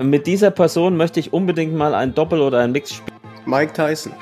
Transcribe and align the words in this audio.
Mit 0.00 0.26
dieser 0.26 0.50
Person 0.50 0.96
möchte 0.96 1.20
ich 1.20 1.32
unbedingt 1.32 1.74
mal 1.74 1.94
ein 1.94 2.14
Doppel 2.14 2.40
oder 2.40 2.60
ein 2.60 2.72
Mix 2.72 2.94
spielen. 2.94 3.18
Mike 3.46 3.72
Tyson. 3.72 4.12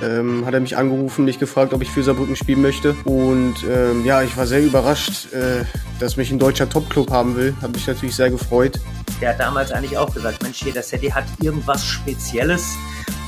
Ähm, 0.00 0.46
hat 0.46 0.54
er 0.54 0.60
mich 0.60 0.76
angerufen, 0.76 1.24
mich 1.24 1.40
gefragt, 1.40 1.74
ob 1.74 1.82
ich 1.82 1.90
für 1.90 2.04
Saarbrücken 2.04 2.36
spielen 2.36 2.62
möchte. 2.62 2.94
Und 3.04 3.56
ähm, 3.68 4.04
ja, 4.04 4.22
ich 4.22 4.36
war 4.36 4.46
sehr 4.46 4.62
überrascht, 4.62 5.32
äh, 5.32 5.64
dass 5.98 6.16
mich 6.16 6.30
ein 6.30 6.38
deutscher 6.38 6.68
Topclub 6.68 7.10
haben 7.10 7.34
will. 7.36 7.56
Hat 7.60 7.72
mich 7.72 7.86
natürlich 7.88 8.14
sehr 8.14 8.30
gefreut. 8.30 8.78
Der 9.20 9.30
hat 9.30 9.40
damals 9.40 9.72
eigentlich 9.72 9.98
auch 9.98 10.14
gesagt, 10.14 10.40
Mensch, 10.44 10.62
hier, 10.62 10.72
das 10.72 10.90
City 10.90 11.08
hat 11.08 11.24
irgendwas 11.42 11.84
Spezielles. 11.84 12.76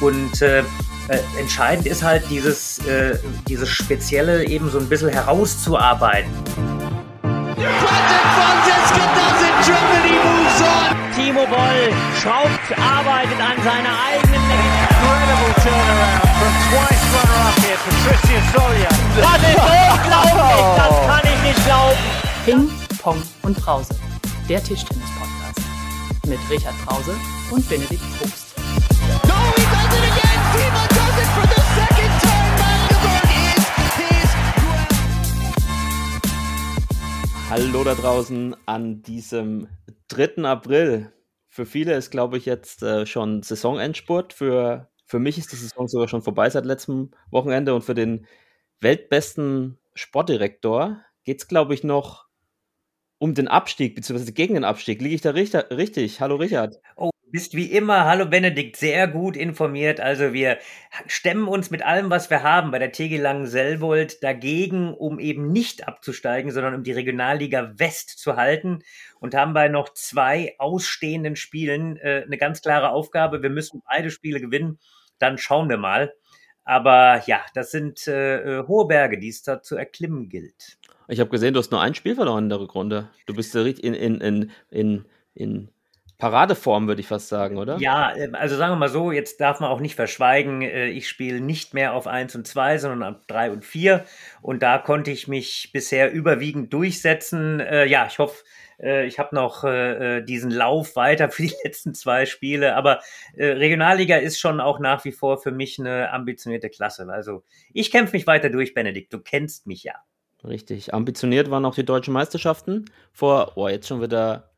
Und 0.01 0.41
äh, 0.43 0.61
äh, 0.61 1.19
entscheidend 1.41 1.89
ist 1.89 2.05
halt 2.05 2.23
dieses, 2.30 2.79
äh, 2.87 3.19
dieses 3.48 3.69
Spezielle 3.69 4.46
eben 4.46 4.71
so 4.71 4.79
ein 4.79 4.89
bisschen 4.89 5.09
herauszuarbeiten. 5.09 6.30
Timo 11.41 11.57
Boll 11.57 11.88
schraubt, 12.20 12.68
arbeitet 12.79 13.40
an 13.40 13.57
seiner 13.64 13.96
eigenen 14.08 14.50
Incredible 14.50 15.54
turnaround 15.63 16.29
from 16.36 16.53
twice 16.68 17.04
runner-up 17.16 17.57
here, 17.64 17.79
Patricia 17.80 18.40
Solia. 18.53 18.90
Das 19.16 19.40
ist 19.40 19.57
unglaublich, 19.57 20.61
das 20.76 20.94
kann 21.07 21.25
ich 21.25 21.40
nicht 21.43 21.61
glauben. 21.64 22.03
Ping, 22.44 22.64
Pong 23.00 23.22
und 23.43 23.57
Brause. 23.57 23.94
Der 24.49 24.63
Tischtennis-Podcast. 24.63 25.61
Mit 26.26 26.39
Richard 26.50 26.75
Brause 26.85 27.14
und 27.50 27.66
Benedikt 27.71 28.02
Probst. 28.18 28.54
No, 29.27 29.35
he 29.57 29.63
does 29.63 29.94
it 29.96 30.04
again. 30.13 30.41
Timo 30.52 30.82
does 30.88 31.16
it 31.16 31.29
for 31.35 31.46
the 31.49 31.61
second 31.75 32.12
time. 32.20 32.52
Magdeburg 32.61 33.30
is 33.47 33.94
his 33.97 34.30
Hallo 37.48 37.84
da 37.84 37.94
draußen 37.94 38.55
an 38.66 39.02
diesem 39.02 39.69
3. 40.08 40.44
April. 40.44 41.12
Für 41.61 41.67
viele 41.67 41.95
ist, 41.95 42.11
glaube 42.11 42.39
ich, 42.39 42.47
jetzt 42.47 42.83
äh, 42.83 43.05
schon 43.05 43.42
Saisonendspurt. 43.42 44.33
Für, 44.33 44.89
für 45.05 45.19
mich 45.19 45.36
ist 45.36 45.53
die 45.53 45.56
Saison 45.56 45.89
sogar 45.89 46.08
schon 46.08 46.22
vorbei 46.22 46.48
seit 46.48 46.64
letztem 46.64 47.11
Wochenende. 47.30 47.75
Und 47.75 47.83
für 47.83 47.92
den 47.92 48.27
weltbesten 48.80 49.78
Sportdirektor 49.92 51.05
geht 51.25 51.41
es, 51.42 51.48
glaube 51.48 51.75
ich, 51.75 51.84
noch 51.84 52.30
um 53.20 53.34
den 53.34 53.48
Abstieg, 53.48 53.94
beziehungsweise 53.94 54.32
gegen 54.32 54.54
den 54.54 54.64
Abstieg. 54.64 55.00
Liege 55.00 55.14
ich 55.14 55.20
da 55.20 55.30
richtig? 55.30 55.70
richtig? 55.70 56.20
Hallo 56.20 56.36
Richard. 56.36 56.76
Oh, 56.96 57.10
bist 57.30 57.54
wie 57.54 57.70
immer, 57.70 58.06
hallo 58.06 58.27
Benedikt, 58.27 58.77
sehr 58.77 59.06
gut 59.06 59.36
informiert. 59.36 60.00
Also 60.00 60.32
wir 60.32 60.58
stemmen 61.06 61.46
uns 61.46 61.70
mit 61.70 61.84
allem, 61.84 62.10
was 62.10 62.30
wir 62.30 62.42
haben, 62.42 62.70
bei 62.70 62.78
der 62.78 62.92
TG 62.92 63.18
Langen-Selbold 63.18 64.22
dagegen, 64.22 64.94
um 64.94 65.20
eben 65.20 65.52
nicht 65.52 65.86
abzusteigen, 65.86 66.50
sondern 66.50 66.74
um 66.74 66.82
die 66.82 66.92
Regionalliga 66.92 67.74
West 67.77 68.18
zu 68.18 68.36
halten 68.36 68.80
und 69.20 69.34
haben 69.34 69.52
bei 69.52 69.68
noch 69.68 69.90
zwei 69.90 70.55
ausstehenden 70.58 71.36
Spielen 71.36 71.98
äh, 71.98 72.24
eine 72.24 72.38
ganz 72.38 72.62
klare 72.62 72.90
Aufgabe. 72.90 73.42
Wir 73.42 73.50
müssen 73.50 73.82
beide 73.86 74.10
Spiele 74.10 74.40
gewinnen, 74.40 74.78
dann 75.18 75.36
schauen 75.36 75.68
wir 75.68 75.78
mal. 75.78 76.14
Aber 76.64 77.22
ja, 77.27 77.44
das 77.55 77.70
sind 77.70 78.08
äh, 78.08 78.60
äh 78.60 78.66
hohe 78.66 78.86
Berge, 78.86 79.18
die 79.18 79.28
es 79.28 79.42
da 79.42 79.60
zu 79.60 79.77
erklimmen 79.77 80.28
gilt. 80.28 80.78
Ich 81.11 81.20
habe 81.20 81.30
gesehen, 81.30 81.55
du 81.55 81.58
hast 81.58 81.72
nur 81.72 81.80
ein 81.80 81.94
Spiel 81.94 82.14
verloren 82.14 82.44
in 82.44 82.48
der 82.50 82.61
Rückrunde. 82.61 83.08
Du 83.27 83.34
bist 83.34 83.55
in, 83.55 83.94
in, 83.94 84.20
in, 84.20 84.50
in, 84.70 85.05
in 85.34 85.69
Paradeform, 86.20 86.86
würde 86.86 87.00
ich 87.00 87.08
fast 87.08 87.28
sagen, 87.28 87.58
oder? 87.58 87.78
Ja, 87.78 88.14
ähm, 88.14 88.36
also 88.36 88.56
sagen 88.56 88.72
wir 88.72 88.77
mal 88.77 88.89
so, 88.89 89.11
jetzt 89.11 89.41
darf 89.41 89.58
man 89.58 89.70
auch 89.70 89.80
nicht 89.80 89.97
verschweigen, 89.97 90.62
äh, 90.62 90.86
ich 90.86 91.08
spiele 91.08 91.41
nicht 91.41 91.75
mehr 91.75 91.94
auf 91.94 92.06
1 92.06 92.36
und 92.36 92.47
2, 92.47 92.78
sondern 92.78 93.14
auf 93.17 93.27
3 93.27 93.50
und 93.50 93.64
4. 93.64 94.05
Und 94.41 94.62
da 94.62 94.78
konnte 94.78 95.11
ich 95.11 95.27
mich 95.27 95.70
bisher 95.72 96.12
überwiegend 96.12 96.72
durchsetzen. 96.72 97.58
Äh, 97.58 97.86
ja, 97.86 98.06
ich 98.06 98.20
hoffe, 98.20 98.45
äh, 98.78 99.06
ich 99.06 99.19
habe 99.19 99.34
noch 99.34 99.64
diesen 100.24 100.50
Lauf 100.52 100.95
weiter 100.95 101.30
für 101.30 101.42
die 101.42 101.55
letzten 101.64 101.95
zwei 101.95 102.27
Spiele. 102.27 102.77
Aber 102.77 103.00
Regionalliga 103.36 104.17
ist 104.17 104.39
schon 104.39 104.61
auch 104.61 104.78
nach 104.78 105.05
wie 105.05 105.12
vor 105.12 105.39
für 105.39 105.50
mich 105.50 105.78
eine 105.80 106.12
ambitionierte 106.12 106.70
Klasse. 106.70 107.08
Also 107.11 107.42
ich 107.72 107.91
kämpfe 107.91 108.14
mich 108.14 108.27
weiter 108.27 108.51
durch, 108.51 108.74
Benedikt. 108.74 109.13
Du 109.13 109.18
kennst 109.18 109.67
mich 109.67 109.83
ja. 109.83 109.95
Richtig. 110.45 110.95
Ambitioniert 110.95 111.51
waren 111.51 111.64
auch 111.64 111.74
die 111.74 111.84
deutschen 111.84 112.14
Meisterschaften 112.14 112.86
vor, 113.12 113.52
oh, 113.56 113.68
jetzt 113.68 113.89
schon 113.89 114.01
wieder 114.01 114.51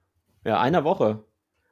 ja, 0.44 0.60
einer 0.60 0.84
Woche. 0.84 1.25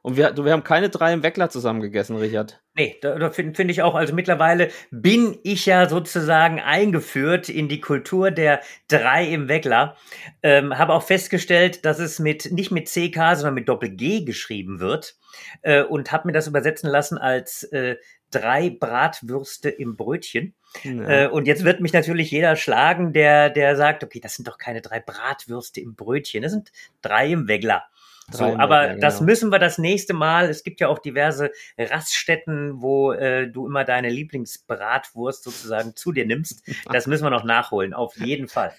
Und 0.03 0.17
wir, 0.17 0.35
wir 0.35 0.53
haben 0.53 0.65
keine 0.65 0.89
drei 0.89 1.13
im 1.13 1.23
Weckler 1.23 1.51
zusammen 1.51 1.83
gegessen, 1.83 2.17
Richard. 2.17 2.63
Nee, 2.75 2.97
da, 3.03 3.19
da 3.19 3.31
finde 3.31 3.55
find 3.55 3.71
ich 3.71 3.83
auch, 3.83 3.95
also 3.95 4.15
mittlerweile 4.15 4.71
bin 4.91 5.39
ich 5.43 5.67
ja 5.67 5.89
sozusagen 5.91 6.59
eingeführt 6.59 7.51
in 7.51 7.69
die 7.69 7.81
Kultur 7.81 8.31
der 8.31 8.63
drei 8.89 9.27
im 9.27 9.49
Weckler. 9.49 9.97
Ähm, 10.43 10.79
habe 10.79 10.95
auch 10.95 11.03
festgestellt, 11.03 11.85
dass 11.85 11.99
es 11.99 12.19
mit 12.19 12.51
nicht 12.51 12.71
mit 12.71 12.89
CK, 12.89 13.37
sondern 13.37 13.55
mit 13.55 13.69
Doppel 13.69 13.91
G 13.91 14.25
geschrieben 14.25 14.81
wird. 14.81 15.17
Äh, 15.61 15.83
und 15.83 16.13
habe 16.13 16.29
mir 16.29 16.33
das 16.33 16.47
übersetzen 16.47 16.89
lassen 16.89 17.19
als 17.19 17.65
äh, 17.65 17.97
drei 18.31 18.71
Bratwürste 18.71 19.71
im 19.71 19.97
Brötchen. 19.97 20.55
Ja. 20.85 21.25
Äh, 21.25 21.29
und 21.29 21.47
jetzt 21.47 21.65
wird 21.65 21.81
mich 21.81 21.93
natürlich 21.93 22.31
jeder 22.31 22.57
schlagen, 22.57 23.13
der, 23.13 23.51
der 23.51 23.77
sagt, 23.77 24.05
okay, 24.05 24.21
das 24.21 24.37
sind 24.37 24.47
doch 24.47 24.59
keine 24.59 24.81
drei 24.81 25.01
Bratwürste 25.01 25.81
im 25.81 25.95
Brötchen, 25.95 26.43
das 26.43 26.53
sind 26.53 26.73
drei 27.03 27.31
im 27.31 27.49
Weggler. 27.49 27.85
So, 28.33 28.45
aber 28.45 28.83
ja, 28.83 28.89
genau. 28.89 29.01
das 29.01 29.21
müssen 29.21 29.51
wir 29.51 29.59
das 29.59 29.79
nächste 29.79 30.15
Mal. 30.15 30.49
Es 30.49 30.63
gibt 30.63 30.81
ja 30.81 30.89
auch 30.89 30.99
diverse 30.99 31.51
Raststätten, 31.79 32.81
wo 32.81 33.13
äh, 33.13 33.49
du 33.49 33.67
immer 33.67 33.85
deine 33.85 34.09
Lieblingsbratwurst 34.11 35.45
sozusagen 35.45 35.97
zu 35.97 36.13
dir 36.13 36.27
nimmst. 36.27 36.63
Das 36.91 37.07
müssen 37.07 37.25
wir 37.25 37.31
noch 37.31 37.45
nachholen, 37.45 37.95
auf 37.95 38.17
jeden 38.17 38.49
Fall. 38.49 38.73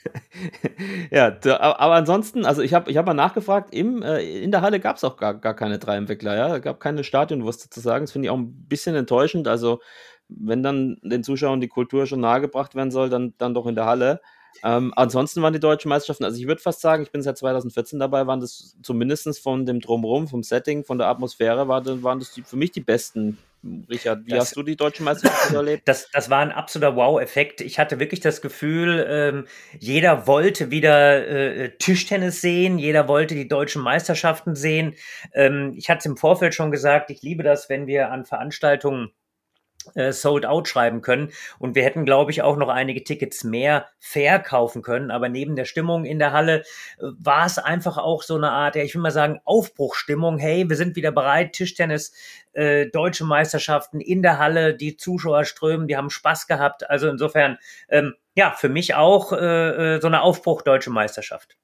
ja, 1.11 1.37
aber 1.59 1.95
ansonsten, 1.95 2.45
also 2.45 2.61
ich 2.61 2.73
habe 2.73 2.89
ich 2.89 2.97
hab 2.97 3.05
mal 3.05 3.13
nachgefragt, 3.13 3.73
im, 3.73 4.01
äh, 4.01 4.21
in 4.21 4.51
der 4.51 4.61
Halle 4.61 4.79
gab 4.79 4.97
es 4.97 5.03
auch 5.03 5.17
gar, 5.17 5.33
gar 5.33 5.55
keine 5.55 5.79
drei 5.79 5.97
Entwickler, 5.97 6.35
ja. 6.35 6.55
Es 6.55 6.61
gab 6.61 6.79
keine 6.79 7.03
Stadionwurst 7.03 7.61
sozusagen. 7.61 8.05
Das 8.05 8.11
finde 8.11 8.27
ich 8.27 8.29
auch 8.29 8.37
ein 8.37 8.67
bisschen 8.67 8.95
enttäuschend. 8.95 9.47
Also, 9.47 9.81
wenn 10.29 10.63
dann 10.63 10.97
den 11.03 11.23
Zuschauern 11.23 11.61
die 11.61 11.67
Kultur 11.67 12.05
schon 12.05 12.21
nahegebracht 12.21 12.75
werden 12.75 12.91
soll, 12.91 13.09
dann, 13.09 13.33
dann 13.37 13.53
doch 13.53 13.67
in 13.67 13.75
der 13.75 13.85
Halle. 13.85 14.21
Ähm, 14.63 14.93
ansonsten 14.95 15.41
waren 15.41 15.53
die 15.53 15.59
deutschen 15.59 15.89
Meisterschaften, 15.89 16.23
also 16.23 16.39
ich 16.39 16.47
würde 16.47 16.61
fast 16.61 16.81
sagen, 16.81 17.03
ich 17.03 17.11
bin 17.11 17.21
seit 17.21 17.37
2014 17.37 17.99
dabei, 17.99 18.27
waren 18.27 18.39
das 18.39 18.75
zumindest 18.83 19.39
von 19.41 19.65
dem 19.65 19.79
Drumherum, 19.79 20.27
vom 20.27 20.43
Setting, 20.43 20.83
von 20.83 20.97
der 20.97 21.07
Atmosphäre, 21.07 21.67
waren, 21.67 22.19
das 22.19 22.33
die, 22.33 22.43
für 22.43 22.57
mich 22.57 22.71
die 22.71 22.81
besten. 22.81 23.37
Richard, 23.89 24.25
wie 24.25 24.31
das, 24.31 24.39
hast 24.39 24.55
du 24.55 24.63
die 24.63 24.75
deutschen 24.75 25.03
Meisterschaften 25.03 25.53
erlebt? 25.53 25.87
Das, 25.87 26.09
das 26.11 26.31
war 26.31 26.39
ein 26.39 26.51
absoluter 26.51 26.95
Wow-Effekt. 26.95 27.61
Ich 27.61 27.77
hatte 27.77 27.99
wirklich 27.99 28.19
das 28.19 28.41
Gefühl, 28.41 29.05
ähm, 29.07 29.47
jeder 29.77 30.25
wollte 30.25 30.71
wieder 30.71 31.27
äh, 31.27 31.69
Tischtennis 31.77 32.41
sehen, 32.41 32.79
jeder 32.79 33.07
wollte 33.07 33.35
die 33.35 33.47
deutschen 33.47 33.83
Meisterschaften 33.83 34.55
sehen. 34.55 34.95
Ähm, 35.33 35.73
ich 35.75 35.91
hatte 35.91 35.99
es 35.99 36.05
im 36.07 36.17
Vorfeld 36.17 36.55
schon 36.55 36.71
gesagt, 36.71 37.11
ich 37.11 37.21
liebe 37.21 37.43
das, 37.43 37.69
wenn 37.69 37.85
wir 37.85 38.11
an 38.11 38.25
Veranstaltungen 38.25 39.11
sold 40.11 40.45
out 40.45 40.67
schreiben 40.67 41.01
können. 41.01 41.31
Und 41.59 41.75
wir 41.75 41.83
hätten, 41.83 42.05
glaube 42.05 42.31
ich, 42.31 42.41
auch 42.41 42.57
noch 42.57 42.69
einige 42.69 43.03
Tickets 43.03 43.43
mehr 43.43 43.87
verkaufen 43.99 44.81
können. 44.81 45.11
Aber 45.11 45.29
neben 45.29 45.55
der 45.55 45.65
Stimmung 45.65 46.05
in 46.05 46.19
der 46.19 46.33
Halle 46.33 46.59
äh, 46.99 47.05
war 47.19 47.45
es 47.45 47.57
einfach 47.57 47.97
auch 47.97 48.23
so 48.23 48.35
eine 48.35 48.51
Art, 48.51 48.75
ja, 48.75 48.83
ich 48.83 48.93
will 48.95 49.01
mal 49.01 49.11
sagen, 49.11 49.39
Aufbruchstimmung. 49.45 50.37
Hey, 50.37 50.67
wir 50.69 50.75
sind 50.75 50.95
wieder 50.95 51.11
bereit, 51.11 51.53
Tischtennis, 51.53 52.13
äh, 52.53 52.87
deutsche 52.87 53.25
Meisterschaften 53.25 54.01
in 54.01 54.21
der 54.21 54.39
Halle, 54.39 54.75
die 54.75 54.97
Zuschauer 54.97 55.45
strömen, 55.45 55.87
die 55.87 55.97
haben 55.97 56.09
Spaß 56.09 56.47
gehabt. 56.47 56.89
Also 56.89 57.07
insofern, 57.09 57.57
ähm, 57.89 58.15
ja, 58.35 58.51
für 58.51 58.69
mich 58.69 58.95
auch 58.95 59.33
äh, 59.33 59.95
äh 59.95 60.01
so 60.01 60.07
eine 60.07 60.21
Aufbruch 60.21 60.61
deutsche 60.61 60.89
Meisterschaft. 60.89 61.57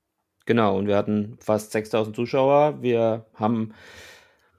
Genau, 0.46 0.78
und 0.78 0.88
wir 0.88 0.96
hatten 0.96 1.38
fast 1.42 1.74
6000 1.74 2.16
Zuschauer. 2.16 2.82
Wir 2.82 3.26
haben 3.36 3.74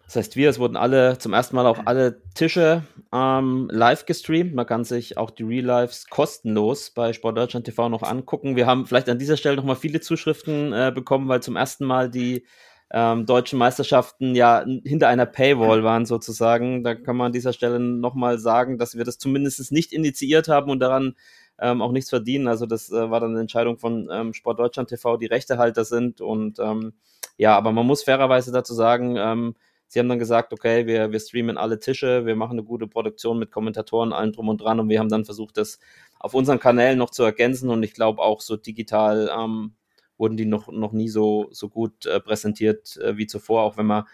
das 0.09 0.17
heißt, 0.17 0.37
wir, 0.37 0.49
es 0.49 0.59
wurden 0.59 0.79
alle 0.79 1.19
zum 1.19 1.35
ersten 1.35 1.55
Mal 1.55 1.67
auch 1.67 1.81
alle 1.85 2.23
Tische 2.33 2.83
ähm, 3.13 3.69
live 3.71 4.07
gestreamt. 4.07 4.55
Man 4.55 4.65
kann 4.65 4.85
sich 4.85 5.19
auch 5.19 5.31
die 5.31 5.43
Real 5.43 5.67
Lives 5.67 6.07
kostenlos 6.09 6.89
bei 6.89 7.13
Sportdeutschland 7.13 7.67
TV 7.67 7.91
noch 7.91 8.03
angucken. 8.03 8.57
Wir 8.57 8.67
haben 8.67 8.87
vielleicht 8.87 9.11
an 9.11 9.19
dieser 9.19 9.37
Stelle 9.37 9.57
nochmal 9.57 9.77
viele 9.77 10.01
Zuschriften 10.01 10.73
äh, 10.73 10.91
bekommen, 10.95 11.29
weil 11.29 11.43
zum 11.43 11.57
ersten 11.57 11.85
Mal 11.85 12.09
die 12.09 12.47
ähm, 12.91 13.27
deutschen 13.27 13.59
Meisterschaften 13.59 14.35
ja 14.35 14.65
hinter 14.83 15.09
einer 15.09 15.27
Paywall 15.27 15.85
waren 15.85 16.07
sozusagen. 16.07 16.83
Da 16.85 16.95
kann 16.95 17.19
man 17.19 17.27
an 17.27 17.33
dieser 17.35 17.53
Stelle 17.53 17.79
nochmal 17.79 18.39
sagen, 18.39 18.79
dass 18.79 18.97
wir 18.97 19.05
das 19.05 19.19
zumindest 19.19 19.71
nicht 19.73 19.93
initiiert 19.93 20.49
haben 20.49 20.71
und 20.71 20.81
daran 20.81 21.17
ähm, 21.61 21.83
auch 21.83 21.93
nichts 21.93 22.09
verdienen. 22.09 22.49
Also 22.49 22.65
das 22.65 22.91
äh, 22.91 23.11
war 23.11 23.21
dann 23.21 23.33
eine 23.33 23.41
Entscheidung 23.41 23.77
von 23.77 24.09
ähm, 24.11 24.33
Sportdeutschland 24.33 24.89
TV, 24.89 25.19
die 25.19 25.27
Rechtehalter 25.27 25.85
sind. 25.85 26.23
Und 26.23 26.61
ähm, 26.61 26.95
ja, 27.37 27.55
aber 27.59 27.73
man 27.73 27.87
muss 27.87 28.05
fairerweise 28.05 28.53
dazu 28.53 28.73
sagen, 28.73 29.17
ähm, 29.19 29.55
Sie 29.89 29.99
haben 29.99 30.09
dann 30.09 30.19
gesagt, 30.19 30.53
okay, 30.53 30.87
wir, 30.87 31.11
wir 31.11 31.19
streamen 31.19 31.57
alle 31.57 31.81
Tische, 31.81 32.27
wir 32.27 32.37
machen 32.37 32.53
eine 32.53 32.63
gute 32.63 32.87
Produktion 32.87 33.39
mit 33.39 33.51
Kommentatoren, 33.51 34.13
allem 34.13 34.33
drum 34.33 34.49
und 34.49 34.61
dran 34.61 34.79
und 34.81 34.89
wir 34.89 35.01
haben 35.01 35.09
dann 35.09 35.25
versucht, 35.25 35.57
das 35.57 35.79
auf 36.21 36.35
unseren 36.35 36.61
Kanälen 36.61 36.99
noch 36.99 37.11
zu 37.11 37.23
ergänzen 37.23 37.71
und 37.71 37.83
ich 37.83 37.95
glaube 37.95 38.23
auch 38.23 38.41
so 38.41 38.57
digital 38.57 39.31
ähm, 39.37 39.75
wurden 40.19 40.37
die 40.37 40.45
noch, 40.45 40.69
noch 40.71 40.93
nie 40.93 41.09
so, 41.09 41.49
so 41.53 41.69
gut 41.69 42.07
äh, 42.07 42.21
präsentiert 42.21 42.97
äh, 42.99 43.17
wie 43.17 43.27
zuvor, 43.27 43.63
auch 43.63 43.77
wenn 43.77 43.87
man 43.87 44.05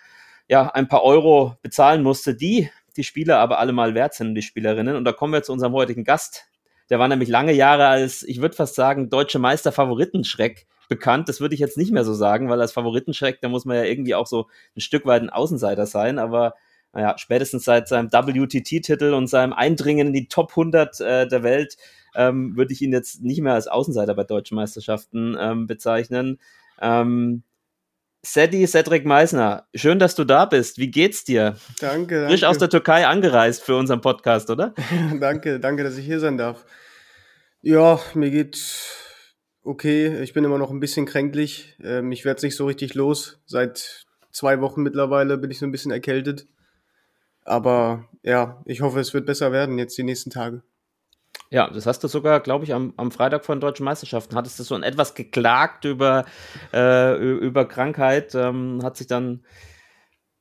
ja 0.49 0.69
ein 0.71 0.89
paar 0.89 1.03
Euro 1.03 1.57
bezahlen 1.63 2.03
musste, 2.03 2.35
die 2.35 2.71
die 2.97 3.05
Spieler 3.05 3.39
aber 3.39 3.59
alle 3.59 3.73
mal 3.73 3.95
wert 3.95 4.15
sind, 4.15 4.35
die 4.35 4.43
Spielerinnen. 4.43 4.97
Und 4.97 5.05
da 5.05 5.13
kommen 5.13 5.33
wir 5.33 5.43
zu 5.43 5.53
unserem 5.53 5.73
heutigen 5.73 6.05
Gast. 6.05 6.45
Der 6.91 6.99
war 6.99 7.09
nämlich 7.09 7.29
lange 7.29 7.53
Jahre 7.53 7.87
als, 7.87 8.23
ich 8.23 8.41
würde 8.41 8.55
fast 8.55 8.75
sagen, 8.75 9.11
deutsche 9.11 9.39
Meister 9.39 9.73
Favoritenschreck 9.73 10.67
bekannt. 10.89 11.29
Das 11.29 11.41
würde 11.41 11.55
ich 11.55 11.61
jetzt 11.61 11.79
nicht 11.79 11.93
mehr 11.93 12.05
so 12.05 12.15
sagen, 12.15 12.49
weil 12.49 12.61
als 12.61 12.73
Favoritencheck, 12.73 13.41
da 13.41 13.49
muss 13.49 13.65
man 13.65 13.77
ja 13.77 13.85
irgendwie 13.85 14.15
auch 14.15 14.27
so 14.27 14.49
ein 14.77 14.81
Stück 14.81 15.07
weit 15.07 15.23
ein 15.23 15.31
Außenseiter 15.31 15.87
sein. 15.87 16.19
Aber 16.19 16.55
naja, 16.93 17.17
spätestens 17.19 17.65
seit 17.65 17.89
seinem 17.89 18.13
WTT-Titel 18.13 19.15
und 19.15 19.27
seinem 19.27 19.53
Eindringen 19.53 20.09
in 20.09 20.13
die 20.13 20.29
Top 20.29 20.51
100 20.51 21.01
äh, 21.01 21.29
der 21.29 21.43
Welt 21.43 21.77
ähm, 22.15 22.57
würde 22.57 22.73
ich 22.73 22.83
ihn 22.83 22.93
jetzt 22.93 23.23
nicht 23.23 23.41
mehr 23.41 23.55
als 23.55 23.67
Außenseiter 23.67 24.15
bei 24.15 24.25
deutschen 24.25 24.55
Meisterschaften 24.55 25.37
ähm, 25.39 25.67
bezeichnen. 25.67 26.39
Ähm, 26.81 27.43
Sedi 28.25 28.67
Cedric 28.67 29.05
Meisner, 29.05 29.67
schön, 29.75 29.99
dass 29.99 30.15
du 30.15 30.25
da 30.25 30.47
bist. 30.47 30.79
Wie 30.79 30.91
geht's 30.91 31.25
dir? 31.25 31.57
Danke, 31.81 32.15
danke. 32.15 32.29
Frisch 32.29 32.45
aus 32.45 32.57
der 32.57 32.71
Türkei 32.71 33.07
angereist 33.07 33.63
für 33.63 33.77
unseren 33.77 34.01
Podcast, 34.01 34.49
oder? 34.49 34.75
danke, 35.21 35.61
danke, 35.61 35.85
dass 35.85 35.99
ich 35.99 36.07
hier 36.07 36.21
sein 36.21 36.39
darf. 36.39 36.65
Ja, 37.61 38.01
mir 38.15 38.31
geht's 38.31 39.04
okay. 39.65 40.23
Ich 40.23 40.33
bin 40.33 40.45
immer 40.45 40.59
noch 40.59 40.71
ein 40.71 40.81
bisschen 40.81 41.07
kränklich. 41.07 41.77
Ähm, 41.83 42.13
ich 42.13 42.25
werde 42.25 42.45
nicht 42.45 42.57
so 42.57 42.67
richtig 42.67 42.95
los. 42.95 43.41
Seit 43.47 44.07
zwei 44.31 44.61
Wochen 44.61 44.83
mittlerweile 44.83 45.39
bin 45.39 45.51
ich 45.51 45.59
so 45.59 45.67
ein 45.67 45.73
bisschen 45.73 45.93
erkältet. 45.93 46.47
Aber 47.45 48.09
ja, 48.23 48.63
ich 48.65 48.81
hoffe, 48.81 49.01
es 49.01 49.13
wird 49.13 49.27
besser 49.27 49.53
werden 49.53 49.79
jetzt 49.79 49.99
die 49.99 50.03
nächsten 50.03 50.31
Tage. 50.31 50.63
Ja, 51.51 51.71
das 51.71 51.87
hast 51.87 52.03
du 52.03 52.09
sogar, 52.09 52.41
glaube 52.41 52.65
ich, 52.65 52.75
am, 52.75 52.95
am 52.97 53.11
Freitag 53.11 53.45
von 53.45 53.61
deutschen 53.61 53.85
Meisterschaften. 53.85 54.35
Hattest 54.35 54.59
du 54.59 54.63
so 54.63 54.75
ein 54.75 54.83
etwas 54.83 55.15
geklagt 55.15 55.85
über, 55.85 56.25
äh, 56.73 57.17
über 57.17 57.67
Krankheit, 57.67 58.35
ähm, 58.35 58.81
hat 58.83 58.97
sich 58.97 59.07
dann, 59.07 59.45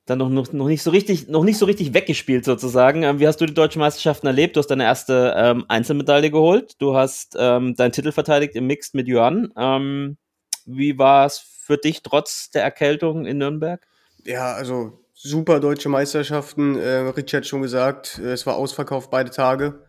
dann 0.05 0.19
noch, 0.19 0.29
noch, 0.29 0.51
noch, 0.51 0.67
nicht 0.67 0.83
so 0.83 0.91
richtig, 0.91 1.29
noch 1.29 1.43
nicht 1.43 1.57
so 1.57 1.65
richtig 1.65 1.93
weggespielt 1.93 2.43
sozusagen. 2.43 3.03
Ähm, 3.03 3.19
wie 3.19 3.27
hast 3.27 3.39
du 3.39 3.45
die 3.45 3.53
deutschen 3.53 3.79
Meisterschaften 3.79 4.27
erlebt? 4.27 4.55
Du 4.55 4.59
hast 4.59 4.67
deine 4.67 4.83
erste 4.83 5.33
ähm, 5.37 5.65
Einzelmedaille 5.69 6.29
geholt. 6.29 6.73
Du 6.79 6.95
hast 6.95 7.35
ähm, 7.39 7.75
deinen 7.75 7.93
Titel 7.93 8.11
verteidigt 8.11 8.55
im 8.55 8.67
Mixed 8.67 8.95
mit 8.95 9.07
Johann. 9.07 9.53
Ähm, 9.55 10.17
wie 10.65 10.97
war 10.97 11.25
es 11.25 11.37
für 11.37 11.77
dich 11.77 12.03
trotz 12.03 12.49
der 12.51 12.63
Erkältung 12.63 13.25
in 13.25 13.37
Nürnberg? 13.37 13.85
Ja, 14.25 14.53
also 14.53 14.99
super 15.13 15.61
deutsche 15.61 15.89
Meisterschaften. 15.89 16.77
Äh, 16.77 17.09
Richard 17.09 17.43
hat 17.43 17.47
schon 17.47 17.61
gesagt, 17.61 18.19
äh, 18.19 18.33
es 18.33 18.45
war 18.45 18.55
ausverkauft 18.55 19.09
beide 19.09 19.31
Tage. 19.31 19.85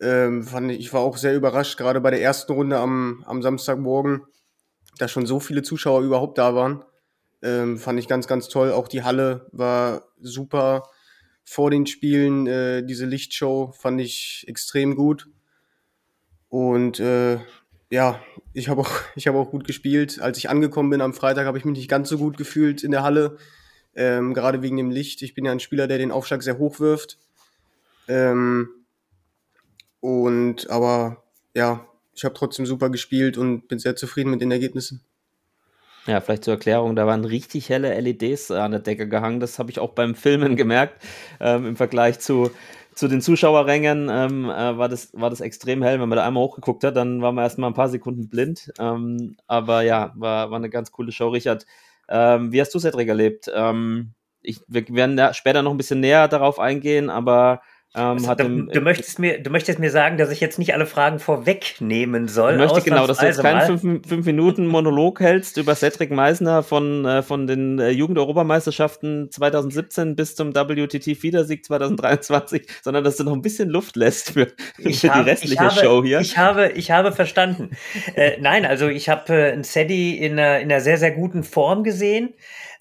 Ähm, 0.00 0.44
fand 0.44 0.70
ich, 0.70 0.78
ich 0.78 0.92
war 0.92 1.00
auch 1.00 1.16
sehr 1.16 1.34
überrascht, 1.34 1.76
gerade 1.78 2.00
bei 2.00 2.10
der 2.10 2.22
ersten 2.22 2.52
Runde 2.52 2.78
am, 2.78 3.24
am 3.26 3.42
Samstagmorgen, 3.42 4.22
dass 4.98 5.10
schon 5.10 5.26
so 5.26 5.40
viele 5.40 5.62
Zuschauer 5.62 6.02
überhaupt 6.02 6.38
da 6.38 6.54
waren. 6.54 6.84
Ähm, 7.42 7.78
fand 7.78 7.98
ich 7.98 8.08
ganz, 8.08 8.26
ganz 8.26 8.48
toll. 8.48 8.72
Auch 8.72 8.88
die 8.88 9.02
Halle 9.02 9.46
war 9.52 10.08
super 10.20 10.88
vor 11.44 11.70
den 11.70 11.86
Spielen. 11.86 12.46
Äh, 12.46 12.84
diese 12.84 13.06
Lichtshow 13.06 13.72
fand 13.72 14.00
ich 14.00 14.44
extrem 14.48 14.96
gut. 14.96 15.28
Und 16.48 17.00
äh, 17.00 17.38
ja, 17.90 18.20
ich 18.52 18.68
habe 18.68 18.80
auch, 18.80 18.90
ich 19.16 19.26
hab 19.26 19.34
auch 19.34 19.50
gut 19.50 19.66
gespielt. 19.66 20.20
Als 20.20 20.38
ich 20.38 20.50
angekommen 20.50 20.90
bin 20.90 21.00
am 21.00 21.14
Freitag, 21.14 21.46
habe 21.46 21.58
ich 21.58 21.64
mich 21.64 21.78
nicht 21.78 21.90
ganz 21.90 22.08
so 22.08 22.18
gut 22.18 22.36
gefühlt 22.36 22.82
in 22.82 22.90
der 22.90 23.02
Halle. 23.02 23.38
Ähm, 23.94 24.34
gerade 24.34 24.62
wegen 24.62 24.76
dem 24.76 24.90
Licht. 24.90 25.22
Ich 25.22 25.34
bin 25.34 25.44
ja 25.44 25.52
ein 25.52 25.60
Spieler, 25.60 25.86
der 25.86 25.98
den 25.98 26.12
Aufschlag 26.12 26.42
sehr 26.42 26.58
hoch 26.58 26.80
wirft. 26.80 27.18
Ähm, 28.08 28.68
und 30.00 30.70
aber 30.70 31.24
ja, 31.54 31.86
ich 32.14 32.24
habe 32.24 32.34
trotzdem 32.34 32.66
super 32.66 32.90
gespielt 32.90 33.38
und 33.38 33.68
bin 33.68 33.78
sehr 33.78 33.96
zufrieden 33.96 34.30
mit 34.30 34.40
den 34.40 34.50
Ergebnissen. 34.50 35.02
Ja, 36.08 36.22
vielleicht 36.22 36.44
zur 36.44 36.54
Erklärung, 36.54 36.96
da 36.96 37.06
waren 37.06 37.26
richtig 37.26 37.68
helle 37.68 37.92
LEDs 38.00 38.50
an 38.50 38.70
der 38.70 38.80
Decke 38.80 39.06
gehangen. 39.08 39.40
Das 39.40 39.58
habe 39.58 39.70
ich 39.70 39.78
auch 39.78 39.90
beim 39.90 40.14
Filmen 40.14 40.56
gemerkt. 40.56 41.02
Ähm, 41.38 41.66
Im 41.66 41.76
Vergleich 41.76 42.18
zu, 42.18 42.50
zu 42.94 43.08
den 43.08 43.20
Zuschauerrängen 43.20 44.08
ähm, 44.10 44.46
äh, 44.46 44.78
war, 44.78 44.88
das, 44.88 45.10
war 45.12 45.28
das 45.28 45.42
extrem 45.42 45.82
hell. 45.82 46.00
Wenn 46.00 46.08
man 46.08 46.16
da 46.16 46.26
einmal 46.26 46.44
hochgeguckt 46.44 46.82
hat, 46.82 46.96
dann 46.96 47.20
waren 47.20 47.34
wir 47.34 47.42
erstmal 47.42 47.68
ein 47.68 47.74
paar 47.74 47.90
Sekunden 47.90 48.30
blind. 48.30 48.72
Ähm, 48.78 49.36
aber 49.46 49.82
ja, 49.82 50.14
war, 50.16 50.50
war 50.50 50.56
eine 50.56 50.70
ganz 50.70 50.92
coole 50.92 51.12
Show. 51.12 51.28
Richard, 51.28 51.66
ähm, 52.08 52.52
wie 52.52 52.60
hast 52.62 52.74
du 52.74 52.78
Cedric 52.78 53.08
erlebt? 53.08 53.50
Ähm, 53.54 54.14
ich, 54.40 54.62
wir 54.66 54.88
werden 54.88 55.18
da 55.18 55.34
später 55.34 55.60
noch 55.60 55.72
ein 55.72 55.76
bisschen 55.76 56.00
näher 56.00 56.26
darauf 56.26 56.58
eingehen, 56.58 57.10
aber 57.10 57.60
ähm, 57.94 58.18
also, 58.28 58.34
du, 58.34 58.66
du, 58.66 58.80
möchtest 58.82 59.18
mir, 59.18 59.42
du 59.42 59.48
möchtest 59.48 59.78
mir 59.78 59.90
sagen, 59.90 60.18
dass 60.18 60.30
ich 60.30 60.40
jetzt 60.40 60.58
nicht 60.58 60.74
alle 60.74 60.84
Fragen 60.84 61.18
vorwegnehmen 61.18 62.28
soll. 62.28 62.52
Ich 62.52 62.58
möchte 62.58 62.82
genau, 62.82 63.06
dass 63.06 63.18
du 63.18 63.26
jetzt 63.26 63.40
keinen 63.40 63.78
fünf, 63.78 64.06
fünf, 64.06 64.26
Minuten 64.26 64.66
Monolog 64.66 65.20
hältst 65.20 65.56
über 65.56 65.74
Cedric 65.74 66.10
Meisner 66.10 66.62
von, 66.62 67.06
äh, 67.06 67.22
von 67.22 67.46
den 67.46 67.78
äh, 67.78 67.88
Jugend-Europameisterschaften 67.88 69.30
2017 69.30 70.16
bis 70.16 70.36
zum 70.36 70.54
WTT-Fiedersieg 70.54 71.64
2023, 71.64 72.66
sondern 72.82 73.04
dass 73.04 73.16
du 73.16 73.24
noch 73.24 73.32
ein 73.32 73.42
bisschen 73.42 73.70
Luft 73.70 73.96
lässt 73.96 74.32
für, 74.32 74.48
für 74.76 74.88
die 74.90 75.08
restliche 75.08 75.58
habe, 75.58 75.80
Show 75.80 76.04
hier. 76.04 76.20
Ich 76.20 76.36
habe, 76.36 76.68
ich 76.72 76.90
habe 76.90 77.12
verstanden. 77.12 77.70
äh, 78.16 78.36
nein, 78.38 78.66
also 78.66 78.88
ich 78.88 79.08
habe 79.08 79.32
äh, 79.32 79.52
einen 79.52 79.64
Sedi 79.64 80.18
in 80.18 80.32
einer, 80.32 80.60
in 80.60 80.70
einer 80.70 80.82
sehr, 80.82 80.98
sehr 80.98 81.12
guten 81.12 81.42
Form 81.42 81.84
gesehen. 81.84 82.34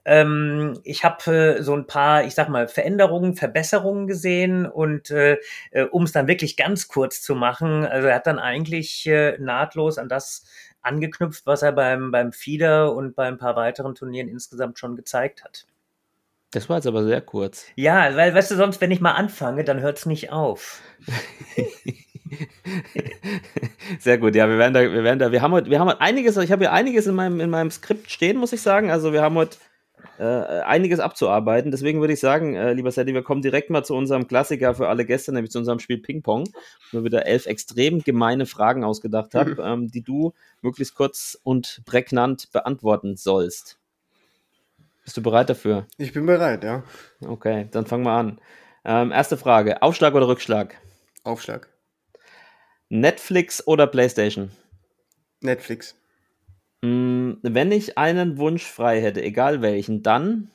Ähm, 0.10 0.80
ich 0.86 1.04
habe 1.04 1.58
äh, 1.58 1.62
so 1.62 1.76
ein 1.76 1.86
paar, 1.86 2.24
ich 2.24 2.34
sag 2.34 2.48
mal, 2.48 2.70
Veränderungen, 2.70 3.36
Verbesserungen 3.36 4.08
gesehen 4.08 4.66
und 4.66 5.12
äh, 5.12 5.38
äh 5.72 5.84
um 5.84 6.04
es 6.04 6.14
dann 6.14 6.28
wirklich 6.28 6.56
ganz 6.56 6.88
kurz 6.88 7.22
zu 7.22 7.36
machen, 7.36 7.86
also 7.86 8.08
er 8.08 8.16
hat 8.16 8.26
dann 8.26 8.40
eigentlich 8.40 9.06
äh, 9.06 9.38
nahtlos 9.38 9.98
an 9.98 10.08
das 10.08 10.46
angeknüpft, 10.82 11.46
was 11.46 11.62
er 11.62 11.74
beim, 11.74 12.12
beim 12.12 12.32
Fieder 12.32 12.96
und 12.96 13.18
bei 13.18 13.28
ein 13.28 13.38
paar 13.38 13.58
weiteren 13.58 13.96
Turnieren 13.96 14.30
insgesamt 14.30 14.80
schon 14.80 14.96
gezeigt 14.96 15.44
hat. 15.44 15.68
Das 16.52 16.70
war 16.70 16.78
jetzt 16.78 16.88
aber 16.88 17.04
sehr 17.04 17.20
kurz. 17.20 17.66
Ja, 17.76 18.16
weil, 18.16 18.34
weißt 18.34 18.52
du, 18.52 18.56
sonst, 18.56 18.80
wenn 18.80 18.92
ich 18.92 19.02
mal 19.02 19.12
anfange, 19.12 19.66
dann 19.66 19.82
hört 19.82 19.98
es 19.98 20.06
nicht 20.06 20.32
auf. 20.32 20.82
Sehr 24.00 24.18
gut, 24.18 24.36
ja, 24.36 24.50
wir 24.50 24.58
werden 24.58 24.74
da, 24.74 24.82
wir 24.82 25.04
werden 25.04 25.20
da, 25.20 25.32
wir 25.32 25.42
haben 25.42 25.52
heute, 25.52 25.70
wir 25.70 25.80
haben 25.80 25.90
heute 25.90 26.02
einiges, 26.02 26.38
ich 26.38 26.52
habe 26.52 26.64
hier 26.64 26.74
einiges 26.74 27.08
in 27.08 27.16
meinem, 27.16 27.40
in 27.40 27.50
meinem 27.50 27.72
Skript 27.72 28.10
stehen, 28.12 28.38
muss 28.38 28.54
ich 28.54 28.62
sagen. 28.62 28.92
Also 28.92 29.14
wir 29.14 29.22
haben 29.22 29.36
heute 29.36 29.58
äh, 30.20 30.24
einiges 30.24 31.00
abzuarbeiten. 31.00 31.72
Deswegen 31.72 32.00
würde 32.00 32.14
ich 32.14 32.20
sagen, 32.20 32.56
äh, 32.56 32.74
lieber 32.74 32.92
Sadie, 32.92 33.14
wir 33.14 33.24
kommen 33.24 33.42
direkt 33.42 33.70
mal 33.70 33.84
zu 33.84 33.96
unserem 33.96 34.28
Klassiker 34.28 34.74
für 34.76 34.90
alle 34.90 35.06
Gäste, 35.06 35.32
nämlich 35.32 35.52
zu 35.52 35.60
unserem 35.60 35.80
Spiel 35.80 36.00
Ping-Pong, 36.00 36.50
wo 36.92 36.98
wir 37.00 37.04
wieder 37.04 37.26
elf 37.26 37.46
extrem 37.46 38.04
gemeine 38.04 38.46
Fragen 38.46 38.84
ausgedacht 38.84 39.36
habe, 39.36 39.52
mhm. 39.52 39.60
ähm, 39.84 39.92
die 39.92 40.02
du 40.02 40.34
möglichst 40.62 40.96
kurz 40.96 41.38
und 41.44 41.82
prägnant 41.86 42.52
beantworten 42.52 43.16
sollst. 43.16 43.78
Bist 45.04 45.16
du 45.16 45.22
bereit 45.22 45.50
dafür? 45.50 45.88
Ich 45.98 46.12
bin 46.12 46.26
bereit, 46.26 46.64
ja. 46.64 46.84
Okay, 47.26 47.68
dann 47.72 47.86
fangen 47.86 48.04
wir 48.04 48.12
an. 48.12 48.40
Ähm, 48.84 49.12
erste 49.12 49.38
Frage: 49.38 49.82
Aufschlag 49.82 50.14
oder 50.14 50.28
Rückschlag? 50.28 50.76
Aufschlag. 51.24 51.70
Netflix 52.90 53.66
oder 53.68 53.88
PlayStation? 53.88 54.52
Netflix. 55.42 55.96
Mm, 56.82 57.34
wenn 57.42 57.72
ich 57.72 57.98
einen 57.98 58.38
Wunsch 58.38 58.66
frei 58.66 59.02
hätte, 59.02 59.24
egal 59.24 59.62
welchen, 59.62 60.04
dann. 60.04 60.52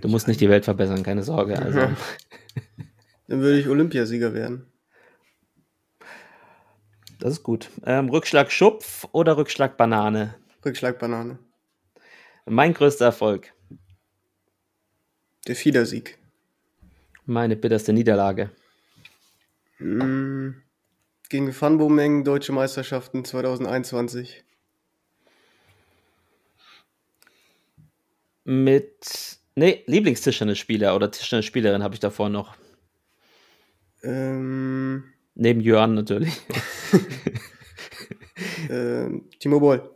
Du 0.00 0.08
musst 0.08 0.28
nicht 0.28 0.40
die 0.40 0.48
Welt 0.48 0.64
verbessern, 0.64 1.02
keine 1.02 1.22
Sorge. 1.22 1.58
Also. 1.64 1.88
Dann 3.26 3.40
würde 3.40 3.58
ich 3.58 3.68
Olympiasieger 3.68 4.34
werden. 4.34 4.66
Das 7.18 7.32
ist 7.32 7.42
gut. 7.42 7.70
Ähm, 7.86 8.10
Rückschlag 8.10 8.52
Schupf 8.52 9.08
oder 9.12 9.38
Rückschlag 9.38 9.78
Banane? 9.78 10.34
Rückschlag 10.62 10.98
Banane. 10.98 11.38
Mein 12.44 12.74
größter 12.74 13.06
Erfolg. 13.06 13.53
Der 15.46 15.56
Fiedersieg. 15.56 16.18
Meine 17.26 17.56
bitterste 17.56 17.92
Niederlage. 17.92 18.50
Mm, 19.78 20.50
gegen 21.28 21.52
Fanbomeng 21.52 22.24
Deutsche 22.24 22.52
Meisterschaften 22.52 23.24
2021. 23.24 24.44
Mit. 28.44 29.38
Nee, 29.56 29.82
Lieblingstischtennisspieler 29.86 30.96
oder 30.96 31.10
Tischtennisspielerin 31.10 31.82
habe 31.82 31.94
ich 31.94 32.00
davor 32.00 32.28
noch. 32.28 32.56
Ähm, 34.02 35.04
Neben 35.34 35.60
Jörn 35.60 35.94
natürlich. 35.94 36.40
ähm, 38.70 39.28
Timo 39.38 39.60
Boll. 39.60 39.90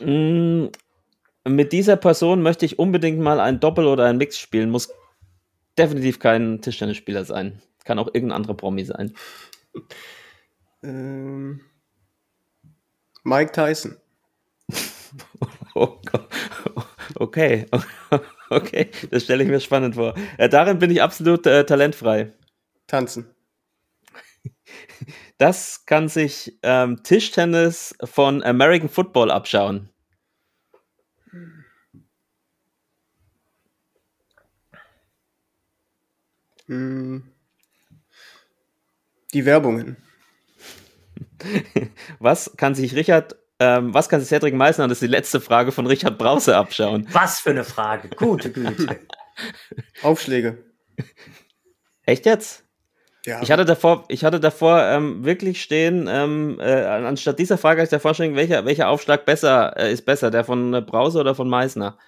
Mm, 0.00 0.68
mit 1.46 1.72
dieser 1.72 1.96
Person 1.96 2.42
möchte 2.42 2.66
ich 2.66 2.78
unbedingt 2.78 3.18
mal 3.18 3.40
ein 3.40 3.60
Doppel 3.60 3.86
oder 3.86 4.06
ein 4.06 4.16
Mix 4.16 4.38
spielen. 4.38 4.70
Muss 4.70 4.92
definitiv 5.78 6.18
kein 6.18 6.60
Tischtennisspieler 6.60 7.24
sein. 7.24 7.62
Kann 7.84 7.98
auch 7.98 8.08
irgendein 8.08 8.36
anderer 8.36 8.54
Promi 8.54 8.84
sein. 8.84 9.14
Ähm, 10.82 11.60
Mike 13.24 13.52
Tyson. 13.52 13.96
oh 15.74 15.98
okay. 17.16 17.66
okay, 18.50 18.90
das 19.10 19.24
stelle 19.24 19.44
ich 19.44 19.48
mir 19.48 19.60
spannend 19.60 19.94
vor. 19.94 20.14
Äh, 20.36 20.48
darin 20.48 20.78
bin 20.78 20.90
ich 20.90 21.02
absolut 21.02 21.46
äh, 21.46 21.64
talentfrei. 21.64 22.32
Tanzen. 22.86 23.34
Das 25.38 25.86
kann 25.86 26.08
sich 26.08 26.58
ähm, 26.62 27.02
Tischtennis 27.02 27.96
von 28.02 28.42
American 28.42 28.88
Football 28.88 29.30
abschauen. 29.30 29.88
Mm. 36.66 37.20
Die 39.32 39.44
Werbungen. 39.44 39.96
Was 42.18 42.56
kann 42.56 42.74
sich 42.74 42.94
Richard, 42.94 43.36
ähm, 43.58 43.92
was 43.94 44.08
kann 44.08 44.20
sich 44.20 44.28
Cedric 44.28 44.54
Meissner, 44.54 44.86
das 44.88 44.96
ist 44.98 45.02
die 45.02 45.06
letzte 45.06 45.40
Frage 45.40 45.72
von 45.72 45.86
Richard 45.86 46.18
Brause 46.18 46.56
abschauen? 46.56 47.06
Was 47.12 47.40
für 47.40 47.50
eine 47.50 47.64
Frage. 47.64 48.08
Gute 48.10 48.52
Güte. 48.52 49.00
Aufschläge. 50.02 50.64
Echt 52.04 52.26
jetzt? 52.26 52.67
Ja. 53.28 53.42
Ich 53.42 53.50
hatte 53.50 53.66
davor, 53.66 54.06
ich 54.08 54.24
hatte 54.24 54.40
davor 54.40 54.82
ähm, 54.82 55.22
wirklich 55.22 55.60
stehen, 55.60 56.08
ähm, 56.10 56.58
äh, 56.60 56.82
anstatt 56.82 57.38
dieser 57.38 57.58
Frage 57.58 57.82
hatte 57.82 57.88
ich 57.88 57.90
davor 57.90 58.14
stehen, 58.14 58.36
welcher, 58.36 58.64
welcher 58.64 58.88
Aufschlag 58.88 59.26
besser 59.26 59.76
äh, 59.76 59.92
ist 59.92 60.06
besser, 60.06 60.30
der 60.30 60.44
von 60.44 60.72
äh, 60.72 60.80
Brause 60.80 61.20
oder 61.20 61.34
von 61.34 61.46
Meissner? 61.46 61.98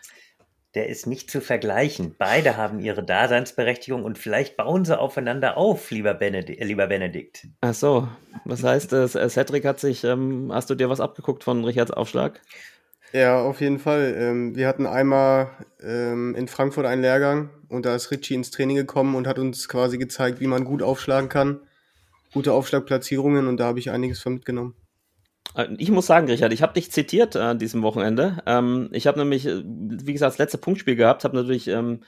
Der 0.75 0.89
ist 0.89 1.07
nicht 1.07 1.31
zu 1.31 1.43
vergleichen. 1.43 2.15
Beide 2.17 2.57
haben 2.57 2.81
ihre 2.81 3.03
Daseinsberechtigung 3.03 4.03
und 4.03 4.17
vielleicht 4.17 4.57
bauen 4.57 4.87
sie 4.87 4.99
aufeinander 4.99 5.59
auf, 5.59 5.91
lieber 5.91 6.15
Benedikt. 6.15 6.59
Äh, 6.59 6.65
lieber 6.65 6.87
Benedikt. 6.87 7.49
Ach 7.61 7.75
so, 7.75 8.09
was 8.47 8.65
heißt, 8.65 8.95
äh, 8.95 9.29
Cedric 9.29 9.67
hat 9.67 9.79
sich, 9.79 10.05
ähm, 10.05 10.51
hast 10.55 10.71
du 10.71 10.75
dir 10.75 10.89
was 10.89 11.01
abgeguckt 11.01 11.45
von 11.45 11.67
Richards 11.67 11.91
Aufschlag? 11.91 12.41
Ja, 13.13 13.41
auf 13.43 13.61
jeden 13.61 13.79
Fall. 13.79 14.15
Ähm, 14.17 14.55
wir 14.55 14.69
hatten 14.69 14.87
einmal 14.87 15.51
ähm, 15.83 16.35
in 16.37 16.47
Frankfurt 16.47 16.87
einen 16.87 17.03
Lehrgang 17.03 17.51
und 17.69 17.85
da 17.85 17.95
ist 17.95 18.11
Richie 18.11 18.35
ins 18.35 18.51
Training 18.51 18.77
gekommen 18.77 19.17
und 19.17 19.27
hat 19.27 19.39
uns 19.39 19.69
quasi 19.69 19.99
gezeigt, 19.99 20.41
wie 20.41 20.47
man 20.47 20.65
gut 20.65 20.83
aufschlagen 20.83 21.29
kann. 21.29 21.61
Gute 22.33 22.53
Aufschlagplatzierungen 22.53 23.49
und 23.49 23.57
da 23.59 23.65
habe 23.65 23.81
ich 23.81 23.91
einiges 23.91 24.21
von 24.21 24.35
mitgenommen. 24.35 24.75
Äh, 25.57 25.67
Ich 25.79 25.91
muss 25.91 26.07
sagen, 26.07 26.29
Richard, 26.29 26.53
ich 26.53 26.63
habe 26.63 26.75
dich 26.75 26.93
zitiert 26.93 27.35
an 27.35 27.59
diesem 27.59 27.83
Wochenende. 27.83 28.43
Ähm, 28.47 28.89
ich 28.93 29.09
habe 29.09 29.19
nämlich, 29.19 29.45
äh, 29.47 29.63
wie 29.65 30.13
gesagt, 30.13 30.35
das 30.35 30.39
letzte 30.39 30.59
Punktspiel 30.59 30.95
gehabt, 30.95 31.25
habe 31.25 31.37
natürlich 31.37 31.67
ähm, 31.67 32.05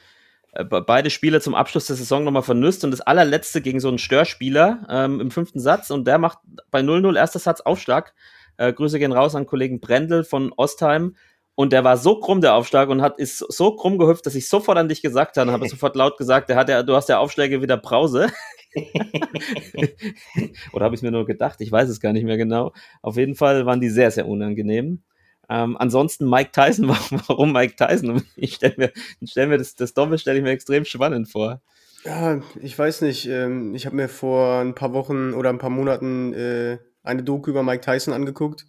äh, 0.52 0.64
be- 0.64 0.82
beide 0.82 1.10
Spiele 1.10 1.40
zum 1.40 1.56
Abschluss 1.56 1.86
der 1.88 1.96
Saison 1.96 2.22
nochmal 2.22 2.42
vernüsst 2.44 2.84
und 2.84 2.92
das 2.92 3.00
allerletzte 3.00 3.60
gegen 3.60 3.80
so 3.80 3.88
einen 3.88 3.98
Störspieler 3.98 4.86
ähm, 4.88 5.20
im 5.20 5.32
fünften 5.32 5.58
Satz 5.58 5.90
und 5.90 6.06
der 6.06 6.18
macht 6.18 6.38
bei 6.70 6.78
0-0 6.80 7.16
erster 7.16 7.40
Satz 7.40 7.60
Aufschlag. 7.60 8.14
Äh, 8.62 8.72
Grüße 8.72 9.00
gehen 9.00 9.10
raus 9.10 9.34
an 9.34 9.46
Kollegen 9.46 9.80
Brendel 9.80 10.22
von 10.22 10.52
Ostheim. 10.56 11.16
Und 11.56 11.72
der 11.72 11.82
war 11.84 11.96
so 11.96 12.20
krumm, 12.20 12.40
der 12.40 12.54
Aufschlag, 12.54 12.88
und 12.88 13.02
hat, 13.02 13.18
ist 13.18 13.38
so 13.38 13.74
krumm 13.74 13.98
gehüpft, 13.98 14.24
dass 14.24 14.36
ich 14.36 14.48
sofort 14.48 14.78
an 14.78 14.88
dich 14.88 15.02
gesagt 15.02 15.36
habe, 15.36 15.50
habe 15.50 15.68
sofort 15.68 15.96
laut 15.96 16.16
gesagt, 16.16 16.48
der 16.48 16.56
hat 16.56 16.68
ja, 16.68 16.82
du 16.82 16.94
hast 16.94 17.08
ja 17.08 17.18
Aufschläge 17.18 17.60
wieder 17.60 17.76
Brause. 17.76 18.28
Oder 20.72 20.84
habe 20.84 20.94
ich 20.94 21.02
mir 21.02 21.10
nur 21.10 21.26
gedacht? 21.26 21.60
Ich 21.60 21.72
weiß 21.72 21.88
es 21.88 22.00
gar 22.00 22.12
nicht 22.12 22.24
mehr 22.24 22.36
genau. 22.36 22.72
Auf 23.02 23.16
jeden 23.16 23.34
Fall 23.34 23.66
waren 23.66 23.80
die 23.80 23.90
sehr, 23.90 24.12
sehr 24.12 24.28
unangenehm. 24.28 25.02
Ähm, 25.50 25.76
ansonsten 25.76 26.30
Mike 26.30 26.52
Tyson, 26.52 26.88
warum, 26.88 27.20
warum 27.26 27.52
Mike 27.52 27.74
Tyson? 27.76 28.22
Ich 28.36 28.54
stelle 28.54 28.74
mir, 28.78 28.92
stell 29.24 29.48
mir 29.48 29.58
das, 29.58 29.74
das 29.74 29.92
Doppel 29.92 30.18
stelle 30.18 30.38
ich 30.38 30.44
mir 30.44 30.50
extrem 30.50 30.84
spannend 30.84 31.28
vor. 31.28 31.60
Ja, 32.04 32.40
ich 32.60 32.78
weiß 32.78 33.02
nicht. 33.02 33.26
Ähm, 33.26 33.74
ich 33.74 33.86
habe 33.86 33.96
mir 33.96 34.08
vor 34.08 34.60
ein 34.60 34.74
paar 34.76 34.92
Wochen 34.92 35.34
oder 35.34 35.50
ein 35.50 35.58
paar 35.58 35.70
Monaten 35.70 36.32
äh, 36.32 36.78
eine 37.02 37.22
Doku 37.22 37.50
über 37.50 37.62
Mike 37.62 37.84
Tyson 37.84 38.14
angeguckt. 38.14 38.64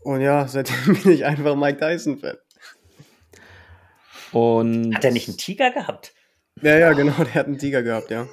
Und 0.00 0.20
ja, 0.20 0.46
seitdem 0.46 0.94
bin 1.02 1.12
ich 1.12 1.24
einfach 1.24 1.56
Mike 1.56 1.78
Tyson-Fan. 1.78 2.36
Und 4.32 4.94
Hat 4.94 5.04
er 5.04 5.12
nicht 5.12 5.28
einen 5.28 5.38
Tiger 5.38 5.70
gehabt? 5.70 6.12
Ja, 6.62 6.78
ja, 6.78 6.92
genau, 6.92 7.12
der 7.24 7.34
hat 7.34 7.46
einen 7.46 7.58
Tiger 7.58 7.82
gehabt, 7.82 8.10
ja. 8.10 8.26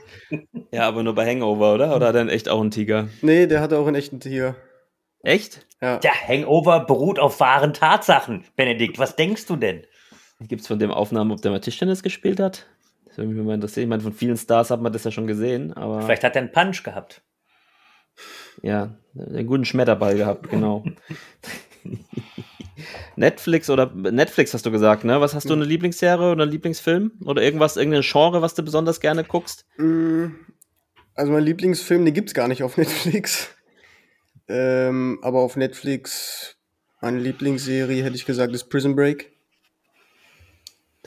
ja, 0.72 0.88
aber 0.88 1.04
nur 1.04 1.14
bei 1.14 1.26
Hangover, 1.26 1.74
oder? 1.74 1.96
Oder 1.96 2.08
hat 2.08 2.16
er 2.16 2.26
denn 2.26 2.30
echt 2.30 2.48
auch 2.48 2.62
einen 2.62 2.72
Tiger? 2.72 3.10
Nee, 3.22 3.48
der 3.48 3.60
hatte 3.62 3.78
auch 3.78 3.88
einen 3.88 3.96
echten 3.96 4.20
Tiger. 4.20 4.56
Echt? 5.24 5.66
Ja. 5.82 5.98
Der 6.00 6.14
Hangover 6.14 6.86
beruht 6.86 7.20
auf 7.20 7.40
wahren 7.40 7.74
Tatsachen. 7.74 8.46
Benedikt, 8.56 9.00
was 9.00 9.16
denkst 9.16 9.46
du 9.46 9.56
denn? 9.56 9.86
Gibt 10.42 10.62
es 10.62 10.68
von 10.68 10.80
dem 10.80 10.92
Aufnahmen, 10.92 11.32
ob 11.32 11.42
der 11.42 11.52
mal 11.52 11.60
Tischtennis 11.60 12.04
gespielt 12.04 12.40
hat? 12.40 12.68
Das 13.06 13.18
würde 13.18 13.30
mich 13.30 13.46
mal 13.46 13.56
interessieren. 13.56 13.84
Ich 13.84 13.90
meine, 13.90 14.04
von 14.04 14.14
vielen 14.14 14.38
Stars 14.38 14.72
hat 14.72 14.82
man 14.82 14.92
das 14.92 15.04
ja 15.04 15.12
schon 15.12 15.28
gesehen, 15.28 15.74
aber 15.74 16.02
Vielleicht 16.02 16.24
hat 16.24 16.36
er 16.36 16.42
einen 16.42 16.52
Punch 16.52 16.84
gehabt. 16.84 17.22
Ja, 18.62 18.96
einen 19.16 19.48
guten 19.48 19.66
Schmetterball 19.66 20.16
gehabt, 20.16 20.50
genau. 20.50 20.84
Netflix 23.16 23.70
oder 23.70 23.92
Netflix 23.94 24.54
hast 24.54 24.66
du 24.66 24.72
gesagt, 24.72 25.04
ne? 25.04 25.22
Was 25.22 25.34
hast 25.36 25.50
du 25.50 25.54
eine 25.54 25.66
Lieblingsserie 25.66 26.32
oder 26.32 26.44
einen 26.44 26.52
Lieblingsfilm 26.52 27.12
oder 27.26 27.42
irgendwas, 27.42 27.78
irgendein 27.78 28.02
Genre, 28.04 28.42
was 28.42 28.56
du 28.56 28.64
besonders 28.64 29.00
gerne 29.00 29.24
guckst? 29.24 29.66
Mm, 29.78 30.28
Also 31.16 31.32
mein 31.32 31.44
Lieblingsfilm, 31.44 32.06
den 32.06 32.14
gibt's 32.14 32.34
gar 32.34 32.48
nicht 32.48 32.64
auf 32.64 32.78
Netflix. 32.78 33.50
Ähm, 34.48 35.20
aber 35.22 35.40
auf 35.42 35.56
Netflix, 35.56 36.58
meine 37.02 37.20
Lieblingsserie, 37.20 38.04
hätte 38.04 38.16
ich 38.16 38.26
gesagt, 38.26 38.54
ist 38.54 38.70
Prison 38.70 38.96
Break. 38.96 39.32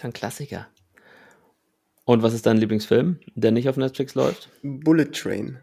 Ein 0.00 0.12
Klassiker. 0.12 0.68
Und 2.04 2.22
was 2.22 2.34
ist 2.34 2.46
dein 2.46 2.58
Lieblingsfilm, 2.58 3.18
der 3.34 3.50
nicht 3.50 3.68
auf 3.68 3.76
Netflix 3.76 4.14
läuft? 4.14 4.48
Bullet 4.62 5.06
Train. 5.06 5.58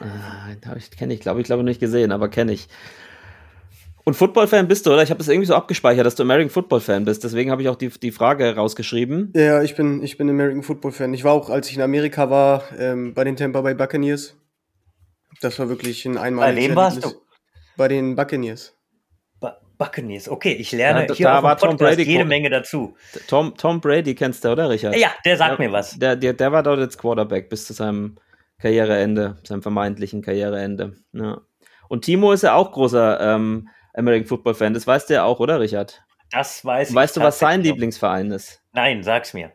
Ah, 0.00 0.48
hab 0.68 0.76
ich 0.76 0.90
kenne 0.90 1.14
ich, 1.14 1.20
glaube 1.20 1.40
ich, 1.40 1.46
glaube 1.46 1.64
nicht 1.64 1.80
gesehen, 1.80 2.12
aber 2.12 2.28
kenne 2.28 2.52
ich. 2.52 2.68
Und 4.04 4.14
Football-Fan 4.14 4.68
bist 4.68 4.86
du, 4.86 4.92
oder? 4.92 5.02
Ich 5.02 5.10
habe 5.10 5.18
das 5.18 5.28
irgendwie 5.28 5.46
so 5.46 5.54
abgespeichert, 5.54 6.06
dass 6.06 6.14
du 6.14 6.22
American 6.22 6.48
Football-Fan 6.48 7.04
bist. 7.04 7.24
Deswegen 7.24 7.50
habe 7.50 7.60
ich 7.60 7.68
auch 7.68 7.76
die, 7.76 7.88
die 7.90 8.10
Frage 8.10 8.54
rausgeschrieben. 8.56 9.32
Ja, 9.34 9.42
ja, 9.42 9.62
ich 9.62 9.74
bin, 9.76 10.02
ich 10.02 10.16
bin 10.16 10.30
American 10.30 10.62
Football 10.62 10.92
Fan. 10.92 11.12
Ich 11.12 11.24
war 11.24 11.32
auch, 11.32 11.50
als 11.50 11.68
ich 11.68 11.76
in 11.76 11.82
Amerika 11.82 12.30
war, 12.30 12.62
ähm, 12.78 13.12
bei 13.12 13.24
den 13.24 13.36
Tampa 13.36 13.60
Bay 13.60 13.74
Buccaneers. 13.74 14.34
Das 15.42 15.58
war 15.58 15.68
wirklich 15.68 16.06
ein 16.06 16.16
einmaliges 16.16 16.64
Bei 16.64 16.68
wem 16.70 16.76
warst 16.76 17.04
du? 17.04 17.12
Bei 17.76 17.86
den 17.86 18.16
Buccaneers. 18.16 18.74
Bu- 19.40 19.48
Buccaneers. 19.76 20.28
Okay, 20.30 20.52
ich 20.54 20.72
lerne 20.72 21.00
Ja, 21.02 21.06
da- 21.08 21.14
hier 21.14 21.26
da 21.26 21.38
auf 21.38 21.44
war 21.44 21.58
Tom 21.58 21.76
Brady 21.76 22.02
jede 22.04 22.24
Menge 22.24 22.48
dazu. 22.48 22.96
Tom, 23.26 23.54
Tom 23.58 23.78
Brady 23.80 24.14
kennst 24.14 24.42
du, 24.42 24.48
oder, 24.52 24.70
Richard? 24.70 24.96
Ja, 24.96 25.10
der 25.26 25.36
sagt 25.36 25.58
mir 25.58 25.70
was. 25.70 25.98
Der, 25.98 26.16
der, 26.16 26.32
der 26.32 26.50
war 26.50 26.62
dort 26.62 26.80
jetzt 26.80 26.96
Quarterback 26.98 27.50
bis 27.50 27.66
zu 27.66 27.74
seinem 27.74 28.16
Karriereende, 28.60 29.36
seinem 29.44 29.62
vermeintlichen 29.62 30.22
Karriereende. 30.22 30.96
Ja. 31.12 31.40
Und 31.88 32.04
Timo 32.04 32.32
ist 32.32 32.42
ja 32.42 32.54
auch 32.54 32.72
großer 32.72 33.20
ähm, 33.20 33.68
American 33.94 34.26
Football 34.26 34.54
Fan. 34.54 34.74
Das 34.74 34.86
weißt 34.86 35.08
du 35.10 35.14
ja 35.14 35.24
auch, 35.24 35.40
oder, 35.40 35.60
Richard? 35.60 36.02
Das 36.30 36.64
weiß 36.64 36.90
ich. 36.90 36.94
Weißt 36.94 37.16
du, 37.16 37.20
was 37.20 37.38
sein. 37.38 37.62
Lieblingsverein 37.62 38.30
ist? 38.30 38.62
Nein, 38.72 39.02
sag's 39.02 39.32
mir. 39.32 39.52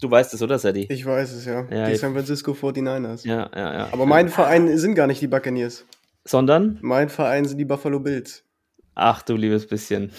Du 0.00 0.10
weißt 0.10 0.34
es, 0.34 0.42
oder, 0.42 0.58
Sadie? 0.58 0.86
Ich 0.90 1.06
weiß 1.06 1.32
es, 1.32 1.46
ja. 1.46 1.66
Ja, 1.70 1.88
die 1.88 1.96
San 1.96 2.12
Francisco 2.12 2.52
49ers. 2.52 3.26
Ja, 3.26 3.50
ja, 3.54 3.74
ja. 3.74 3.88
Aber 3.92 4.06
mein 4.06 4.28
Verein 4.28 4.76
sind 4.76 4.94
gar 4.94 5.06
nicht 5.06 5.20
die 5.22 5.28
Buccaneers. 5.28 5.86
Sondern? 6.24 6.78
Mein 6.82 7.08
Verein 7.08 7.44
sind 7.44 7.58
die 7.58 7.64
Buffalo 7.64 8.00
Bills. 8.00 8.44
Ach, 8.94 9.22
du 9.22 9.36
liebes 9.36 9.66
bisschen. 9.66 10.10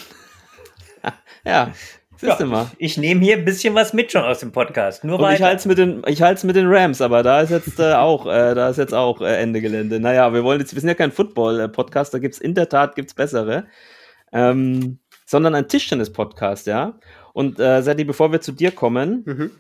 ja, 1.46 1.72
siehst 2.18 2.40
du 2.40 2.46
mal. 2.46 2.68
Ich 2.78 2.98
nehme 2.98 3.22
hier 3.24 3.38
ein 3.38 3.46
bisschen 3.46 3.74
was 3.76 3.94
mit 3.94 4.12
schon 4.12 4.24
aus 4.24 4.40
dem 4.40 4.52
Podcast. 4.52 5.04
Nur 5.04 5.20
Und 5.20 5.32
ich 5.34 5.42
halte 5.42 5.58
es 5.58 5.66
mit 5.66 5.78
den, 5.78 6.04
ich 6.08 6.22
halte 6.22 6.40
es 6.40 6.44
mit 6.44 6.56
den 6.56 6.68
Rams, 6.68 7.02
aber 7.02 7.24
da 7.24 7.42
ist 7.42 7.50
jetzt 7.52 7.80
äh, 7.80 7.94
auch, 7.94 8.26
äh, 8.26 8.54
da 8.56 8.70
ist 8.70 8.78
jetzt 8.78 8.94
auch 8.94 9.22
äh, 9.22 9.38
Ende 9.42 9.62
Gelände. 9.62 10.00
Naja, 10.00 10.34
wir 10.34 10.44
wollen 10.44 10.60
jetzt, 10.60 10.74
wir 10.74 10.80
sind 10.82 10.90
ja 10.90 10.96
kein 10.96 11.12
Football-Podcast, 11.12 12.14
da 12.14 12.20
gibt's 12.20 12.40
in 12.40 12.54
der 12.54 12.70
Tat 12.70 12.96
gibt's 12.96 13.14
bessere, 13.14 13.66
ähm, 14.32 15.00
sondern 15.26 15.56
ein 15.56 15.68
Tischtennis-Podcast, 15.68 16.68
ja. 16.68 17.00
Und 17.34 17.60
äh, 17.60 17.82
Sadie, 17.82 18.06
bevor 18.06 18.32
wir 18.32 18.42
zu 18.42 18.52
dir 18.52 18.72
kommen, 18.72 19.24
Mhm. 19.26 19.52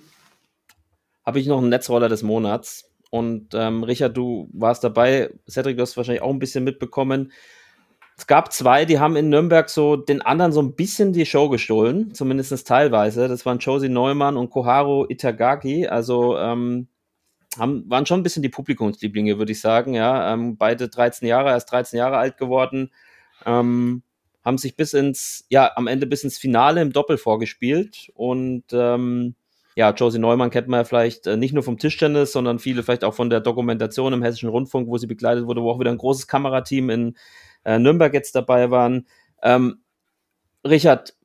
habe 1.26 1.40
ich 1.40 1.48
noch 1.48 1.58
einen 1.60 1.70
Netzroller 1.70 2.10
des 2.10 2.24
Monats. 2.24 2.92
Und 3.12 3.54
ähm, 3.54 3.84
Richard, 3.84 4.16
du 4.18 4.50
warst 4.54 4.84
dabei. 4.84 5.30
Cedric, 5.50 5.78
du 5.78 5.84
hast 5.84 5.96
wahrscheinlich 5.96 6.22
auch 6.22 6.32
ein 6.32 6.40
bisschen 6.40 6.64
mitbekommen. 6.64 7.32
Es 8.18 8.28
gab 8.28 8.54
zwei, 8.54 8.86
die 8.86 9.00
haben 9.00 9.18
in 9.18 9.30
Nürnberg 9.30 9.70
so 9.70 9.98
den 9.98 10.22
anderen 10.22 10.54
so 10.54 10.62
ein 10.62 10.76
bisschen 10.76 11.12
die 11.12 11.26
Show 11.26 11.50
gestohlen, 11.50 12.14
zumindest 12.14 12.66
teilweise. 12.66 13.28
Das 13.28 13.46
waren 13.46 13.60
Josie 13.60 13.90
Neumann 13.90 14.38
und 14.38 14.50
Koharu 14.50 15.06
Itagaki. 15.10 15.88
Also 15.88 16.38
ähm, 16.38 16.88
haben, 17.58 17.90
waren 17.90 18.06
schon 18.06 18.22
ein 18.22 18.24
bisschen 18.24 18.44
die 18.44 18.50
Publikumslieblinge, 18.50 19.38
würde 19.38 19.52
ich 19.52 19.60
sagen. 19.60 19.94
Ja, 19.94 20.34
ähm, 20.34 20.56
beide 20.58 20.88
13 20.88 21.28
Jahre, 21.28 21.50
erst 21.50 21.72
13 21.72 21.98
Jahre 21.98 22.18
alt 22.18 22.38
geworden. 22.38 22.92
Ähm, 23.46 24.02
haben 24.46 24.58
sich 24.58 24.78
bis 24.78 24.94
ins, 24.94 25.46
ja, 25.50 25.72
am 25.76 25.88
Ende 25.88 26.06
bis 26.06 26.24
ins 26.24 26.38
Finale 26.38 26.82
im 26.82 26.94
Doppel 26.94 27.18
vorgespielt. 27.18 28.12
Und 28.14 28.64
ähm, 28.72 29.36
ja, 29.76 29.92
Josie 29.92 30.20
Neumann 30.20 30.52
kennt 30.52 30.70
man 30.70 30.82
ja 30.82 30.84
vielleicht 30.86 31.28
äh, 31.28 31.36
nicht 31.36 31.54
nur 31.54 31.64
vom 31.64 31.78
Tischtennis, 31.78 32.32
sondern 32.32 32.60
viele 32.60 32.82
vielleicht 32.84 33.04
auch 33.04 33.14
von 33.14 33.30
der 33.30 33.42
Dokumentation 33.42 34.14
im 34.14 34.24
Hessischen 34.24 34.50
Rundfunk, 34.50 34.88
wo 34.88 34.98
sie 34.98 35.08
begleitet 35.08 35.48
wurde, 35.48 35.62
wo 35.62 35.72
auch 35.72 35.80
wieder 35.80 35.92
ein 35.92 35.98
großes 35.98 36.28
Kamerateam 36.28 36.90
in 36.90 37.18
äh, 37.66 37.80
Nürnberg 37.80 38.14
jetzt 38.14 38.36
dabei 38.36 38.72
waren. 38.72 39.08
Ähm, 39.44 39.84
Richard, 40.66 41.16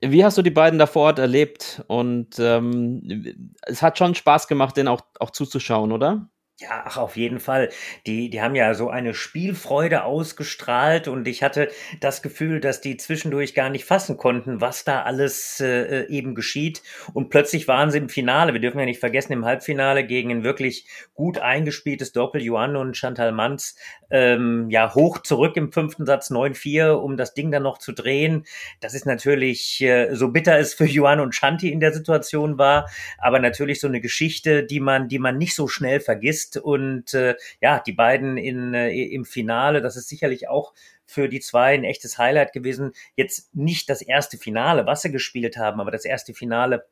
wie 0.00 0.24
hast 0.24 0.36
du 0.36 0.42
die 0.42 0.50
beiden 0.50 0.78
da 0.78 0.86
vor 0.86 1.04
Ort 1.04 1.18
erlebt? 1.18 1.84
Und 1.86 2.38
ähm, 2.38 3.46
es 3.62 3.82
hat 3.82 3.98
schon 3.98 4.14
Spaß 4.14 4.48
gemacht, 4.48 4.76
denen 4.76 4.88
auch, 4.88 5.02
auch 5.20 5.30
zuzuschauen, 5.30 5.92
oder? 5.92 6.28
Ja, 6.62 6.84
ach, 6.84 6.96
auf 6.96 7.16
jeden 7.16 7.40
Fall. 7.40 7.70
Die, 8.06 8.30
die 8.30 8.40
haben 8.40 8.54
ja 8.54 8.74
so 8.74 8.88
eine 8.88 9.14
Spielfreude 9.14 10.04
ausgestrahlt 10.04 11.08
und 11.08 11.26
ich 11.26 11.42
hatte 11.42 11.68
das 11.98 12.22
Gefühl, 12.22 12.60
dass 12.60 12.80
die 12.80 12.96
zwischendurch 12.96 13.54
gar 13.54 13.68
nicht 13.68 13.84
fassen 13.84 14.16
konnten, 14.16 14.60
was 14.60 14.84
da 14.84 15.02
alles 15.02 15.60
äh, 15.60 16.06
eben 16.06 16.36
geschieht. 16.36 16.82
Und 17.14 17.30
plötzlich 17.30 17.66
waren 17.66 17.90
sie 17.90 17.98
im 17.98 18.08
Finale. 18.08 18.52
Wir 18.52 18.60
dürfen 18.60 18.78
ja 18.78 18.84
nicht 18.84 19.00
vergessen, 19.00 19.32
im 19.32 19.44
Halbfinale 19.44 20.06
gegen 20.06 20.30
ein 20.30 20.44
wirklich 20.44 20.86
gut 21.14 21.38
eingespieltes 21.38 22.12
Doppel 22.12 22.42
Johann 22.42 22.76
und 22.76 22.96
Chantal 22.96 23.32
Manz, 23.32 23.74
ähm, 24.12 24.68
ja, 24.68 24.94
hoch 24.94 25.18
zurück 25.22 25.56
im 25.56 25.72
fünften 25.72 26.04
Satz 26.04 26.30
9-4, 26.30 26.90
um 26.90 27.16
das 27.16 27.32
Ding 27.32 27.50
dann 27.50 27.62
noch 27.62 27.78
zu 27.78 27.92
drehen. 27.92 28.44
Das 28.80 28.92
ist 28.94 29.06
natürlich, 29.06 29.80
äh, 29.80 30.14
so 30.14 30.28
bitter 30.28 30.58
es 30.58 30.74
für 30.74 30.84
Johann 30.84 31.20
und 31.20 31.34
Chanti 31.34 31.72
in 31.72 31.80
der 31.80 31.94
Situation 31.94 32.58
war, 32.58 32.90
aber 33.18 33.38
natürlich 33.38 33.80
so 33.80 33.88
eine 33.88 34.02
Geschichte, 34.02 34.64
die 34.64 34.80
man, 34.80 35.08
die 35.08 35.18
man 35.18 35.38
nicht 35.38 35.54
so 35.54 35.66
schnell 35.66 35.98
vergisst 35.98 36.58
und 36.58 37.14
äh, 37.14 37.36
ja, 37.62 37.80
die 37.80 37.92
beiden 37.92 38.36
in, 38.36 38.74
äh, 38.74 38.90
im 38.90 39.24
Finale, 39.24 39.80
das 39.80 39.96
ist 39.96 40.08
sicherlich 40.08 40.48
auch 40.48 40.74
für 41.06 41.28
die 41.28 41.40
zwei 41.40 41.74
ein 41.74 41.84
echtes 41.84 42.18
Highlight 42.18 42.52
gewesen. 42.52 42.92
Jetzt 43.16 43.54
nicht 43.54 43.88
das 43.88 44.02
erste 44.02 44.38
Finale, 44.38 44.86
was 44.86 45.02
sie 45.02 45.10
gespielt 45.12 45.56
haben, 45.56 45.80
aber 45.80 45.90
das 45.90 46.04
erste 46.04 46.34
Finale 46.34 46.86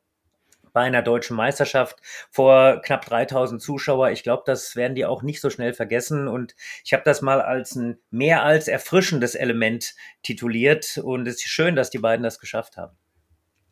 bei 0.73 0.81
einer 0.81 1.01
deutschen 1.01 1.35
Meisterschaft 1.35 1.97
vor 2.29 2.81
knapp 2.81 3.05
3000 3.05 3.61
Zuschauer. 3.61 4.11
Ich 4.11 4.23
glaube, 4.23 4.43
das 4.45 4.75
werden 4.75 4.95
die 4.95 5.05
auch 5.05 5.23
nicht 5.23 5.41
so 5.41 5.49
schnell 5.49 5.73
vergessen. 5.73 6.27
Und 6.27 6.55
ich 6.83 6.93
habe 6.93 7.03
das 7.05 7.21
mal 7.21 7.41
als 7.41 7.75
ein 7.75 7.97
mehr 8.09 8.43
als 8.43 8.67
erfrischendes 8.67 9.35
Element 9.35 9.95
tituliert. 10.23 10.99
Und 11.03 11.27
es 11.27 11.35
ist 11.35 11.49
schön, 11.49 11.75
dass 11.75 11.89
die 11.89 11.99
beiden 11.99 12.23
das 12.23 12.39
geschafft 12.39 12.77
haben. 12.77 12.97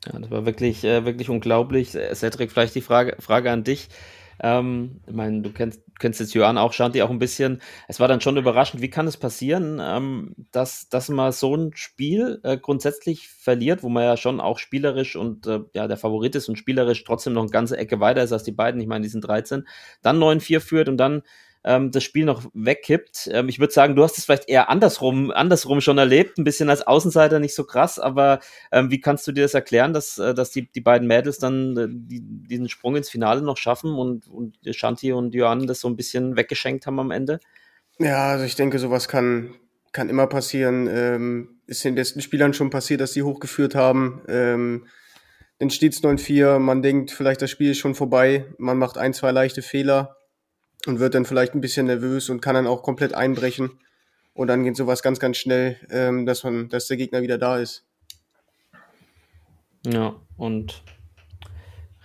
Ja, 0.06 0.20
das 0.20 0.32
war 0.32 0.46
wirklich, 0.46 0.84
äh, 0.84 1.06
wirklich 1.06 1.30
unglaublich. 1.30 1.92
Cedric, 1.92 2.52
vielleicht 2.52 2.76
die 2.76 2.82
Frage, 2.82 3.16
Frage 3.20 3.52
an 3.52 3.64
dich. 3.64 3.90
Ähm, 4.42 5.02
ich 5.08 5.14
meine, 5.14 5.42
du 5.42 5.52
kennst, 5.52 5.82
kennst 6.00 6.20
jetzt 6.20 6.34
Johann 6.34 6.58
auch, 6.58 6.74
Shanti 6.74 7.02
auch 7.02 7.10
ein 7.10 7.20
bisschen. 7.20 7.62
Es 7.88 8.00
war 8.00 8.08
dann 8.08 8.22
schon 8.22 8.38
überraschend, 8.38 8.82
wie 8.82 8.90
kann 8.90 9.08
es 9.08 9.18
passieren, 9.18 9.80
ähm, 9.82 10.36
dass, 10.52 10.90
dass 10.90 11.10
man 11.10 11.32
so 11.32 11.56
ein 11.56 11.72
Spiel 11.76 12.40
äh, 12.44 12.58
grundsätzlich 12.58 13.30
verliert, 13.30 13.84
wo 13.84 13.90
man 13.90 14.04
ja 14.04 14.18
schon 14.18 14.40
auch 14.40 14.60
spielerisch 14.60 15.16
und 15.16 15.48
äh, 15.48 15.60
ja, 15.74 15.88
der 15.88 15.98
Favorit 15.98 16.36
ist 16.36 16.50
und 16.50 16.58
spielerisch 16.58 17.04
trotzdem 17.04 17.34
noch 17.34 17.44
eine 17.44 17.52
ganze 17.52 17.78
Ecke 17.78 18.00
weiter 18.00 18.24
ist 18.24 18.32
als 18.32 18.44
die 18.44 18.52
beiden. 18.52 18.82
Ich 18.82 18.88
meine, 18.88 19.04
die 19.04 19.10
sind 19.10 19.22
13, 19.22 19.68
dann 20.02 20.20
9-4 20.20 20.60
führt 20.60 20.90
und 20.90 20.98
dann 20.98 21.24
ähm, 21.64 21.92
das 21.92 22.04
Spiel 22.04 22.26
noch 22.26 22.44
wegkippt. 22.54 23.30
Ähm, 23.32 23.50
ich 23.50 23.60
würde 23.60 23.74
sagen, 23.74 23.96
du 23.96 24.04
hast 24.04 24.18
es 24.18 24.26
vielleicht 24.26 24.50
eher 24.50 24.70
andersrum, 24.70 25.32
andersrum 25.32 25.82
schon 25.82 25.98
erlebt, 25.98 26.38
ein 26.38 26.44
bisschen 26.44 26.70
als 26.70 26.86
Außenseiter 26.86 27.40
nicht 27.40 27.56
so 27.56 27.66
krass, 27.66 28.00
aber 28.00 28.40
ähm, 28.72 28.92
wie 28.92 29.02
kannst 29.02 29.28
du 29.28 29.32
dir 29.32 29.44
das 29.44 29.54
erklären, 29.54 29.94
dass, 29.94 30.18
äh, 30.18 30.34
dass 30.34 30.52
die, 30.52 30.72
die 30.72 30.82
beiden 30.82 31.08
Mädels 31.08 31.38
dann 31.38 31.78
äh, 31.78 31.88
die, 31.90 32.22
diesen 32.22 32.70
Sprung 32.70 32.96
ins 32.96 33.10
Finale 33.10 33.42
noch 33.42 33.58
schaffen 33.58 33.94
und, 33.94 34.28
und 34.28 34.58
Shanti 34.72 35.12
und 35.12 35.34
Johann 35.34 35.68
das 35.68 35.82
so 35.82 35.90
ein 35.90 35.98
bisschen 35.98 36.36
weggeschenkt 36.38 36.86
haben 36.88 37.00
am 37.00 37.12
Ende? 37.12 37.40
Ja, 38.00 38.30
also 38.30 38.46
ich 38.46 38.56
denke, 38.56 38.80
sowas 38.80 39.10
kann, 39.10 39.56
kann 39.92 40.10
immer 40.10 40.28
passieren. 40.28 40.88
Ähm, 40.90 41.60
ist 41.68 41.84
den 41.84 41.96
besten 41.96 42.22
Spielern 42.22 42.54
schon 42.54 42.70
passiert, 42.70 43.02
dass 43.02 43.14
sie 43.14 43.24
hochgeführt 43.24 43.76
haben. 43.76 44.22
Ähm, 44.28 44.88
dann 45.60 45.70
steht 45.70 45.94
es 45.94 46.02
9-4, 46.02 46.58
man 46.60 46.82
denkt, 46.82 47.12
vielleicht 47.12 47.42
das 47.42 47.52
Spiel 47.52 47.72
ist 47.72 47.80
schon 47.80 47.94
vorbei, 47.94 48.46
man 48.58 48.78
macht 48.78 48.98
ein, 48.98 49.14
zwei 49.14 49.32
leichte 49.32 49.62
Fehler 49.62 50.16
und 50.86 51.00
wird 51.00 51.16
dann 51.16 51.26
vielleicht 51.26 51.54
ein 51.54 51.62
bisschen 51.62 51.88
nervös 51.88 52.30
und 52.30 52.42
kann 52.42 52.56
dann 52.56 52.68
auch 52.68 52.84
komplett 52.84 53.14
einbrechen. 53.14 53.72
Und 54.34 54.48
dann 54.48 54.64
geht 54.64 54.78
sowas 54.78 55.02
ganz, 55.02 55.20
ganz 55.20 55.38
schnell, 55.38 55.78
ähm, 55.90 56.26
dass 56.26 56.44
man, 56.44 56.70
dass 56.70 56.88
der 56.88 56.98
Gegner 56.98 57.22
wieder 57.22 57.38
da 57.38 57.58
ist. 57.58 57.86
Ja, 59.86 60.16
und 60.38 60.84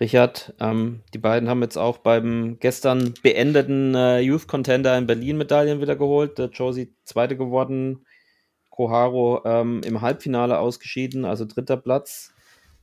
Richard, 0.00 0.54
ähm, 0.60 1.02
die 1.12 1.18
beiden 1.18 1.48
haben 1.48 1.62
jetzt 1.62 1.76
auch 1.76 1.98
beim 1.98 2.58
gestern 2.58 3.14
beendeten 3.22 3.94
äh, 3.94 4.20
Youth 4.20 4.48
Contender 4.48 4.98
in 4.98 5.06
Berlin 5.06 5.38
Medaillen 5.38 5.80
wieder 5.80 5.96
geholt. 5.96 6.38
Der 6.38 6.50
Josie 6.50 6.92
zweite 7.04 7.36
geworden, 7.36 8.04
Koharo 8.70 9.42
ähm, 9.44 9.80
im 9.84 10.00
Halbfinale 10.00 10.58
ausgeschieden, 10.58 11.24
also 11.24 11.44
dritter 11.44 11.76
Platz 11.76 12.33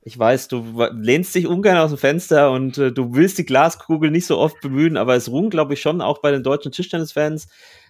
ich 0.03 0.17
weiß, 0.17 0.47
du 0.47 0.87
lehnst 0.93 1.35
dich 1.35 1.47
ungern 1.47 1.77
aus 1.77 1.91
dem 1.91 1.97
Fenster 1.97 2.51
und 2.51 2.77
äh, 2.77 2.91
du 2.91 3.13
willst 3.13 3.37
die 3.37 3.45
Glaskugel 3.45 4.09
nicht 4.09 4.25
so 4.25 4.37
oft 4.37 4.59
bemühen, 4.61 4.97
aber 4.97 5.15
es 5.15 5.29
ruhen, 5.29 5.49
glaube 5.49 5.73
ich, 5.73 5.81
schon 5.81 6.01
auch 6.01 6.19
bei 6.19 6.31
den 6.31 6.43
deutschen 6.43 6.71
Tischtennisfans, 6.71 7.47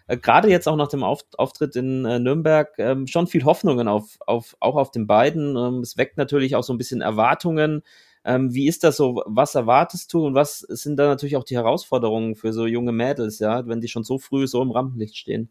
äh, 0.07 0.17
gerade 0.17 0.49
jetzt 0.49 0.67
auch 0.67 0.75
nach 0.75 0.89
dem 0.89 1.03
auf 1.03 1.21
Auftritt 1.37 1.75
in 1.77 2.03
äh, 2.05 2.19
Nürnberg, 2.19 2.69
ähm, 2.77 3.07
schon 3.07 3.27
viel 3.27 3.45
Hoffnungen 3.45 3.87
auf, 3.87 4.17
auf, 4.27 4.57
auch 4.59 4.75
auf 4.75 4.91
den 4.91 5.07
beiden. 5.07 5.55
Ähm, 5.55 5.79
es 5.79 5.97
weckt 5.97 6.17
natürlich 6.17 6.55
auch 6.55 6.63
so 6.63 6.73
ein 6.73 6.77
bisschen 6.77 7.01
Erwartungen. 7.01 7.81
Ähm, 8.25 8.53
wie 8.53 8.67
ist 8.67 8.83
das 8.83 8.97
so? 8.97 9.23
Was 9.25 9.55
erwartest 9.55 10.13
du 10.13 10.27
und 10.27 10.35
was 10.35 10.59
sind 10.59 10.97
da 10.97 11.07
natürlich 11.07 11.37
auch 11.37 11.43
die 11.43 11.55
Herausforderungen 11.55 12.35
für 12.35 12.53
so 12.53 12.67
junge 12.67 12.91
Mädels, 12.91 13.39
ja, 13.39 13.65
wenn 13.67 13.81
die 13.81 13.87
schon 13.87 14.03
so 14.03 14.19
früh 14.19 14.47
so 14.47 14.61
im 14.61 14.71
Rampenlicht 14.71 15.17
stehen? 15.17 15.49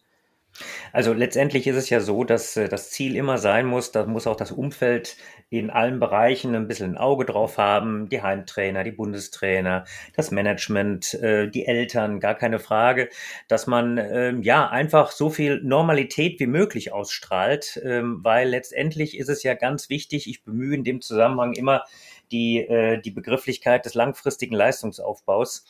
Also 0.93 1.13
letztendlich 1.13 1.67
ist 1.67 1.77
es 1.77 1.91
ja 1.91 2.01
so, 2.01 2.25
dass 2.25 2.57
äh, 2.57 2.69
das 2.69 2.91
Ziel 2.91 3.17
immer 3.17 3.39
sein 3.39 3.67
muss, 3.67 3.93
da 3.93 4.07
muss 4.07 4.27
auch 4.27 4.37
das 4.37 4.53
Umfeld 4.53 5.17
in 5.51 5.69
allen 5.69 5.99
Bereichen 5.99 6.55
ein 6.55 6.69
bisschen 6.69 6.93
ein 6.93 6.99
Auge 6.99 7.25
drauf 7.25 7.59
haben, 7.59 8.09
die 8.09 8.23
Heimtrainer, 8.23 8.85
die 8.85 8.93
Bundestrainer, 8.93 9.85
das 10.15 10.31
Management, 10.31 11.15
äh, 11.15 11.49
die 11.51 11.67
Eltern, 11.67 12.21
gar 12.21 12.37
keine 12.37 12.61
Frage, 12.61 13.09
dass 13.49 13.67
man 13.67 13.99
ähm, 13.99 14.43
ja 14.43 14.69
einfach 14.69 15.11
so 15.11 15.29
viel 15.29 15.61
Normalität 15.63 16.39
wie 16.39 16.47
möglich 16.47 16.93
ausstrahlt, 16.93 17.81
ähm, 17.85 18.21
weil 18.23 18.49
letztendlich 18.49 19.19
ist 19.19 19.29
es 19.29 19.43
ja 19.43 19.55
ganz 19.55 19.91
wichtig, 19.91 20.29
ich 20.29 20.45
bemühe 20.45 20.77
in 20.77 20.85
dem 20.85 21.01
Zusammenhang 21.01 21.53
immer 21.55 21.85
die, 22.31 22.59
äh, 22.61 23.01
die 23.01 23.11
Begrifflichkeit 23.11 23.85
des 23.85 23.95
langfristigen 23.95 24.55
Leistungsaufbaus. 24.55 25.65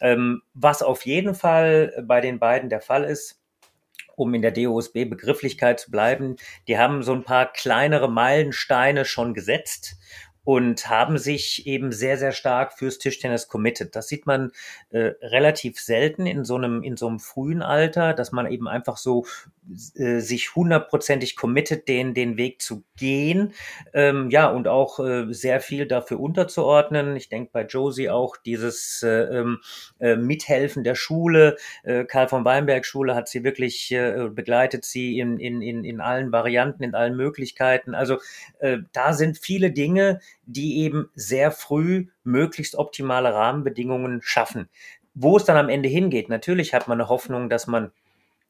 Ähm, 0.00 0.42
was 0.54 0.82
auf 0.82 1.04
jeden 1.04 1.34
Fall 1.34 2.04
bei 2.06 2.22
den 2.22 2.38
beiden 2.38 2.70
der 2.70 2.80
Fall 2.80 3.04
ist, 3.04 3.42
um 4.16 4.34
in 4.34 4.42
der 4.42 4.50
DOSB-Begrifflichkeit 4.50 5.78
zu 5.78 5.90
bleiben, 5.90 6.36
die 6.66 6.78
haben 6.78 7.02
so 7.02 7.12
ein 7.12 7.22
paar 7.22 7.52
kleinere 7.52 8.10
Meilensteine 8.10 9.04
schon 9.04 9.34
gesetzt 9.34 9.96
und 10.46 10.88
haben 10.88 11.18
sich 11.18 11.66
eben 11.66 11.90
sehr, 11.90 12.18
sehr 12.18 12.30
stark 12.30 12.72
fürs 12.72 12.98
Tischtennis 12.98 13.48
committed. 13.48 13.96
Das 13.96 14.06
sieht 14.06 14.26
man 14.26 14.52
äh, 14.90 15.14
relativ 15.20 15.80
selten 15.80 16.24
in 16.24 16.44
so 16.44 16.54
einem, 16.54 16.84
in 16.84 16.96
so 16.96 17.08
einem 17.08 17.18
frühen 17.18 17.62
Alter, 17.62 18.14
dass 18.14 18.30
man 18.30 18.46
eben 18.46 18.68
einfach 18.68 18.96
so 18.96 19.26
äh, 19.96 20.20
sich 20.20 20.54
hundertprozentig 20.54 21.34
committed, 21.34 21.88
den, 21.88 22.14
den 22.14 22.36
Weg 22.36 22.62
zu 22.62 22.84
gehen. 22.96 23.54
Ähm, 23.92 24.30
ja, 24.30 24.46
und 24.46 24.68
auch 24.68 25.00
äh, 25.00 25.26
sehr 25.30 25.58
viel 25.60 25.86
dafür 25.86 26.20
unterzuordnen. 26.20 27.16
Ich 27.16 27.28
denke 27.28 27.50
bei 27.52 27.64
Josie 27.64 28.08
auch 28.08 28.36
dieses 28.36 29.02
äh, 29.02 29.08
ähm, 29.08 29.58
äh, 29.98 30.14
Mithelfen 30.14 30.84
der 30.84 30.94
Schule. 30.94 31.56
Äh, 31.82 32.04
Karl 32.04 32.28
von 32.28 32.44
Weinberg 32.44 32.86
Schule 32.86 33.16
hat 33.16 33.28
sie 33.28 33.42
wirklich 33.42 33.90
äh, 33.90 34.28
begleitet, 34.32 34.84
sie 34.84 35.18
in, 35.18 35.40
in, 35.40 35.60
in, 35.60 35.82
in 35.82 36.00
allen 36.00 36.30
Varianten, 36.30 36.84
in 36.84 36.94
allen 36.94 37.16
Möglichkeiten. 37.16 37.96
Also 37.96 38.18
äh, 38.60 38.78
da 38.92 39.12
sind 39.12 39.38
viele 39.38 39.72
Dinge, 39.72 40.20
die 40.46 40.78
eben 40.78 41.10
sehr 41.14 41.50
früh 41.50 42.06
möglichst 42.24 42.76
optimale 42.76 43.34
Rahmenbedingungen 43.34 44.22
schaffen. 44.22 44.68
Wo 45.14 45.36
es 45.36 45.44
dann 45.44 45.56
am 45.56 45.68
Ende 45.68 45.88
hingeht, 45.88 46.28
natürlich 46.28 46.74
hat 46.74 46.88
man 46.88 47.00
eine 47.00 47.08
Hoffnung, 47.08 47.48
dass 47.48 47.66
man 47.66 47.92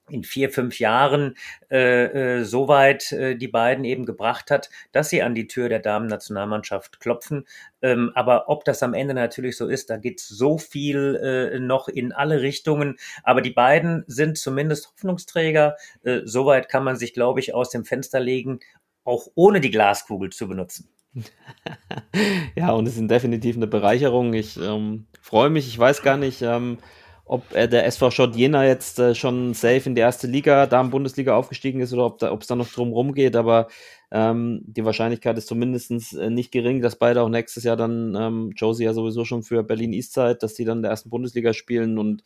in 0.08 0.24
vier, 0.24 0.50
fünf 0.50 0.78
Jahren 0.78 1.34
äh, 1.70 2.38
äh, 2.38 2.44
so 2.44 2.68
weit 2.68 3.12
äh, 3.12 3.36
die 3.36 3.48
beiden 3.48 3.84
eben 3.84 4.06
gebracht 4.06 4.50
hat, 4.50 4.70
dass 4.92 5.10
sie 5.10 5.22
an 5.22 5.34
die 5.34 5.48
Tür 5.48 5.68
der 5.68 5.80
Damen-Nationalmannschaft 5.80 7.00
klopfen. 7.00 7.46
Ähm, 7.82 8.12
aber 8.14 8.48
ob 8.48 8.64
das 8.64 8.82
am 8.82 8.94
Ende 8.94 9.14
natürlich 9.14 9.56
so 9.56 9.66
ist, 9.66 9.90
da 9.90 9.96
geht 9.96 10.20
so 10.20 10.58
viel 10.58 11.16
äh, 11.16 11.58
noch 11.58 11.88
in 11.88 12.12
alle 12.12 12.40
Richtungen. 12.40 12.96
Aber 13.24 13.42
die 13.42 13.50
beiden 13.50 14.04
sind 14.06 14.38
zumindest 14.38 14.92
Hoffnungsträger. 14.92 15.76
Äh, 16.04 16.20
Soweit 16.24 16.68
kann 16.68 16.84
man 16.84 16.96
sich, 16.96 17.12
glaube 17.12 17.40
ich, 17.40 17.54
aus 17.54 17.70
dem 17.70 17.84
Fenster 17.84 18.20
legen, 18.20 18.60
auch 19.04 19.28
ohne 19.34 19.60
die 19.60 19.70
Glaskugel 19.70 20.30
zu 20.30 20.48
benutzen. 20.48 20.88
ja, 22.56 22.72
und 22.72 22.86
es 22.86 22.94
sind 22.94 23.10
definitiv 23.10 23.56
eine 23.56 23.66
Bereicherung. 23.66 24.34
Ich 24.34 24.56
ähm, 24.56 25.06
freue 25.20 25.50
mich, 25.50 25.66
ich 25.68 25.78
weiß 25.78 26.02
gar 26.02 26.16
nicht, 26.16 26.42
ähm, 26.42 26.78
ob 27.24 27.52
äh, 27.54 27.68
der 27.68 27.86
SV 27.86 28.10
Schott 28.10 28.36
Jena 28.36 28.64
jetzt 28.64 28.98
äh, 28.98 29.14
schon 29.14 29.54
safe 29.54 29.82
in 29.86 29.94
die 29.94 30.00
erste 30.00 30.26
Liga, 30.26 30.66
da 30.66 30.80
im 30.80 30.90
Bundesliga 30.90 31.36
aufgestiegen 31.36 31.80
ist 31.80 31.92
oder 31.92 32.06
ob 32.06 32.42
es 32.42 32.46
da, 32.46 32.54
da 32.54 32.56
noch 32.56 32.68
drum 32.68 32.92
rum 32.92 33.14
geht, 33.14 33.34
aber 33.34 33.68
ähm, 34.12 34.62
die 34.64 34.84
Wahrscheinlichkeit 34.84 35.36
ist 35.36 35.48
zumindest 35.48 35.90
äh, 36.14 36.30
nicht 36.30 36.52
gering, 36.52 36.80
dass 36.80 36.96
beide 36.96 37.22
auch 37.22 37.28
nächstes 37.28 37.64
Jahr 37.64 37.76
dann, 37.76 38.14
ähm, 38.14 38.52
Josie 38.54 38.84
ja 38.84 38.94
sowieso 38.94 39.24
schon 39.24 39.42
für 39.42 39.64
Berlin 39.64 39.92
Eastside, 39.92 40.36
dass 40.36 40.54
die 40.54 40.64
dann 40.64 40.78
in 40.78 40.82
der 40.82 40.92
ersten 40.92 41.10
Bundesliga 41.10 41.52
spielen 41.52 41.98
und 41.98 42.22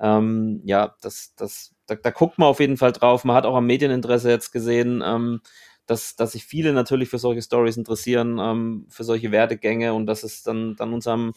ähm, 0.00 0.60
ja, 0.64 0.94
das, 1.00 1.34
das, 1.36 1.74
da, 1.86 1.96
da 1.96 2.10
guckt 2.10 2.38
man 2.38 2.48
auf 2.48 2.60
jeden 2.60 2.76
Fall 2.76 2.92
drauf. 2.92 3.24
Man 3.24 3.36
hat 3.36 3.46
auch 3.46 3.56
am 3.56 3.66
Medieninteresse 3.66 4.28
jetzt 4.30 4.52
gesehen, 4.52 5.02
ähm, 5.04 5.40
dass, 5.86 6.16
dass 6.16 6.32
sich 6.32 6.44
viele 6.44 6.72
natürlich 6.72 7.08
für 7.08 7.18
solche 7.18 7.42
Stories 7.42 7.76
interessieren, 7.76 8.38
ähm, 8.40 8.86
für 8.88 9.04
solche 9.04 9.30
Werdegänge 9.32 9.94
und 9.94 10.06
dass 10.06 10.22
es 10.22 10.42
dann, 10.42 10.76
dann 10.76 10.92
unserem, 10.92 11.32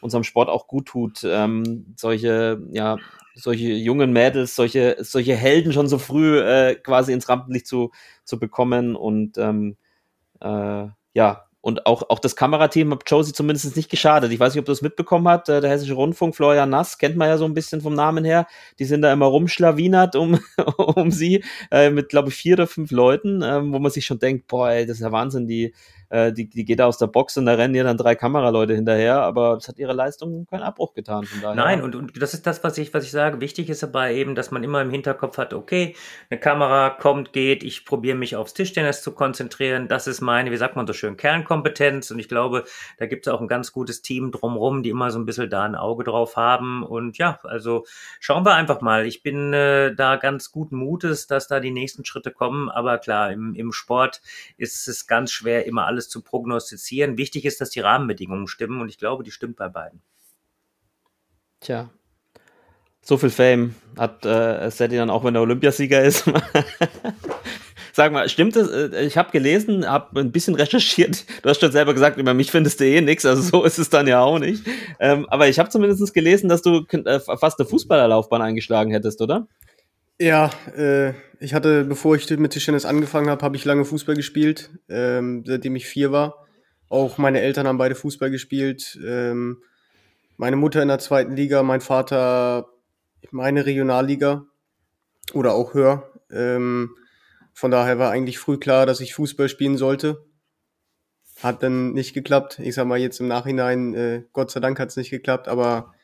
unserem 0.00 0.24
Sport 0.24 0.48
auch 0.48 0.66
gut 0.66 0.86
tut, 0.86 1.20
ähm, 1.24 1.94
solche, 1.96 2.62
ja, 2.70 2.96
solche 3.34 3.68
jungen 3.72 4.12
Mädels, 4.12 4.56
solche, 4.56 4.96
solche 5.00 5.36
Helden 5.36 5.72
schon 5.72 5.88
so 5.88 5.98
früh 5.98 6.40
äh, 6.40 6.74
quasi 6.76 7.12
ins 7.12 7.28
Rampenlicht 7.28 7.66
zu, 7.66 7.90
zu 8.24 8.38
bekommen 8.38 8.96
und 8.96 9.38
ähm, 9.38 9.76
äh, 10.40 10.86
ja, 11.14 11.49
und 11.62 11.86
auch, 11.86 12.08
auch 12.08 12.18
das 12.18 12.36
Kamerateam 12.36 12.90
hat 12.92 13.02
Josie 13.06 13.32
zumindest 13.32 13.76
nicht 13.76 13.90
geschadet. 13.90 14.32
Ich 14.32 14.40
weiß 14.40 14.54
nicht, 14.54 14.60
ob 14.60 14.66
du 14.66 14.72
es 14.72 14.80
mitbekommen 14.80 15.28
hast. 15.28 15.48
Äh, 15.48 15.60
der 15.60 15.70
Hessische 15.70 15.94
Rundfunk, 15.94 16.34
Florian 16.34 16.70
Nass, 16.70 16.96
kennt 16.96 17.16
man 17.16 17.28
ja 17.28 17.36
so 17.36 17.44
ein 17.44 17.54
bisschen 17.54 17.82
vom 17.82 17.94
Namen 17.94 18.24
her. 18.24 18.46
Die 18.78 18.86
sind 18.86 19.02
da 19.02 19.12
immer 19.12 19.26
rumschlawinert 19.26 20.16
um, 20.16 20.40
um 20.76 21.10
sie 21.10 21.44
äh, 21.70 21.90
mit, 21.90 22.08
glaube 22.08 22.30
ich, 22.30 22.34
vier 22.34 22.54
oder 22.54 22.66
fünf 22.66 22.90
Leuten, 22.90 23.42
äh, 23.42 23.60
wo 23.62 23.78
man 23.78 23.90
sich 23.90 24.06
schon 24.06 24.18
denkt, 24.18 24.46
boah, 24.46 24.70
ey, 24.70 24.86
das 24.86 24.96
ist 24.96 25.02
ja 25.02 25.12
Wahnsinn, 25.12 25.46
die, 25.46 25.74
äh, 26.10 26.32
die, 26.32 26.48
die 26.48 26.64
geht 26.64 26.80
da 26.80 26.86
aus 26.86 26.98
der 26.98 27.06
Box 27.06 27.36
und 27.36 27.46
da 27.46 27.54
rennen 27.54 27.74
ihr 27.74 27.84
dann 27.84 27.96
drei 27.96 28.14
Kameraleute 28.14 28.74
hinterher, 28.74 29.22
aber 29.22 29.56
es 29.56 29.68
hat 29.68 29.78
ihre 29.78 29.92
Leistung 29.92 30.46
keinen 30.46 30.62
Abbruch 30.62 30.92
getan. 30.94 31.24
Von 31.24 31.40
daher. 31.40 31.54
Nein, 31.54 31.82
und, 31.82 31.94
und 31.94 32.20
das 32.20 32.34
ist 32.34 32.46
das, 32.46 32.62
was 32.62 32.76
ich, 32.78 32.92
was 32.92 33.04
ich 33.04 33.10
sage. 33.10 33.40
Wichtig 33.40 33.70
ist 33.70 33.82
dabei 33.82 34.14
eben, 34.14 34.34
dass 34.34 34.50
man 34.50 34.62
immer 34.62 34.82
im 34.82 34.90
Hinterkopf 34.90 35.38
hat, 35.38 35.54
okay, 35.54 35.94
eine 36.28 36.38
Kamera 36.38 36.90
kommt, 36.90 37.32
geht, 37.32 37.62
ich 37.62 37.84
probiere 37.84 38.16
mich 38.16 38.36
aufs 38.36 38.54
Tischtennis 38.54 39.02
zu 39.02 39.12
konzentrieren. 39.12 39.88
Das 39.88 40.06
ist 40.06 40.20
meine, 40.20 40.50
wie 40.50 40.56
sagt 40.56 40.76
man 40.76 40.86
so 40.86 40.92
schön, 40.92 41.16
Kernkompetenz. 41.16 42.10
Und 42.10 42.18
ich 42.18 42.28
glaube, 42.28 42.64
da 42.98 43.06
gibt 43.06 43.26
es 43.26 43.32
auch 43.32 43.40
ein 43.40 43.48
ganz 43.48 43.72
gutes 43.72 44.02
Team 44.02 44.32
drumrum, 44.32 44.82
die 44.82 44.90
immer 44.90 45.10
so 45.10 45.18
ein 45.18 45.26
bisschen 45.26 45.48
da 45.48 45.62
ein 45.62 45.76
Auge 45.76 46.04
drauf 46.04 46.36
haben. 46.36 46.82
Und 46.82 47.18
ja, 47.18 47.38
also 47.44 47.84
schauen 48.18 48.44
wir 48.44 48.54
einfach 48.54 48.80
mal. 48.80 49.06
Ich 49.06 49.22
bin 49.22 49.52
äh, 49.52 49.94
da 49.94 50.16
ganz 50.16 50.50
guten 50.50 50.76
Mutes, 50.76 51.26
dass 51.26 51.46
da 51.46 51.60
die 51.60 51.70
nächsten 51.70 52.04
Schritte 52.04 52.32
kommen. 52.32 52.68
Aber 52.68 52.98
klar, 52.98 53.30
im, 53.30 53.54
im 53.54 53.72
Sport 53.72 54.20
ist 54.56 54.88
es 54.88 55.06
ganz 55.06 55.30
schwer, 55.30 55.66
immer 55.66 55.86
alles 55.86 55.99
zu 56.08 56.22
prognostizieren. 56.22 57.18
Wichtig 57.18 57.44
ist, 57.44 57.60
dass 57.60 57.70
die 57.70 57.80
Rahmenbedingungen 57.80 58.46
stimmen 58.46 58.80
und 58.80 58.88
ich 58.88 58.98
glaube, 58.98 59.24
die 59.24 59.30
stimmt 59.30 59.56
bei 59.56 59.68
beiden. 59.68 60.02
Tja. 61.60 61.90
So 63.02 63.16
viel 63.16 63.30
Fame 63.30 63.74
hat 63.98 64.24
äh, 64.26 64.70
Sadie 64.70 64.96
dann 64.96 65.10
auch, 65.10 65.24
wenn 65.24 65.34
er 65.34 65.40
Olympiasieger 65.42 66.02
ist. 66.02 66.24
Sag 67.92 68.12
mal, 68.12 68.28
stimmt 68.28 68.56
es? 68.56 68.68
Äh, 68.68 69.04
ich 69.04 69.16
habe 69.16 69.30
gelesen, 69.30 69.88
habe 69.88 70.20
ein 70.20 70.32
bisschen 70.32 70.54
recherchiert. 70.54 71.24
Du 71.42 71.48
hast 71.48 71.60
schon 71.60 71.72
selber 71.72 71.92
gesagt, 71.94 72.18
über 72.18 72.34
mich 72.34 72.50
findest 72.50 72.80
du 72.80 72.84
eh 72.84 73.00
nichts, 73.00 73.26
also 73.26 73.42
so 73.42 73.64
ist 73.64 73.78
es 73.78 73.90
dann 73.90 74.06
ja 74.06 74.20
auch 74.20 74.38
nicht. 74.38 74.64
Ähm, 74.98 75.26
aber 75.28 75.48
ich 75.48 75.58
habe 75.58 75.70
zumindest 75.70 76.14
gelesen, 76.14 76.48
dass 76.48 76.62
du 76.62 76.86
äh, 76.90 77.20
fast 77.20 77.58
eine 77.58 77.68
Fußballerlaufbahn 77.68 78.42
eingeschlagen 78.42 78.92
hättest, 78.92 79.20
oder? 79.22 79.48
Ja, 80.22 80.50
äh, 80.76 81.14
ich 81.38 81.54
hatte, 81.54 81.84
bevor 81.84 82.14
ich 82.14 82.28
mit 82.28 82.52
Tischtennis 82.52 82.84
angefangen 82.84 83.30
habe, 83.30 83.42
habe 83.42 83.56
ich 83.56 83.64
lange 83.64 83.86
Fußball 83.86 84.14
gespielt, 84.14 84.70
ähm, 84.90 85.44
seitdem 85.46 85.76
ich 85.76 85.86
vier 85.86 86.12
war. 86.12 86.46
Auch 86.90 87.16
meine 87.16 87.40
Eltern 87.40 87.66
haben 87.66 87.78
beide 87.78 87.94
Fußball 87.94 88.30
gespielt. 88.30 88.98
Ähm, 89.02 89.62
meine 90.36 90.56
Mutter 90.56 90.82
in 90.82 90.88
der 90.88 90.98
zweiten 90.98 91.34
Liga, 91.34 91.62
mein 91.62 91.80
Vater 91.80 92.68
meine 93.30 93.64
Regionalliga 93.64 94.44
oder 95.32 95.54
auch 95.54 95.72
höher. 95.72 96.10
Ähm, 96.30 96.94
von 97.54 97.70
daher 97.70 97.98
war 97.98 98.10
eigentlich 98.10 98.38
früh 98.38 98.58
klar, 98.58 98.84
dass 98.84 99.00
ich 99.00 99.14
Fußball 99.14 99.48
spielen 99.48 99.78
sollte. 99.78 100.26
Hat 101.42 101.62
dann 101.62 101.94
nicht 101.94 102.12
geklappt. 102.12 102.58
Ich 102.58 102.74
sag 102.74 102.86
mal 102.86 102.98
jetzt 102.98 103.20
im 103.20 103.28
Nachhinein, 103.28 103.94
äh, 103.94 104.24
Gott 104.34 104.50
sei 104.50 104.60
Dank 104.60 104.78
hat 104.80 104.90
es 104.90 104.98
nicht 104.98 105.08
geklappt, 105.08 105.48
aber 105.48 105.94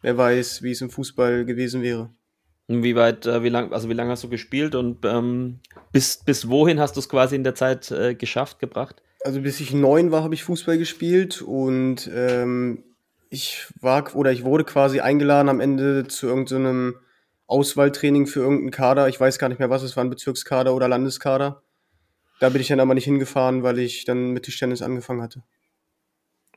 wer 0.00 0.16
weiß, 0.16 0.62
wie 0.62 0.70
es 0.70 0.80
im 0.80 0.88
Fußball 0.88 1.44
gewesen 1.44 1.82
wäre. 1.82 2.15
Wie 2.68 2.96
weit, 2.96 3.26
äh, 3.26 3.42
wie 3.42 3.48
lang, 3.48 3.72
also 3.72 3.88
wie 3.88 3.94
lange 3.94 4.10
hast 4.10 4.24
du 4.24 4.28
gespielt 4.28 4.74
und 4.74 5.04
ähm, 5.04 5.60
bis, 5.92 6.18
bis 6.18 6.48
wohin 6.48 6.80
hast 6.80 6.96
du 6.96 7.00
es 7.00 7.08
quasi 7.08 7.36
in 7.36 7.44
der 7.44 7.54
Zeit 7.54 7.90
äh, 7.90 8.14
geschafft, 8.14 8.58
gebracht? 8.58 9.02
Also 9.24 9.40
bis 9.40 9.60
ich 9.60 9.72
neun 9.72 10.10
war, 10.10 10.24
habe 10.24 10.34
ich 10.34 10.44
Fußball 10.44 10.76
gespielt 10.76 11.42
und 11.42 12.10
ähm, 12.12 12.82
ich 13.30 13.66
war 13.80 14.14
oder 14.16 14.32
ich 14.32 14.44
wurde 14.44 14.64
quasi 14.64 15.00
eingeladen 15.00 15.48
am 15.48 15.60
Ende 15.60 16.06
zu 16.08 16.26
irgendeinem 16.26 16.94
so 16.94 16.98
Auswahltraining 17.46 18.26
für 18.26 18.40
irgendeinen 18.40 18.70
Kader. 18.70 19.08
Ich 19.08 19.20
weiß 19.20 19.38
gar 19.38 19.48
nicht 19.48 19.58
mehr 19.58 19.70
was, 19.70 19.82
es 19.82 19.96
war 19.96 20.04
ein 20.04 20.10
Bezirkskader 20.10 20.74
oder 20.74 20.88
Landeskader. 20.88 21.62
Da 22.40 22.48
bin 22.48 22.60
ich 22.60 22.68
dann 22.68 22.80
aber 22.80 22.94
nicht 22.94 23.04
hingefahren, 23.04 23.62
weil 23.62 23.78
ich 23.78 24.04
dann 24.04 24.32
mit 24.32 24.44
Tischtennis 24.44 24.82
angefangen 24.82 25.22
hatte. 25.22 25.42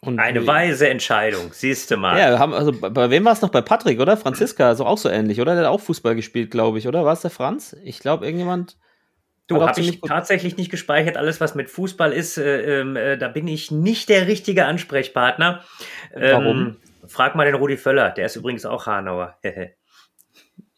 Und 0.01 0.17
Eine 0.17 0.47
weise 0.47 0.87
Entscheidung, 0.87 1.51
siehst 1.51 1.91
du 1.91 1.97
mal. 1.97 2.17
Ja, 2.17 2.39
haben, 2.39 2.53
also 2.53 2.71
bei 2.71 3.09
wem 3.09 3.25
war 3.25 3.33
es 3.33 3.41
noch? 3.41 3.49
Bei 3.49 3.61
Patrick, 3.61 3.99
oder? 3.99 4.15
Franziska, 4.15 4.67
also 4.69 4.85
auch 4.85 4.97
so 4.97 5.09
ähnlich, 5.09 5.41
oder? 5.41 5.55
Der 5.55 5.65
hat 5.65 5.71
auch 5.71 5.81
Fußball 5.81 6.15
gespielt, 6.15 6.51
glaube 6.51 6.77
ich, 6.77 6.87
oder? 6.87 7.03
War 7.03 7.13
es 7.13 7.21
der 7.21 7.31
Franz? 7.31 7.75
Ich 7.83 7.99
glaube, 7.99 8.25
irgendjemand. 8.25 8.77
Du, 9.47 9.61
habe 9.61 9.81
ich 9.81 9.99
tatsächlich 9.99 10.55
nicht 10.55 10.69
gespeichert. 10.69 11.17
Alles, 11.17 11.41
was 11.41 11.53
mit 11.53 11.69
Fußball 11.69 12.13
ist, 12.13 12.37
äh, 12.37 12.81
äh, 12.81 13.17
da 13.17 13.27
bin 13.27 13.47
ich 13.47 13.71
nicht 13.71 14.07
der 14.07 14.27
richtige 14.27 14.65
Ansprechpartner. 14.65 15.63
Ähm, 16.13 16.31
Warum? 16.31 16.77
Frag 17.07 17.35
mal 17.35 17.45
den 17.45 17.55
Rudi 17.55 17.75
Völler, 17.75 18.11
der 18.11 18.27
ist 18.27 18.35
übrigens 18.35 18.65
auch 18.65 18.85
Hanauer. 18.85 19.37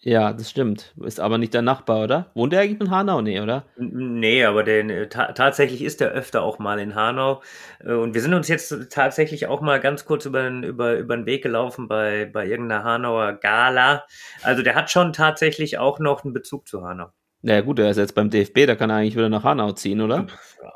Ja, 0.04 0.34
das 0.34 0.50
stimmt. 0.50 0.96
Ist 1.04 1.20
aber 1.20 1.38
nicht 1.38 1.54
der 1.54 1.62
Nachbar, 1.62 2.04
oder? 2.04 2.32
Wohnt 2.34 2.54
er 2.54 2.62
eigentlich 2.62 2.82
in 2.82 2.90
Hanau? 2.90 3.22
Nee, 3.22 3.40
oder? 3.40 3.66
Nee, 3.78 4.44
aber 4.46 4.64
den, 4.64 4.90
äh, 4.90 5.08
ta 5.10 5.32
tatsächlich 5.34 5.84
ist 5.84 6.02
er 6.02 6.10
öfter 6.10 6.42
auch 6.42 6.58
mal 6.58 6.80
in 6.80 6.96
Hanau. 6.96 7.44
Äh, 7.84 7.94
und 7.94 8.16
wir 8.16 8.22
sind 8.22 8.34
uns 8.34 8.48
jetzt 8.48 8.92
tatsächlich 8.92 9.46
auch 9.46 9.62
mal 9.62 9.80
ganz 9.80 10.06
kurz 10.06 10.26
über, 10.26 10.48
über, 10.50 10.96
über 10.98 11.16
den 11.16 11.28
Weg 11.28 11.44
gelaufen 11.44 11.88
bei, 11.88 12.26
bei 12.26 12.48
irgendeiner 12.48 12.84
Hanauer 12.84 13.34
Gala. 13.34 14.06
Also 14.42 14.64
der 14.64 14.74
hat 14.74 14.90
schon 14.90 15.14
tatsächlich 15.14 15.78
auch 15.78 16.00
noch 16.00 16.24
einen 16.24 16.34
Bezug 16.34 16.68
zu 16.68 16.84
Hanau. 16.84 17.10
Naja 17.44 17.62
gut, 17.62 17.78
er 17.78 17.92
ist 17.92 17.98
jetzt 17.98 18.16
beim 18.16 18.32
DFB, 18.32 18.66
da 18.66 18.76
kann 18.76 18.90
er 18.90 18.98
eigentlich 18.98 19.16
wieder 19.16 19.30
nach 19.30 19.44
Hanau 19.44 19.72
ziehen, 19.72 20.02
oder? 20.02 20.26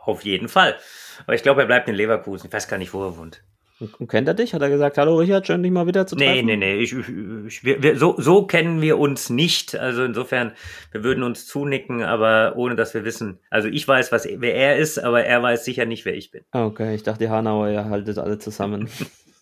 Auf 0.03 0.23
jeden 0.23 0.49
Fall. 0.49 0.75
Aber 1.23 1.33
ich 1.33 1.43
glaube, 1.43 1.61
er 1.61 1.67
bleibt 1.67 1.87
in 1.87 1.95
Leverkusen. 1.95 2.47
Ich 2.47 2.53
weiß 2.53 2.67
gar 2.67 2.77
nicht, 2.77 2.93
wo 2.93 3.03
er 3.03 3.17
wohnt. 3.17 3.43
Und 3.79 4.07
kennt 4.07 4.27
er 4.27 4.33
dich? 4.33 4.53
Hat 4.53 4.61
er 4.61 4.69
gesagt, 4.69 4.97
hallo 4.97 5.17
Richard, 5.17 5.45
schön 5.45 5.61
dich 5.61 5.71
mal 5.71 5.85
wieder 5.85 6.07
zu 6.07 6.15
treffen? 6.15 6.45
Nee, 6.45 6.55
nee, 6.55 6.55
nee. 6.55 6.75
Ich, 6.77 6.93
ich, 6.93 7.09
ich, 7.47 7.63
wir, 7.65 7.83
wir, 7.83 7.97
so, 7.97 8.15
so 8.17 8.45
kennen 8.45 8.81
wir 8.81 8.97
uns 8.97 9.29
nicht. 9.29 9.75
Also 9.75 10.05
insofern, 10.05 10.53
wir 10.93 11.03
würden 11.03 11.23
uns 11.23 11.45
zunicken, 11.45 12.01
aber 12.01 12.53
ohne 12.55 12.75
dass 12.75 12.93
wir 12.93 13.03
wissen. 13.03 13.37
Also 13.49 13.67
ich 13.67 13.85
weiß, 13.85 14.13
was, 14.13 14.25
wer 14.25 14.55
er 14.55 14.77
ist, 14.77 14.97
aber 14.97 15.25
er 15.25 15.43
weiß 15.43 15.65
sicher 15.65 15.85
nicht, 15.85 16.05
wer 16.05 16.15
ich 16.15 16.31
bin. 16.31 16.43
Okay, 16.53 16.95
ich 16.95 17.03
dachte, 17.03 17.25
die 17.25 17.29
Hanauer, 17.29 17.67
ihr 17.67 17.83
haltet 17.83 18.17
alle 18.17 18.39
zusammen. 18.39 18.87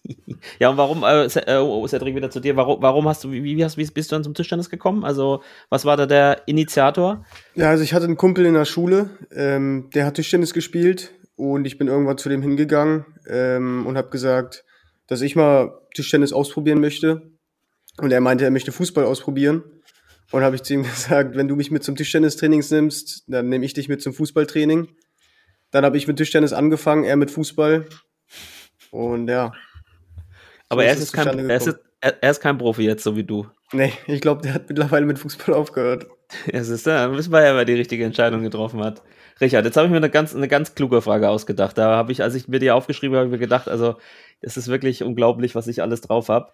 ja, 0.59 0.69
und 0.69 0.77
warum, 0.77 1.03
äh, 1.03 1.25
äh 1.25 1.57
oh, 1.59 1.85
Cedric, 1.87 2.15
wieder 2.15 2.31
zu 2.31 2.39
dir, 2.39 2.55
warum, 2.55 2.81
warum 2.81 3.07
hast 3.07 3.23
du, 3.23 3.31
wie, 3.31 3.43
wie, 3.43 3.63
hast, 3.63 3.77
wie 3.77 3.85
bist 3.85 4.11
du 4.11 4.15
dann 4.15 4.23
zum 4.23 4.33
Tischtennis 4.33 4.71
gekommen? 4.71 5.03
Also, 5.03 5.43
was 5.69 5.85
war 5.85 5.95
da 5.95 6.07
der 6.07 6.41
Initiator? 6.47 7.23
Ja, 7.53 7.69
also 7.69 7.83
ich 7.83 7.93
hatte 7.93 8.05
einen 8.05 8.17
Kumpel 8.17 8.47
in 8.47 8.55
der 8.55 8.65
Schule, 8.65 9.11
ähm, 9.31 9.91
der 9.93 10.07
hat 10.07 10.15
Tischtennis 10.15 10.55
gespielt 10.55 11.11
und 11.35 11.65
ich 11.65 11.77
bin 11.77 11.87
irgendwann 11.87 12.17
zu 12.17 12.29
dem 12.29 12.41
hingegangen 12.41 13.05
ähm, 13.27 13.85
und 13.85 13.97
habe 13.97 14.09
gesagt, 14.09 14.65
dass 15.07 15.21
ich 15.21 15.35
mal 15.35 15.79
Tischtennis 15.93 16.33
ausprobieren 16.33 16.79
möchte. 16.79 17.31
Und 17.99 18.11
er 18.11 18.21
meinte, 18.21 18.43
er 18.43 18.51
möchte 18.51 18.71
Fußball 18.71 19.05
ausprobieren. 19.05 19.63
Und 20.31 20.41
habe 20.41 20.55
ich 20.55 20.63
zu 20.63 20.73
ihm 20.73 20.83
gesagt, 20.83 21.35
wenn 21.35 21.47
du 21.47 21.55
mich 21.55 21.71
mit 21.71 21.83
zum 21.83 21.95
Tischtennistrainings 21.95 22.71
nimmst, 22.71 23.23
dann 23.27 23.49
nehme 23.49 23.65
ich 23.65 23.73
dich 23.73 23.89
mit 23.89 24.01
zum 24.01 24.13
Fußballtraining. 24.13 24.87
Dann 25.71 25.85
habe 25.85 25.97
ich 25.97 26.07
mit 26.07 26.17
Tischtennis 26.17 26.53
angefangen, 26.53 27.03
er 27.03 27.15
mit 27.15 27.31
Fußball. 27.31 27.85
Und 28.91 29.27
ja. 29.27 29.53
Aber 30.69 30.85
er 30.85 30.93
ist, 30.93 31.13
kein, 31.13 31.49
er, 31.49 31.57
ist, 31.57 31.79
er 31.99 32.31
ist 32.31 32.39
kein 32.39 32.57
Profi 32.57 32.83
jetzt, 32.83 33.03
so 33.03 33.15
wie 33.15 33.23
du. 33.23 33.47
Nee, 33.71 33.93
ich 34.07 34.21
glaube, 34.21 34.41
der 34.43 34.53
hat 34.53 34.69
mittlerweile 34.69 35.05
mit 35.05 35.17
Fußball 35.19 35.53
aufgehört. 35.55 36.07
Es 36.47 36.69
ist 36.69 36.85
da, 36.87 37.11
wissen 37.15 37.31
wir 37.31 37.43
ja, 37.43 37.55
wer 37.55 37.65
die 37.65 37.73
richtige 37.73 38.05
Entscheidung 38.05 38.43
getroffen 38.43 38.83
hat. 38.83 39.01
Richard, 39.41 39.65
jetzt 39.65 39.77
habe 39.77 39.87
ich 39.87 39.91
mir 39.91 39.97
eine 39.97 40.09
ganz, 40.09 40.35
eine 40.35 40.47
ganz 40.47 40.75
kluge 40.75 41.01
Frage 41.01 41.29
ausgedacht. 41.29 41.77
Da 41.77 41.95
habe 41.95 42.11
ich, 42.11 42.21
als 42.21 42.35
ich 42.35 42.47
mir 42.47 42.59
die 42.59 42.71
aufgeschrieben 42.71 43.17
habe, 43.17 43.29
mir 43.29 43.37
gedacht, 43.37 43.67
also 43.67 43.95
es 44.41 44.57
ist 44.57 44.67
wirklich 44.67 45.03
unglaublich, 45.03 45.55
was 45.55 45.67
ich 45.67 45.81
alles 45.81 46.01
drauf 46.01 46.29
habe. 46.29 46.51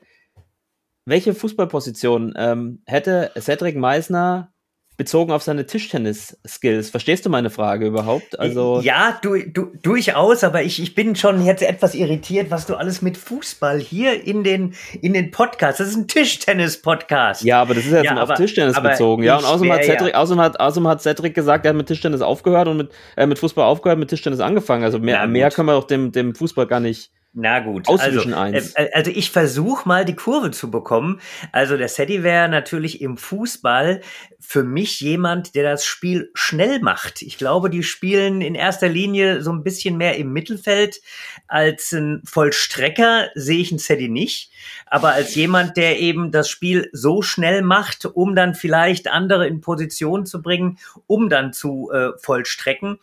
Welche 1.05 1.33
Fußballposition 1.33 2.33
ähm, 2.37 2.81
hätte 2.85 3.31
Cedric 3.39 3.75
Meisner 3.75 4.53
bezogen 4.99 5.31
auf 5.31 5.41
seine 5.41 5.65
Tischtennis-Skills. 5.65 6.89
Verstehst 6.89 7.25
du 7.25 7.29
meine 7.29 7.49
Frage 7.49 7.87
überhaupt? 7.87 8.37
Also 8.37 8.81
ja, 8.81 9.17
du, 9.21 9.39
du, 9.39 9.71
durchaus, 9.81 10.43
aber 10.43 10.61
ich, 10.61 10.81
ich 10.81 10.93
bin 10.93 11.15
schon 11.15 11.43
jetzt 11.45 11.63
etwas 11.63 11.95
irritiert, 11.95 12.51
was 12.51 12.65
du 12.65 12.75
alles 12.75 13.01
mit 13.01 13.17
Fußball 13.17 13.79
hier 13.79 14.27
in 14.27 14.43
den, 14.43 14.75
in 15.01 15.13
den 15.13 15.31
Podcast. 15.31 15.79
Das 15.79 15.87
ist 15.87 15.95
ein 15.95 16.09
Tischtennis-Podcast. 16.09 17.43
Ja, 17.43 17.61
aber 17.61 17.75
das 17.75 17.85
ist 17.85 17.93
jetzt 17.93 18.03
ja, 18.03 18.13
auf 18.15 18.29
aber, 18.29 18.35
Tischtennis 18.35 18.75
aber 18.75 18.89
bezogen. 18.89 19.23
Ja, 19.23 19.37
und 19.37 19.45
außerdem 19.45 19.71
hat, 19.71 19.85
Cedric, 19.85 20.13
ja. 20.13 20.19
außerdem, 20.19 20.43
hat, 20.43 20.59
außerdem 20.59 20.87
hat 20.89 21.01
Cedric 21.01 21.33
gesagt, 21.33 21.65
er 21.65 21.69
hat 21.69 21.77
mit 21.77 21.87
Tischtennis 21.87 22.21
aufgehört 22.21 22.67
und 22.67 22.75
mit, 22.75 22.91
äh, 23.15 23.25
mit 23.25 23.39
Fußball 23.39 23.63
aufgehört, 23.63 23.99
mit 23.99 24.09
Tischtennis 24.09 24.41
angefangen. 24.41 24.83
Also 24.83 24.99
mehr, 24.99 25.25
mehr 25.27 25.49
können 25.49 25.69
wir 25.69 25.75
doch 25.75 25.87
dem, 25.87 26.11
dem 26.11 26.35
Fußball 26.35 26.67
gar 26.67 26.81
nicht 26.81 27.09
na 27.31 27.59
gut, 27.59 27.87
also, 27.87 28.27
äh, 28.27 28.89
also 28.91 29.11
ich 29.11 29.29
versuche 29.29 29.87
mal 29.87 30.03
die 30.03 30.15
Kurve 30.15 30.49
zu 30.49 30.71
bekommen. 30.71 31.21
Also 31.51 31.77
der 31.77 31.87
Sedi 31.87 32.23
wäre 32.23 32.49
natürlich 32.49 33.01
im 33.01 33.17
Fußball 33.17 34.01
für 34.39 34.63
mich 34.63 34.99
jemand, 34.99 35.53
der 35.53 35.63
das 35.63 35.85
Spiel 35.85 36.31
schnell 36.33 36.79
macht. 36.79 37.21
Ich 37.21 37.37
glaube, 37.37 37.69
die 37.69 37.83
spielen 37.83 38.41
in 38.41 38.55
erster 38.55 38.89
Linie 38.89 39.43
so 39.43 39.51
ein 39.51 39.63
bisschen 39.63 39.95
mehr 39.95 40.17
im 40.17 40.33
Mittelfeld. 40.33 41.01
Als 41.47 41.91
ein 41.91 42.23
Vollstrecker 42.25 43.29
sehe 43.35 43.59
ich 43.59 43.71
einen 43.71 43.79
Sedi 43.79 44.09
nicht. 44.09 44.51
Aber 44.87 45.09
als 45.09 45.35
jemand, 45.35 45.77
der 45.77 45.99
eben 45.99 46.31
das 46.31 46.49
Spiel 46.49 46.89
so 46.93 47.21
schnell 47.21 47.61
macht, 47.61 48.05
um 48.05 48.35
dann 48.35 48.55
vielleicht 48.55 49.07
andere 49.07 49.47
in 49.47 49.61
Position 49.61 50.25
zu 50.25 50.41
bringen, 50.41 50.79
um 51.05 51.29
dann 51.29 51.53
zu 51.53 51.91
äh, 51.91 52.09
vollstrecken, 52.17 52.97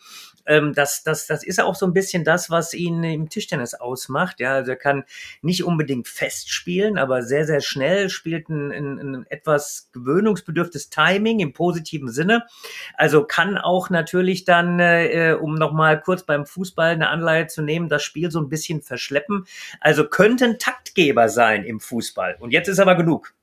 Ähm, 0.47 0.73
das, 0.73 1.03
das, 1.03 1.27
das 1.27 1.43
ist 1.43 1.61
auch 1.61 1.75
so 1.75 1.85
ein 1.85 1.93
bisschen 1.93 2.23
das, 2.23 2.49
was 2.49 2.73
ihn 2.73 3.03
im 3.03 3.29
Tischtennis 3.29 3.73
ausmacht. 3.73 4.39
Ja, 4.39 4.53
also 4.53 4.71
er 4.71 4.77
kann 4.77 5.03
nicht 5.41 5.63
unbedingt 5.63 6.07
fest 6.07 6.49
spielen, 6.49 6.97
aber 6.97 7.21
sehr, 7.21 7.45
sehr 7.45 7.61
schnell 7.61 8.09
spielt 8.09 8.49
ein, 8.49 8.71
ein, 8.71 8.99
ein 8.99 9.25
etwas 9.29 9.89
gewöhnungsbedürftes 9.93 10.89
Timing 10.89 11.39
im 11.39 11.53
positiven 11.53 12.09
Sinne. 12.09 12.45
Also 12.95 13.23
kann 13.23 13.57
auch 13.57 13.89
natürlich 13.89 14.45
dann, 14.45 14.79
äh, 14.79 15.37
um 15.39 15.55
nochmal 15.55 16.01
kurz 16.01 16.23
beim 16.23 16.45
Fußball 16.45 16.91
eine 16.91 17.09
Anleihe 17.09 17.47
zu 17.47 17.61
nehmen, 17.61 17.89
das 17.89 18.03
Spiel 18.03 18.31
so 18.31 18.39
ein 18.39 18.49
bisschen 18.49 18.81
verschleppen. 18.81 19.45
Also 19.81 20.07
könnte 20.07 20.45
ein 20.45 20.59
Taktgeber 20.59 21.29
sein 21.29 21.63
im 21.63 21.79
Fußball. 21.79 22.37
Und 22.39 22.51
jetzt 22.51 22.67
ist 22.67 22.79
aber 22.79 22.95
genug. 22.95 23.33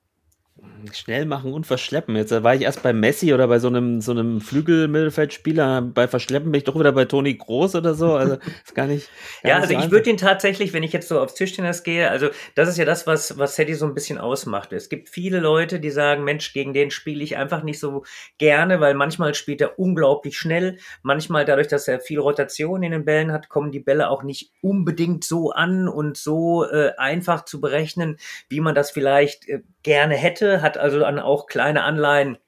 Schnell 0.92 1.26
machen 1.26 1.52
und 1.52 1.66
verschleppen. 1.66 2.16
Jetzt 2.16 2.30
war 2.30 2.54
ich 2.54 2.62
erst 2.62 2.82
bei 2.82 2.92
Messi 2.92 3.32
oder 3.32 3.48
bei 3.48 3.58
so 3.58 3.68
einem, 3.68 4.00
so 4.00 4.12
einem 4.12 4.40
Flügelmittelfeldspieler. 4.40 5.82
Bei 5.82 6.08
Verschleppen 6.08 6.52
bin 6.52 6.58
ich 6.58 6.64
doch 6.64 6.78
wieder 6.78 6.92
bei 6.92 7.04
Toni 7.04 7.34
Groß 7.34 7.76
oder 7.76 7.94
so. 7.94 8.14
Also 8.14 8.34
ist 8.64 8.74
gar 8.74 8.86
nicht. 8.86 9.08
Gar 9.42 9.50
ja, 9.50 9.58
nicht 9.58 9.70
also 9.70 9.80
so 9.80 9.86
ich 9.86 9.90
würde 9.92 10.10
ihn 10.10 10.16
tatsächlich, 10.16 10.72
wenn 10.72 10.82
ich 10.82 10.92
jetzt 10.92 11.08
so 11.08 11.20
aufs 11.20 11.34
Tischtennis 11.34 11.82
gehe, 11.82 12.10
also 12.10 12.28
das 12.54 12.68
ist 12.68 12.78
ja 12.78 12.84
das, 12.84 13.06
was, 13.06 13.38
was 13.38 13.56
Sadie 13.56 13.74
so 13.74 13.86
ein 13.86 13.94
bisschen 13.94 14.18
ausmacht. 14.18 14.72
Es 14.72 14.88
gibt 14.88 15.08
viele 15.08 15.40
Leute, 15.40 15.80
die 15.80 15.90
sagen, 15.90 16.24
Mensch, 16.24 16.52
gegen 16.52 16.72
den 16.72 16.90
spiele 16.90 17.22
ich 17.22 17.36
einfach 17.36 17.62
nicht 17.62 17.78
so 17.78 18.04
gerne, 18.38 18.80
weil 18.80 18.94
manchmal 18.94 19.34
spielt 19.34 19.60
er 19.60 19.78
unglaublich 19.78 20.36
schnell. 20.38 20.78
Manchmal 21.02 21.44
dadurch, 21.44 21.68
dass 21.68 21.88
er 21.88 22.00
viel 22.00 22.18
Rotation 22.18 22.82
in 22.82 22.92
den 22.92 23.04
Bällen 23.04 23.32
hat, 23.32 23.48
kommen 23.48 23.72
die 23.72 23.80
Bälle 23.80 24.08
auch 24.08 24.22
nicht 24.22 24.52
unbedingt 24.60 25.24
so 25.24 25.50
an 25.50 25.88
und 25.88 26.16
so 26.16 26.64
äh, 26.64 26.92
einfach 26.96 27.44
zu 27.44 27.60
berechnen, 27.60 28.16
wie 28.48 28.60
man 28.60 28.74
das 28.74 28.90
vielleicht 28.90 29.48
äh, 29.48 29.60
gerne 29.84 30.16
hätte, 30.16 30.60
hat 30.62 30.76
also 30.76 30.98
dann 30.98 31.20
auch 31.20 31.46
kleine 31.46 31.84
Anleihen 31.84 32.38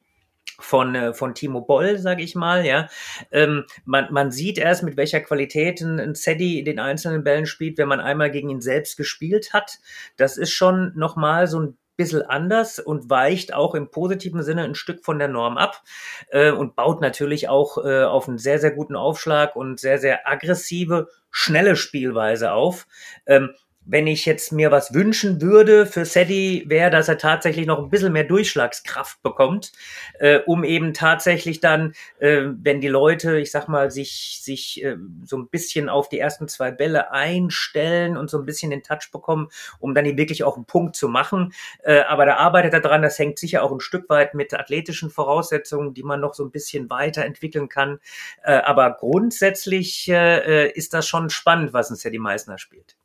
von, 0.58 0.94
äh, 0.94 1.12
von 1.14 1.34
Timo 1.34 1.60
Boll, 1.60 1.98
sage 1.98 2.22
ich 2.22 2.34
mal, 2.34 2.64
ja. 2.64 2.88
Ähm, 3.30 3.64
man, 3.84 4.12
man 4.12 4.30
sieht 4.30 4.58
erst, 4.58 4.82
mit 4.82 4.96
welcher 4.96 5.20
Qualität 5.20 5.80
ein, 5.80 6.00
ein 6.00 6.14
Zeddy 6.14 6.58
in 6.58 6.64
den 6.64 6.78
einzelnen 6.80 7.24
Bällen 7.24 7.46
spielt, 7.46 7.78
wenn 7.78 7.88
man 7.88 8.00
einmal 8.00 8.30
gegen 8.30 8.50
ihn 8.50 8.60
selbst 8.60 8.96
gespielt 8.96 9.52
hat. 9.52 9.78
Das 10.16 10.36
ist 10.36 10.52
schon 10.52 10.92
nochmal 10.96 11.46
so 11.46 11.60
ein 11.60 11.78
bisschen 11.96 12.22
anders 12.22 12.78
und 12.78 13.08
weicht 13.08 13.54
auch 13.54 13.74
im 13.74 13.90
positiven 13.90 14.42
Sinne 14.42 14.64
ein 14.64 14.74
Stück 14.74 15.04
von 15.04 15.18
der 15.18 15.28
Norm 15.28 15.56
ab 15.56 15.82
äh, 16.28 16.50
und 16.50 16.76
baut 16.76 17.00
natürlich 17.00 17.48
auch 17.48 17.78
äh, 17.84 18.04
auf 18.04 18.28
einen 18.28 18.38
sehr, 18.38 18.58
sehr 18.58 18.72
guten 18.72 18.96
Aufschlag 18.96 19.56
und 19.56 19.80
sehr, 19.80 19.98
sehr 19.98 20.28
aggressive, 20.28 21.08
schnelle 21.30 21.74
Spielweise 21.74 22.52
auf. 22.52 22.86
Ähm, 23.26 23.50
wenn 23.86 24.06
ich 24.06 24.26
jetzt 24.26 24.52
mir 24.52 24.70
was 24.70 24.92
wünschen 24.92 25.40
würde 25.40 25.86
für 25.86 26.04
Sadie, 26.04 26.64
wäre, 26.66 26.90
dass 26.90 27.08
er 27.08 27.18
tatsächlich 27.18 27.66
noch 27.66 27.78
ein 27.78 27.88
bisschen 27.88 28.12
mehr 28.12 28.24
Durchschlagskraft 28.24 29.22
bekommt, 29.22 29.72
äh, 30.18 30.40
um 30.46 30.64
eben 30.64 30.92
tatsächlich 30.92 31.60
dann, 31.60 31.94
äh, 32.18 32.42
wenn 32.46 32.80
die 32.80 32.88
Leute, 32.88 33.38
ich 33.38 33.52
sag 33.52 33.68
mal, 33.68 33.90
sich, 33.90 34.40
sich 34.42 34.84
äh, 34.84 34.96
so 35.24 35.36
ein 35.38 35.48
bisschen 35.48 35.88
auf 35.88 36.08
die 36.08 36.18
ersten 36.18 36.48
zwei 36.48 36.72
Bälle 36.72 37.12
einstellen 37.12 38.16
und 38.16 38.28
so 38.28 38.38
ein 38.38 38.44
bisschen 38.44 38.70
den 38.70 38.82
Touch 38.82 39.10
bekommen, 39.12 39.48
um 39.78 39.94
dann 39.94 40.04
hier 40.04 40.16
wirklich 40.16 40.42
auch 40.42 40.56
einen 40.56 40.66
Punkt 40.66 40.96
zu 40.96 41.08
machen. 41.08 41.52
Äh, 41.84 42.00
aber 42.00 42.26
da 42.26 42.36
arbeitet 42.36 42.74
er 42.74 42.80
dran, 42.80 43.02
das 43.02 43.18
hängt 43.18 43.38
sicher 43.38 43.62
auch 43.62 43.70
ein 43.70 43.80
Stück 43.80 44.08
weit 44.10 44.34
mit 44.34 44.52
athletischen 44.52 45.10
Voraussetzungen, 45.10 45.94
die 45.94 46.02
man 46.02 46.20
noch 46.20 46.34
so 46.34 46.44
ein 46.44 46.50
bisschen 46.50 46.90
weiterentwickeln 46.90 47.68
kann. 47.68 48.00
Äh, 48.42 48.54
aber 48.54 48.96
grundsätzlich 48.98 50.08
äh, 50.08 50.66
äh 50.66 50.72
ist 50.72 50.92
das 50.92 51.06
schon 51.06 51.30
spannend, 51.30 51.72
was 51.72 51.90
ein 51.90 51.96
Sadie 51.96 52.18
Meissner 52.18 52.58
spielt. 52.58 52.96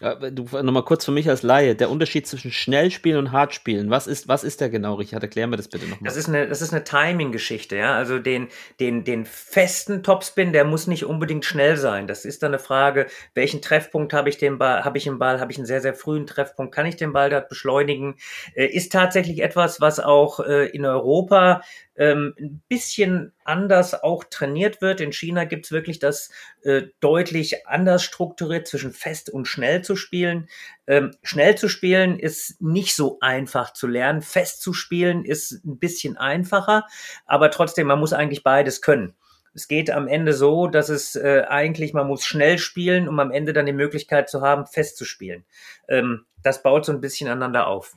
Du 0.00 0.44
nochmal 0.62 0.84
kurz 0.84 1.04
für 1.04 1.10
mich 1.10 1.28
als 1.28 1.42
Laie, 1.42 1.74
der 1.74 1.90
Unterschied 1.90 2.26
zwischen 2.26 2.52
Schnellspielen 2.52 3.18
und 3.18 3.32
Hartspielen, 3.32 3.90
was 3.90 4.06
ist, 4.06 4.28
was 4.28 4.44
ist 4.44 4.60
der 4.60 4.70
genau, 4.70 4.94
Richard? 4.94 5.24
Erklär 5.24 5.46
mir 5.48 5.56
das 5.56 5.66
bitte 5.66 5.86
nochmal. 5.86 6.04
Das 6.04 6.16
ist 6.16 6.28
eine, 6.28 6.46
das 6.46 6.62
ist 6.62 6.72
eine 6.72 6.84
Timing-Geschichte, 6.84 7.76
ja. 7.76 7.96
Also 7.96 8.18
den, 8.20 8.48
den, 8.78 9.02
den 9.02 9.24
festen 9.24 10.04
Topspin, 10.04 10.52
der 10.52 10.64
muss 10.64 10.86
nicht 10.86 11.04
unbedingt 11.04 11.44
schnell 11.44 11.76
sein. 11.76 12.06
Das 12.06 12.24
ist 12.24 12.42
dann 12.42 12.52
eine 12.52 12.60
Frage, 12.60 13.06
welchen 13.34 13.60
Treffpunkt 13.60 14.12
habe 14.12 14.28
ich 14.28 14.38
den 14.38 14.58
Ball, 14.58 14.84
habe 14.84 14.98
ich 14.98 15.06
im 15.06 15.18
Ball, 15.18 15.40
habe 15.40 15.50
ich 15.50 15.58
einen 15.58 15.66
sehr, 15.66 15.80
sehr 15.80 15.94
frühen 15.94 16.26
Treffpunkt, 16.26 16.72
kann 16.72 16.86
ich 16.86 16.96
den 16.96 17.12
Ball 17.12 17.30
dort 17.30 17.48
beschleunigen? 17.48 18.14
Äh, 18.54 18.66
ist 18.66 18.92
tatsächlich 18.92 19.42
etwas, 19.42 19.80
was 19.80 19.98
auch 19.98 20.38
äh, 20.40 20.66
in 20.66 20.84
Europa 20.84 21.62
ähm, 21.98 22.34
ein 22.38 22.62
bisschen 22.68 23.32
anders 23.44 24.02
auch 24.02 24.24
trainiert 24.24 24.80
wird. 24.80 25.00
In 25.00 25.12
China 25.12 25.44
gibt's 25.44 25.72
wirklich 25.72 25.98
das 25.98 26.30
äh, 26.62 26.82
deutlich 27.00 27.66
anders 27.66 28.04
strukturiert 28.04 28.68
zwischen 28.68 28.92
fest 28.92 29.28
und 29.28 29.46
schnell 29.46 29.82
zu 29.82 29.96
spielen. 29.96 30.48
Ähm, 30.86 31.10
schnell 31.22 31.56
zu 31.56 31.68
spielen 31.68 32.18
ist 32.18 32.60
nicht 32.62 32.94
so 32.94 33.18
einfach 33.20 33.72
zu 33.72 33.88
lernen. 33.88 34.22
Fest 34.22 34.62
zu 34.62 34.72
spielen 34.72 35.24
ist 35.24 35.64
ein 35.64 35.78
bisschen 35.78 36.16
einfacher, 36.16 36.86
aber 37.26 37.50
trotzdem, 37.50 37.88
man 37.88 37.98
muss 37.98 38.12
eigentlich 38.12 38.44
beides 38.44 38.80
können. 38.80 39.14
Es 39.54 39.66
geht 39.66 39.90
am 39.90 40.06
Ende 40.06 40.34
so, 40.34 40.68
dass 40.68 40.88
es 40.88 41.16
äh, 41.16 41.44
eigentlich, 41.48 41.92
man 41.92 42.06
muss 42.06 42.24
schnell 42.24 42.58
spielen, 42.58 43.08
um 43.08 43.18
am 43.18 43.32
Ende 43.32 43.52
dann 43.52 43.66
die 43.66 43.72
Möglichkeit 43.72 44.30
zu 44.30 44.40
haben, 44.40 44.66
fest 44.66 44.96
zu 44.96 45.04
spielen. 45.04 45.44
Ähm, 45.88 46.26
das 46.44 46.62
baut 46.62 46.84
so 46.84 46.92
ein 46.92 47.00
bisschen 47.00 47.28
aneinander 47.28 47.66
auf. 47.66 47.96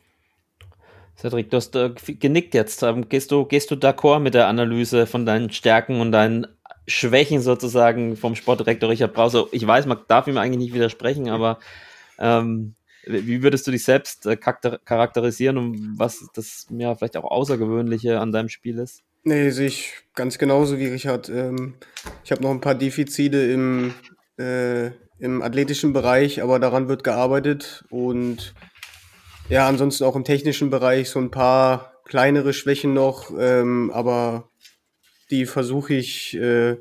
Cedric, 1.17 1.49
du 1.49 1.57
hast 1.57 1.75
äh, 1.75 1.91
genickt 2.19 2.53
jetzt. 2.53 2.83
Ähm, 2.83 3.09
gehst 3.09 3.31
du, 3.31 3.45
gehst 3.45 3.71
du 3.71 3.75
d'accord 3.75 4.19
mit 4.19 4.33
der 4.33 4.47
Analyse 4.47 5.05
von 5.05 5.25
deinen 5.25 5.51
Stärken 5.51 6.01
und 6.01 6.11
deinen 6.11 6.47
Schwächen 6.87 7.41
sozusagen 7.41 8.17
vom 8.17 8.35
Sportdirektor 8.35 8.89
Richard 8.89 9.13
Brause? 9.13 9.47
Ich 9.51 9.65
weiß, 9.65 9.85
man 9.85 9.99
darf 10.07 10.27
ihm 10.27 10.37
eigentlich 10.37 10.59
nicht 10.59 10.73
widersprechen, 10.73 11.29
aber 11.29 11.59
ähm, 12.19 12.75
wie 13.05 13.41
würdest 13.41 13.65
du 13.65 13.71
dich 13.71 13.83
selbst 13.83 14.25
äh, 14.25 14.35
charakterisieren 14.37 15.57
und 15.57 15.93
was 15.97 16.27
das 16.33 16.67
ja 16.69 16.93
vielleicht 16.95 17.17
auch 17.17 17.29
Außergewöhnliche 17.29 18.19
an 18.19 18.31
deinem 18.31 18.49
Spiel 18.49 18.77
ist? 18.79 19.01
Nee, 19.23 19.49
sehe 19.51 19.67
ich 19.67 19.93
ganz 20.15 20.37
genauso 20.37 20.79
wie 20.79 20.87
Richard. 20.87 21.29
Ähm, 21.29 21.75
ich 22.23 22.31
habe 22.31 22.41
noch 22.41 22.51
ein 22.51 22.61
paar 22.61 22.75
Defizite 22.75 23.37
im, 23.37 23.93
äh, 24.39 24.87
im 25.19 25.41
athletischen 25.41 25.93
Bereich, 25.93 26.41
aber 26.41 26.59
daran 26.59 26.87
wird 26.87 27.03
gearbeitet 27.03 27.83
und 27.89 28.53
ja, 29.51 29.67
ansonsten 29.67 30.05
auch 30.05 30.15
im 30.15 30.23
technischen 30.23 30.69
Bereich 30.69 31.09
so 31.09 31.19
ein 31.19 31.31
paar 31.31 31.93
kleinere 32.05 32.53
Schwächen 32.53 32.93
noch, 32.93 33.31
ähm, 33.37 33.91
aber 33.93 34.49
die 35.29 35.45
versuche 35.45 35.93
ich 35.93 36.35
äh, 36.35 36.77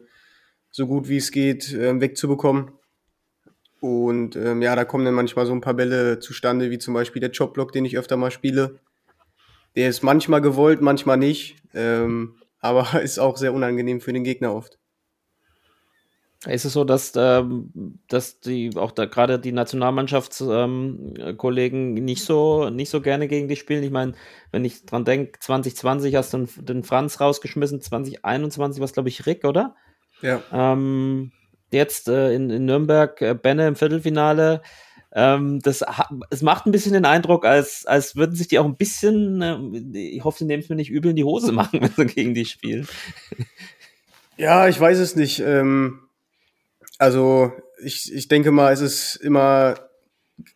so 0.71 0.87
gut 0.87 1.09
wie 1.09 1.17
es 1.17 1.31
geht 1.31 1.73
äh, 1.73 2.01
wegzubekommen. 2.01 2.73
Und 3.81 4.37
ähm, 4.37 4.63
ja, 4.63 4.77
da 4.77 4.85
kommen 4.85 5.05
dann 5.05 5.15
manchmal 5.15 5.47
so 5.47 5.53
ein 5.53 5.61
paar 5.61 5.75
Bälle 5.75 6.19
zustande, 6.19 6.71
wie 6.71 6.79
zum 6.79 6.95
Beispiel 6.95 7.21
der 7.21 7.33
Chopblock, 7.33 7.73
den 7.73 7.85
ich 7.85 7.97
öfter 7.97 8.17
mal 8.17 8.31
spiele. 8.31 8.81
Der 9.77 9.89
ist 9.89 10.03
manchmal 10.03 10.41
gewollt, 10.41 10.81
manchmal 10.81 11.17
nicht, 11.17 11.57
ähm, 11.75 12.37
aber 12.61 13.01
ist 13.03 13.19
auch 13.19 13.37
sehr 13.37 13.55
unangenehm 13.55 14.01
für 14.01 14.13
den 14.13 14.25
Gegner 14.25 14.55
oft. 14.55 14.80
Ist 16.47 16.65
es 16.65 16.73
so, 16.73 16.85
dass, 16.85 17.13
ähm, 17.17 17.99
dass 18.09 18.41
die 18.41 18.71
auch 18.75 18.93
da 18.93 19.05
gerade 19.05 19.39
die 19.39 19.53
Nationalmannschaftskollegen 19.53 21.97
ähm, 21.99 22.05
nicht 22.05 22.25
so 22.25 22.71
nicht 22.71 22.89
so 22.89 23.03
gerne 23.03 23.29
gegen 23.29 23.49
dich 23.49 23.59
spielen? 23.59 23.83
Ich 23.83 23.91
meine, 23.91 24.15
wenn 24.51 24.65
ich 24.65 24.87
dran 24.87 25.05
denke, 25.05 25.39
2020 25.39 26.15
hast 26.15 26.33
du 26.33 26.47
den 26.63 26.83
Franz 26.83 27.21
rausgeschmissen, 27.21 27.83
2021 27.83 28.81
war 28.81 28.87
es, 28.87 28.95
glaube 28.95 29.11
ich, 29.11 29.27
Rick, 29.27 29.45
oder? 29.45 29.75
Ja. 30.23 30.43
Ähm, 30.51 31.33
jetzt 31.73 32.09
äh, 32.09 32.33
in, 32.33 32.49
in 32.49 32.65
Nürnberg 32.65 33.21
äh, 33.21 33.35
Benne 33.35 33.69
im 33.69 33.77
Viertelfinale. 33.77 34.63
Ähm, 35.13 35.61
das 35.61 35.85
es 36.31 36.41
macht 36.41 36.65
ein 36.65 36.73
bisschen 36.73 36.95
den 36.95 37.05
Eindruck, 37.05 37.45
als, 37.45 37.85
als 37.85 38.17
würden 38.17 38.35
sich 38.35 38.49
die 38.49 38.59
auch 38.59 38.65
ein 38.65 38.77
bisschen, 38.77 39.43
äh, 39.43 39.59
ich 39.99 40.25
hoffe, 40.25 40.39
sie 40.39 40.47
nehmen 40.47 40.63
es 40.63 40.71
mir 40.71 40.77
nicht 40.77 40.91
übel 40.91 41.11
in 41.11 41.17
die 41.17 41.25
Hose 41.25 41.53
machen, 41.61 41.83
wenn 41.83 41.93
sie 41.95 42.07
gegen 42.07 42.33
die 42.33 42.47
spielen. 42.47 42.89
Ja, 44.39 44.69
ich 44.69 44.81
weiß 44.81 44.99
es 45.01 45.17
nicht. 45.17 45.41
Ähm, 45.41 46.01
also 47.01 47.53
ich, 47.83 48.15
ich 48.15 48.29
denke 48.29 48.51
mal, 48.51 48.73
es 48.73 48.83
ist 48.83 49.17
immer 49.17 49.75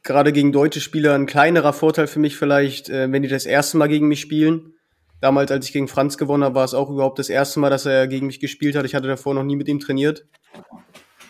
gerade 0.02 0.30
gegen 0.30 0.52
deutsche 0.52 0.80
Spieler 0.80 1.14
ein 1.14 1.24
kleinerer 1.24 1.72
Vorteil 1.72 2.06
für 2.06 2.18
mich 2.18 2.36
vielleicht, 2.36 2.90
äh, 2.90 3.10
wenn 3.10 3.22
die 3.22 3.28
das 3.28 3.46
erste 3.46 3.78
Mal 3.78 3.88
gegen 3.88 4.08
mich 4.08 4.20
spielen. 4.20 4.74
Damals, 5.22 5.50
als 5.50 5.66
ich 5.66 5.72
gegen 5.72 5.88
Franz 5.88 6.18
gewonnen 6.18 6.44
habe, 6.44 6.54
war 6.54 6.64
es 6.64 6.74
auch 6.74 6.90
überhaupt 6.90 7.18
das 7.18 7.30
erste 7.30 7.60
Mal, 7.60 7.70
dass 7.70 7.86
er 7.86 8.08
gegen 8.08 8.26
mich 8.26 8.40
gespielt 8.40 8.76
hat. 8.76 8.84
Ich 8.84 8.94
hatte 8.94 9.08
davor 9.08 9.32
noch 9.32 9.42
nie 9.42 9.56
mit 9.56 9.68
ihm 9.68 9.80
trainiert. 9.80 10.26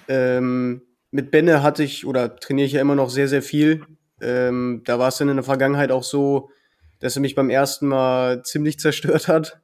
Ähm, 0.09 0.83
mit 1.13 1.31
Benne 1.31 1.63
hatte 1.63 1.85
ich 1.85 2.07
oder 2.07 2.35
trainiere 2.35 2.67
ich 2.67 2.73
ja 2.73 2.81
immer 2.81 2.97
noch 2.97 3.09
sehr, 3.09 3.29
sehr 3.29 3.43
viel. 3.43 3.85
Ähm, 4.21 4.83
da 4.85 4.99
war 4.99 5.09
es 5.09 5.19
dann 5.19 5.29
in 5.29 5.37
der 5.37 5.45
Vergangenheit 5.45 5.93
auch 5.93 6.03
so, 6.03 6.51
dass 6.99 7.17
er 7.17 7.23
mich 7.23 7.37
beim 7.37 7.51
ersten 7.51 7.87
Mal 7.87 8.43
ziemlich 8.43 8.79
zerstört 8.81 9.29
hat. 9.29 9.61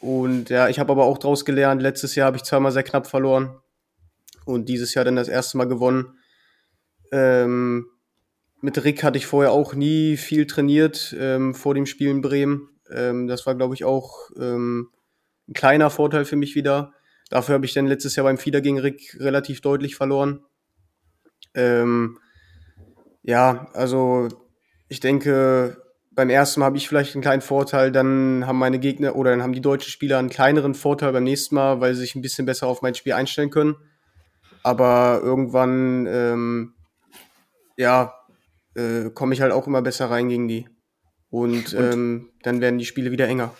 Und 0.00 0.48
ja, 0.48 0.70
ich 0.70 0.78
habe 0.78 0.92
aber 0.92 1.04
auch 1.04 1.18
daraus 1.18 1.44
gelernt. 1.44 1.82
Letztes 1.82 2.14
Jahr 2.14 2.28
habe 2.28 2.38
ich 2.38 2.42
zweimal 2.42 2.72
sehr 2.72 2.84
knapp 2.84 3.06
verloren 3.06 3.61
und 4.44 4.68
dieses 4.68 4.94
Jahr 4.94 5.04
dann 5.04 5.16
das 5.16 5.28
erste 5.28 5.56
Mal 5.56 5.66
gewonnen. 5.66 6.18
Ähm, 7.12 7.86
mit 8.60 8.82
Rick 8.84 9.02
hatte 9.02 9.18
ich 9.18 9.26
vorher 9.26 9.52
auch 9.52 9.74
nie 9.74 10.16
viel 10.16 10.46
trainiert 10.46 11.14
ähm, 11.18 11.54
vor 11.54 11.74
dem 11.74 11.86
Spiel 11.86 12.10
in 12.10 12.20
Bremen. 12.20 12.68
Ähm, 12.90 13.26
das 13.26 13.46
war, 13.46 13.54
glaube 13.54 13.74
ich, 13.74 13.84
auch 13.84 14.30
ähm, 14.38 14.90
ein 15.48 15.54
kleiner 15.54 15.90
Vorteil 15.90 16.24
für 16.24 16.36
mich 16.36 16.54
wieder. 16.54 16.92
Dafür 17.28 17.54
habe 17.54 17.66
ich 17.66 17.74
dann 17.74 17.86
letztes 17.86 18.14
Jahr 18.16 18.24
beim 18.24 18.38
Fieder 18.38 18.60
gegen 18.60 18.78
Rick 18.78 19.16
relativ 19.18 19.60
deutlich 19.62 19.96
verloren. 19.96 20.44
Ähm, 21.54 22.18
ja, 23.22 23.68
also 23.74 24.28
ich 24.88 25.00
denke, 25.00 25.82
beim 26.10 26.30
ersten 26.30 26.60
Mal 26.60 26.66
habe 26.66 26.76
ich 26.76 26.88
vielleicht 26.88 27.14
einen 27.14 27.22
kleinen 27.22 27.42
Vorteil, 27.42 27.90
dann 27.90 28.46
haben 28.46 28.58
meine 28.58 28.78
Gegner 28.78 29.16
oder 29.16 29.30
dann 29.30 29.42
haben 29.42 29.54
die 29.54 29.60
deutschen 29.60 29.90
Spieler 29.90 30.18
einen 30.18 30.28
kleineren 30.28 30.74
Vorteil 30.74 31.12
beim 31.12 31.24
nächsten 31.24 31.54
Mal, 31.54 31.80
weil 31.80 31.94
sie 31.94 32.02
sich 32.02 32.14
ein 32.14 32.22
bisschen 32.22 32.46
besser 32.46 32.66
auf 32.66 32.82
mein 32.82 32.94
Spiel 32.94 33.14
einstellen 33.14 33.50
können. 33.50 33.76
Aber 34.62 35.20
irgendwann, 35.22 36.06
ähm, 36.06 36.74
ja, 37.76 38.14
äh, 38.74 39.10
komme 39.10 39.34
ich 39.34 39.40
halt 39.40 39.52
auch 39.52 39.66
immer 39.66 39.82
besser 39.82 40.10
rein 40.10 40.28
gegen 40.28 40.48
die. 40.48 40.68
Und, 41.30 41.74
Und 41.74 41.92
ähm, 41.92 42.30
dann 42.42 42.60
werden 42.60 42.78
die 42.78 42.84
Spiele 42.84 43.10
wieder 43.10 43.26
enger. 43.26 43.54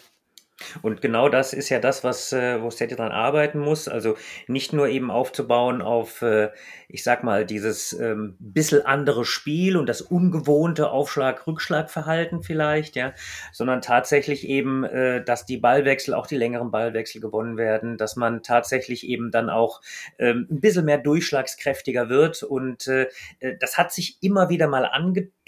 Und 0.82 1.00
genau 1.00 1.28
das 1.28 1.52
ist 1.52 1.68
ja 1.68 1.78
das, 1.78 2.04
was, 2.04 2.32
äh, 2.32 2.62
wo 2.62 2.70
Steady 2.70 2.94
dran 2.94 3.12
arbeiten 3.12 3.58
muss. 3.58 3.88
Also 3.88 4.16
nicht 4.46 4.72
nur 4.72 4.88
eben 4.88 5.10
aufzubauen 5.10 5.82
auf, 5.82 6.22
äh, 6.22 6.50
ich 6.88 7.02
sag 7.02 7.24
mal, 7.24 7.44
dieses 7.46 7.92
ähm, 7.94 8.36
bisschen 8.38 8.84
andere 8.84 9.24
Spiel 9.24 9.76
und 9.76 9.88
das 9.88 10.02
ungewohnte 10.02 10.90
Aufschlag-Rückschlag-Verhalten 10.90 12.42
vielleicht, 12.42 12.96
ja, 12.96 13.12
sondern 13.52 13.80
tatsächlich 13.80 14.48
eben, 14.48 14.84
äh, 14.84 15.24
dass 15.24 15.46
die 15.46 15.56
Ballwechsel, 15.56 16.14
auch 16.14 16.26
die 16.26 16.36
längeren 16.36 16.70
Ballwechsel 16.70 17.20
gewonnen 17.20 17.56
werden, 17.56 17.96
dass 17.96 18.16
man 18.16 18.42
tatsächlich 18.42 19.06
eben 19.06 19.30
dann 19.30 19.50
auch 19.50 19.80
ähm, 20.18 20.46
ein 20.50 20.60
bisschen 20.60 20.84
mehr 20.84 20.98
durchschlagskräftiger 20.98 22.08
wird. 22.08 22.42
Und 22.42 22.86
äh, 22.86 23.08
äh 23.40 23.56
das 23.58 23.78
hat 23.78 23.92
sich 23.92 24.18
immer 24.22 24.48
wieder 24.48 24.68
mal 24.68 24.84
angedeutet. 24.86 25.41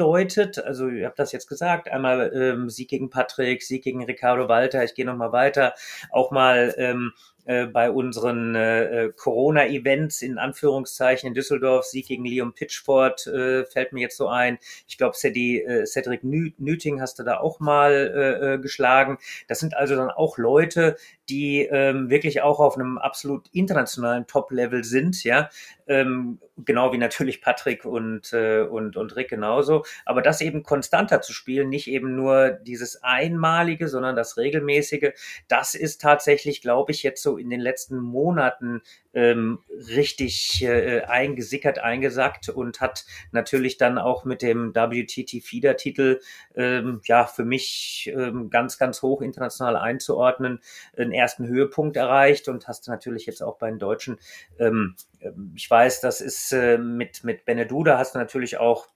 Also, 0.64 0.88
ihr 0.88 1.06
habt 1.06 1.18
das 1.18 1.32
jetzt 1.32 1.48
gesagt, 1.48 1.88
einmal 1.88 2.32
ähm, 2.34 2.70
Sieg 2.70 2.88
gegen 2.88 3.10
Patrick, 3.10 3.62
Sieg 3.62 3.84
gegen 3.84 4.04
Ricardo 4.04 4.48
Walter. 4.48 4.82
Ich 4.84 4.94
gehe 4.94 5.06
nochmal 5.06 5.32
weiter. 5.32 5.74
Auch 6.10 6.30
mal 6.30 6.74
ähm, 6.78 7.12
äh, 7.44 7.66
bei 7.66 7.90
unseren 7.90 8.54
äh, 8.54 9.04
äh, 9.04 9.12
Corona-Events 9.12 10.22
in 10.22 10.38
Anführungszeichen 10.38 11.28
in 11.28 11.34
Düsseldorf, 11.34 11.84
Sieg 11.84 12.08
gegen 12.08 12.24
Leon 12.24 12.54
Pitchford 12.54 13.26
äh, 13.26 13.64
fällt 13.64 13.92
mir 13.92 14.00
jetzt 14.00 14.16
so 14.16 14.28
ein. 14.28 14.58
Ich 14.86 14.98
glaube, 14.98 15.16
äh, 15.22 15.86
Cedric 15.86 16.22
Nüting 16.24 17.00
hast 17.00 17.18
du 17.18 17.22
da 17.22 17.38
auch 17.38 17.60
mal 17.60 18.56
äh, 18.56 18.62
geschlagen. 18.62 19.18
Das 19.48 19.60
sind 19.60 19.76
also 19.76 19.94
dann 19.96 20.10
auch 20.10 20.38
Leute, 20.38 20.96
die 21.28 21.62
ähm, 21.70 22.10
wirklich 22.10 22.42
auch 22.42 22.60
auf 22.60 22.76
einem 22.76 22.98
absolut 22.98 23.48
internationalen 23.52 24.26
Top-Level 24.26 24.84
sind, 24.84 25.24
ja, 25.24 25.48
ähm, 25.86 26.38
genau 26.56 26.92
wie 26.92 26.98
natürlich 26.98 27.40
Patrick 27.40 27.84
und, 27.84 28.32
äh, 28.32 28.62
und, 28.62 28.96
und 28.96 29.16
Rick 29.16 29.30
genauso, 29.30 29.84
aber 30.04 30.22
das 30.22 30.40
eben 30.40 30.62
konstanter 30.62 31.20
zu 31.20 31.32
spielen, 31.32 31.68
nicht 31.68 31.88
eben 31.88 32.14
nur 32.14 32.50
dieses 32.50 33.02
Einmalige, 33.02 33.88
sondern 33.88 34.16
das 34.16 34.36
Regelmäßige, 34.36 35.12
das 35.48 35.74
ist 35.74 36.00
tatsächlich, 36.00 36.60
glaube 36.62 36.92
ich, 36.92 37.02
jetzt 37.02 37.22
so 37.22 37.33
in 37.36 37.50
den 37.50 37.60
letzten 37.60 37.98
Monaten 37.98 38.82
ähm, 39.12 39.60
richtig 39.88 40.62
äh, 40.62 41.02
eingesickert, 41.02 41.78
eingesackt 41.78 42.48
und 42.48 42.80
hat 42.80 43.04
natürlich 43.32 43.76
dann 43.76 43.98
auch 43.98 44.24
mit 44.24 44.42
dem 44.42 44.74
WTT 44.74 45.42
Feeder-Titel 45.42 46.20
ähm, 46.54 47.00
ja 47.04 47.26
für 47.26 47.44
mich 47.44 48.12
ähm, 48.14 48.50
ganz, 48.50 48.78
ganz 48.78 49.02
hoch 49.02 49.22
international 49.22 49.76
einzuordnen, 49.76 50.60
einen 50.96 51.12
ersten 51.12 51.46
Höhepunkt 51.46 51.96
erreicht 51.96 52.48
und 52.48 52.68
hast 52.68 52.88
natürlich 52.88 53.26
jetzt 53.26 53.42
auch 53.42 53.58
bei 53.58 53.70
den 53.70 53.78
Deutschen, 53.78 54.18
ähm, 54.58 54.96
ähm 55.20 55.52
ich 55.56 55.70
weiß, 55.70 56.00
das 56.00 56.20
ist 56.20 56.52
äh, 56.52 56.78
mit, 56.78 57.24
mit 57.24 57.44
Beneduda 57.44 57.98
hast 57.98 58.14
du 58.14 58.18
natürlich 58.18 58.58
auch 58.58 58.88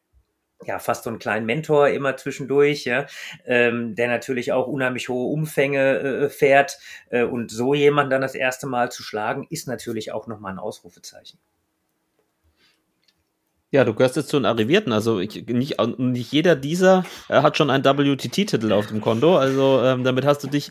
ja 0.65 0.79
fast 0.79 1.05
so 1.05 1.11
einen 1.11 1.19
kleinen 1.19 1.47
Mentor 1.47 1.89
immer 1.89 2.17
zwischendurch, 2.17 2.85
ja, 2.85 3.07
ähm, 3.47 3.95
der 3.95 4.09
natürlich 4.09 4.53
auch 4.53 4.67
unheimlich 4.67 5.09
hohe 5.09 5.33
Umfänge 5.33 5.99
äh, 5.99 6.29
fährt 6.29 6.79
äh, 7.11 7.23
und 7.23 7.51
so 7.51 7.75
jemanden 7.75 8.11
dann 8.11 8.23
das 8.23 8.35
erste 8.35 8.67
Mal 8.67 8.91
zu 8.91 9.03
schlagen, 9.03 9.47
ist 9.51 9.69
natürlich 9.69 10.13
auch 10.13 10.27
nochmal 10.27 10.53
ein 10.53 10.59
Ausrufezeichen. 10.59 11.39
Ja, 13.71 13.85
du 13.85 13.95
gehörst 13.95 14.17
jetzt 14.17 14.31
zu 14.31 14.39
den 14.39 14.47
Arrivierten. 14.47 14.93
Also 14.93 15.21
ich, 15.21 15.47
nicht, 15.47 15.79
nicht 15.99 16.33
jeder 16.33 16.57
dieser 16.57 17.05
äh, 17.29 17.43
hat 17.43 17.57
schon 17.57 17.71
einen 17.71 17.85
WTT-Titel 17.85 18.73
auf 18.73 18.87
dem 18.87 19.03
Konto. 19.03 19.37
Also 19.37 19.83
ähm, 19.85 20.05
damit 20.05 20.25
hast 20.25 20.43
du 20.43 20.49
dich 20.49 20.71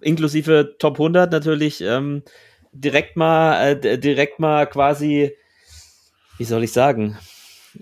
inklusive 0.00 0.76
Top 0.78 0.94
100 0.94 1.30
natürlich 1.30 1.82
ähm, 1.82 2.22
direkt 2.72 3.16
mal 3.16 3.76
äh, 3.84 3.98
direkt 3.98 4.40
mal 4.40 4.66
quasi, 4.66 5.36
wie 6.38 6.44
soll 6.44 6.64
ich 6.64 6.72
sagen, 6.72 7.18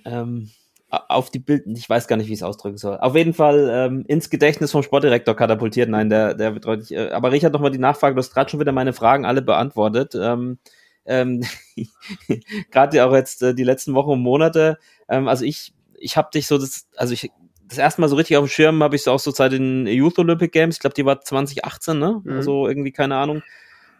ähm, 0.04 0.50
auf 0.88 1.30
die 1.30 1.40
Bild, 1.40 1.64
ich 1.66 1.88
weiß 1.88 2.06
gar 2.06 2.16
nicht, 2.16 2.28
wie 2.28 2.32
ich 2.32 2.40
es 2.40 2.44
ausdrücken 2.44 2.78
soll. 2.78 2.98
Auf 2.98 3.16
jeden 3.16 3.34
Fall 3.34 3.68
ähm, 3.72 4.04
ins 4.06 4.30
Gedächtnis 4.30 4.70
vom 4.70 4.82
Sportdirektor 4.82 5.34
katapultiert. 5.34 5.88
Nein, 5.88 6.10
der, 6.10 6.34
der 6.34 6.54
wird 6.54 6.64
deutlich. 6.64 6.92
Äh, 6.92 7.10
aber 7.10 7.32
Richard, 7.32 7.52
nochmal 7.52 7.72
die 7.72 7.78
Nachfrage, 7.78 8.14
du 8.14 8.20
hast 8.20 8.32
gerade 8.32 8.50
schon 8.50 8.60
wieder 8.60 8.72
meine 8.72 8.92
Fragen 8.92 9.26
alle 9.26 9.42
beantwortet. 9.42 10.14
Ähm, 10.14 10.58
ähm, 11.04 11.42
gerade 12.70 13.04
auch 13.04 13.12
jetzt 13.14 13.42
äh, 13.42 13.54
die 13.54 13.64
letzten 13.64 13.94
Wochen 13.94 14.10
und 14.10 14.20
Monate. 14.20 14.78
Ähm, 15.08 15.26
also 15.26 15.44
ich, 15.44 15.74
ich 15.98 16.16
habe 16.16 16.30
dich 16.32 16.46
so, 16.46 16.56
das, 16.56 16.86
also 16.96 17.14
ich, 17.14 17.30
das 17.68 17.78
erste 17.78 18.00
Mal 18.00 18.08
so 18.08 18.16
richtig 18.16 18.36
auf 18.36 18.44
dem 18.44 18.48
Schirm 18.48 18.82
habe 18.82 18.94
ich 18.94 19.02
so 19.02 19.10
auch 19.10 19.18
so 19.18 19.32
seit 19.32 19.52
den 19.52 19.88
Youth 19.88 20.18
Olympic 20.20 20.52
Games. 20.52 20.76
Ich 20.76 20.80
glaube, 20.80 20.94
die 20.94 21.04
war 21.04 21.20
2018, 21.20 21.98
ne? 21.98 22.20
Mhm. 22.22 22.32
Also 22.32 22.68
irgendwie 22.68 22.92
keine 22.92 23.16
Ahnung. 23.16 23.42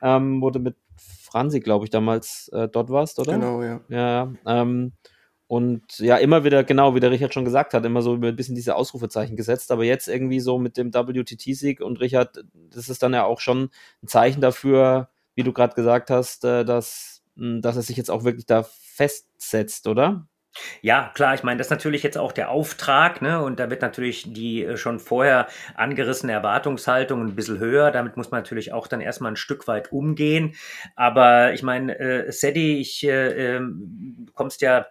Ähm, 0.02 0.40
wurde 0.40 0.60
mit 0.60 0.76
Franzi, 0.96 1.58
glaube 1.58 1.84
ich, 1.84 1.90
damals 1.90 2.48
äh, 2.52 2.68
dort 2.68 2.90
warst, 2.90 3.18
oder? 3.18 3.32
Genau, 3.32 3.62
ja. 3.62 3.80
Ja. 3.88 4.32
Ähm, 4.46 4.92
und 5.48 5.98
ja, 5.98 6.16
immer 6.16 6.42
wieder, 6.44 6.64
genau, 6.64 6.94
wie 6.94 7.00
der 7.00 7.12
Richard 7.12 7.32
schon 7.32 7.44
gesagt 7.44 7.72
hat, 7.72 7.84
immer 7.84 8.02
so 8.02 8.14
ein 8.14 8.36
bisschen 8.36 8.56
diese 8.56 8.74
Ausrufezeichen 8.74 9.36
gesetzt. 9.36 9.70
Aber 9.70 9.84
jetzt 9.84 10.08
irgendwie 10.08 10.40
so 10.40 10.58
mit 10.58 10.76
dem 10.76 10.92
WTT-Sieg 10.92 11.80
und 11.80 12.00
Richard, 12.00 12.44
das 12.74 12.88
ist 12.88 13.02
dann 13.02 13.14
ja 13.14 13.24
auch 13.24 13.40
schon 13.40 13.70
ein 14.02 14.08
Zeichen 14.08 14.40
dafür, 14.40 15.08
wie 15.36 15.44
du 15.44 15.52
gerade 15.52 15.74
gesagt 15.74 16.10
hast, 16.10 16.44
äh, 16.44 16.64
dass, 16.64 17.22
hm, 17.36 17.62
dass 17.62 17.76
er 17.76 17.82
sich 17.82 17.96
jetzt 17.96 18.10
auch 18.10 18.24
wirklich 18.24 18.46
da 18.46 18.64
festsetzt, 18.64 19.86
oder? 19.86 20.26
Ja, 20.80 21.10
klar, 21.14 21.34
ich 21.34 21.42
meine, 21.42 21.58
das 21.58 21.66
ist 21.66 21.70
natürlich 21.70 22.02
jetzt 22.02 22.16
auch 22.18 22.32
der 22.32 22.50
Auftrag, 22.50 23.20
ne? 23.20 23.42
Und 23.42 23.60
da 23.60 23.70
wird 23.70 23.82
natürlich 23.82 24.32
die 24.32 24.64
äh, 24.64 24.76
schon 24.76 25.00
vorher 25.00 25.48
angerissene 25.74 26.32
Erwartungshaltung 26.32 27.20
ein 27.20 27.36
bisschen 27.36 27.58
höher. 27.58 27.90
Damit 27.90 28.16
muss 28.16 28.30
man 28.30 28.40
natürlich 28.40 28.72
auch 28.72 28.86
dann 28.88 29.00
erstmal 29.00 29.32
ein 29.32 29.36
Stück 29.36 29.68
weit 29.68 29.92
umgehen. 29.92 30.54
Aber 30.96 31.52
ich 31.52 31.62
meine, 31.62 31.98
äh, 31.98 32.32
Sedi, 32.32 32.78
ich 32.78 33.04
äh, 33.04 33.56
äh, 33.56 33.60
kommst 34.34 34.62
ja 34.62 34.86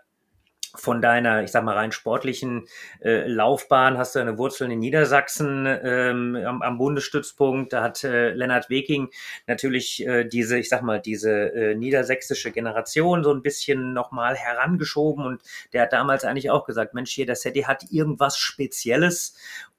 von 0.79 1.01
deiner, 1.01 1.43
ich 1.43 1.51
sag 1.51 1.63
mal, 1.63 1.75
rein 1.75 1.91
sportlichen 1.91 2.67
äh, 3.01 3.27
Laufbahn 3.27 3.97
hast 3.97 4.15
du 4.15 4.19
eine 4.19 4.37
Wurzeln 4.37 4.71
in 4.71 4.79
Niedersachsen 4.79 5.65
ähm, 5.65 6.35
am, 6.35 6.61
am 6.61 6.77
Bundesstützpunkt. 6.77 7.73
Da 7.73 7.83
hat 7.83 8.03
äh, 8.03 8.31
Lennart 8.31 8.69
Weking 8.69 9.09
natürlich 9.47 10.05
äh, 10.05 10.25
diese, 10.25 10.57
ich 10.57 10.69
sag 10.69 10.81
mal, 10.81 10.99
diese 10.99 11.31
äh, 11.31 11.75
niedersächsische 11.75 12.51
Generation 12.51 13.23
so 13.23 13.33
ein 13.33 13.41
bisschen 13.41 13.93
nochmal 13.93 14.35
herangeschoben 14.35 15.25
und 15.25 15.41
der 15.73 15.83
hat 15.83 15.93
damals 15.93 16.23
eigentlich 16.23 16.49
auch 16.49 16.65
gesagt, 16.65 16.93
Mensch, 16.93 17.11
hier, 17.11 17.25
der 17.25 17.35
Seti 17.35 17.61
hat 17.61 17.83
irgendwas 17.91 18.37
Spezielles 18.37 19.35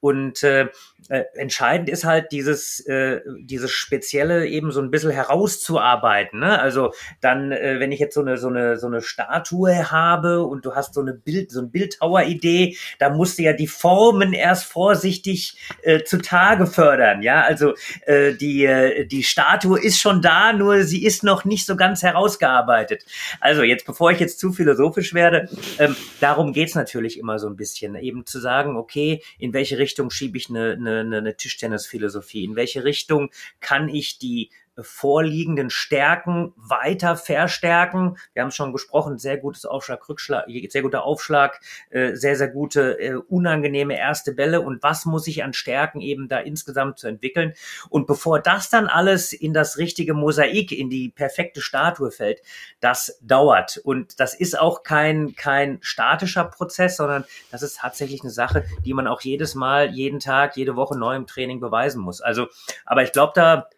und 0.06 0.44
äh, 0.44 0.68
äh, 1.08 1.24
entscheidend 1.34 1.88
ist 1.88 2.04
halt 2.04 2.30
dieses, 2.30 2.80
äh, 2.86 3.20
dieses 3.40 3.72
Spezielle 3.72 4.46
eben 4.46 4.70
so 4.70 4.80
ein 4.80 4.90
bisschen 4.90 5.10
herauszuarbeiten. 5.10 6.40
Ne? 6.40 6.60
Also 6.60 6.92
dann, 7.20 7.50
äh, 7.50 7.80
wenn 7.80 7.90
ich 7.90 7.98
jetzt 7.98 8.14
so 8.14 8.20
eine, 8.20 8.38
so 8.38 8.46
eine, 8.46 8.76
so 8.76 8.86
eine 8.86 9.02
Statue 9.02 9.90
habe 9.90 10.44
und 10.44 10.64
du 10.64 10.76
hast 10.76 10.94
so 10.94 11.00
eine 11.00 11.12
Bild, 11.12 11.50
so 11.50 11.60
ein 11.60 11.72
Bildhaueridee, 11.72 12.76
da 13.00 13.10
musst 13.10 13.38
du 13.38 13.42
ja 13.42 13.52
die 13.52 13.66
Formen 13.66 14.32
erst 14.32 14.64
vorsichtig 14.64 15.58
äh, 15.82 16.04
zutage 16.04 16.66
fördern. 16.66 17.22
Ja, 17.22 17.42
also 17.42 17.74
äh, 18.06 18.34
die, 18.34 18.64
äh, 18.64 19.06
die 19.06 19.24
Statue 19.24 19.80
ist 19.80 19.98
schon 19.98 20.22
da, 20.22 20.52
nur 20.52 20.84
sie 20.84 21.04
ist 21.04 21.24
noch 21.24 21.44
nicht 21.44 21.66
so 21.66 21.74
ganz 21.74 22.02
herausgearbeitet. 22.02 23.04
Also 23.40 23.64
jetzt, 23.64 23.86
bevor 23.86 24.12
ich 24.12 24.20
jetzt 24.20 24.38
zu 24.38 24.52
philosophisch 24.52 25.14
werde, 25.14 25.48
ähm, 25.78 25.96
darum 26.20 26.52
geht's 26.52 26.76
natürlich 26.76 27.18
immer 27.18 27.40
so 27.40 27.48
ein 27.48 27.56
bisschen, 27.56 27.96
eben 27.96 28.24
zu 28.24 28.38
sagen, 28.38 28.76
okay, 28.76 29.22
in 29.38 29.52
welche 29.52 29.78
Richtung 29.78 29.95
schiebe 30.10 30.38
ich 30.38 30.48
eine, 30.50 30.72
eine 30.72 31.00
eine, 31.00 31.18
eine 31.18 31.36
Tischtennisphilosophie? 31.36 32.44
In 32.44 32.56
welche 32.56 32.84
Richtung 32.84 33.30
kann 33.60 33.88
ich 33.88 34.18
die 34.18 34.50
vorliegenden 34.78 35.70
Stärken 35.70 36.52
weiter 36.56 37.16
verstärken. 37.16 38.16
Wir 38.32 38.42
haben 38.42 38.50
schon 38.50 38.72
gesprochen, 38.72 39.18
sehr 39.18 39.38
gutes 39.38 39.64
Aufschlag, 39.64 40.08
Rückschlag, 40.08 40.46
sehr 40.68 40.82
guter 40.82 41.04
Aufschlag, 41.04 41.60
äh, 41.90 42.14
sehr, 42.14 42.36
sehr 42.36 42.48
gute, 42.48 42.98
äh, 43.00 43.14
unangenehme 43.14 43.98
erste 43.98 44.32
Bälle 44.32 44.60
und 44.60 44.82
was 44.82 45.06
muss 45.06 45.26
ich 45.26 45.44
an 45.44 45.52
Stärken 45.52 46.00
eben 46.00 46.28
da 46.28 46.38
insgesamt 46.38 46.98
zu 46.98 47.08
entwickeln. 47.08 47.54
Und 47.88 48.06
bevor 48.06 48.40
das 48.40 48.68
dann 48.70 48.86
alles 48.86 49.32
in 49.32 49.52
das 49.52 49.78
richtige 49.78 50.14
Mosaik, 50.14 50.72
in 50.72 50.90
die 50.90 51.08
perfekte 51.08 51.60
Statue 51.60 52.10
fällt, 52.10 52.42
das 52.80 53.18
dauert. 53.22 53.78
Und 53.78 54.20
das 54.20 54.34
ist 54.34 54.58
auch 54.58 54.82
kein, 54.82 55.34
kein 55.36 55.78
statischer 55.80 56.44
Prozess, 56.44 56.96
sondern 56.96 57.24
das 57.50 57.62
ist 57.62 57.78
tatsächlich 57.78 58.22
eine 58.22 58.30
Sache, 58.30 58.64
die 58.84 58.94
man 58.94 59.06
auch 59.06 59.22
jedes 59.22 59.54
Mal, 59.54 59.90
jeden 59.90 60.20
Tag, 60.20 60.56
jede 60.56 60.76
Woche 60.76 60.98
neu 60.98 61.16
im 61.16 61.26
Training 61.26 61.60
beweisen 61.60 62.02
muss. 62.02 62.20
Also, 62.20 62.48
aber 62.84 63.02
ich 63.02 63.12
glaube, 63.12 63.32
da 63.34 63.68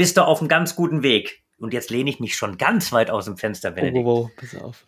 bist 0.00 0.16
du 0.16 0.22
auf 0.22 0.40
einem 0.40 0.48
ganz 0.48 0.76
guten 0.76 1.02
Weg. 1.02 1.42
Und 1.58 1.74
jetzt 1.74 1.90
lehne 1.90 2.08
ich 2.08 2.20
mich 2.20 2.34
schon 2.34 2.56
ganz 2.56 2.90
weit 2.90 3.10
aus 3.10 3.26
dem 3.26 3.36
Fenster, 3.36 3.70
Benedikt. 3.70 4.06
Oh, 4.06 4.30
oh, 4.30 4.30
pass 4.34 4.54
auf. 4.54 4.86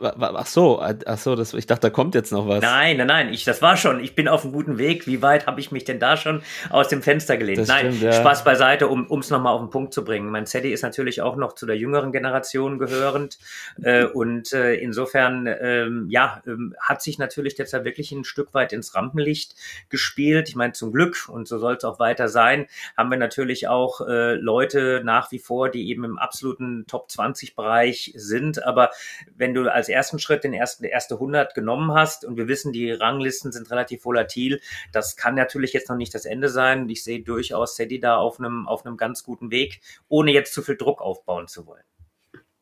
Ach 0.00 0.46
so, 0.46 0.80
ach 0.80 1.18
so, 1.18 1.36
das, 1.36 1.54
ich 1.54 1.66
dachte, 1.66 1.82
da 1.82 1.90
kommt 1.90 2.16
jetzt 2.16 2.32
noch 2.32 2.48
was. 2.48 2.62
Nein, 2.62 2.96
nein, 2.96 3.06
nein, 3.06 3.32
ich, 3.32 3.44
das 3.44 3.62
war 3.62 3.76
schon. 3.76 4.00
Ich 4.00 4.16
bin 4.16 4.26
auf 4.26 4.42
einem 4.42 4.52
guten 4.52 4.76
Weg. 4.76 5.06
Wie 5.06 5.22
weit 5.22 5.46
habe 5.46 5.60
ich 5.60 5.70
mich 5.70 5.84
denn 5.84 6.00
da 6.00 6.16
schon 6.16 6.42
aus 6.70 6.88
dem 6.88 7.00
Fenster 7.00 7.36
gelehnt? 7.36 7.58
Das 7.58 7.68
nein, 7.68 7.92
stimmt, 7.92 8.02
ja. 8.02 8.12
Spaß 8.12 8.42
beiseite, 8.42 8.88
um 8.88 9.20
es 9.20 9.30
nochmal 9.30 9.54
auf 9.54 9.60
den 9.60 9.70
Punkt 9.70 9.94
zu 9.94 10.04
bringen. 10.04 10.30
Mein 10.30 10.46
Sadie 10.46 10.72
ist 10.72 10.82
natürlich 10.82 11.22
auch 11.22 11.36
noch 11.36 11.52
zu 11.52 11.64
der 11.64 11.76
jüngeren 11.76 12.10
Generation 12.10 12.80
gehörend. 12.80 13.38
Äh, 13.82 14.06
und 14.06 14.52
äh, 14.52 14.74
insofern, 14.74 15.46
ähm, 15.46 16.06
ja, 16.08 16.42
ähm, 16.44 16.74
hat 16.80 17.00
sich 17.00 17.18
natürlich 17.18 17.56
jetzt 17.56 17.72
ja 17.72 17.84
wirklich 17.84 18.10
ein 18.10 18.24
Stück 18.24 18.52
weit 18.52 18.72
ins 18.72 18.96
Rampenlicht 18.96 19.54
gespielt. 19.90 20.48
Ich 20.48 20.56
meine, 20.56 20.72
zum 20.72 20.92
Glück, 20.92 21.28
und 21.28 21.46
so 21.46 21.58
soll 21.58 21.74
es 21.74 21.84
auch 21.84 22.00
weiter 22.00 22.26
sein, 22.26 22.66
haben 22.96 23.10
wir 23.10 23.18
natürlich 23.18 23.68
auch 23.68 24.00
äh, 24.00 24.34
Leute 24.34 25.02
nach 25.04 25.30
wie 25.30 25.38
vor, 25.38 25.68
die 25.68 25.88
eben 25.88 26.02
im 26.02 26.18
absoluten 26.18 26.84
Top-20-Bereich 26.88 28.12
sind. 28.16 28.64
Aber 28.64 28.90
wenn 29.36 29.54
du 29.54 29.72
als 29.72 29.83
ersten 29.88 30.18
Schritt 30.18 30.44
den 30.44 30.52
ersten, 30.52 30.84
erste 30.84 31.14
100 31.14 31.54
genommen 31.54 31.92
hast 31.92 32.24
und 32.24 32.36
wir 32.36 32.48
wissen, 32.48 32.72
die 32.72 32.90
Ranglisten 32.90 33.52
sind 33.52 33.70
relativ 33.70 34.04
volatil, 34.04 34.60
das 34.92 35.16
kann 35.16 35.34
natürlich 35.34 35.72
jetzt 35.72 35.88
noch 35.88 35.96
nicht 35.96 36.14
das 36.14 36.24
Ende 36.24 36.48
sein. 36.48 36.88
Ich 36.88 37.04
sehe 37.04 37.22
durchaus 37.22 37.76
Sadie 37.76 38.00
da 38.00 38.16
auf 38.16 38.38
einem, 38.38 38.66
auf 38.66 38.84
einem 38.86 38.96
ganz 38.96 39.22
guten 39.24 39.50
Weg, 39.50 39.80
ohne 40.08 40.32
jetzt 40.32 40.54
zu 40.54 40.62
viel 40.62 40.76
Druck 40.76 41.00
aufbauen 41.00 41.48
zu 41.48 41.66
wollen. 41.66 41.84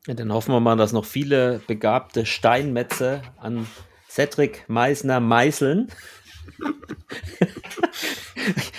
Ja, 0.06 0.14
dann 0.14 0.32
hoffen 0.32 0.52
wir 0.52 0.60
mal, 0.60 0.76
dass 0.76 0.92
noch 0.92 1.04
viele 1.04 1.60
begabte 1.66 2.26
Steinmetze 2.26 3.22
an 3.38 3.66
Cedric 4.08 4.64
Meisner 4.68 5.20
meißeln. 5.20 5.92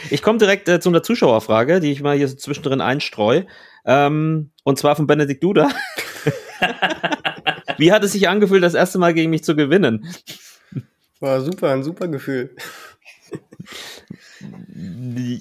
ich 0.09 0.21
komme 0.21 0.37
direkt 0.37 0.67
äh, 0.67 0.79
zu 0.79 0.89
einer 0.89 1.01
Zuschauerfrage, 1.01 1.79
die 1.79 1.91
ich 1.91 2.01
mal 2.01 2.17
hier 2.17 2.27
so 2.27 2.35
zwischendrin 2.35 2.81
einstreue. 2.81 3.47
Ähm, 3.85 4.51
und 4.63 4.77
zwar 4.77 4.95
von 4.95 5.07
Benedikt 5.07 5.43
Duda. 5.43 5.69
Wie 7.77 7.91
hat 7.91 8.03
es 8.03 8.11
sich 8.13 8.27
angefühlt, 8.27 8.63
das 8.63 8.73
erste 8.73 8.97
Mal 8.97 9.13
gegen 9.13 9.29
mich 9.29 9.43
zu 9.43 9.55
gewinnen? 9.55 10.07
War 11.19 11.41
super, 11.41 11.71
ein 11.71 11.83
super 11.83 12.07
Gefühl. 12.07 12.55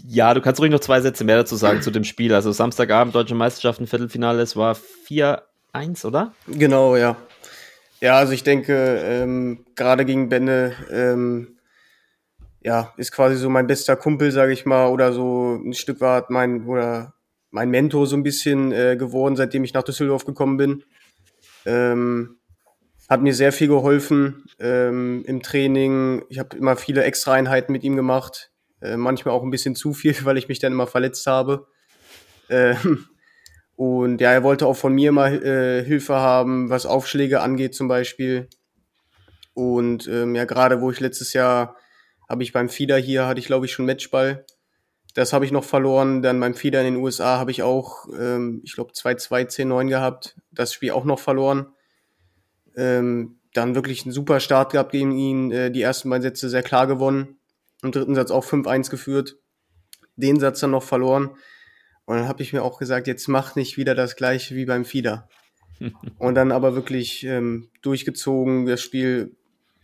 Ja, 0.09 0.33
du 0.35 0.41
kannst 0.41 0.61
ruhig 0.61 0.71
noch 0.71 0.81
zwei 0.81 1.01
Sätze 1.01 1.25
mehr 1.25 1.37
dazu 1.37 1.57
sagen 1.57 1.83
zu 1.83 1.91
dem 1.91 2.05
Spiel. 2.05 2.35
Also 2.35 2.53
Samstagabend 2.53 3.15
Deutsche 3.15 3.35
Meisterschaften, 3.35 3.87
Viertelfinale, 3.87 4.43
es 4.43 4.57
war 4.57 4.77
4-1, 5.09 6.07
oder? 6.07 6.33
Genau, 6.47 6.97
ja. 6.97 7.17
Ja, 8.01 8.17
also 8.17 8.33
ich 8.33 8.43
denke, 8.43 9.01
ähm, 9.05 9.65
gerade 9.75 10.05
gegen 10.05 10.29
Benne, 10.29 10.75
ähm, 10.91 11.57
ja, 12.61 12.93
ist 12.97 13.13
quasi 13.13 13.37
so 13.37 13.49
mein 13.49 13.67
bester 13.67 13.97
Kumpel, 13.97 14.31
sage 14.31 14.53
ich 14.53 14.67
mal, 14.67 14.89
oder 14.89 15.13
so 15.13 15.61
ein 15.65 15.73
Stück 15.73 16.01
weit 16.01 16.31
mein 16.31 16.67
oder 16.67 17.15
mein 17.51 17.71
Mentor 17.71 18.07
so 18.07 18.17
ein 18.17 18.23
bisschen 18.23 18.73
äh, 18.73 18.97
geworden, 18.97 19.37
seitdem 19.37 19.65
ich 19.65 19.75
nach 19.75 19.83
Düsseldorf 19.83 20.25
gekommen 20.25 20.57
bin. 20.57 20.85
Ähm, 21.65 22.39
hat 23.09 23.21
mir 23.21 23.35
sehr 23.35 23.53
viel 23.53 23.69
geholfen 23.69 24.45
ähm, 24.59 25.23
im 25.27 25.43
Training. 25.43 26.25
Ich 26.29 26.39
habe 26.39 26.57
immer 26.57 26.77
viele 26.77 27.05
Extra-Einheiten 27.05 27.73
mit 27.73 27.85
ihm 27.85 27.97
gemacht. 27.97 28.51
Äh, 28.81 28.97
manchmal 28.97 29.35
auch 29.35 29.43
ein 29.43 29.51
bisschen 29.51 29.75
zu 29.77 29.93
viel, 29.93 30.17
weil 30.25 30.39
ich 30.39 30.49
mich 30.49 30.59
dann 30.59 30.73
immer 30.73 30.87
verletzt 30.87 31.27
habe. 31.27 31.67
Ähm, 32.49 33.07
und 33.77 34.21
ja, 34.21 34.33
er 34.33 34.43
wollte 34.43 34.67
auch 34.67 34.77
von 34.77 34.95
mir 34.95 35.13
mal 35.13 35.43
äh, 35.43 35.85
Hilfe 35.85 36.15
haben, 36.15 36.71
was 36.71 36.87
Aufschläge 36.87 37.41
angeht 37.41 37.75
zum 37.75 37.89
Beispiel. 37.89 38.49
Und 39.55 40.07
ähm, 40.09 40.35
ja, 40.35 40.45
gerade 40.45 40.81
wo 40.81 40.91
ich 40.91 41.01
letztes 41.01 41.33
Jahr 41.33 41.77
habe 42.29 42.43
ich 42.43 42.53
beim 42.53 42.69
Fieder 42.69 42.97
hier, 42.97 43.27
hatte 43.27 43.41
ich 43.41 43.47
glaube 43.47 43.67
ich 43.67 43.73
schon 43.73 43.87
Matchball. 43.87 44.47
Das 45.15 45.33
habe 45.33 45.45
ich 45.45 45.53
noch 45.53 45.65
verloren. 45.65 46.23
Dann 46.23 46.41
beim 46.41 46.55
Fieder 46.55 46.81
in 46.81 46.95
den 46.95 47.03
USA 47.03 47.39
habe 47.39 47.51
ich 47.51 47.63
auch, 47.63 48.07
ähm, 48.19 48.63
ich 48.65 48.75
glaube 48.75 48.93
2-2, 48.93 49.49
10-9 49.49 49.89
gehabt. 49.89 50.37
Das 50.53 50.73
Spiel 50.73 50.93
auch 50.93 51.05
noch 51.05 51.19
verloren. 51.19 51.67
Ähm, 52.77 53.39
dann 53.55 53.75
wirklich 53.75 54.05
einen 54.05 54.13
super 54.13 54.41
Start 54.41 54.73
gehabt 54.73 54.93
gegen 54.93 55.13
ihn. 55.13 55.51
Äh, 55.51 55.71
die 55.71 55.83
ersten 55.83 56.09
beiden 56.11 56.23
Sätze 56.23 56.49
sehr 56.49 56.63
klar 56.63 56.87
gewonnen. 56.87 57.39
Im 57.83 57.93
dritten 57.93 58.15
Satz 58.15 58.31
auch 58.31 58.45
5-1 58.45 58.91
geführt. 58.91 59.37
Den 60.17 60.41
Satz 60.41 60.61
dann 60.61 60.71
noch 60.71 60.83
verloren. 60.83 61.31
Und 62.05 62.17
dann 62.17 62.29
habe 62.29 62.43
ich 62.43 62.53
mir 62.53 62.63
auch 62.63 62.79
gesagt, 62.79 63.07
jetzt 63.07 63.29
mach 63.29 63.55
nicht 63.55 63.77
wieder 63.77 63.95
das 63.95 64.17
gleiche 64.17 64.55
wie 64.55 64.67
beim 64.67 64.85
Fieder. 64.85 65.29
und 66.19 66.35
dann 66.35 66.53
aber 66.53 66.75
wirklich 66.75 67.25
ähm, 67.25 67.71
durchgezogen, 67.83 68.67
das 68.67 68.81
Spiel 68.81 69.37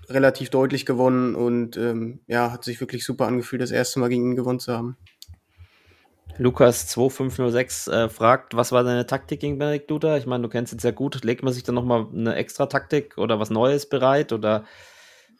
relativ 0.08 0.50
deutlich 0.50 0.86
gewonnen 0.86 1.34
und 1.34 1.76
ähm, 1.76 2.20
ja, 2.26 2.50
hat 2.50 2.64
sich 2.64 2.80
wirklich 2.80 3.04
super 3.04 3.26
angefühlt, 3.26 3.60
das 3.60 3.70
erste 3.70 4.00
Mal 4.00 4.08
gegen 4.08 4.30
ihn 4.30 4.36
gewonnen 4.36 4.60
zu 4.60 4.72
haben. 4.72 4.96
Lukas 6.38 6.86
2506 6.88 7.88
äh, 7.88 8.08
fragt, 8.08 8.56
was 8.56 8.72
war 8.72 8.84
deine 8.84 9.06
Taktik 9.06 9.40
gegen 9.40 9.58
Benedikt 9.58 9.90
Duda? 9.90 10.16
Ich 10.16 10.26
meine, 10.26 10.42
du 10.42 10.48
kennst 10.48 10.72
ihn 10.72 10.78
sehr 10.78 10.92
gut. 10.92 11.24
Legt 11.24 11.42
man 11.42 11.52
sich 11.52 11.64
dann 11.64 11.74
nochmal 11.74 12.06
eine 12.12 12.34
extra 12.36 12.66
Taktik 12.66 13.18
oder 13.18 13.40
was 13.40 13.50
Neues 13.50 13.88
bereit? 13.88 14.32
Oder 14.32 14.64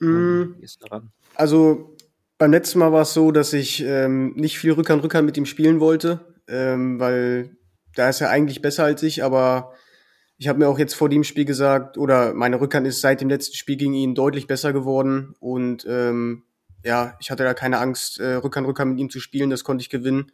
Mm, 0.01 0.55
Also 1.35 1.97
beim 2.39 2.53
letzten 2.53 2.79
Mal 2.79 2.93
war 2.93 3.03
es 3.03 3.15
so, 3.15 3.33
dass 3.33 3.53
ich 3.53 3.83
ähm, 3.85 4.33
nicht 4.37 4.59
viel 4.59 4.73
Rückhand 4.73 5.03
Rückhand 5.03 5.27
mit 5.27 5.37
ihm 5.37 5.47
spielen 5.47 5.81
wollte, 5.81 6.21
ähm, 6.47 7.01
weil 7.01 7.57
da 7.95 8.09
ist 8.09 8.21
er 8.21 8.31
eigentlich 8.31 8.63
besser 8.63 8.85
als 8.85 9.03
ich, 9.03 9.25
aber 9.25 9.73
ich 10.37 10.47
habe 10.47 10.61
mir 10.61 10.69
auch 10.69 10.79
jetzt 10.79 10.95
vor 10.95 11.09
dem 11.09 11.25
Spiel 11.25 11.45
gesagt, 11.45 11.99
oder 11.99 12.33
meine 12.33 12.61
Rückhand 12.61 12.87
ist 12.87 13.01
seit 13.01 13.21
dem 13.21 13.29
letzten 13.29 13.57
Spiel 13.57 13.77
gegen 13.77 13.95
ihn 13.95 14.15
deutlich 14.15 14.47
besser 14.47 14.73
geworden 14.73 15.35
und 15.41 15.85
ähm, 15.89 16.45
ja, 16.85 17.17
ich 17.19 17.33
hatte 17.33 17.43
da 17.43 17.55
keine 17.55 17.79
Angst, 17.79 18.21
äh, 18.21 18.35
Rückhand 18.35 18.69
Rückhand 18.69 18.93
mit 18.93 19.01
ihm 19.01 19.11
zu 19.11 19.19
spielen, 19.19 19.51
das 19.51 19.65
konnte 19.65 19.83
ich 19.83 19.91
gewinnen. 19.91 20.31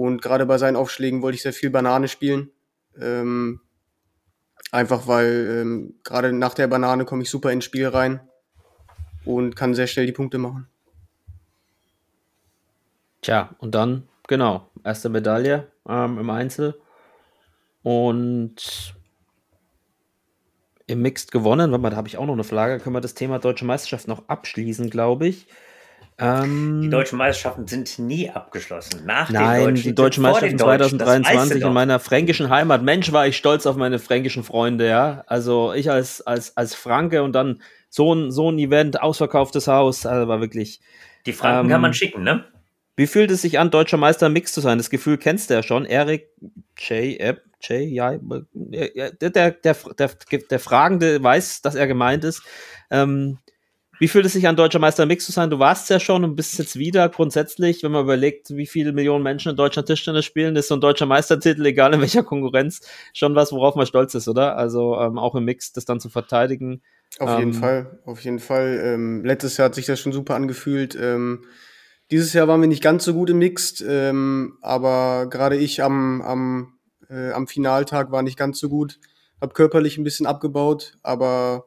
Und 0.00 0.22
gerade 0.22 0.46
bei 0.46 0.56
seinen 0.56 0.76
Aufschlägen 0.76 1.20
wollte 1.20 1.36
ich 1.36 1.42
sehr 1.42 1.52
viel 1.52 1.68
Banane 1.68 2.08
spielen. 2.08 2.50
Ähm, 2.98 3.60
einfach 4.72 5.06
weil 5.06 5.60
ähm, 5.60 5.94
gerade 6.04 6.32
nach 6.32 6.54
der 6.54 6.68
Banane 6.68 7.04
komme 7.04 7.22
ich 7.22 7.28
super 7.28 7.52
ins 7.52 7.66
Spiel 7.66 7.86
rein 7.86 8.20
und 9.26 9.56
kann 9.56 9.74
sehr 9.74 9.86
schnell 9.86 10.06
die 10.06 10.12
Punkte 10.12 10.38
machen. 10.38 10.68
Tja, 13.20 13.54
und 13.58 13.74
dann, 13.74 14.08
genau, 14.26 14.70
erste 14.84 15.10
Medaille 15.10 15.70
ähm, 15.86 16.18
im 16.18 16.30
Einzel. 16.30 16.80
Und 17.82 18.94
im 20.86 21.02
Mixed 21.02 21.30
gewonnen. 21.30 21.72
Warte 21.72 21.82
mal, 21.82 21.90
da 21.90 21.96
habe 21.96 22.08
ich 22.08 22.16
auch 22.16 22.24
noch 22.24 22.32
eine 22.32 22.44
Frage. 22.44 22.78
Können 22.78 22.96
wir 22.96 23.02
das 23.02 23.12
Thema 23.12 23.38
Deutsche 23.38 23.66
Meisterschaft 23.66 24.08
noch 24.08 24.30
abschließen, 24.30 24.88
glaube 24.88 25.28
ich. 25.28 25.46
Ähm, 26.20 26.82
Die 26.82 26.90
deutschen 26.90 27.18
Meisterschaften 27.18 27.66
sind 27.66 27.98
nie 27.98 28.28
abgeschlossen. 28.30 29.06
Nach 29.06 29.30
Nein, 29.30 29.60
den 29.60 29.64
Deutschen, 29.64 29.82
die 29.82 29.94
deutschen 29.94 30.22
Meisterschaften 30.22 30.58
Deutschen, 30.58 30.98
das 30.98 31.08
weißt 31.08 31.18
du 31.20 31.24
2023 31.26 31.62
doch. 31.62 31.68
in 31.68 31.74
meiner 31.74 31.98
fränkischen 31.98 32.50
Heimat. 32.50 32.82
Mensch, 32.82 33.12
war 33.12 33.26
ich 33.26 33.36
stolz 33.36 33.66
auf 33.66 33.76
meine 33.76 33.98
fränkischen 33.98 34.44
Freunde, 34.44 34.88
ja. 34.88 35.24
Also 35.26 35.72
ich 35.72 35.90
als, 35.90 36.20
als, 36.20 36.56
als 36.56 36.74
Franke 36.74 37.22
und 37.22 37.32
dann 37.32 37.62
so 37.88 38.14
ein, 38.14 38.30
so 38.30 38.50
ein 38.50 38.58
Event, 38.58 39.00
ausverkauftes 39.00 39.66
Haus, 39.66 40.04
also 40.04 40.28
war 40.28 40.40
wirklich. 40.40 40.80
Die 41.26 41.32
Franken 41.32 41.66
ähm, 41.66 41.70
kann 41.70 41.80
man 41.80 41.94
schicken, 41.94 42.22
ne? 42.22 42.44
Wie 42.96 43.06
fühlt 43.06 43.30
es 43.30 43.40
sich 43.40 43.58
an, 43.58 43.70
deutscher 43.70 43.96
Meister 43.96 44.26
im 44.26 44.34
Mix 44.34 44.52
zu 44.52 44.60
sein? 44.60 44.76
Das 44.76 44.90
Gefühl 44.90 45.16
kennst 45.16 45.48
du 45.48 45.54
ja 45.54 45.62
schon. 45.62 45.86
Erik 45.86 46.28
J. 46.76 47.18
App, 47.18 47.42
J. 47.62 47.80
Ja, 47.80 48.14
der, 48.52 49.10
der, 49.30 49.50
der, 49.52 49.76
der, 49.98 50.10
der 50.50 50.60
Fragende 50.60 51.22
weiß, 51.22 51.62
dass 51.62 51.74
er 51.74 51.86
gemeint 51.86 52.24
ist. 52.24 52.42
Ähm, 52.90 53.38
wie 54.00 54.08
fühlt 54.08 54.24
es 54.24 54.32
sich 54.32 54.48
an, 54.48 54.56
deutscher 54.56 54.78
Meister 54.78 55.02
im 55.02 55.08
Mix 55.10 55.26
zu 55.26 55.32
sein? 55.32 55.50
Du 55.50 55.58
warst 55.58 55.90
ja 55.90 56.00
schon 56.00 56.24
und 56.24 56.34
bist 56.34 56.58
jetzt 56.58 56.78
wieder 56.78 57.06
grundsätzlich, 57.10 57.82
wenn 57.82 57.92
man 57.92 58.02
überlegt, 58.02 58.48
wie 58.56 58.66
viele 58.66 58.92
Millionen 58.92 59.22
Menschen 59.22 59.50
in 59.50 59.56
Deutschland 59.56 59.88
Tischtennis 59.88 60.24
spielen, 60.24 60.56
ist 60.56 60.68
so 60.68 60.74
ein 60.74 60.80
deutscher 60.80 61.04
Meistertitel, 61.04 61.66
egal 61.66 61.92
in 61.92 62.00
welcher 62.00 62.22
Konkurrenz, 62.22 62.80
schon 63.12 63.34
was, 63.34 63.52
worauf 63.52 63.74
man 63.74 63.84
stolz 63.84 64.14
ist, 64.14 64.26
oder? 64.26 64.56
Also 64.56 64.98
ähm, 64.98 65.18
auch 65.18 65.34
im 65.34 65.44
Mix 65.44 65.72
das 65.72 65.84
dann 65.84 66.00
zu 66.00 66.08
verteidigen. 66.08 66.80
Auf 67.18 67.38
jeden 67.38 67.52
Ähm, 67.52 67.60
Fall, 67.60 68.00
auf 68.06 68.20
jeden 68.22 68.38
Fall. 68.38 68.80
Ähm, 68.82 69.22
letztes 69.22 69.58
Jahr 69.58 69.66
hat 69.66 69.74
sich 69.74 69.84
das 69.84 70.00
schon 70.00 70.12
super 70.12 70.34
angefühlt. 70.34 70.96
Ähm, 70.98 71.44
dieses 72.10 72.32
Jahr 72.32 72.48
waren 72.48 72.62
wir 72.62 72.68
nicht 72.68 72.82
ganz 72.82 73.04
so 73.04 73.12
gut 73.12 73.28
im 73.28 73.38
Mixed, 73.38 73.84
ähm, 73.86 74.56
aber 74.62 75.28
gerade 75.28 75.56
ich 75.56 75.82
am, 75.82 76.22
am, 76.22 76.72
äh, 77.10 77.32
am 77.32 77.46
Finaltag 77.46 78.10
war 78.12 78.22
nicht 78.22 78.38
ganz 78.38 78.58
so 78.58 78.70
gut. 78.70 78.98
Hab 79.42 79.52
körperlich 79.52 79.98
ein 79.98 80.04
bisschen 80.04 80.26
abgebaut, 80.26 80.94
aber 81.02 81.66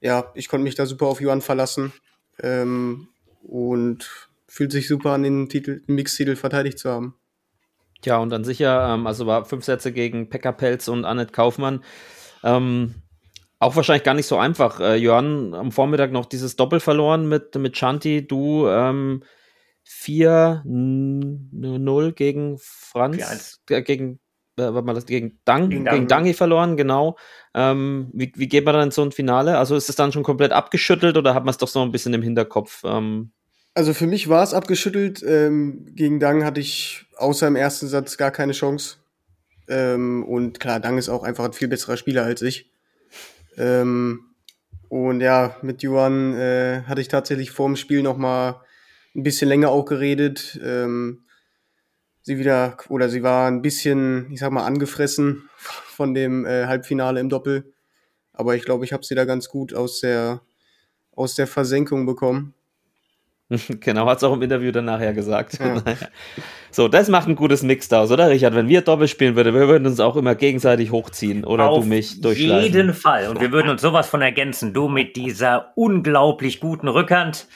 ja, 0.00 0.30
ich 0.34 0.48
konnte 0.48 0.64
mich 0.64 0.74
da 0.74 0.86
super 0.86 1.06
auf 1.06 1.20
Johann 1.20 1.42
verlassen 1.42 1.92
ähm, 2.42 3.08
und 3.42 4.28
fühlt 4.46 4.72
sich 4.72 4.88
super 4.88 5.12
an, 5.12 5.22
den 5.22 5.48
Titel, 5.48 5.82
den 5.86 5.94
Mixtitel 5.94 6.36
verteidigt 6.36 6.78
zu 6.78 6.90
haben. 6.90 7.14
Tja, 8.02 8.18
und 8.18 8.30
dann 8.30 8.44
sicher, 8.44 8.94
ähm, 8.94 9.06
also 9.06 9.26
war 9.26 9.44
fünf 9.44 9.64
Sätze 9.64 9.92
gegen 9.92 10.30
Pekka 10.30 10.52
Pelz 10.52 10.88
und 10.88 11.04
Annette 11.04 11.32
Kaufmann. 11.32 11.84
Ähm, 12.42 12.94
auch 13.58 13.76
wahrscheinlich 13.76 14.04
gar 14.04 14.14
nicht 14.14 14.26
so 14.26 14.38
einfach. 14.38 14.80
Äh, 14.80 14.96
Johann 14.96 15.52
am 15.52 15.70
Vormittag 15.70 16.12
noch 16.12 16.24
dieses 16.24 16.56
Doppel 16.56 16.80
verloren 16.80 17.28
mit, 17.28 17.54
mit 17.56 17.76
Chanti, 17.76 18.26
du 18.26 18.66
ähm, 18.68 19.22
4-0 19.86 22.12
gegen 22.12 22.56
Franz, 22.58 23.60
4-1. 23.68 23.74
äh, 23.74 23.82
gegen, 23.82 24.18
äh, 24.60 24.74
warte 24.74 24.86
mal, 24.86 24.94
das, 24.94 25.06
gegen 25.06 25.38
Dang, 25.44 25.70
Gegen 25.70 25.84
gegen, 25.84 25.84
Dang. 25.84 26.08
Dangi 26.08 26.34
verloren, 26.34 26.76
genau. 26.76 27.16
Ähm, 27.54 28.10
wie, 28.12 28.32
wie 28.36 28.48
geht 28.48 28.64
man 28.64 28.74
dann 28.74 28.84
in 28.84 28.90
so 28.90 29.02
ein 29.02 29.12
Finale? 29.12 29.58
Also 29.58 29.74
ist 29.74 29.88
es 29.88 29.96
dann 29.96 30.12
schon 30.12 30.22
komplett 30.22 30.52
abgeschüttelt 30.52 31.16
oder 31.16 31.34
hat 31.34 31.44
man 31.44 31.50
es 31.50 31.58
doch 31.58 31.68
so 31.68 31.82
ein 31.82 31.90
bisschen 31.92 32.14
im 32.14 32.22
Hinterkopf? 32.22 32.82
Ähm, 32.84 33.32
Also 33.74 33.94
für 33.94 34.06
mich 34.06 34.28
war 34.28 34.42
es 34.42 34.54
abgeschüttelt. 34.54 35.22
Ähm, 35.26 35.86
gegen 35.94 36.20
Dang 36.20 36.44
hatte 36.44 36.60
ich 36.60 37.06
außer 37.16 37.48
im 37.48 37.56
ersten 37.56 37.88
Satz 37.88 38.16
gar 38.16 38.30
keine 38.30 38.52
Chance. 38.52 38.96
Ähm, 39.68 40.24
und 40.24 40.60
klar, 40.60 40.80
Dang 40.80 40.98
ist 40.98 41.08
auch 41.08 41.22
einfach 41.22 41.44
ein 41.44 41.52
viel 41.52 41.68
besserer 41.68 41.96
Spieler 41.96 42.24
als 42.24 42.42
ich. 42.42 42.70
Ähm, 43.56 44.20
und 44.88 45.20
ja, 45.20 45.56
mit 45.62 45.82
Johann 45.82 46.34
äh, 46.34 46.82
hatte 46.86 47.00
ich 47.00 47.08
tatsächlich 47.08 47.52
vor 47.52 47.66
dem 47.68 47.76
Spiel 47.76 48.02
noch 48.02 48.16
mal 48.16 48.60
ein 49.14 49.22
bisschen 49.22 49.48
länger 49.48 49.70
auch 49.70 49.84
geredet. 49.84 50.58
Ähm, 50.64 51.24
sie 52.22 52.38
wieder 52.38 52.76
oder 52.88 53.08
sie 53.08 53.22
war 53.22 53.48
ein 53.48 53.62
bisschen, 53.62 54.30
ich 54.30 54.40
sag 54.40 54.52
mal, 54.52 54.64
angefressen 54.64 55.48
von 55.56 56.14
dem 56.14 56.44
äh, 56.44 56.66
Halbfinale 56.66 57.20
im 57.20 57.28
Doppel. 57.28 57.72
Aber 58.32 58.54
ich 58.54 58.64
glaube, 58.64 58.84
ich 58.84 58.92
habe 58.92 59.04
sie 59.04 59.14
da 59.14 59.24
ganz 59.24 59.48
gut 59.48 59.74
aus 59.74 60.00
der 60.00 60.40
aus 61.14 61.34
der 61.34 61.46
Versenkung 61.46 62.06
bekommen. 62.06 62.54
genau, 63.80 64.06
hat 64.06 64.18
es 64.18 64.24
auch 64.24 64.32
im 64.32 64.42
Interview 64.42 64.70
dann 64.70 64.84
nachher 64.84 65.12
gesagt. 65.12 65.58
Ja. 65.58 65.82
so, 66.70 66.88
das 66.88 67.08
macht 67.08 67.28
ein 67.28 67.34
gutes 67.34 67.62
Mix 67.62 67.88
daraus, 67.88 68.10
oder 68.10 68.30
Richard? 68.30 68.54
Wenn 68.54 68.68
wir 68.68 68.80
Doppel 68.82 69.08
spielen 69.08 69.34
würden, 69.34 69.54
wir 69.54 69.66
würden 69.68 69.86
uns 69.86 69.98
auch 69.98 70.16
immer 70.16 70.34
gegenseitig 70.34 70.92
hochziehen 70.92 71.44
oder 71.44 71.68
Auf 71.68 71.82
du 71.82 71.88
mich 71.88 72.20
durchschleifen. 72.20 72.72
jeden 72.72 72.94
Fall. 72.94 73.28
Und 73.28 73.40
wir 73.40 73.50
würden 73.50 73.68
uns 73.68 73.82
sowas 73.82 74.08
von 74.08 74.22
ergänzen. 74.22 74.72
Du 74.72 74.88
mit 74.88 75.16
dieser 75.16 75.72
unglaublich 75.74 76.60
guten 76.60 76.88
Rückhand. 76.88 77.48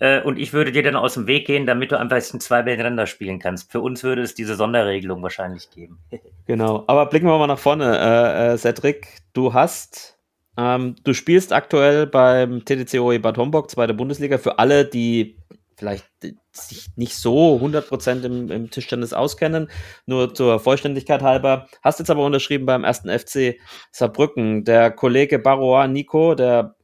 Äh, 0.00 0.22
und 0.22 0.38
ich 0.38 0.52
würde 0.52 0.72
dir 0.72 0.82
dann 0.82 0.96
aus 0.96 1.14
dem 1.14 1.26
Weg 1.26 1.46
gehen, 1.46 1.66
damit 1.66 1.92
du 1.92 1.98
einfach 1.98 2.16
ein 2.16 2.40
zwei 2.40 2.58
hintereinander 2.58 3.06
spielen 3.06 3.38
kannst. 3.38 3.70
Für 3.70 3.80
uns 3.80 4.02
würde 4.02 4.22
es 4.22 4.34
diese 4.34 4.56
Sonderregelung 4.56 5.22
wahrscheinlich 5.22 5.70
geben. 5.70 5.98
Genau, 6.46 6.84
aber 6.88 7.06
blicken 7.06 7.26
wir 7.26 7.38
mal 7.38 7.46
nach 7.46 7.58
vorne. 7.58 7.98
Äh, 7.98 8.52
äh, 8.52 8.58
Cedric, 8.58 9.22
du 9.32 9.54
hast, 9.54 10.18
ähm, 10.58 10.94
du 11.02 11.14
spielst 11.14 11.54
aktuell 11.54 12.06
beim 12.06 12.66
TTC 12.66 13.00
OE 13.00 13.18
Bad 13.18 13.38
Homburg, 13.38 13.70
zweite 13.70 13.94
Bundesliga. 13.94 14.36
Für 14.36 14.58
alle, 14.58 14.84
die 14.84 15.38
vielleicht 15.78 16.04
sich 16.52 16.88
nicht 16.96 17.16
so 17.16 17.56
100% 17.56 18.24
im, 18.24 18.50
im 18.50 18.70
Tischtennis 18.70 19.14
auskennen, 19.14 19.70
nur 20.06 20.34
zur 20.34 20.60
Vollständigkeit 20.60 21.22
halber. 21.22 21.66
Hast 21.82 21.98
jetzt 21.98 22.10
aber 22.10 22.24
unterschrieben 22.24 22.66
beim 22.66 22.84
ersten 22.84 23.08
FC 23.08 23.56
Saarbrücken. 23.90 24.64
Der 24.64 24.90
Kollege 24.90 25.38
Barois 25.38 25.88
Nico, 25.88 26.34
der 26.34 26.76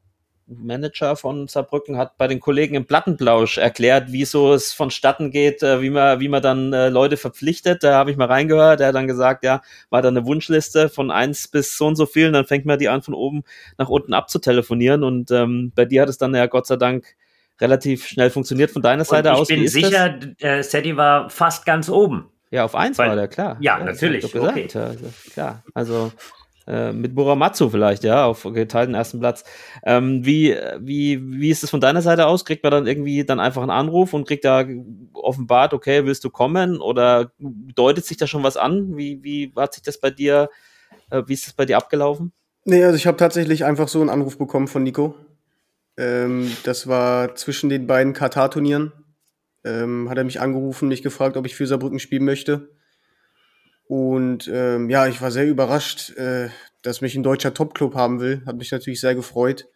Manager 0.59 1.15
von 1.17 1.47
Saarbrücken 1.47 1.97
hat 1.97 2.19
bei 2.19 2.27
den 2.27 2.41
Kollegen 2.41 2.75
im 2.75 2.85
Plattenplausch 2.85 3.59
erklärt, 3.59 4.07
wieso 4.09 4.53
es 4.53 4.73
vonstatten 4.73 5.31
geht, 5.31 5.63
äh, 5.63 5.81
wie 5.81 5.91
man, 5.91 6.21
wie 6.21 6.29
man 6.29 6.43
dann 6.43 6.73
äh, 6.73 6.89
Leute 6.89 7.17
verpflichtet. 7.17 7.85
Da 7.85 7.95
habe 7.95 8.11
ich 8.11 8.17
mal 8.17 8.27
reingehört. 8.27 8.81
Er 8.81 8.89
hat 8.89 8.95
dann 8.95 9.07
gesagt, 9.07 9.45
ja, 9.45 9.63
war 9.91 10.03
da 10.03 10.09
eine 10.09 10.27
Wunschliste 10.27 10.89
von 10.89 11.11
eins 11.11 11.49
bis 11.49 11.77
so 11.77 11.87
und 11.87 11.97
so 11.97 12.07
vielen. 12.07 12.33
Dann 12.33 12.47
fängt 12.47 12.67
man 12.67 12.79
die 12.79 12.89
an, 12.89 13.03
von 13.03 13.15
oben 13.15 13.45
nach 13.79 13.89
unten 13.89 14.13
abzutelefonieren. 14.13 15.05
Und 15.05 15.31
ähm, 15.31 15.73
bei 15.75 15.85
dir 15.85 16.03
hat 16.03 16.09
es 16.09 16.19
dann 16.19 16.35
ja 16.35 16.47
Gott 16.47 16.67
sei 16.67 16.77
Dank 16.77 17.15
relativ 17.61 18.07
schnell 18.07 18.31
funktioniert 18.31 18.71
von 18.71 18.83
deiner 18.83 19.05
Seite 19.05 19.29
und 19.31 19.35
ich 19.35 19.41
aus. 19.41 19.49
Wie 19.51 19.57
bin 19.57 19.69
sicher, 19.69 20.19
äh, 20.39 20.63
Sadie 20.63 20.97
war 20.97 21.31
fast 21.31 21.65
ganz 21.65 21.89
oben. 21.89 22.31
Ja, 22.51 22.65
auf 22.65 22.75
eins 22.75 22.99
Weil- 22.99 23.11
war 23.11 23.17
der, 23.17 23.29
klar. 23.29 23.57
Ja, 23.61 23.79
das 23.79 24.01
natürlich, 24.01 24.25
ich 24.25 24.35
okay. 24.35 24.65
gesagt. 24.65 25.01
Ja, 25.03 25.11
klar. 25.33 25.63
Also 25.75 26.11
äh, 26.67 26.93
mit 26.93 27.15
Buramatsu 27.15 27.71
vielleicht, 27.71 28.05
ja, 28.05 28.27
auf 28.27 28.45
geteilten 28.45 28.95
ersten 28.95 29.19
Platz. 29.19 29.45
Ähm, 29.85 30.25
wie, 30.25 30.57
wie, 30.79 31.21
wie 31.41 31.51
ist 31.51 31.65
es 31.65 31.71
von 31.71 31.81
deiner 31.81 32.03
Seite 32.03 32.27
aus? 32.27 32.45
Kriegt 32.45 32.63
man 32.63 32.71
dann 32.71 32.87
irgendwie 32.87 33.25
dann 33.25 33.41
einfach 33.41 33.63
einen 33.63 33.71
Anruf 33.71 34.13
und 34.13 34.27
kriegt 34.27 34.45
da 34.45 34.65
offenbart, 35.13 35.75
okay, 35.75 36.05
willst 36.05 36.25
du 36.25 36.31
kommen? 36.31 36.81
Oder 36.81 37.33
deutet 37.39 38.05
sich 38.05 38.17
da 38.17 38.27
schon 38.27 38.43
was 38.43 38.57
an? 38.57 38.97
Wie, 38.97 39.23
wie 39.23 39.53
hat 39.57 39.75
sich 39.75 39.83
das 39.83 39.99
bei 39.99 40.11
dir, 40.11 40.49
äh, 41.11 41.23
wie 41.27 41.35
ist 41.35 41.47
das 41.47 41.55
bei 41.55 41.65
dir 41.65 41.77
abgelaufen? 41.77 42.33
Nee, 42.65 42.85
also 42.85 42.97
ich 42.97 43.07
habe 43.07 43.17
tatsächlich 43.17 43.65
einfach 43.65 43.89
so 43.89 44.01
einen 44.01 44.11
Anruf 44.11 44.37
bekommen 44.37 44.69
von 44.69 44.83
Nico. 44.83 45.15
Ähm, 45.97 46.51
das 46.65 46.87
war 46.87 47.35
zwischen 47.35 47.71
den 47.71 47.87
beiden 47.87 48.13
Katar-Turnieren. 48.13 48.93
Ähm, 49.65 50.09
hat 50.09 50.19
er 50.19 50.25
mich 50.25 50.41
angerufen, 50.41 50.89
mich 50.89 51.03
gefragt, 51.03 51.37
ob 51.37 51.47
ich 51.47 51.55
für 51.55 51.67
Saarbrücken 51.67 51.99
spielen 51.99 52.25
möchte. 52.25 52.71
Und 53.91 54.47
ähm, 54.47 54.89
ja, 54.89 55.09
ich 55.09 55.21
war 55.21 55.33
sehr 55.33 55.49
überrascht, 55.49 56.11
äh, 56.11 56.51
dass 56.81 57.01
mich 57.01 57.17
ein 57.17 57.25
deutscher 57.25 57.53
Topclub 57.53 57.97
haben 57.97 58.21
will. 58.21 58.41
Hat 58.47 58.55
mich 58.55 58.71
natürlich 58.71 59.01
sehr 59.01 59.17
gefreut. 59.17 59.67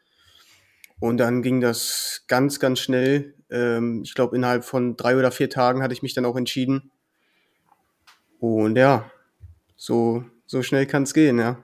Und 1.00 1.16
dann 1.16 1.42
ging 1.42 1.60
das 1.60 2.22
ganz, 2.28 2.60
ganz 2.60 2.78
schnell. 2.78 3.34
Ähm, 3.50 4.02
ich 4.04 4.14
glaube, 4.14 4.36
innerhalb 4.36 4.64
von 4.64 4.96
drei 4.96 5.16
oder 5.16 5.32
vier 5.32 5.50
Tagen 5.50 5.82
hatte 5.82 5.94
ich 5.94 6.02
mich 6.04 6.14
dann 6.14 6.26
auch 6.26 6.36
entschieden. 6.36 6.92
Und 8.38 8.76
ja, 8.76 9.10
so, 9.74 10.24
so 10.46 10.62
schnell 10.62 10.86
kann 10.86 11.02
es 11.02 11.12
gehen, 11.12 11.40
ja. 11.40 11.58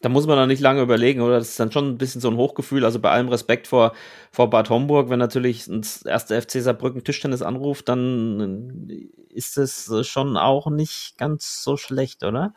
Da 0.00 0.08
muss 0.08 0.26
man 0.26 0.36
dann 0.36 0.48
nicht 0.48 0.60
lange 0.60 0.82
überlegen, 0.82 1.20
oder? 1.20 1.38
Das 1.38 1.50
ist 1.50 1.60
dann 1.60 1.72
schon 1.72 1.88
ein 1.88 1.98
bisschen 1.98 2.20
so 2.20 2.30
ein 2.30 2.36
Hochgefühl. 2.36 2.84
Also 2.84 3.00
bei 3.00 3.10
allem 3.10 3.28
Respekt 3.28 3.66
vor, 3.66 3.94
vor 4.30 4.48
Bad 4.48 4.70
Homburg, 4.70 5.10
wenn 5.10 5.18
natürlich 5.18 5.64
das 5.66 6.02
erste 6.02 6.40
FC 6.40 6.62
Saarbrücken 6.62 7.02
Tischtennis 7.02 7.42
anruft, 7.42 7.88
dann 7.88 8.88
ist 9.28 9.58
es 9.58 9.90
schon 10.06 10.36
auch 10.36 10.70
nicht 10.70 11.18
ganz 11.18 11.62
so 11.64 11.76
schlecht, 11.76 12.22
oder? 12.22 12.54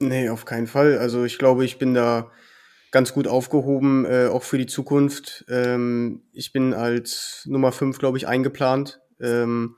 Nee, 0.00 0.28
auf 0.30 0.44
keinen 0.44 0.66
Fall. 0.66 0.98
Also 0.98 1.24
ich 1.24 1.38
glaube, 1.38 1.64
ich 1.64 1.78
bin 1.78 1.94
da 1.94 2.30
ganz 2.90 3.12
gut 3.12 3.26
aufgehoben, 3.26 4.04
äh, 4.04 4.26
auch 4.26 4.42
für 4.42 4.58
die 4.58 4.66
Zukunft. 4.66 5.44
Ähm, 5.48 6.22
ich 6.32 6.52
bin 6.52 6.74
als 6.74 7.44
Nummer 7.46 7.72
5, 7.72 7.98
glaube 7.98 8.18
ich, 8.18 8.28
eingeplant. 8.28 9.00
Ähm, 9.20 9.76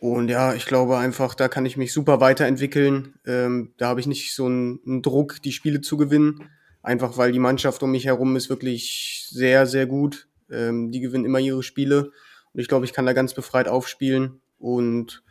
und 0.00 0.28
ja, 0.28 0.54
ich 0.54 0.66
glaube 0.66 0.96
einfach, 0.96 1.34
da 1.34 1.48
kann 1.48 1.66
ich 1.66 1.76
mich 1.76 1.92
super 1.92 2.20
weiterentwickeln. 2.20 3.14
Ähm, 3.26 3.72
da 3.78 3.88
habe 3.88 4.00
ich 4.00 4.06
nicht 4.06 4.34
so 4.34 4.46
einen, 4.46 4.80
einen 4.86 5.02
Druck, 5.02 5.42
die 5.42 5.52
Spiele 5.52 5.80
zu 5.80 5.96
gewinnen. 5.96 6.48
Einfach 6.82 7.16
weil 7.16 7.32
die 7.32 7.40
Mannschaft 7.40 7.82
um 7.82 7.90
mich 7.90 8.04
herum 8.04 8.36
ist 8.36 8.48
wirklich 8.48 9.26
sehr, 9.28 9.66
sehr 9.66 9.86
gut. 9.86 10.28
Ähm, 10.50 10.92
die 10.92 11.00
gewinnen 11.00 11.24
immer 11.24 11.40
ihre 11.40 11.64
Spiele. 11.64 12.12
Und 12.52 12.60
ich 12.60 12.68
glaube, 12.68 12.84
ich 12.84 12.92
kann 12.92 13.06
da 13.06 13.12
ganz 13.12 13.34
befreit 13.34 13.66
aufspielen. 13.66 14.40
Und 14.58 15.24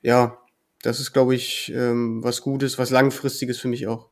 ja, 0.00 0.38
das 0.82 1.00
ist, 1.00 1.12
glaube 1.12 1.34
ich, 1.34 1.72
ähm, 1.74 2.22
was 2.22 2.40
Gutes, 2.40 2.78
was 2.78 2.90
Langfristiges 2.90 3.58
für 3.58 3.68
mich 3.68 3.88
auch. 3.88 4.11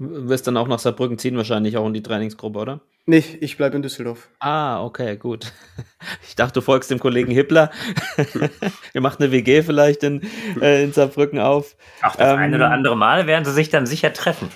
Du 0.00 0.28
wirst 0.30 0.46
dann 0.46 0.56
auch 0.56 0.66
nach 0.66 0.78
Saarbrücken 0.78 1.18
ziehen, 1.18 1.36
wahrscheinlich 1.36 1.76
auch 1.76 1.86
in 1.86 1.92
die 1.92 2.02
Trainingsgruppe, 2.02 2.58
oder? 2.58 2.80
Nee, 3.04 3.22
ich 3.40 3.58
bleibe 3.58 3.76
in 3.76 3.82
Düsseldorf. 3.82 4.30
Ah, 4.40 4.82
okay, 4.82 5.16
gut. 5.16 5.52
Ich 6.26 6.34
dachte, 6.34 6.54
du 6.54 6.60
folgst 6.62 6.90
dem 6.90 6.98
Kollegen 6.98 7.30
Hippler. 7.30 7.70
Ihr 8.94 9.02
macht 9.02 9.20
eine 9.20 9.30
WG 9.30 9.62
vielleicht 9.62 10.02
in, 10.02 10.22
äh, 10.62 10.82
in 10.82 10.94
Saarbrücken 10.94 11.38
auf. 11.38 11.76
Ach, 12.00 12.16
das 12.16 12.32
Ähm, 12.32 12.38
eine 12.38 12.56
oder 12.56 12.70
andere 12.70 12.96
Mal 12.96 13.26
werden 13.26 13.44
sie 13.44 13.52
sich 13.52 13.68
dann 13.68 13.84
sicher 13.84 14.12
treffen. 14.14 14.48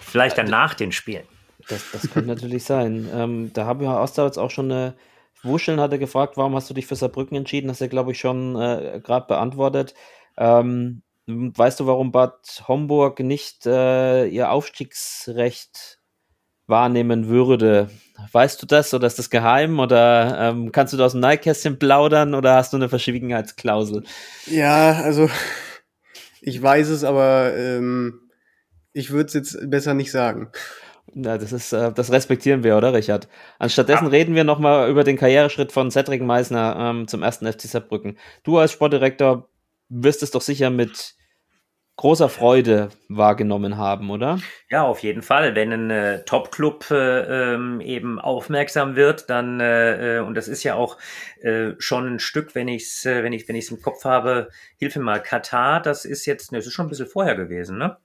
Vielleicht 0.00 0.38
dann 0.38 0.46
nach 0.46 0.72
den 0.72 0.92
Spielen. 0.92 1.24
Das, 1.68 1.84
das 1.92 2.10
könnte 2.10 2.28
natürlich 2.28 2.64
sein. 2.64 3.10
Ähm, 3.12 3.50
da 3.52 3.66
haben 3.66 3.80
wir 3.80 3.90
Oster 3.90 4.24
jetzt 4.24 4.38
auch 4.38 4.50
schon 4.50 4.72
eine. 4.72 4.94
Wuscheln 5.42 5.80
hatte 5.80 5.98
gefragt, 5.98 6.38
warum 6.38 6.54
hast 6.54 6.70
du 6.70 6.74
dich 6.74 6.86
für 6.86 6.96
Saarbrücken 6.96 7.36
entschieden? 7.36 7.68
Hast 7.70 7.82
du, 7.82 7.88
glaube 7.88 8.12
ich, 8.12 8.18
schon 8.18 8.56
äh, 8.56 9.00
gerade 9.04 9.26
beantwortet. 9.26 9.94
Ähm, 10.38 11.02
weißt 11.26 11.80
du, 11.80 11.86
warum 11.86 12.12
Bad 12.12 12.64
Homburg 12.68 13.20
nicht 13.20 13.66
äh, 13.66 14.26
ihr 14.26 14.50
Aufstiegsrecht 14.50 15.98
wahrnehmen 16.66 17.28
würde? 17.28 17.90
Weißt 18.32 18.60
du 18.62 18.66
das 18.66 18.94
oder 18.94 19.06
ist 19.06 19.18
das 19.18 19.30
geheim 19.30 19.78
oder 19.78 20.38
ähm, 20.40 20.72
kannst 20.72 20.92
du 20.92 20.96
da 20.96 21.06
aus 21.06 21.12
dem 21.12 21.20
Nähkästchen 21.20 21.78
plaudern 21.78 22.34
oder 22.34 22.54
hast 22.54 22.72
du 22.72 22.76
eine 22.76 22.88
Verschwiegenheitsklausel? 22.88 24.04
Ja, 24.46 24.92
also 25.02 25.28
ich 26.40 26.60
weiß 26.62 26.88
es, 26.88 27.04
aber 27.04 27.56
ähm, 27.56 28.30
ich 28.92 29.10
würde 29.10 29.26
es 29.26 29.34
jetzt 29.34 29.70
besser 29.70 29.94
nicht 29.94 30.10
sagen. 30.10 30.50
Na, 31.14 31.38
das 31.38 31.52
ist, 31.52 31.72
äh, 31.72 31.92
das 31.92 32.10
respektieren 32.10 32.64
wir, 32.64 32.76
oder 32.76 32.92
Richard? 32.92 33.28
Anstattdessen 33.58 34.06
reden 34.08 34.34
wir 34.34 34.44
nochmal 34.44 34.90
über 34.90 35.04
den 35.04 35.16
Karriereschritt 35.16 35.72
von 35.72 35.90
Cedric 35.90 36.22
Meisner 36.22 36.76
ähm, 36.78 37.08
zum 37.08 37.22
ersten 37.22 37.50
FC 37.50 37.62
Saarbrücken. 37.62 38.18
Du 38.42 38.58
als 38.58 38.72
Sportdirektor 38.72 39.48
wirst 39.88 40.22
es 40.22 40.30
doch 40.30 40.42
sicher 40.42 40.70
mit 40.70 41.16
großer 41.96 42.28
Freude 42.28 42.90
wahrgenommen 43.08 43.78
haben, 43.78 44.10
oder? 44.10 44.38
Ja, 44.68 44.82
auf 44.82 45.00
jeden 45.00 45.22
Fall. 45.22 45.54
Wenn 45.54 45.72
ein 45.72 45.90
äh, 45.90 46.24
Top-Club 46.24 46.90
äh, 46.90 47.54
ähm, 47.54 47.80
eben 47.80 48.20
aufmerksam 48.20 48.96
wird, 48.96 49.30
dann, 49.30 49.60
äh, 49.60 50.18
äh, 50.18 50.20
und 50.20 50.34
das 50.34 50.46
ist 50.46 50.62
ja 50.62 50.74
auch 50.74 50.98
äh, 51.40 51.72
schon 51.78 52.14
ein 52.14 52.18
Stück, 52.18 52.54
wenn 52.54 52.68
ich 52.68 52.84
es 52.84 53.06
äh, 53.06 53.22
wenn 53.22 53.32
ich, 53.32 53.48
wenn 53.48 53.56
ich's 53.56 53.70
im 53.70 53.80
Kopf 53.80 54.04
habe, 54.04 54.50
hilf 54.76 54.94
mir 54.96 55.02
mal, 55.02 55.22
Katar, 55.22 55.80
das 55.80 56.04
ist 56.04 56.26
jetzt, 56.26 56.52
ne, 56.52 56.58
das 56.58 56.66
ist 56.66 56.74
schon 56.74 56.86
ein 56.86 56.90
bisschen 56.90 57.06
vorher 57.06 57.34
gewesen, 57.34 57.78
ne? 57.78 57.96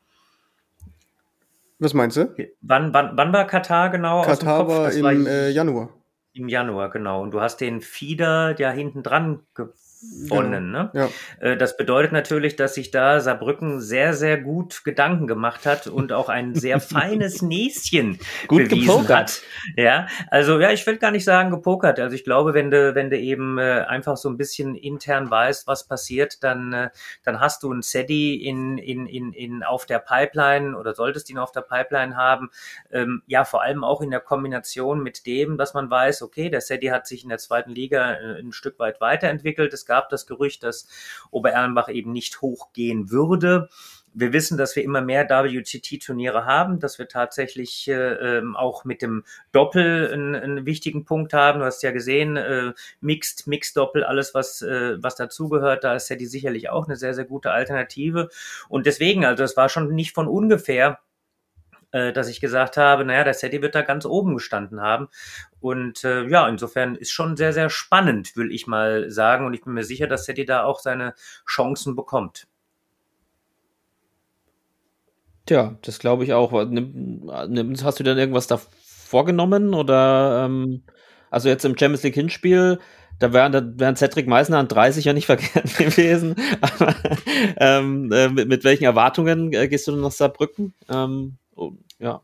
Was 1.79 1.93
meinst 1.93 2.15
du? 2.15 2.33
Wann, 2.61 2.93
wann, 2.93 3.17
wann 3.17 3.33
war 3.33 3.45
Katar 3.47 3.89
genau? 3.89 4.19
aus 4.19 4.27
dem 4.27 4.47
Katar 4.47 4.59
Kopf? 4.59 4.69
war 4.69 4.83
Das 4.85 4.95
im 4.95 5.27
äh, 5.27 5.49
Januar. 5.49 5.89
Im 6.33 6.47
Januar, 6.47 6.91
genau. 6.91 7.21
Und 7.21 7.31
du 7.31 7.41
hast 7.41 7.57
den 7.57 7.81
Fieder 7.81 8.57
ja 8.57 8.71
hinten 8.71 9.03
dran 9.03 9.41
gewonnen, 10.01 10.71
ne? 10.71 10.89
Ja. 10.93 11.09
Äh, 11.39 11.57
Das 11.57 11.77
bedeutet 11.77 12.11
natürlich, 12.11 12.55
dass 12.55 12.73
sich 12.75 12.91
da 12.91 13.19
Saarbrücken 13.19 13.79
sehr, 13.81 14.13
sehr 14.13 14.37
gut 14.39 14.83
Gedanken 14.83 15.27
gemacht 15.27 15.65
hat 15.65 15.87
und 15.87 16.11
auch 16.13 16.29
ein 16.29 16.55
sehr 16.55 16.79
feines 16.79 17.41
Näschen 17.41 18.19
Gut 18.47 18.69
bewiesen 18.69 18.87
gepokert. 18.87 19.11
hat. 19.11 19.41
Ja, 19.77 20.07
also 20.29 20.59
ja, 20.59 20.71
ich 20.71 20.85
will 20.87 20.97
gar 20.97 21.11
nicht 21.11 21.23
sagen 21.25 21.51
gepokert. 21.51 21.99
Also 21.99 22.15
ich 22.15 22.23
glaube, 22.23 22.53
wenn 22.53 22.71
du, 22.71 22.95
wenn 22.95 23.09
du 23.09 23.17
eben 23.17 23.57
äh, 23.57 23.85
einfach 23.87 24.17
so 24.17 24.29
ein 24.29 24.37
bisschen 24.37 24.75
intern 24.75 25.29
weißt, 25.29 25.67
was 25.67 25.87
passiert, 25.87 26.43
dann, 26.43 26.73
äh, 26.73 26.89
dann 27.23 27.39
hast 27.39 27.63
du 27.63 27.71
einen 27.71 27.81
Sedi 27.81 28.35
in, 28.43 28.77
in, 28.77 29.05
in, 29.05 29.33
in 29.33 29.63
auf 29.63 29.85
der 29.85 29.99
Pipeline 29.99 30.77
oder 30.77 30.93
solltest 30.93 31.29
ihn 31.29 31.37
auf 31.37 31.51
der 31.51 31.61
Pipeline 31.61 32.15
haben. 32.15 32.49
Ähm, 32.91 33.21
ja, 33.27 33.43
vor 33.45 33.61
allem 33.61 33.83
auch 33.83 34.01
in 34.01 34.11
der 34.11 34.19
Kombination 34.19 35.03
mit 35.03 35.25
dem, 35.25 35.57
dass 35.57 35.73
man 35.73 35.89
weiß, 35.89 36.21
okay, 36.21 36.49
der 36.49 36.61
Sedi 36.61 36.87
hat 36.87 37.07
sich 37.07 37.23
in 37.23 37.29
der 37.29 37.37
zweiten 37.37 37.71
Liga 37.71 38.13
äh, 38.13 38.39
ein 38.39 38.51
Stück 38.51 38.79
weit 38.79 38.99
weiterentwickelt. 39.01 39.73
Es 39.73 39.85
gab 39.91 40.07
das 40.07 40.25
Gerücht, 40.25 40.63
dass 40.63 40.87
Obererlenbach 41.31 41.89
eben 41.89 42.13
nicht 42.13 42.39
hochgehen 42.41 43.11
würde. 43.11 43.67
wir 44.13 44.33
wissen, 44.33 44.57
dass 44.57 44.75
wir 44.75 44.83
immer 44.83 45.01
mehr 45.01 45.29
WCT-Turniere 45.29 46.45
haben, 46.45 46.79
dass 46.79 46.97
wir 46.97 47.07
tatsächlich 47.07 47.87
äh, 47.87 47.93
ähm, 48.37 48.55
auch 48.55 48.85
mit 48.85 49.01
dem 49.01 49.23
Doppel 49.51 50.11
einen, 50.11 50.35
einen 50.35 50.65
wichtigen 50.65 51.03
Punkt 51.05 51.33
haben. 51.33 51.59
Du 51.59 51.65
hast 51.65 51.83
ja 51.83 51.91
gesehen, 51.91 52.37
äh, 52.37 52.73
Mixed, 53.01 53.47
Mixed 53.47 53.75
Doppel, 53.75 54.03
alles 54.03 54.33
was 54.33 54.61
äh, 54.61 55.01
was 55.01 55.15
dazugehört, 55.15 55.83
da 55.83 55.95
ist 55.95 56.09
ja 56.09 56.15
die 56.15 56.25
sicherlich 56.25 56.69
auch 56.69 56.87
eine 56.87 56.95
sehr 56.95 57.13
sehr 57.13 57.25
gute 57.25 57.51
Alternative. 57.51 58.29
Und 58.69 58.85
deswegen, 58.85 59.25
also 59.25 59.43
es 59.43 59.57
war 59.57 59.69
schon 59.69 59.93
nicht 59.93 60.13
von 60.13 60.27
ungefähr, 60.27 60.99
äh, 61.91 62.13
dass 62.13 62.29
ich 62.29 62.39
gesagt 62.41 62.77
habe, 62.77 63.05
naja, 63.05 63.23
der 63.23 63.33
Seti 63.33 63.61
wird 63.61 63.75
da 63.75 63.81
ganz 63.81 64.05
oben 64.05 64.35
gestanden 64.35 64.81
haben. 64.81 65.07
Und 65.59 66.03
äh, 66.03 66.27
ja, 66.27 66.47
insofern 66.47 66.95
ist 66.95 67.11
schon 67.11 67.37
sehr, 67.37 67.53
sehr 67.53 67.69
spannend, 67.69 68.35
will 68.35 68.51
ich 68.51 68.67
mal 68.67 69.09
sagen. 69.09 69.45
Und 69.45 69.53
ich 69.53 69.63
bin 69.63 69.73
mir 69.73 69.83
sicher, 69.83 70.07
dass 70.07 70.25
Seti 70.25 70.45
da 70.45 70.63
auch 70.63 70.79
seine 70.79 71.13
Chancen 71.45 71.95
bekommt. 71.95 72.47
Tja, 75.45 75.77
das 75.81 75.99
glaube 75.99 76.23
ich 76.23 76.33
auch. 76.33 76.51
Hast 76.53 77.99
du 77.99 78.03
denn 78.03 78.17
irgendwas 78.17 78.47
da 78.47 78.59
vorgenommen? 78.85 79.73
Oder 79.73 80.45
ähm, 80.45 80.83
also 81.29 81.49
jetzt 81.49 81.65
im 81.65 81.77
Champions 81.77 82.03
League 82.03 82.15
Hinspiel, 82.15 82.79
da 83.19 83.33
wären, 83.33 83.51
da 83.51 83.61
wären 83.75 83.95
Cedric 83.95 84.27
Meissner 84.27 84.57
an 84.57 84.67
30 84.67 85.05
ja 85.05 85.13
nicht 85.13 85.25
verkehrt 85.27 85.77
gewesen. 85.77 86.35
Aber 86.61 86.95
ähm, 87.57 88.11
äh, 88.11 88.29
mit, 88.29 88.47
mit, 88.47 88.63
welchen 88.63 88.85
Erwartungen 88.85 89.53
äh, 89.53 89.67
gehst 89.67 89.87
du 89.87 89.91
denn 89.91 90.01
nach 90.01 90.11
Saarbrücken? 90.11 90.73
Ähm, 90.89 91.37
oh, 91.55 91.73
ja. 91.99 92.21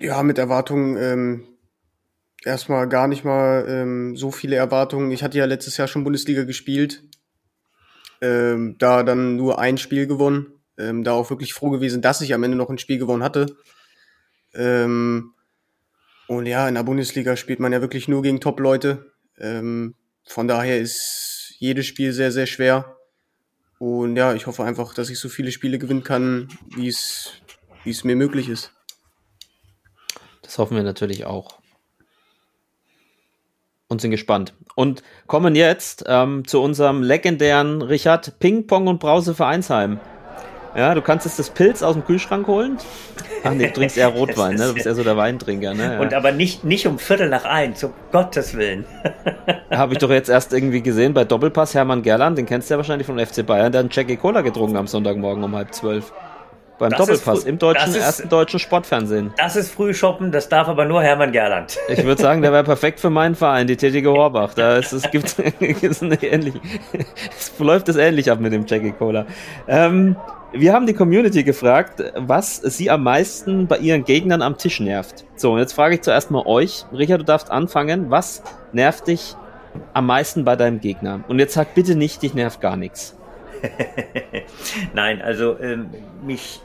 Ja, 0.00 0.22
mit 0.22 0.38
Erwartungen 0.38 0.96
ähm, 0.96 1.48
erstmal 2.44 2.88
gar 2.88 3.08
nicht 3.08 3.24
mal 3.24 3.66
ähm, 3.68 4.16
so 4.16 4.30
viele 4.30 4.56
Erwartungen. 4.56 5.10
Ich 5.10 5.22
hatte 5.22 5.38
ja 5.38 5.44
letztes 5.44 5.76
Jahr 5.76 5.88
schon 5.88 6.04
Bundesliga 6.04 6.44
gespielt. 6.44 7.04
Ähm, 8.20 8.76
da 8.78 9.02
dann 9.02 9.36
nur 9.36 9.58
ein 9.58 9.78
Spiel 9.78 10.06
gewonnen 10.06 10.58
ähm, 10.78 11.04
da 11.04 11.12
auch 11.12 11.30
wirklich 11.30 11.52
froh 11.52 11.70
gewesen, 11.70 12.00
dass 12.00 12.20
ich 12.20 12.32
am 12.32 12.42
Ende 12.42 12.56
noch 12.56 12.70
ein 12.70 12.78
Spiel 12.78 12.98
gewonnen 12.98 13.22
hatte. 13.22 13.56
Ähm, 14.54 15.34
und 16.28 16.46
ja, 16.46 16.68
in 16.68 16.74
der 16.74 16.82
Bundesliga 16.84 17.36
spielt 17.36 17.60
man 17.60 17.72
ja 17.72 17.80
wirklich 17.80 18.08
nur 18.08 18.22
gegen 18.22 18.40
Top-Leute. 18.40 19.12
Ähm, 19.38 19.94
von 20.24 20.46
daher 20.46 20.78
ist 20.78 21.54
jedes 21.58 21.86
Spiel 21.86 22.12
sehr, 22.12 22.32
sehr 22.32 22.46
schwer. 22.46 22.96
Und 23.78 24.16
ja, 24.16 24.34
ich 24.34 24.46
hoffe 24.46 24.64
einfach, 24.64 24.94
dass 24.94 25.10
ich 25.10 25.18
so 25.18 25.28
viele 25.28 25.52
Spiele 25.52 25.78
gewinnen 25.78 26.02
kann, 26.02 26.48
wie 26.76 26.88
es, 26.88 27.32
wie 27.88 27.92
es 27.92 28.04
mir 28.04 28.16
möglich 28.16 28.50
ist. 28.50 28.70
Das 30.42 30.58
hoffen 30.58 30.76
wir 30.76 30.82
natürlich 30.82 31.24
auch. 31.24 31.58
Und 33.88 34.02
sind 34.02 34.10
gespannt. 34.10 34.52
Und 34.74 35.02
kommen 35.26 35.54
jetzt 35.54 36.04
ähm, 36.06 36.46
zu 36.46 36.60
unserem 36.60 37.02
legendären 37.02 37.80
Richard 37.80 38.38
Ping 38.40 38.66
Pong 38.66 38.88
und 38.88 39.00
Brause 39.00 39.34
Vereinsheim. 39.34 39.98
Ja, 40.76 40.94
du 40.94 41.00
kannst 41.00 41.24
jetzt 41.24 41.38
das 41.38 41.48
Pilz 41.48 41.82
aus 41.82 41.94
dem 41.94 42.04
Kühlschrank 42.04 42.46
holen. 42.46 42.76
Ach 43.42 43.54
nee, 43.54 43.68
du 43.68 43.72
trinkst 43.72 43.96
eher 43.96 44.08
Rotwein, 44.08 44.56
ne? 44.56 44.66
Du 44.66 44.74
bist 44.74 44.84
eher 44.84 44.94
so 44.94 45.02
der 45.02 45.16
Weintrinker, 45.16 45.72
ne? 45.72 45.94
Ja. 45.94 46.00
Und 46.00 46.12
aber 46.12 46.32
nicht, 46.32 46.62
nicht 46.62 46.86
um 46.86 46.98
Viertel 46.98 47.30
nach 47.30 47.46
eins, 47.46 47.82
um 47.84 47.94
Gottes 48.12 48.54
Willen. 48.54 48.84
Habe 49.70 49.94
ich 49.94 49.98
doch 49.98 50.10
jetzt 50.10 50.28
erst 50.28 50.52
irgendwie 50.52 50.82
gesehen 50.82 51.14
bei 51.14 51.24
Doppelpass 51.24 51.74
Hermann 51.74 52.02
Gerland, 52.02 52.36
den 52.36 52.44
kennst 52.44 52.68
du 52.68 52.74
ja 52.74 52.78
wahrscheinlich 52.78 53.06
vom 53.06 53.18
FC 53.18 53.46
Bayern, 53.46 53.72
der 53.72 53.78
hat 53.78 53.84
einen 53.84 53.90
Jackie 53.90 54.18
Cola 54.18 54.42
getrunken 54.42 54.76
am 54.76 54.86
Sonntagmorgen 54.86 55.42
um 55.42 55.56
halb 55.56 55.72
zwölf. 55.72 56.12
Beim 56.78 56.90
das 56.90 56.98
Doppelpass 56.98 57.44
im 57.44 57.58
deutschen, 57.58 57.90
ist, 57.90 57.96
ersten 57.96 58.28
deutschen 58.28 58.60
Sportfernsehen. 58.60 59.32
Das 59.36 59.56
ist 59.56 59.72
Frühshoppen, 59.72 60.30
das 60.30 60.48
darf 60.48 60.68
aber 60.68 60.84
nur 60.84 61.02
Hermann 61.02 61.32
Gerland. 61.32 61.76
Ich 61.88 62.04
würde 62.04 62.22
sagen, 62.22 62.42
der 62.42 62.52
wäre 62.52 62.62
perfekt 62.62 63.00
für 63.00 63.10
meinen 63.10 63.34
Verein, 63.34 63.66
die 63.66 63.76
tätige 63.76 64.10
Horbach. 64.12 64.54
Da 64.54 64.76
ist, 64.76 64.92
es 64.92 65.10
gibt 65.10 65.24
es 65.38 66.02
ähnlich, 66.02 66.54
es 67.36 67.52
läuft 67.58 67.88
es 67.88 67.96
ähnlich 67.96 68.30
ab 68.30 68.38
mit 68.40 68.52
dem 68.52 68.64
Jackie 68.66 68.92
Cola. 68.92 69.26
Ähm, 69.66 70.16
wir 70.52 70.72
haben 70.72 70.86
die 70.86 70.94
Community 70.94 71.42
gefragt, 71.42 72.02
was 72.14 72.56
sie 72.56 72.90
am 72.90 73.02
meisten 73.02 73.66
bei 73.66 73.78
ihren 73.78 74.04
Gegnern 74.04 74.40
am 74.40 74.56
Tisch 74.56 74.80
nervt. 74.80 75.24
So, 75.36 75.52
und 75.52 75.58
jetzt 75.58 75.72
frage 75.72 75.96
ich 75.96 76.02
zuerst 76.02 76.30
mal 76.30 76.46
euch. 76.46 76.84
Richard, 76.92 77.20
du 77.20 77.24
darfst 77.24 77.50
anfangen. 77.50 78.10
Was 78.10 78.42
nervt 78.72 79.08
dich 79.08 79.34
am 79.94 80.06
meisten 80.06 80.44
bei 80.44 80.56
deinem 80.56 80.80
Gegner? 80.80 81.20
Und 81.28 81.38
jetzt 81.38 81.54
sag 81.54 81.74
bitte 81.74 81.96
nicht, 81.96 82.22
dich 82.22 82.34
nervt 82.34 82.60
gar 82.60 82.76
nichts. 82.76 83.16
Nein, 84.94 85.20
also 85.20 85.58
ähm, 85.58 85.90
mich 86.22 86.60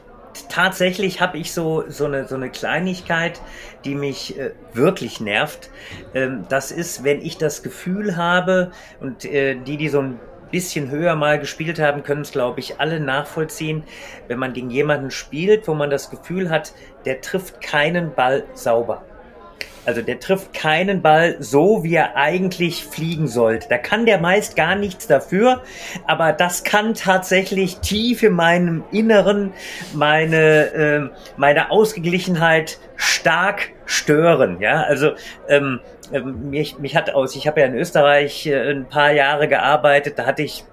tatsächlich 0.48 1.20
habe 1.20 1.38
ich 1.38 1.52
so, 1.52 1.84
so, 1.88 2.06
eine, 2.06 2.26
so 2.26 2.34
eine 2.34 2.50
Kleinigkeit, 2.50 3.40
die 3.84 3.94
mich 3.94 4.38
äh, 4.38 4.52
wirklich 4.72 5.20
nervt. 5.20 5.70
Ähm, 6.14 6.44
das 6.48 6.72
ist, 6.72 7.04
wenn 7.04 7.20
ich 7.20 7.38
das 7.38 7.62
Gefühl 7.62 8.16
habe 8.16 8.70
und 9.00 9.24
äh, 9.24 9.56
die, 9.56 9.76
die 9.76 9.88
so 9.88 10.00
ein 10.00 10.20
bisschen 10.50 10.90
höher 10.90 11.16
mal 11.16 11.40
gespielt 11.40 11.80
haben, 11.80 12.04
können 12.04 12.20
es, 12.20 12.30
glaube 12.30 12.60
ich, 12.60 12.78
alle 12.80 13.00
nachvollziehen, 13.00 13.82
wenn 14.28 14.38
man 14.38 14.52
gegen 14.52 14.70
jemanden 14.70 15.10
spielt, 15.10 15.66
wo 15.66 15.74
man 15.74 15.90
das 15.90 16.10
Gefühl 16.10 16.48
hat, 16.48 16.74
der 17.04 17.20
trifft 17.20 17.60
keinen 17.60 18.14
Ball 18.14 18.44
sauber. 18.54 19.04
Also 19.86 20.02
der 20.02 20.20
trifft 20.20 20.54
keinen 20.54 21.02
Ball 21.02 21.36
so, 21.40 21.84
wie 21.84 21.94
er 21.94 22.16
eigentlich 22.16 22.84
fliegen 22.84 23.28
sollte. 23.28 23.68
Da 23.68 23.78
kann 23.78 24.06
der 24.06 24.18
meist 24.18 24.56
gar 24.56 24.76
nichts 24.76 25.06
dafür, 25.06 25.62
aber 26.06 26.32
das 26.32 26.64
kann 26.64 26.94
tatsächlich 26.94 27.78
tief 27.78 28.22
in 28.22 28.32
meinem 28.32 28.84
Inneren 28.90 29.52
meine, 29.92 30.72
äh, 30.72 31.00
meine 31.36 31.70
Ausgeglichenheit 31.70 32.78
stark 32.96 33.72
stören. 33.86 34.60
Ja, 34.60 34.82
also 34.82 35.12
ähm, 35.48 35.80
ähm, 36.12 36.50
mich, 36.50 36.78
mich 36.78 36.96
hat 36.96 37.14
aus, 37.14 37.36
ich 37.36 37.46
habe 37.46 37.60
ja 37.60 37.66
in 37.66 37.74
Österreich 37.74 38.46
äh, 38.46 38.70
ein 38.70 38.86
paar 38.86 39.12
Jahre 39.12 39.48
gearbeitet, 39.48 40.18
da 40.18 40.26
hatte 40.26 40.42
ich 40.42 40.64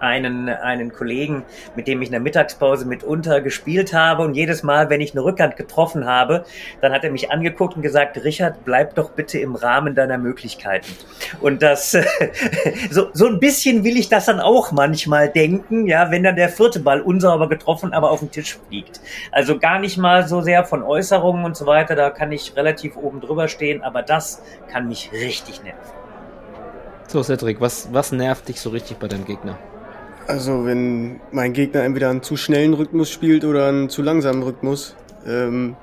einen, 0.00 0.48
einen 0.48 0.92
Kollegen, 0.92 1.44
mit 1.74 1.88
dem 1.88 2.02
ich 2.02 2.08
in 2.08 2.12
der 2.12 2.20
Mittagspause 2.20 2.86
mitunter 2.86 3.40
gespielt 3.40 3.92
habe. 3.92 4.22
Und 4.22 4.34
jedes 4.34 4.62
Mal, 4.62 4.90
wenn 4.90 5.00
ich 5.00 5.12
eine 5.12 5.24
Rückhand 5.24 5.56
getroffen 5.56 6.06
habe, 6.06 6.44
dann 6.80 6.92
hat 6.92 7.04
er 7.04 7.10
mich 7.10 7.30
angeguckt 7.30 7.76
und 7.76 7.82
gesagt, 7.82 8.22
Richard, 8.24 8.64
bleib 8.64 8.94
doch 8.94 9.10
bitte 9.10 9.38
im 9.38 9.54
Rahmen 9.54 9.94
deiner 9.94 10.18
Möglichkeiten. 10.18 10.92
Und 11.40 11.62
das, 11.62 11.92
so, 12.90 13.08
so 13.12 13.26
ein 13.26 13.40
bisschen 13.40 13.84
will 13.84 13.96
ich 13.96 14.08
das 14.08 14.26
dann 14.26 14.40
auch 14.40 14.72
manchmal 14.72 15.28
denken, 15.28 15.86
ja, 15.86 16.10
wenn 16.10 16.22
dann 16.22 16.36
der 16.36 16.48
vierte 16.48 16.80
Ball 16.80 17.00
unsauber 17.00 17.48
getroffen, 17.48 17.92
aber 17.92 18.10
auf 18.10 18.20
den 18.20 18.30
Tisch 18.30 18.58
fliegt. 18.68 19.00
Also 19.32 19.58
gar 19.58 19.78
nicht 19.78 19.96
mal 19.98 20.26
so 20.26 20.40
sehr 20.40 20.64
von 20.64 20.82
Äußerungen 20.82 21.44
und 21.44 21.56
so 21.56 21.66
weiter, 21.66 21.94
da 21.94 22.10
kann 22.10 22.32
ich 22.32 22.56
relativ 22.56 22.96
oben 22.96 23.20
drüber 23.20 23.48
stehen, 23.48 23.82
aber 23.82 24.02
das 24.02 24.42
kann 24.70 24.88
mich 24.88 25.10
richtig 25.12 25.62
nerven. 25.62 25.80
So, 27.08 27.22
Cedric, 27.22 27.60
was, 27.60 27.88
was 27.92 28.10
nervt 28.12 28.48
dich 28.48 28.60
so 28.60 28.70
richtig 28.70 28.98
bei 28.98 29.06
deinem 29.06 29.24
Gegner? 29.24 29.56
Also 30.26 30.66
wenn 30.66 31.20
mein 31.30 31.52
Gegner 31.52 31.84
entweder 31.84 32.10
einen 32.10 32.22
zu 32.22 32.36
schnellen 32.36 32.74
Rhythmus 32.74 33.10
spielt 33.10 33.44
oder 33.44 33.68
einen 33.68 33.88
zu 33.88 34.02
langsamen 34.02 34.42
Rhythmus. 34.42 34.96
Ähm, 35.26 35.76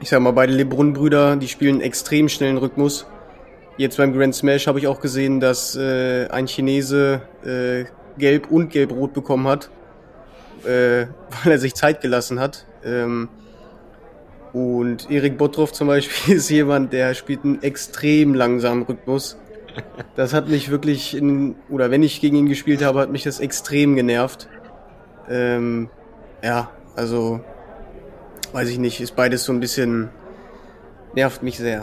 ich 0.00 0.08
sag 0.08 0.20
mal, 0.20 0.32
beide 0.32 0.52
Lebrun-Brüder, 0.52 1.36
die 1.36 1.48
spielen 1.48 1.76
einen 1.76 1.80
extrem 1.82 2.28
schnellen 2.28 2.58
Rhythmus. 2.58 3.06
Jetzt 3.76 3.96
beim 3.96 4.12
Grand 4.12 4.34
Smash 4.34 4.68
habe 4.68 4.78
ich 4.78 4.86
auch 4.86 5.00
gesehen, 5.00 5.40
dass 5.40 5.74
äh, 5.74 6.28
ein 6.28 6.46
Chinese 6.46 7.22
äh, 7.44 7.84
gelb 8.18 8.50
und 8.50 8.70
gelb-rot 8.70 9.12
bekommen 9.12 9.48
hat, 9.48 9.70
äh, 10.64 11.06
weil 11.42 11.52
er 11.52 11.58
sich 11.58 11.74
Zeit 11.74 12.00
gelassen 12.00 12.38
hat. 12.38 12.66
Ähm, 12.84 13.28
und 14.52 15.10
Erik 15.10 15.38
Bottroff 15.38 15.72
zum 15.72 15.88
Beispiel 15.88 16.36
ist 16.36 16.48
jemand, 16.50 16.92
der 16.92 17.14
spielt 17.14 17.44
einen 17.44 17.62
extrem 17.62 18.34
langsamen 18.34 18.84
Rhythmus. 18.84 19.36
Das 20.14 20.32
hat 20.32 20.48
mich 20.48 20.70
wirklich, 20.70 21.16
in, 21.16 21.56
oder 21.68 21.90
wenn 21.90 22.02
ich 22.02 22.20
gegen 22.20 22.36
ihn 22.36 22.48
gespielt 22.48 22.82
habe, 22.82 23.00
hat 23.00 23.10
mich 23.10 23.22
das 23.22 23.40
extrem 23.40 23.96
genervt. 23.96 24.48
Ähm, 25.28 25.90
ja, 26.42 26.70
also 26.94 27.40
weiß 28.52 28.68
ich 28.68 28.78
nicht, 28.78 29.00
ist 29.00 29.16
beides 29.16 29.44
so 29.44 29.52
ein 29.52 29.60
bisschen, 29.60 30.08
nervt 31.14 31.42
mich 31.42 31.58
sehr. 31.58 31.82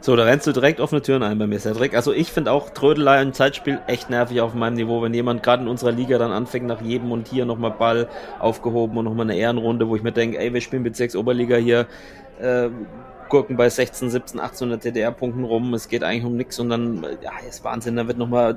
So, 0.00 0.16
da 0.16 0.24
rennst 0.24 0.48
du 0.48 0.52
direkt 0.52 0.80
offene 0.80 1.00
Türen 1.00 1.22
ein 1.22 1.38
bei 1.38 1.46
mir, 1.46 1.60
Cedric. 1.60 1.94
Also 1.94 2.12
ich 2.12 2.32
finde 2.32 2.50
auch 2.50 2.70
Trödelei 2.70 3.22
im 3.22 3.32
Zeitspiel 3.32 3.78
echt 3.86 4.10
nervig 4.10 4.40
auf 4.40 4.52
meinem 4.52 4.74
Niveau, 4.74 5.00
wenn 5.00 5.14
jemand 5.14 5.44
gerade 5.44 5.62
in 5.62 5.68
unserer 5.68 5.92
Liga 5.92 6.18
dann 6.18 6.32
anfängt, 6.32 6.66
nach 6.66 6.80
jedem 6.80 7.12
und 7.12 7.28
hier 7.28 7.44
nochmal 7.44 7.70
Ball 7.70 8.08
aufgehoben 8.40 8.98
und 8.98 9.04
nochmal 9.04 9.26
eine 9.30 9.36
Ehrenrunde, 9.36 9.88
wo 9.88 9.94
ich 9.94 10.02
mir 10.02 10.10
denke, 10.10 10.38
ey, 10.38 10.52
wir 10.52 10.60
spielen 10.60 10.82
Bezirks 10.82 11.14
Oberliga 11.14 11.56
hier, 11.56 11.86
äh, 12.40 12.68
Gurken 13.32 13.56
bei 13.56 13.70
16, 13.70 14.10
17, 14.10 14.38
1800 14.38 14.82
TDR-Punkten 14.82 15.44
rum. 15.44 15.72
Es 15.72 15.88
geht 15.88 16.04
eigentlich 16.04 16.26
um 16.26 16.36
nichts 16.36 16.58
und 16.58 16.68
dann, 16.68 17.02
ja, 17.22 17.32
ist 17.48 17.64
Wahnsinn. 17.64 17.96
Da 17.96 18.06
wird 18.06 18.18
nochmal 18.18 18.54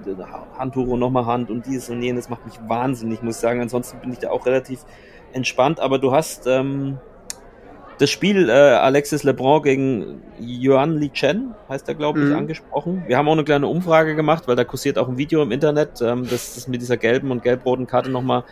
Handtuch 0.60 0.98
nochmal 0.98 1.26
Hand 1.26 1.50
und 1.50 1.66
dies 1.66 1.90
und 1.90 2.04
jenes. 2.04 2.30
Macht 2.30 2.46
mich 2.46 2.60
wahnsinnig, 2.68 3.24
muss 3.24 3.36
ich 3.36 3.42
sagen. 3.42 3.62
Ansonsten 3.62 4.00
bin 4.02 4.12
ich 4.12 4.20
da 4.20 4.32
auch 4.32 4.46
relativ 4.46 4.82
entspannt. 5.32 5.80
Aber 5.80 5.98
du 5.98 6.12
hast 6.12 6.46
ähm, 6.46 6.98
das 8.00 8.10
Spiel 8.10 8.50
äh, 8.50 8.52
Alexis 8.52 9.24
Lebrun 9.24 9.64
gegen 9.64 10.22
Yuan 10.42 10.98
Li 10.98 11.10
Chen, 11.10 11.56
heißt 11.70 11.88
er, 11.88 11.96
glaube 11.96 12.20
ich, 12.20 12.26
mhm. 12.26 12.36
angesprochen. 12.36 13.04
Wir 13.08 13.18
haben 13.18 13.30
auch 13.30 13.34
eine 13.34 13.46
kleine 13.46 13.68
Umfrage 13.68 14.14
gemacht, 14.14 14.46
weil 14.46 14.58
da 14.58 14.66
kursiert 14.66 14.98
auch 14.98 15.08
ein 15.08 15.18
Video 15.18 15.42
im 15.42 15.54
Internet, 15.54 16.02
ähm, 16.02 16.28
das, 16.30 16.56
das 16.56 16.68
mit 16.68 16.82
dieser 16.82 16.98
gelben 16.98 17.32
und 17.32 17.44
gelb-roten 17.44 17.88
Karte 17.88 18.10
nochmal 18.10 18.44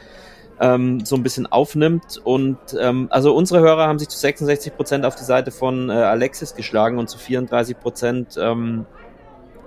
ähm, 0.64 1.04
so 1.06 1.16
ein 1.18 1.24
bisschen 1.24 1.46
aufnimmt. 1.52 2.22
Und 2.24 2.58
ähm, 2.80 3.08
also 3.10 3.36
unsere 3.36 3.60
Hörer 3.60 3.86
haben 3.88 4.00
sich 4.00 4.08
zu 4.08 4.18
66 4.18 4.76
Prozent 4.76 5.06
auf 5.06 5.16
die 5.16 5.26
Seite 5.26 5.52
von 5.52 5.90
äh, 5.90 5.94
Alexis 5.94 6.56
geschlagen 6.56 6.98
und 7.00 7.10
zu 7.10 7.18
34 7.18 7.78
Prozent 7.80 8.38
ähm, 8.40 8.86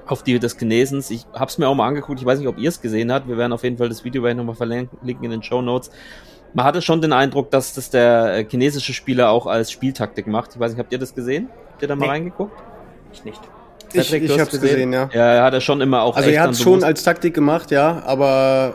auf 0.06 0.22
die 0.22 0.38
des 0.38 0.56
Genesens. 0.56 1.10
Ich 1.10 1.26
habe 1.34 1.46
es 1.50 1.58
mir 1.58 1.68
auch 1.68 1.74
mal 1.74 1.86
angeguckt. 1.86 2.18
Ich 2.20 2.26
weiß 2.26 2.38
nicht, 2.38 2.48
ob 2.48 2.56
ihr 2.58 2.70
es 2.70 2.80
gesehen 2.80 3.12
habt. 3.12 3.28
Wir 3.28 3.36
werden 3.36 3.52
auf 3.52 3.62
jeden 3.62 3.76
Fall 3.76 3.90
das 3.90 4.04
Video 4.04 4.22
nochmal 4.32 4.54
verlinken 4.54 5.24
in 5.24 5.30
den 5.30 5.42
Show 5.42 5.60
Notes. 5.60 5.90
Man 6.54 6.64
hatte 6.64 6.80
schon 6.80 7.02
den 7.02 7.12
Eindruck, 7.12 7.50
dass 7.50 7.74
das 7.74 7.90
der 7.90 8.38
äh, 8.38 8.46
chinesische 8.48 8.94
Spieler 8.94 9.28
auch 9.30 9.46
als 9.46 9.70
Spieltaktik 9.70 10.26
macht. 10.26 10.54
Ich 10.54 10.60
weiß 10.60 10.72
nicht, 10.72 10.78
habt 10.78 10.92
ihr 10.92 10.98
das 10.98 11.14
gesehen? 11.14 11.50
Habt 11.72 11.82
ihr 11.82 11.88
da 11.88 11.96
mal 11.96 12.06
Nee. 12.06 12.10
reingeguckt? 12.12 12.58
Ich 13.12 13.24
nicht. 13.24 13.40
Ich, 13.92 14.02
Cedric, 14.02 14.26
du 14.26 14.34
ich 14.34 14.40
hast 14.40 14.46
habe 14.46 14.56
es 14.56 14.62
gesehen, 14.62 14.92
ja. 14.92 15.10
Ja, 15.12 15.26
er 15.34 15.44
hat 15.44 15.52
er 15.54 15.60
schon 15.60 15.80
immer 15.82 16.02
auch 16.02 16.16
Also 16.16 16.28
echt 16.28 16.38
er 16.38 16.44
hat 16.44 16.50
es 16.52 16.62
schon 16.62 16.82
als 16.82 17.02
Taktik 17.02 17.34
gemacht, 17.34 17.70
ja, 17.70 18.02
aber 18.06 18.74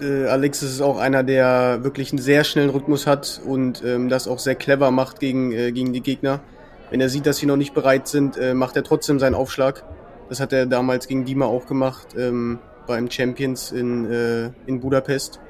äh, 0.00 0.26
Alexis 0.26 0.72
ist 0.72 0.80
auch 0.80 0.98
einer, 0.98 1.22
der 1.22 1.84
wirklich 1.84 2.12
einen 2.12 2.20
sehr 2.20 2.44
schnellen 2.44 2.70
Rhythmus 2.70 3.06
hat 3.06 3.40
und 3.44 3.82
ähm, 3.84 4.08
das 4.08 4.28
auch 4.28 4.38
sehr 4.38 4.54
clever 4.54 4.90
macht 4.90 5.20
gegen, 5.20 5.52
äh, 5.52 5.72
gegen 5.72 5.92
die 5.92 6.02
Gegner. 6.02 6.40
Wenn 6.90 7.00
er 7.00 7.08
sieht, 7.08 7.26
dass 7.26 7.38
sie 7.38 7.46
noch 7.46 7.56
nicht 7.56 7.74
bereit 7.74 8.08
sind, 8.08 8.36
äh, 8.36 8.54
macht 8.54 8.76
er 8.76 8.84
trotzdem 8.84 9.18
seinen 9.18 9.34
Aufschlag. 9.34 9.84
Das 10.28 10.40
hat 10.40 10.52
er 10.52 10.66
damals 10.66 11.08
gegen 11.08 11.24
Dima 11.24 11.46
auch 11.46 11.66
gemacht, 11.66 12.08
ähm, 12.16 12.58
beim 12.86 13.10
Champions 13.10 13.72
in, 13.72 14.10
äh, 14.10 14.50
in 14.66 14.80
Budapest. 14.80 15.40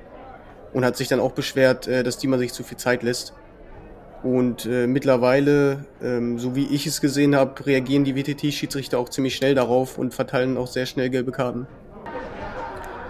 Und 0.72 0.84
hat 0.84 0.96
sich 0.96 1.08
dann 1.08 1.20
auch 1.20 1.32
beschwert, 1.32 1.86
äh, 1.86 2.02
dass 2.02 2.18
Dima 2.18 2.38
sich 2.38 2.52
zu 2.52 2.64
viel 2.64 2.78
Zeit 2.78 3.02
lässt. 3.02 3.34
Und 4.22 4.64
äh, 4.64 4.86
mittlerweile, 4.86 5.84
ähm, 6.02 6.38
so 6.38 6.56
wie 6.56 6.66
ich 6.66 6.86
es 6.86 7.02
gesehen 7.02 7.36
habe, 7.36 7.66
reagieren 7.66 8.04
die 8.04 8.16
WTT-Schiedsrichter 8.16 8.98
auch 8.98 9.10
ziemlich 9.10 9.36
schnell 9.36 9.54
darauf 9.54 9.98
und 9.98 10.14
verteilen 10.14 10.56
auch 10.56 10.66
sehr 10.66 10.86
schnell 10.86 11.10
gelbe 11.10 11.30
Karten. 11.30 11.66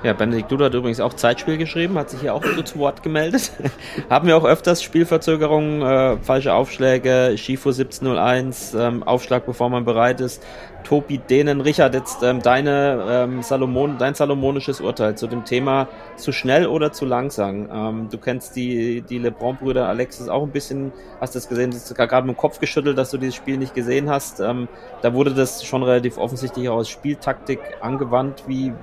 Ja, 0.04 0.12
Benedikt 0.12 0.52
Duda 0.52 0.66
hat 0.66 0.74
übrigens 0.74 1.00
auch 1.00 1.14
Zeitspiel 1.14 1.56
geschrieben, 1.56 1.96
hat 1.96 2.10
sich 2.10 2.20
hier 2.20 2.34
auch 2.34 2.44
zu 2.64 2.78
Wort 2.78 3.02
gemeldet. 3.02 3.52
Haben 4.10 4.26
wir 4.28 4.36
auch 4.36 4.44
öfters 4.44 4.82
Spielverzögerungen, 4.82 5.80
äh, 5.80 6.18
falsche 6.18 6.52
Aufschläge, 6.52 7.36
Schifo 7.38 7.70
1701, 7.70 8.74
ähm, 8.74 9.02
Aufschlag, 9.02 9.46
bevor 9.46 9.70
man 9.70 9.86
bereit 9.86 10.20
ist. 10.20 10.44
Tobi 10.82 11.16
Denen, 11.16 11.62
Richard, 11.62 11.94
jetzt 11.94 12.22
ähm, 12.22 12.42
deine 12.42 13.02
ähm, 13.08 13.42
Salomon, 13.42 13.96
dein 13.96 14.12
salomonisches 14.12 14.82
Urteil 14.82 15.16
zu 15.16 15.26
dem 15.26 15.46
Thema 15.46 15.88
zu 16.16 16.32
schnell 16.32 16.66
oder 16.66 16.92
zu 16.92 17.06
langsam. 17.06 17.70
Ähm, 17.72 18.08
du 18.10 18.18
kennst 18.18 18.56
die, 18.56 19.00
die 19.00 19.18
LeBron-Brüder, 19.18 19.88
Alexis 19.88 20.28
auch 20.28 20.42
ein 20.42 20.50
bisschen, 20.50 20.92
hast 21.18 21.34
das 21.34 21.48
gesehen, 21.48 21.72
hast 21.72 21.94
gerade 21.94 22.26
mit 22.26 22.36
dem 22.36 22.38
Kopf 22.38 22.60
geschüttelt, 22.60 22.98
dass 22.98 23.10
du 23.10 23.16
dieses 23.16 23.36
Spiel 23.36 23.56
nicht 23.56 23.74
gesehen 23.74 24.10
hast. 24.10 24.40
Ähm, 24.40 24.68
da 25.00 25.14
wurde 25.14 25.32
das 25.32 25.64
schon 25.64 25.82
relativ 25.82 26.18
offensichtlich 26.18 26.68
auch 26.68 26.76
als 26.76 26.90
Spieltaktik 26.90 27.60
angewandt. 27.80 28.44
Wie 28.46 28.74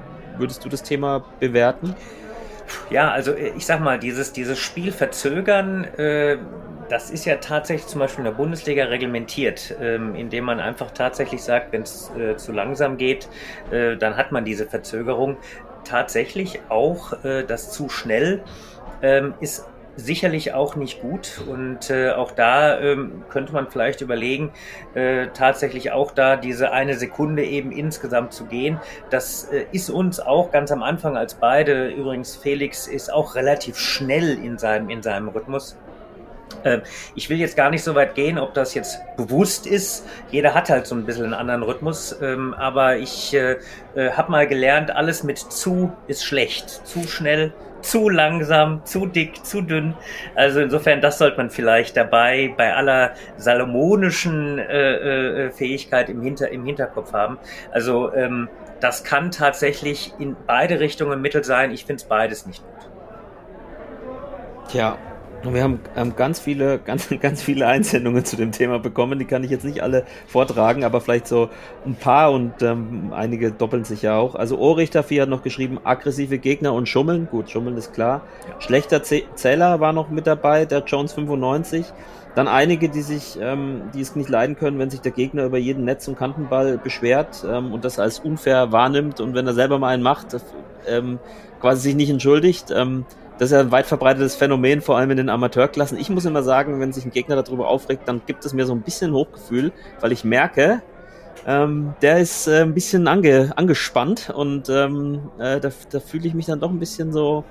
würdest 0.42 0.66
du 0.66 0.70
das 0.70 0.84
Thema 0.84 1.24
bewerten? 1.40 1.96
Ja, 2.90 3.12
also 3.12 3.32
äh, 3.32 3.54
ich 3.56 3.66
sag 3.66 3.80
mal, 3.80 4.00
dieses, 4.00 4.34
dieses 4.34 4.60
Spiel 4.60 4.92
verzögern, 4.92 5.86
äh, 5.98 6.38
das 6.90 7.10
ist 7.10 7.24
ja 7.26 7.38
tatsächlich 7.38 7.88
zum 7.88 8.00
Beispiel 8.00 8.20
in 8.20 8.32
der 8.32 8.38
Bundesliga 8.38 8.84
reglementiert, 8.86 9.76
ähm, 9.80 10.14
indem 10.16 10.44
man 10.44 10.60
einfach 10.60 10.92
tatsächlich 10.92 11.42
sagt, 11.42 11.72
wenn 11.72 11.84
es 11.84 12.12
äh, 12.18 12.36
zu 12.36 12.52
langsam 12.52 12.98
geht, 12.98 13.30
äh, 13.72 13.96
dann 13.96 14.18
hat 14.18 14.34
man 14.34 14.44
diese 14.44 14.66
Verzögerung. 14.66 15.38
Tatsächlich 15.86 16.60
auch 16.70 17.24
äh, 17.24 17.44
das 17.44 17.72
zu 17.72 17.88
schnell 17.88 18.44
ähm, 19.02 19.34
ist 19.40 19.66
sicherlich 19.96 20.54
auch 20.54 20.76
nicht 20.76 21.02
gut 21.02 21.42
und 21.48 21.90
äh, 21.90 22.12
auch 22.12 22.32
da 22.32 22.80
ähm, 22.80 23.24
könnte 23.30 23.54
man 23.54 23.70
vielleicht 23.70 24.02
überlegen, 24.02 24.52
äh, 24.94 25.28
tatsächlich 25.34 25.92
auch 25.92 26.12
da 26.12 26.38
diese 26.38 26.72
eine 26.72 26.96
Sekunde 26.96 27.44
eben 27.44 27.72
insgesamt 27.72 28.34
zu 28.34 28.46
gehen. 28.46 28.80
Das 29.10 29.46
äh, 29.46 29.66
ist 29.72 29.90
uns 29.90 30.20
auch 30.20 30.52
ganz 30.52 30.72
am 30.72 30.82
Anfang 30.82 31.18
als 31.18 31.36
beide, 31.36 31.90
übrigens 31.90 32.36
Felix 32.36 32.88
ist 32.88 33.12
auch 33.12 33.36
relativ 33.36 33.78
schnell 33.78 34.38
in 34.44 34.58
seinem, 34.58 34.90
in 34.90 35.04
seinem 35.04 35.28
Rhythmus. 35.30 35.78
Ähm, 36.64 36.82
Ich 37.16 37.30
will 37.30 37.38
jetzt 37.38 37.56
gar 37.56 37.70
nicht 37.70 37.84
so 37.84 37.96
weit 37.96 38.16
gehen, 38.16 38.38
ob 38.38 38.54
das 38.54 38.74
jetzt 38.74 39.00
bewusst 39.18 39.66
ist. 39.68 40.06
Jeder 40.32 40.54
hat 40.54 40.70
halt 40.70 40.86
so 40.88 40.96
ein 40.96 41.06
bisschen 41.06 41.26
einen 41.26 41.34
anderen 41.34 41.64
Rhythmus. 41.64 42.18
ähm, 42.22 42.54
Aber 42.54 42.98
ich 42.98 43.34
äh, 43.34 43.58
habe 43.96 44.32
mal 44.32 44.48
gelernt, 44.48 44.92
alles 44.92 45.24
mit 45.24 45.38
zu 45.38 45.92
ist 46.08 46.24
schlecht. 46.24 46.70
Zu 46.86 47.08
schnell, 47.08 47.54
zu 47.82 48.10
langsam, 48.10 48.86
zu 48.86 49.06
dick, 49.06 49.46
zu 49.46 49.62
dünn. 49.62 49.94
Also 50.36 50.60
insofern, 50.60 51.02
das 51.02 51.18
sollte 51.18 51.38
man 51.38 51.50
vielleicht 51.50 51.98
dabei 51.98 52.54
bei 52.58 52.74
aller 52.76 53.12
salomonischen 53.38 54.60
äh, 54.60 55.46
äh, 55.46 55.52
Fähigkeit 55.52 56.10
im, 56.10 56.22
Hinter, 56.22 56.50
im 56.50 56.66
Hinterkopf 56.66 57.14
haben. 57.14 57.38
Also 57.72 58.14
ähm, 58.14 58.50
das 58.80 59.04
kann 59.04 59.32
tatsächlich 59.32 60.14
in 60.20 60.36
beide 60.48 60.80
Richtungen 60.80 61.22
Mittel 61.22 61.44
sein. 61.44 61.72
Ich 61.72 61.86
finde 61.86 62.02
es 62.02 62.08
beides 62.08 62.46
nicht 62.46 62.64
gut. 62.64 62.72
Tja, 64.70 64.98
und 65.44 65.54
wir 65.54 65.64
haben 65.64 65.80
ähm, 65.96 66.16
ganz 66.16 66.40
viele, 66.40 66.80
ganz, 66.86 67.10
ganz 67.20 67.42
viele 67.42 67.68
Einsendungen 67.68 68.24
zu 68.26 68.36
dem 68.36 68.52
Thema 68.52 68.80
bekommen. 68.80 69.20
Die 69.20 69.26
kann 69.26 69.44
ich 69.44 69.52
jetzt 69.52 69.66
nicht 69.66 69.82
alle 69.84 70.06
vortragen, 70.28 70.84
aber 70.84 71.02
vielleicht 71.02 71.28
so 71.28 71.50
ein 71.86 71.96
paar 71.96 72.32
und 72.32 72.62
ähm, 72.62 73.12
einige 73.14 73.52
doppeln 73.52 73.84
sich 73.84 74.02
ja 74.02 74.18
auch. 74.18 74.36
Also 74.36 74.58
Ohrrichter 74.58 75.04
4 75.04 75.24
hat 75.24 75.30
noch 75.30 75.44
geschrieben, 75.44 75.80
aggressive 75.84 76.38
Gegner 76.38 76.74
und 76.74 76.88
Schummeln. 76.88 77.28
Gut, 77.30 77.50
Schummeln 77.50 77.78
ist 77.78 77.94
klar. 77.94 78.22
Schlechter 78.60 78.98
Zäh- 79.04 79.24
Zähler 79.36 79.80
war 79.80 79.94
noch 79.94 80.10
mit 80.10 80.28
dabei, 80.28 80.66
der 80.66 80.84
Jones 80.86 81.14
95. 81.14 81.86
Dann 82.34 82.48
einige, 82.48 82.88
die 82.88 83.02
sich, 83.02 83.38
ähm, 83.42 83.82
die 83.94 84.00
es 84.00 84.16
nicht 84.16 84.30
leiden 84.30 84.56
können, 84.56 84.80
wenn 84.80 84.90
sich 84.90 85.02
der 85.02 85.12
Gegner 85.12 85.44
über 85.44 85.58
jeden 85.58 85.84
Netz- 85.84 86.08
und 86.08 86.18
Kantenball 86.18 86.78
beschwert 86.78 87.46
ähm, 87.46 87.74
und 87.74 87.84
das 87.84 88.00
als 88.00 88.20
unfair 88.20 88.72
wahrnimmt 88.72 89.20
und 89.20 89.34
wenn 89.36 89.46
er 89.48 89.54
selber 89.54 89.80
mal 89.80 89.90
einen 89.90 90.02
macht, 90.04 90.28
ähm, 90.88 91.20
quasi 91.60 91.82
sich 91.82 91.96
nicht 91.96 92.10
entschuldigt. 92.10 92.72
Ähm, 92.74 93.06
das 93.38 93.50
ist 93.50 93.52
ja 93.54 93.60
ein 93.60 93.72
weit 93.72 93.86
verbreitetes 93.86 94.36
Phänomen, 94.36 94.82
vor 94.82 94.98
allem 94.98 95.12
in 95.12 95.18
den 95.18 95.30
Amateurklassen. 95.30 95.98
Ich 95.98 96.10
muss 96.10 96.26
immer 96.26 96.44
sagen, 96.44 96.80
wenn 96.80 96.94
sich 96.94 97.06
ein 97.06 97.12
Gegner 97.12 97.42
darüber 97.42 97.68
aufregt, 97.68 98.08
dann 98.08 98.22
gibt 98.26 98.46
es 98.46 98.54
mir 98.54 98.66
so 98.66 98.74
ein 98.74 98.82
bisschen 98.82 99.14
Hochgefühl, 99.14 99.72
weil 100.00 100.12
ich 100.12 100.24
merke, 100.24 100.82
ähm, 101.48 101.94
der 102.02 102.20
ist 102.20 102.48
äh, 102.48 102.62
ein 102.62 102.74
bisschen 102.74 103.08
ange, 103.08 103.52
angespannt 103.56 104.30
und 104.30 104.70
ähm, 104.70 105.32
äh, 105.40 105.60
da, 105.60 105.70
da 105.90 106.00
fühle 106.00 106.28
ich 106.28 106.34
mich 106.34 106.46
dann 106.46 106.60
doch 106.60 106.70
ein 106.70 106.80
bisschen 106.80 107.12
so, 107.12 107.44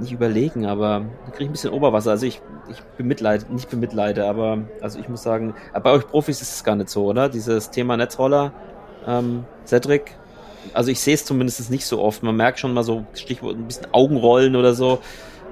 nicht 0.00 0.12
überlegen, 0.12 0.66
aber 0.66 1.04
da 1.24 1.30
kriege 1.30 1.44
ich 1.44 1.50
ein 1.50 1.52
bisschen 1.52 1.72
Oberwasser. 1.72 2.10
Also 2.10 2.26
ich, 2.26 2.40
ich 2.70 2.82
bemitleide, 2.96 3.46
nicht 3.52 3.70
bemitleide, 3.70 4.26
aber 4.26 4.58
also 4.80 4.98
ich 4.98 5.08
muss 5.08 5.22
sagen, 5.22 5.54
äh, 5.74 5.80
bei 5.80 5.90
euch 5.90 6.06
Profis 6.06 6.42
ist 6.42 6.54
es 6.54 6.64
gar 6.64 6.76
nicht 6.76 6.90
so, 6.90 7.06
oder? 7.06 7.28
Dieses 7.28 7.70
Thema 7.70 7.96
Netzroller, 7.96 8.52
ähm, 9.06 9.44
Cedric, 9.64 10.16
also 10.72 10.90
ich 10.90 11.00
sehe 11.00 11.14
es 11.14 11.24
zumindest 11.24 11.70
nicht 11.70 11.86
so 11.86 12.00
oft. 12.00 12.22
Man 12.22 12.36
merkt 12.36 12.58
schon 12.58 12.74
mal 12.74 12.82
so 12.82 13.04
Stichwort 13.14 13.56
ein 13.56 13.66
bisschen 13.66 13.86
Augenrollen 13.92 14.56
oder 14.56 14.74
so. 14.74 15.00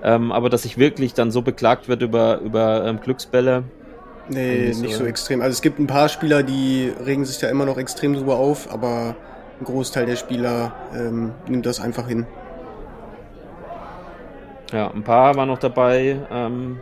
Ähm, 0.03 0.33
aber 0.33 0.51
dass 0.51 0.63
sich 0.63 0.77
wirklich 0.77 1.15
dann 1.15 1.31
so 1.31 1.43
beklagt 1.43 1.89
wird 1.89 2.03
über, 2.03 2.39
über 2.41 2.85
ähm, 2.87 3.01
Glücksbälle. 3.01 3.65
Nee, 4.29 4.67
Nicht 4.67 4.77
so, 4.77 4.83
nicht 4.83 4.97
so 4.97 5.05
extrem. 5.05 5.41
Also 5.41 5.53
es 5.53 5.63
gibt 5.63 5.79
ein 5.79 5.87
paar 5.87 6.09
Spieler, 6.09 6.43
die 6.43 6.93
regen 7.05 7.25
sich 7.25 7.39
da 7.39 7.49
immer 7.49 7.67
noch 7.67 7.79
extrem 7.79 8.15
drüber 8.15 8.37
auf, 8.37 8.73
aber 8.73 9.17
ein 9.61 9.65
Großteil 9.65 10.07
der 10.07 10.17
Spieler 10.17 10.73
ähm, 10.95 11.33
nimmt 11.49 11.67
das 11.67 11.81
einfach 11.81 12.09
hin. 12.09 12.27
Ja, 14.73 14.91
ein 14.91 15.05
paar 15.05 15.37
waren 15.37 15.49
noch 15.49 15.59
dabei. 15.59 16.19
Ähm, 16.31 16.81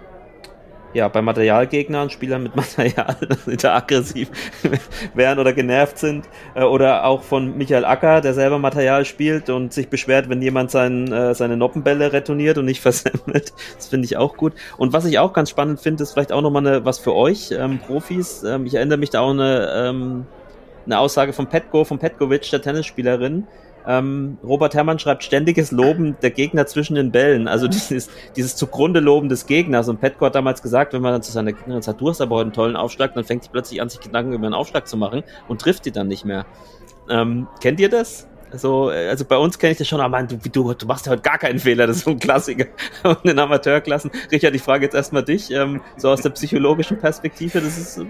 ja, 0.95 1.09
bei 1.09 1.23
Materialgegnern, 1.23 2.11
Spielern 2.11 2.43
mit 2.43 2.57
Material, 2.57 3.17
die 3.47 3.57
da 3.57 3.77
aggressiv 3.77 4.31
wären 5.15 5.39
oder 5.39 5.53
genervt 5.53 5.99
sind. 5.99 6.29
Äh, 6.55 6.65
oder 6.65 7.05
auch 7.05 7.23
von 7.23 7.57
Michael 7.57 7.85
Acker, 7.85 8.21
der 8.21 8.35
selber 8.35 8.59
Material 8.59 9.05
spielt 9.05 9.51
und 9.51 9.73
sich 9.73 9.89
beschwert, 9.89 10.29
wenn 10.29 10.43
jemand 10.43 10.71
sein, 10.71 11.13
äh, 11.13 11.35
seine 11.35 11.57
Noppenbälle 11.57 12.13
retourniert 12.13 12.59
und 12.59 12.67
nicht 12.67 12.81
versemmelt. 12.83 13.53
Das 13.77 13.89
finde 13.89 14.07
ich 14.07 14.17
auch 14.17 14.37
gut. 14.37 14.53
Und 14.77 14.93
was 14.93 15.05
ich 15.05 15.19
auch 15.19 15.33
ganz 15.33 15.51
spannend 15.51 15.81
finde, 15.81 16.03
ist 16.03 16.13
vielleicht 16.13 16.33
auch 16.33 16.43
nochmal 16.43 16.85
was 16.85 16.99
für 16.99 17.15
euch, 17.15 17.51
ähm, 17.53 17.79
Profis. 17.79 18.43
Ähm, 18.43 18.67
ich 18.67 18.75
erinnere 18.75 18.99
mich 18.99 19.11
da 19.11 19.21
auch 19.21 19.31
eine, 19.31 19.71
ähm, 19.75 20.27
eine 20.85 20.99
Aussage 20.99 21.33
von 21.33 21.47
Petko, 21.47 21.85
von 21.85 21.99
Petkovic, 21.99 22.51
der 22.51 22.61
Tennisspielerin. 22.61 23.47
Ähm, 23.87 24.39
Robert 24.45 24.75
Herrmann 24.75 24.99
schreibt 24.99 25.25
ständiges 25.25 25.73
Loben 25.73 26.17
der 26.23 26.31
Gegner 26.31 26.67
zwischen 26.67 26.95
den 26.95 27.11
Bällen. 27.11 27.49
Also 27.49 27.69
dieses, 27.69 28.11
dieses 28.37 28.57
zugrunde 28.57 29.01
Loben 29.01 29.29
des 29.29 29.47
Gegners. 29.47 29.89
Und 29.89 30.01
Petko 30.01 30.27
hat 30.27 30.35
damals 30.35 30.63
gesagt, 30.63 30.93
wenn 30.93 31.03
man 31.03 31.13
dann 31.13 31.23
zu 31.23 31.33
seiner 31.33 31.53
Gegnerin 31.53 31.83
sagt, 31.83 32.01
du 32.01 32.09
hast 32.09 32.21
aber 32.21 32.37
heute 32.37 32.47
einen 32.47 32.53
tollen 32.53 32.77
Aufschlag, 32.77 33.15
dann 33.15 33.25
fängt 33.25 33.45
die 33.45 33.49
plötzlich 33.51 33.81
an, 33.81 33.89
sich 33.89 34.01
Gedanken 34.01 34.33
über 34.33 34.47
einen 34.47 34.55
Aufschlag 34.55 34.87
zu 34.87 34.97
machen 34.97 35.23
und 35.49 35.61
trifft 35.61 35.85
die 35.85 35.93
dann 35.93 36.09
nicht 36.09 36.25
mehr. 36.25 36.47
Ähm, 37.09 37.49
kennt 37.61 37.81
ihr 37.81 37.89
das? 37.89 38.29
Also, 38.53 38.91
äh, 38.91 39.09
also 39.09 39.25
bei 39.25 39.37
uns 39.37 39.59
kenne 39.59 39.73
ich 39.73 39.79
das 39.79 39.89
schon, 39.89 40.01
aber 40.01 40.11
man, 40.11 40.29
du, 40.29 40.37
du, 40.37 40.75
du 40.75 40.87
machst 40.87 41.07
ja 41.07 41.13
heute 41.13 41.23
gar 41.23 41.39
keinen 41.39 41.59
Fehler, 41.59 41.87
das 41.87 41.99
ist 41.99 42.05
so 42.05 42.11
ein 42.11 42.19
Klassiker. 42.19 42.67
Und 43.03 43.25
in 43.25 43.39
Amateurklassen, 43.39 44.11
Richard, 44.31 44.55
ich 44.55 44.63
frage 44.63 44.85
jetzt 44.85 44.95
erstmal 44.95 45.25
dich, 45.25 45.51
ähm, 45.51 45.81
so 45.97 46.11
aus 46.11 46.21
der 46.21 46.31
psychologischen 46.31 46.99
Perspektive, 46.99 47.61
das 47.61 47.79
ist 47.79 48.01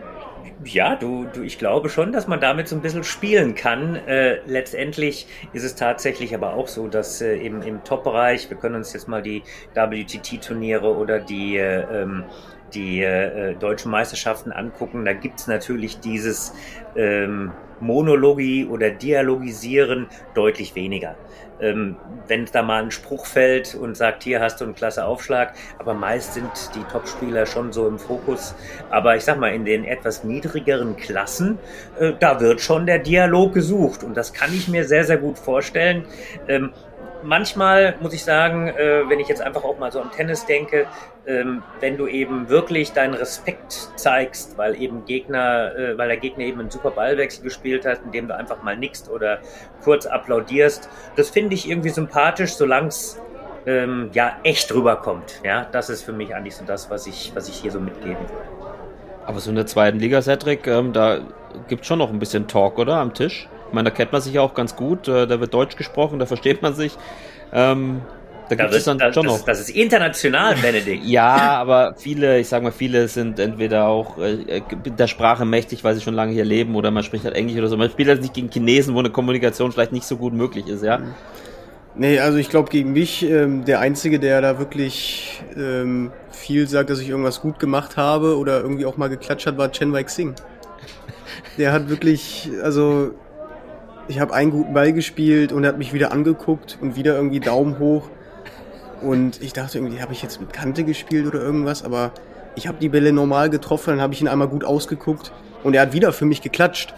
Ja, 0.65 0.95
du, 0.95 1.25
du, 1.25 1.43
ich 1.43 1.59
glaube 1.59 1.89
schon, 1.89 2.13
dass 2.13 2.29
man 2.29 2.41
damit 2.41 2.69
so 2.69 2.77
ein 2.77 2.83
bisschen 2.83 3.03
spielen 3.03 3.55
kann. 3.55 3.97
Äh, 3.97 4.41
letztendlich 4.47 5.27
ist 5.53 5.65
es 5.65 5.75
tatsächlich 5.75 6.35
aber 6.35 6.55
auch 6.55 6.69
so, 6.69 6.87
dass 6.89 7.21
äh, 7.21 7.37
im, 7.37 7.63
im 7.63 7.83
Top-Bereich, 7.83 8.49
wir 8.49 8.57
können 8.57 8.77
uns 8.77 8.93
jetzt 8.93 9.09
mal 9.09 9.23
die 9.23 9.43
WTT-Turniere 9.75 10.97
oder 10.97 11.19
die, 11.19 11.57
äh, 11.57 12.03
ähm, 12.03 12.25
die 12.75 13.03
äh, 13.03 13.55
deutschen 13.55 13.91
Meisterschaften 13.91 14.53
angucken, 14.53 15.05
da 15.05 15.15
gibt's 15.15 15.49
natürlich 15.49 15.99
dieses 15.99 16.55
ähm, 16.95 17.53
Monologie 17.81 18.65
oder 18.67 18.91
Dialogisieren 18.91 20.07
deutlich 20.35 20.77
weniger. 20.77 21.17
Ähm, 21.63 21.97
wenn 22.29 22.45
da 22.47 22.63
mal 22.63 22.83
ein 22.83 22.91
Spruch 22.91 23.27
fällt 23.27 23.75
und 23.75 23.97
sagt, 23.97 24.25
hier 24.25 24.41
hast 24.41 24.61
du 24.61 24.65
einen 24.65 24.75
klasse 24.75 25.05
Aufschlag, 25.05 25.55
aber 25.79 25.95
meist 25.95 26.35
sind 26.35 26.51
die 26.75 26.83
Topspieler 26.85 27.47
schon 27.47 27.73
so 27.73 27.89
im 27.89 27.99
Fokus. 27.99 28.55
Aber 28.91 29.17
ich 29.17 29.25
sag 29.25 29.39
mal, 29.39 29.55
in 29.55 29.65
den 29.65 29.85
etwas 29.85 30.25
niedrigeren 30.25 30.97
Klassen, 30.97 31.59
äh, 31.99 32.13
da 32.19 32.41
wird 32.41 32.61
schon 32.61 32.87
der 32.87 32.99
Dialog 32.99 33.55
gesucht 33.55 34.05
und 34.05 34.17
das 34.17 34.33
kann 34.33 34.53
ich 34.53 34.69
mir 34.69 34.85
sehr, 34.85 35.05
sehr 35.05 35.19
gut 35.19 35.39
vorstellen. 35.39 36.05
Ähm, 36.49 36.73
manchmal 37.23 37.97
muss 38.01 38.12
ich 38.12 38.25
sagen, 38.25 38.68
äh, 38.68 39.09
wenn 39.09 39.20
ich 39.20 39.29
jetzt 39.29 39.43
einfach 39.43 39.64
auch 39.64 39.79
mal 39.79 39.91
so 39.93 40.01
am 40.01 40.11
Tennis 40.11 40.47
denke, 40.47 40.87
ähm, 41.27 41.62
wenn 41.81 41.97
du 41.97 42.07
eben 42.07 42.49
wirklich 42.49 42.93
deinen 42.93 43.14
Respekt 43.14 43.91
zeigst, 43.97 44.59
weil 44.59 44.81
eben 44.81 45.05
Gegner, 45.05 45.77
äh, 45.77 45.99
weil 45.99 46.09
der 46.09 46.16
Gegner 46.16 46.45
eben 46.45 46.61
einen 46.61 46.70
super 46.70 46.91
Ballwechsel 46.91 47.45
gespielt 47.45 47.87
hat, 47.87 48.01
indem 48.05 48.29
du 48.29 48.37
einfach 48.37 48.62
mal 48.62 48.77
nickst 48.77 49.09
oder 49.09 49.39
kurz 49.83 50.07
applaudierst, 50.07 50.89
das 51.16 51.31
finde 51.31 51.55
ich 51.55 51.68
irgendwie 51.68 51.91
sympathisch, 51.91 52.55
solange 52.55 52.89
es 52.89 53.20
ähm, 53.66 54.11
ja 54.12 54.37
echt 54.43 54.73
rüberkommt. 54.75 55.41
Ja, 55.45 55.66
das 55.70 55.91
ist 55.91 56.03
für 56.03 56.12
mich 56.12 56.35
eigentlich 56.35 56.57
so 56.57 56.64
das, 56.64 56.91
was 56.91 57.07
ich, 57.07 57.33
was 57.35 57.49
ich 57.49 57.57
hier 57.57 57.70
so 57.70 57.81
mitgeben 57.81 58.18
würde. 58.18 58.73
Aber 59.25 59.39
so 59.39 59.51
in 59.51 59.57
der 59.57 59.66
zweiten 59.66 59.99
Liga, 59.99 60.20
Cedric, 60.20 60.66
ähm, 60.66 60.93
da 60.93 61.20
gibt 61.68 61.83
es 61.83 61.87
schon 61.87 61.99
noch 61.99 62.11
ein 62.11 62.18
bisschen 62.18 62.49
Talk, 62.49 62.79
oder? 62.79 62.97
Am 62.97 63.14
Tisch. 63.14 63.49
Ich 63.73 63.75
meine, 63.75 63.89
da 63.89 63.97
kennt 63.97 64.12
man 64.12 64.20
sich 64.20 64.35
ja 64.35 64.43
auch 64.43 64.53
ganz 64.53 64.77
gut. 64.77 65.09
Äh, 65.09 65.27
da 65.27 65.41
wird 65.41 65.55
Deutsch 65.55 65.77
gesprochen, 65.77 66.18
da 66.18 66.27
versteht 66.27 66.61
man 66.61 66.75
sich. 66.75 66.93
Ähm, 67.55 68.03
da 68.51 68.55
gibt 68.55 68.75
es 68.75 68.85
dann 68.85 68.99
das, 68.99 69.14
schon 69.14 69.25
das, 69.25 69.39
noch. 69.39 69.47
das 69.47 69.61
ist 69.61 69.70
international, 69.70 70.57
Benedikt. 70.57 71.07
Ja, 71.07 71.55
aber 71.59 71.95
viele, 71.97 72.39
ich 72.39 72.49
sag 72.49 72.62
mal, 72.62 72.70
viele 72.70 73.09
sind 73.09 73.39
entweder 73.39 73.87
auch 73.87 74.18
äh, 74.18 74.61
der 74.85 75.07
Sprache 75.07 75.47
mächtig, 75.47 75.85
weil 75.85 75.95
sie 75.95 76.03
schon 76.03 76.12
lange 76.12 76.33
hier 76.33 76.45
leben, 76.45 76.75
oder 76.75 76.91
man 76.91 77.03
spricht 77.03 77.25
halt 77.25 77.35
Englisch 77.35 77.57
oder 77.57 77.68
so. 77.68 77.79
Man 77.79 77.89
spielt 77.89 78.11
halt 78.11 78.20
nicht 78.20 78.35
gegen 78.35 78.51
Chinesen, 78.51 78.95
wo 78.95 78.99
eine 78.99 79.09
Kommunikation 79.09 79.73
vielleicht 79.73 79.93
nicht 79.93 80.05
so 80.05 80.18
gut 80.18 80.35
möglich 80.35 80.66
ist, 80.66 80.85
ja. 80.85 81.01
Nee, 81.95 82.20
also 82.20 82.37
ich 82.37 82.51
glaube 82.51 82.68
gegen 82.68 82.93
mich, 82.93 83.23
ähm, 83.23 83.64
der 83.64 83.81
Einzige, 83.81 84.18
der 84.18 84.43
da 84.43 84.59
wirklich 84.59 85.43
ähm, 85.57 86.12
viel 86.31 86.68
sagt, 86.68 86.91
dass 86.91 87.01
ich 87.01 87.09
irgendwas 87.09 87.41
gut 87.41 87.59
gemacht 87.59 87.97
habe 87.97 88.37
oder 88.37 88.61
irgendwie 88.61 88.85
auch 88.85 88.99
mal 88.99 89.09
geklatscht 89.09 89.47
hat, 89.47 89.57
war 89.57 89.73
Chen 89.73 89.95
Wei 89.95 90.03
Xing. 90.03 90.35
Der 91.57 91.73
hat 91.73 91.89
wirklich, 91.89 92.51
also 92.62 93.12
ich 94.13 94.21
habe 94.21 94.35
einen 94.35 94.51
guten 94.51 94.75
Ball 94.75 94.93
gespielt 94.93 95.53
und 95.53 95.65
er 95.65 95.69
hat 95.69 95.79
mich 95.79 95.95
wieder 95.95 96.13
angeguckt 96.13 96.77
und 96.83 96.97
wieder 96.97 97.17
irgendwie 97.17 97.41
Daumen 97.41 97.79
hoch. 97.79 98.11
Und 99.01 99.41
ich 99.41 99.55
dachte 99.55 99.79
irgendwie, 99.79 100.03
habe 100.03 100.13
ich 100.13 100.23
jetzt 100.23 100.39
mit 100.39 100.53
Kante 100.53 100.85
gespielt 100.85 101.27
oder 101.27 101.41
irgendwas, 101.41 101.83
aber 101.83 102.13
ich 102.55 102.69
habe 102.69 102.77
die 102.79 102.91
Bälle 102.91 103.15
normal 103.15 103.49
getroffen, 103.49 103.89
dann 103.93 104.03
habe 104.03 104.13
ich 104.13 104.21
ihn 104.21 104.29
einmal 104.29 104.49
gut 104.49 104.65
ausgeguckt 104.65 105.33
und 105.65 105.73
er 105.73 105.81
hat 105.81 105.95
wieder 105.95 106.13
für 106.13 106.27
mich 106.27 106.43
geklatscht. 106.43 106.95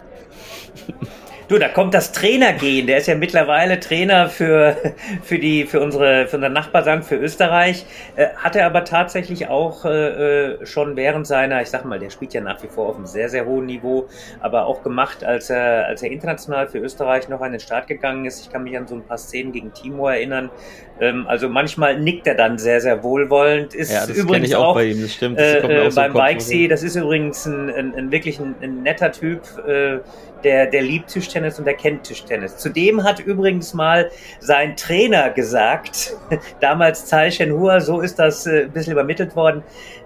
Du, 1.47 1.59
da 1.59 1.69
kommt 1.69 1.93
das 1.93 2.13
Trainergehen. 2.13 2.87
Der 2.87 2.97
ist 2.97 3.07
ja 3.07 3.15
mittlerweile 3.17 3.79
Trainer 3.79 4.31
für, 4.31 4.77
für, 5.23 5.39
die, 5.39 5.65
für, 5.67 5.81
unsere, 5.81 6.27
für 6.27 6.37
unser 6.37 6.49
Nachbarland, 6.49 7.05
für 7.05 7.17
Österreich. 7.17 7.85
Äh, 8.17 8.29
hat 8.37 8.57
er 8.57 8.65
aber 8.65 8.85
tatsächlich 8.87 9.49
auch 9.49 9.85
äh, 9.85 9.91
äh, 9.91 10.67
schon 10.67 10.97
während 10.97 11.27
seiner, 11.27 11.61
ich 11.61 11.69
sag 11.69 11.85
mal, 11.85 11.99
der 11.99 12.09
spielt 12.09 12.33
ja 12.33 12.41
nach 12.41 12.63
wie 12.63 12.69
vor 12.69 12.89
auf 12.89 12.97
einem 12.97 13.05
sehr, 13.05 13.29
sehr 13.29 13.45
hohen 13.45 13.67
Niveau, 13.67 14.09
aber 14.41 14.65
auch 14.65 14.83
gemacht, 14.83 15.23
als 15.23 15.51
er, 15.51 15.85
als 15.85 16.03
er 16.03 16.11
international 16.11 16.67
für 16.67 16.79
Österreich 16.79 17.29
noch 17.29 17.43
an 17.43 17.53
den 17.53 17.61
Start 17.61 17.89
gegangen 17.89 18.25
ist. 18.25 18.41
Ich 18.41 18.51
kann 18.51 18.65
mich 18.65 18.75
an 18.79 18.87
so 18.87 18.95
ein 18.95 19.03
paar 19.03 19.19
Szenen 19.19 19.53
gegen 19.53 19.75
Timo 19.75 20.09
erinnern. 20.09 20.51
Ähm, 21.01 21.27
also 21.27 21.49
manchmal 21.49 21.99
nickt 21.99 22.27
er 22.27 22.35
dann 22.35 22.59
sehr, 22.59 22.81
sehr 22.81 23.03
wohlwollend. 23.03 23.75
Ist 23.75 23.93
Ja, 23.93 24.07
das 24.07 24.17
übrigens 24.17 24.49
ich 24.49 24.57
auch 24.57 24.69
auch 24.69 24.75
bei 24.75 24.87
ihm, 24.87 25.03
das 25.03 25.15
stimmt. 25.15 25.39
Das 25.39 25.65
äh, 25.65 25.91
so 25.91 26.01
beim 26.01 26.13
Kopf. 26.13 26.23
Weichsee, 26.23 26.69
das 26.69 26.83
ist 26.83 26.95
übrigens 26.95 27.47
ein, 27.47 27.69
ein, 27.71 27.95
ein 27.95 28.13
wirklich 28.13 28.39
ein, 28.39 28.55
ein 28.63 28.83
netter 28.83 29.11
Typ, 29.11 29.43
äh, 29.67 29.99
der, 30.45 30.67
der 30.67 30.83
liebt 30.83 31.09
Tischtennis 31.09 31.59
und 31.59 31.65
der 31.65 31.75
kennt 31.75 32.05
Tischtennis. 32.05 32.59
Zudem 32.59 33.03
hat 33.03 33.19
übrigens 33.19 33.75
mal 33.75 34.11
sein 34.39 34.77
Trainer 34.77 35.31
gesagt, 35.31 36.17
damals 36.61 37.07
Tsai 37.07 37.31
Shenhua, 37.31 37.81
so 37.81 38.01
ist 38.01 38.19
das 38.19 38.47
äh, 38.47 38.65
ein 38.65 38.71
bisschen 38.71 38.93
übermittelt 38.93 39.35
worden, 39.35 39.63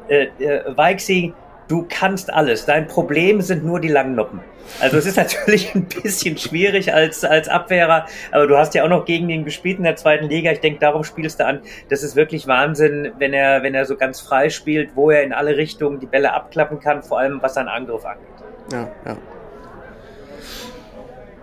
äh, 0.08 0.28
äh, 0.38 0.76
Weichsee, 0.76 1.34
du 1.68 1.86
kannst 1.88 2.32
alles, 2.32 2.64
dein 2.64 2.86
Problem 2.88 3.40
sind 3.40 3.64
nur 3.64 3.80
die 3.80 3.88
langen 3.88 4.14
Noppen. 4.14 4.40
Also 4.80 4.98
es 4.98 5.06
ist 5.06 5.16
natürlich 5.16 5.74
ein 5.74 5.84
bisschen 5.84 6.36
schwierig 6.36 6.92
als, 6.92 7.24
als 7.24 7.48
Abwehrer, 7.48 8.06
aber 8.32 8.46
du 8.46 8.56
hast 8.56 8.74
ja 8.74 8.84
auch 8.84 8.88
noch 8.88 9.04
gegen 9.04 9.28
ihn 9.30 9.44
gespielt 9.44 9.78
in 9.78 9.84
der 9.84 9.96
zweiten 9.96 10.28
Liga. 10.28 10.50
Ich 10.50 10.60
denke, 10.60 10.80
darum 10.80 11.04
spielst 11.04 11.40
du 11.40 11.46
an. 11.46 11.60
Das 11.88 12.02
ist 12.02 12.16
wirklich 12.16 12.46
Wahnsinn, 12.46 13.12
wenn 13.18 13.32
er, 13.32 13.62
wenn 13.62 13.74
er 13.74 13.86
so 13.86 13.96
ganz 13.96 14.20
frei 14.20 14.50
spielt, 14.50 14.94
wo 14.94 15.10
er 15.10 15.22
in 15.22 15.32
alle 15.32 15.56
Richtungen 15.56 16.00
die 16.00 16.06
Bälle 16.06 16.32
abklappen 16.32 16.80
kann, 16.80 17.02
vor 17.02 17.18
allem 17.18 17.40
was 17.40 17.54
seinen 17.54 17.68
Angriff 17.68 18.04
angeht. 18.04 18.26
Ja, 18.72 18.88
ja. 19.06 19.16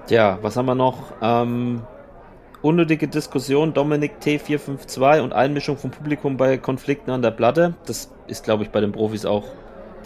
Ja, 0.08 0.40
was 0.44 0.56
haben 0.56 0.68
wir 0.68 0.76
noch? 0.76 1.14
Ähm, 1.20 1.82
unnötige 2.62 3.08
Diskussion, 3.08 3.74
Dominik 3.74 4.14
T452 4.22 5.22
und 5.22 5.34
Einmischung 5.34 5.78
vom 5.78 5.90
Publikum 5.90 6.38
bei 6.38 6.58
Konflikten 6.58 7.10
an 7.10 7.24
der 7.24 7.32
Platte. 7.32 7.74
Das 7.88 8.12
ist, 8.28 8.44
glaube 8.44 8.64
ich, 8.64 8.70
bei 8.70 8.82
den 8.82 8.92
Profis 8.92 9.26
auch 9.26 9.46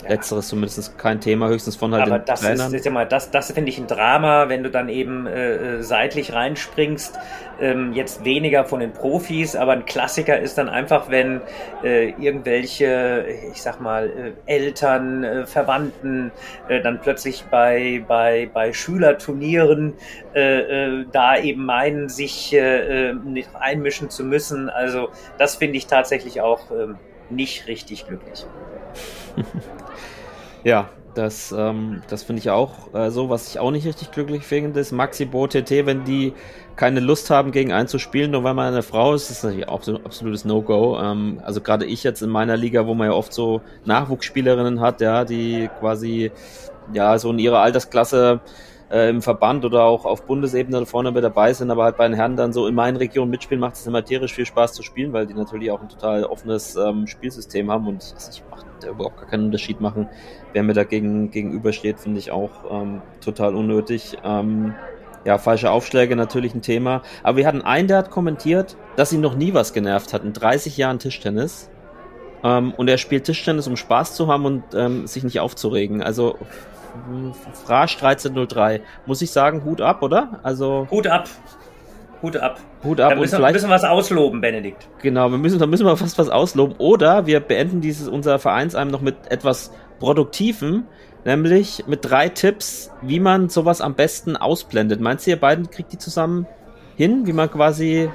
letzteres 0.08 0.48
zumindest 0.48 0.98
kein 0.98 1.20
Thema, 1.20 1.50
höchstens 1.50 1.76
von 1.76 1.94
halt 1.94 2.08
Aber 2.08 2.20
den 2.20 2.26
das 2.26 2.42
ist, 2.42 2.48
Trainern. 2.48 2.74
ist 2.74 2.86
ja 2.86 2.92
mal, 2.92 3.06
das, 3.06 3.32
das 3.32 3.52
finde 3.52 3.70
ich 3.70 3.78
ein 3.78 3.88
Drama, 3.88 4.50
wenn 4.50 4.64
du 4.64 4.70
dann 4.70 4.90
eben 4.90 5.28
äh, 5.28 5.78
äh, 5.78 5.84
seitlich 5.84 6.34
reinspringst. 6.34 7.18
Ähm, 7.62 7.92
jetzt 7.92 8.24
weniger 8.24 8.64
von 8.64 8.80
den 8.80 8.94
Profis, 8.94 9.56
aber 9.58 9.74
ein 9.74 9.86
Klassiker 9.86 10.40
ist 10.40 10.58
dann 10.58 10.70
einfach, 10.70 11.10
wenn 11.10 11.42
äh, 11.84 12.12
irgendwelche, 12.12 13.26
ich 13.52 13.62
sag 13.62 13.82
mal, 13.82 14.10
äh, 14.10 14.32
Eltern, 14.46 15.24
äh, 15.26 15.46
Verwandten 15.46 16.32
äh, 16.70 16.82
dann 16.82 17.02
plötzlich 17.02 17.44
bei, 17.52 18.04
bei, 18.08 18.50
bei 18.54 18.72
Schülerturnieren 18.72 19.94
äh, 20.34 20.60
äh, 20.60 21.06
da 21.12 21.38
eben 21.38 21.66
meinen, 21.66 22.08
sich 22.08 22.54
äh, 22.54 23.10
äh, 23.10 23.14
nicht 23.14 23.50
einmischen 23.54 24.10
zu 24.10 24.24
müssen. 24.24 24.70
Also 24.70 25.10
das 25.38 25.56
finde 25.56 25.78
ich 25.78 25.88
tatsächlich 25.88 26.40
auch 26.40 26.72
ähm, 26.72 26.98
nicht 27.30 27.68
richtig 27.68 28.08
glücklich. 28.08 28.46
Ja, 30.64 30.90
das, 31.16 31.52
ähm, 31.52 32.02
das 32.10 32.24
finde 32.24 32.42
ich 32.42 32.50
auch 32.50 32.94
äh, 32.94 33.10
so. 33.10 33.30
Was 33.30 33.50
ich 33.50 33.60
auch 33.60 33.72
nicht 33.72 33.86
richtig 33.86 34.12
glücklich 34.12 34.44
finde, 34.44 34.80
ist 34.80 34.92
Maxi 34.92 35.26
Bo 35.26 35.48
TT, 35.48 35.86
wenn 35.86 36.04
die 36.04 36.34
keine 36.76 37.00
Lust 37.02 37.30
haben, 37.30 37.52
gegen 37.52 37.74
einen 37.74 37.88
zu 37.88 38.00
spielen, 38.00 38.32
nur 38.32 38.44
weil 38.44 38.54
man 38.54 38.68
eine 38.68 38.84
Frau 38.84 39.14
ist, 39.14 39.30
ist 39.30 39.44
natürlich 39.44 39.68
auch 39.68 39.84
so 39.84 39.96
ein 39.96 40.06
absolutes 40.06 40.46
No-Go. 40.46 40.98
Ähm, 41.02 41.42
also 41.44 41.62
gerade 41.62 41.86
ich 41.86 42.04
jetzt 42.04 42.22
in 42.22 42.30
meiner 42.30 42.56
Liga, 42.58 42.86
wo 42.88 42.94
man 42.94 43.08
ja 43.08 43.14
oft 43.14 43.34
so 43.34 43.62
Nachwuchsspielerinnen 43.86 44.80
hat, 44.80 45.02
ja, 45.02 45.26
die 45.26 45.70
quasi 45.80 46.32
ja 46.94 47.18
so 47.20 47.32
in 47.32 47.40
ihrer 47.40 47.60
Altersklasse 47.60 48.40
äh, 48.92 49.10
im 49.10 49.22
Verband 49.22 49.66
oder 49.66 49.84
auch 49.84 50.06
auf 50.06 50.26
Bundesebene 50.26 50.86
vorne 50.86 51.12
mit 51.12 51.24
dabei 51.24 51.54
sind, 51.54 51.72
aber 51.72 51.84
halt 51.84 51.98
bei 51.98 52.08
den 52.08 52.16
Herren 52.16 52.36
dann 52.36 52.54
so 52.54 52.68
in 52.68 52.76
meinen 52.76 52.98
Regionen 52.98 53.32
mitspielen, 53.32 53.60
macht 53.60 53.76
es 53.76 53.86
immer 53.86 54.04
tierisch 54.04 54.34
viel 54.34 54.46
Spaß 54.46 54.74
zu 54.74 54.84
spielen, 54.84 55.12
weil 55.14 55.28
die 55.28 55.34
natürlich 55.34 55.72
auch 55.72 55.82
ein 55.82 55.90
total 55.90 56.24
offenes 56.24 56.76
ähm, 56.76 57.08
Spielsystem 57.08 57.70
haben 57.70 57.88
und 57.88 58.04
ich, 58.04 58.38
ich 58.38 58.44
macht 58.50 58.69
überhaupt 58.84 59.18
gar 59.18 59.30
keinen 59.30 59.46
Unterschied 59.46 59.82
machen. 59.82 60.08
Wer 60.54 60.64
mir 60.64 60.74
dagegen 60.74 61.32
gegenübersteht, 61.32 62.00
finde 62.00 62.20
ich 62.20 62.32
auch 62.32 62.50
ähm, 62.72 63.02
total 63.22 63.56
unnötig. 63.56 64.18
Ähm, 64.24 64.76
ja, 65.26 65.38
falsche 65.38 65.72
Aufschläge 65.72 66.16
natürlich 66.16 66.56
ein 66.56 66.62
Thema. 66.62 67.02
Aber 67.24 67.38
wir 67.38 67.48
hatten 67.48 67.62
einen, 67.62 67.88
der 67.88 67.98
hat 67.98 68.10
kommentiert, 68.12 68.78
dass 68.96 69.12
ihn 69.12 69.22
noch 69.22 69.36
nie 69.36 69.54
was 69.54 69.74
genervt 69.74 70.14
hat 70.14 70.24
in 70.24 70.34
30 70.34 70.78
Jahren 70.78 71.00
Tischtennis. 71.00 71.70
Ähm, 72.44 72.74
und 72.74 72.88
er 72.88 72.98
spielt 72.98 73.26
Tischtennis, 73.26 73.68
um 73.68 73.76
Spaß 73.76 74.16
zu 74.16 74.28
haben 74.28 74.46
und 74.46 74.64
ähm, 74.74 75.08
sich 75.08 75.24
nicht 75.24 75.40
aufzuregen. 75.40 76.02
Also 76.02 76.38
Frasch 77.66 77.96
1303. 77.96 78.82
Muss 79.06 79.22
ich 79.22 79.32
sagen, 79.32 79.64
Hut 79.64 79.82
ab, 79.82 80.02
oder? 80.02 80.40
Also 80.44 80.88
Hut 80.90 81.08
ab. 81.08 81.30
Hut 82.22 82.38
ab. 82.38 82.60
Hut 82.84 83.00
ab 83.00 83.10
Da 83.10 83.14
und 83.16 83.22
müssen, 83.22 83.38
vielleicht. 83.38 83.54
müssen 83.54 83.70
wir 83.70 83.76
was 83.76 83.84
ausloben, 83.84 84.42
Benedikt. 84.42 84.88
Genau, 85.02 85.30
wir 85.30 85.38
müssen, 85.38 85.60
da 85.60 85.68
müssen 85.68 85.86
wir 85.86 85.96
fast 85.96 86.18
was 86.18 86.30
ausloben. 86.30 86.76
Oder 86.78 87.26
wir 87.26 87.40
beenden 87.40 87.82
dieses 87.82 88.08
unser 88.08 88.40
Vereinsheim 88.40 88.90
noch 88.90 89.02
mit 89.02 89.16
etwas 89.30 89.72
Produktivem, 90.00 90.84
nämlich 91.26 91.86
mit 91.88 92.10
drei 92.10 92.30
Tipps, 92.30 92.92
wie 93.02 93.20
man 93.20 93.50
sowas 93.50 93.82
am 93.82 93.96
besten 93.96 94.36
ausblendet. 94.36 95.00
Meinst 95.00 95.26
du, 95.26 95.32
ihr 95.32 95.40
beiden 95.40 95.70
kriegt 95.70 95.94
die 95.94 95.98
zusammen 95.98 96.46
hin, 96.96 97.26
wie 97.26 97.34
man 97.34 97.50
quasi 97.50 98.10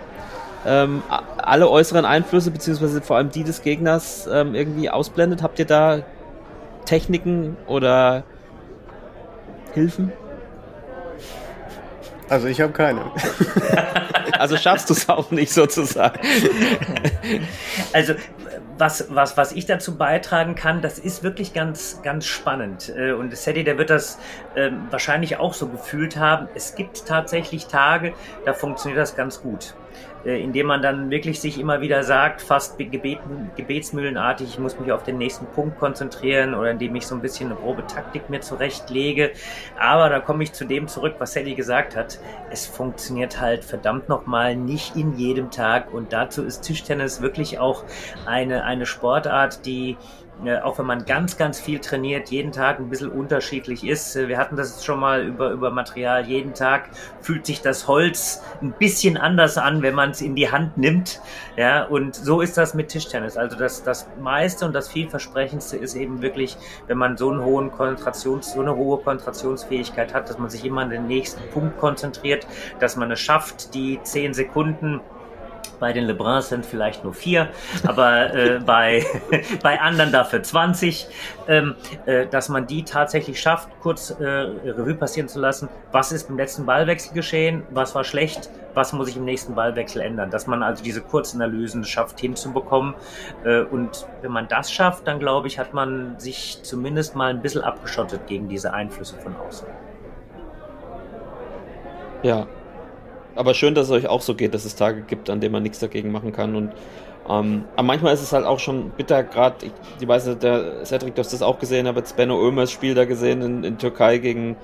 ähm, 0.67 1.03
alle 1.39 1.69
äußeren 1.69 2.05
Einflüsse, 2.05 2.51
beziehungsweise 2.51 3.01
vor 3.01 3.17
allem 3.17 3.31
die 3.31 3.45
des 3.45 3.63
Gegners, 3.63 4.29
ähm, 4.31 4.55
irgendwie 4.55 4.91
ausblendet? 4.91 5.43
Habt 5.43 5.59
ihr 5.59 5.67
da 5.67 6.03
Techniken 6.85 7.57
oder 7.67 8.25
Hilfen? 9.73 10.13
Also 12.29 12.49
ich 12.49 12.61
habe 12.61 12.73
keine. 12.73 13.11
Also 14.37 14.57
schaffst 14.57 14.91
du 14.91 14.95
es 14.95 15.09
auch 15.09 15.31
nicht 15.31 15.53
sozusagen. 15.53 16.19
Also 17.93 18.15
was, 18.79 19.07
was, 19.15 19.37
was 19.37 19.53
ich 19.53 19.67
dazu 19.67 19.97
beitragen 19.97 20.55
kann, 20.55 20.83
das 20.83 20.99
ist 20.99 21.23
wirklich 21.23 21.55
ganz, 21.55 22.01
ganz 22.03 22.27
spannend. 22.27 22.93
Äh, 22.97 23.13
Und 23.13 23.37
Sadie, 23.37 23.65
der 23.65 23.79
wird 23.79 23.91
das 23.91 24.19
ähm, 24.57 24.89
wahrscheinlich 24.91 25.37
auch 25.37 25.55
so 25.55 25.69
gefühlt 25.69 26.17
haben. 26.17 26.49
Es 26.55 26.75
gibt 26.75 27.07
tatsächlich 27.07 27.67
Tage, 27.69 28.13
da 28.45 28.53
funktioniert 28.53 29.01
das 29.01 29.15
ganz 29.15 29.41
gut. 29.41 29.75
Äh, 30.25 30.43
Indem 30.43 30.69
man 30.69 30.81
dann 30.83 31.11
wirklich 31.11 31.41
sich 31.41 31.61
immer 31.61 31.81
wieder 31.81 32.03
sagt, 32.03 32.41
fast 32.41 32.79
be- 32.79 32.87
gebeten, 32.87 33.51
gebetsmühlenartig, 33.57 34.49
ich 34.49 34.59
muss 34.59 34.79
mich 34.79 34.91
auf 34.91 35.03
den 35.05 35.19
nächsten 35.19 35.47
Punkt 35.47 35.79
konzentrieren 35.79 36.55
oder 36.55 36.71
indem 36.71 36.95
ich 36.97 37.07
so 37.07 37.15
ein 37.15 37.21
bisschen 37.21 37.51
eine 37.51 37.61
grobe 37.61 37.87
Taktik 37.87 38.31
mir 38.31 38.41
zurechtlege. 38.41 39.33
Aber 39.79 40.09
da 40.09 40.21
komme 40.21 40.45
ich 40.45 40.53
zu 40.53 40.65
dem 40.65 40.89
zurück, 40.89 41.17
was 41.19 41.33
Sally 41.35 41.55
gesagt 41.55 41.95
hat. 41.97 42.19
Es 42.51 42.67
funktioniert 42.67 43.41
halt 43.41 43.65
verdammt 43.65 44.09
nochmal 44.09 44.57
nicht 44.57 44.97
in 44.97 45.17
jedem 45.17 45.51
Tag 45.51 45.93
und 45.93 46.13
dazu 46.13 46.43
ist 46.45 46.63
Tischtennis 46.63 47.21
wirklich 47.21 47.59
auch 47.59 47.85
eine, 48.27 48.65
eine 48.65 48.87
Sportart, 48.87 49.67
die 49.67 49.97
auch 50.63 50.79
wenn 50.79 50.87
man 50.87 51.05
ganz, 51.05 51.37
ganz 51.37 51.61
viel 51.61 51.79
trainiert, 51.79 52.31
jeden 52.31 52.53
Tag 52.53 52.79
ein 52.79 52.91
bisschen 52.91 53.11
unterschiedlich 53.11 53.85
ist. 53.85 54.15
Wir 54.17 54.37
hatten 54.37 54.57
das 54.57 54.85
schon 54.85 55.01
mal 55.01 55.23
über, 55.23 55.51
über 55.51 55.71
Material. 55.71 56.27
Jeden 56.27 56.55
Tag 56.55 56.91
fühlt 57.23 57.47
sich 57.47 57.63
das 57.63 57.89
Holz 57.89 58.43
ein 58.61 58.73
bisschen 58.73 59.17
anders 59.17 59.57
an, 59.57 59.83
wenn 59.83 59.95
man 59.95 60.11
es 60.11 60.21
in 60.21 60.35
die 60.35 60.51
Hand 60.51 60.77
nimmt. 60.77 61.21
Ja, 61.57 61.85
und 61.85 62.15
so 62.15 62.41
ist 62.41 62.59
das 62.59 62.75
mit 62.75 62.89
Tischtennis. 62.89 63.37
Also 63.37 63.57
das, 63.57 63.85
das 63.85 64.07
meiste 64.21 64.67
und 64.67 64.75
das 64.75 64.89
vielversprechendste 64.89 65.77
ist 65.77 65.95
eben 65.95 66.21
wirklich, 66.21 66.57
wenn 66.89 66.99
man 66.99 67.17
so, 67.17 67.31
einen 67.31 67.43
hohen 67.43 67.71
Konzentrations, 67.71 68.53
so 68.53 68.61
eine 68.61 68.77
hohe 68.77 68.99
Konzentrationsfähigkeit 68.99 70.13
hat, 70.13 70.29
dass 70.29 70.39
man 70.39 70.51
sich 70.51 70.65
immer 70.65 70.83
an 70.83 70.91
den 70.91 71.07
nächsten 71.07 71.43
Punkt 71.51 71.79
konzentriert, 71.79 72.47
dass 72.81 72.97
man 72.97 73.11
es 73.11 73.21
schafft, 73.21 73.75
die 73.75 74.01
zehn 74.03 74.35
Sekunden 74.35 75.01
bei 75.85 75.93
den 75.93 76.07
Lebruns 76.07 76.49
sind 76.49 76.65
vielleicht 76.65 77.05
nur 77.05 77.13
vier, 77.13 77.51
aber 77.87 78.33
äh, 78.35 78.59
bei, 78.67 79.05
bei 79.63 79.79
anderen 79.79 80.13
dafür 80.13 80.43
20, 80.43 81.07
ähm, 81.47 81.75
äh, 82.07 82.27
dass 82.27 82.49
man 82.49 82.67
die 82.67 82.85
tatsächlich 82.85 83.39
schafft, 83.39 83.69
kurz 83.83 84.09
äh, 84.09 84.25
Revue 84.25 84.95
passieren 84.95 85.29
zu 85.29 85.41
lassen. 85.41 85.69
Was 85.93 86.11
ist 86.11 86.29
beim 86.29 86.39
letzten 86.39 86.65
Ballwechsel 86.65 87.13
geschehen? 87.13 87.65
Was 87.69 87.95
war 87.95 88.03
schlecht? 88.03 88.49
Was 88.73 88.95
muss 88.95 89.11
ich 89.11 89.19
im 89.19 89.27
nächsten 89.27 89.55
Ballwechsel 89.55 90.01
ändern? 90.01 90.31
Dass 90.31 90.47
man 90.47 90.63
also 90.63 90.83
diese 90.83 91.03
Kurzanalysen 91.03 91.85
schafft 91.85 92.19
hinzubekommen. 92.19 92.95
Äh, 93.45 93.65
und 93.65 94.07
wenn 94.23 94.33
man 94.33 94.49
das 94.49 94.73
schafft, 94.73 95.07
dann 95.07 95.19
glaube 95.19 95.49
ich, 95.49 95.59
hat 95.59 95.75
man 95.75 96.19
sich 96.19 96.61
zumindest 96.63 97.15
mal 97.15 97.29
ein 97.29 97.43
bisschen 97.43 97.61
abgeschottet 97.61 98.27
gegen 98.27 98.49
diese 98.49 98.73
Einflüsse 98.73 99.17
von 99.17 99.37
außen. 99.37 99.69
Ja, 102.23 102.47
aber 103.35 103.55
schön, 103.55 103.75
dass 103.75 103.87
es 103.87 103.93
euch 103.93 104.07
auch 104.07 104.21
so 104.21 104.35
geht, 104.35 104.55
dass 104.55 104.65
es 104.65 104.77
Tage 104.77 105.03
gibt, 105.03 105.31
an 105.31 105.41
denen 105.41 105.53
man 105.53 105.63
nichts 105.63 105.79
dagegen 105.79 106.13
machen 106.13 106.33
kann. 106.33 106.57
Und 106.57 106.73
ähm, 107.29 107.65
aber 107.75 107.87
manchmal 107.87 108.13
ist 108.13 108.23
es 108.23 108.33
halt 108.33 108.45
auch 108.45 108.59
schon 108.59 108.91
bitter, 108.91 109.23
gerade, 109.23 109.67
die 110.01 110.07
weiß 110.07 110.39
der 110.39 110.85
Cedric, 110.85 111.15
du 111.15 111.21
hast 111.21 111.33
das 111.33 111.41
auch 111.41 111.59
gesehen, 111.59 111.87
aber 111.87 112.01
jetzt 112.01 112.17
Benno 112.17 112.39
Ömers 112.47 112.71
Spiel 112.71 112.95
da 112.95 113.07
gesehen 113.07 113.41
in, 113.41 113.65
in 113.65 113.79
Türkei 113.79 114.19
gegen, 114.19 114.57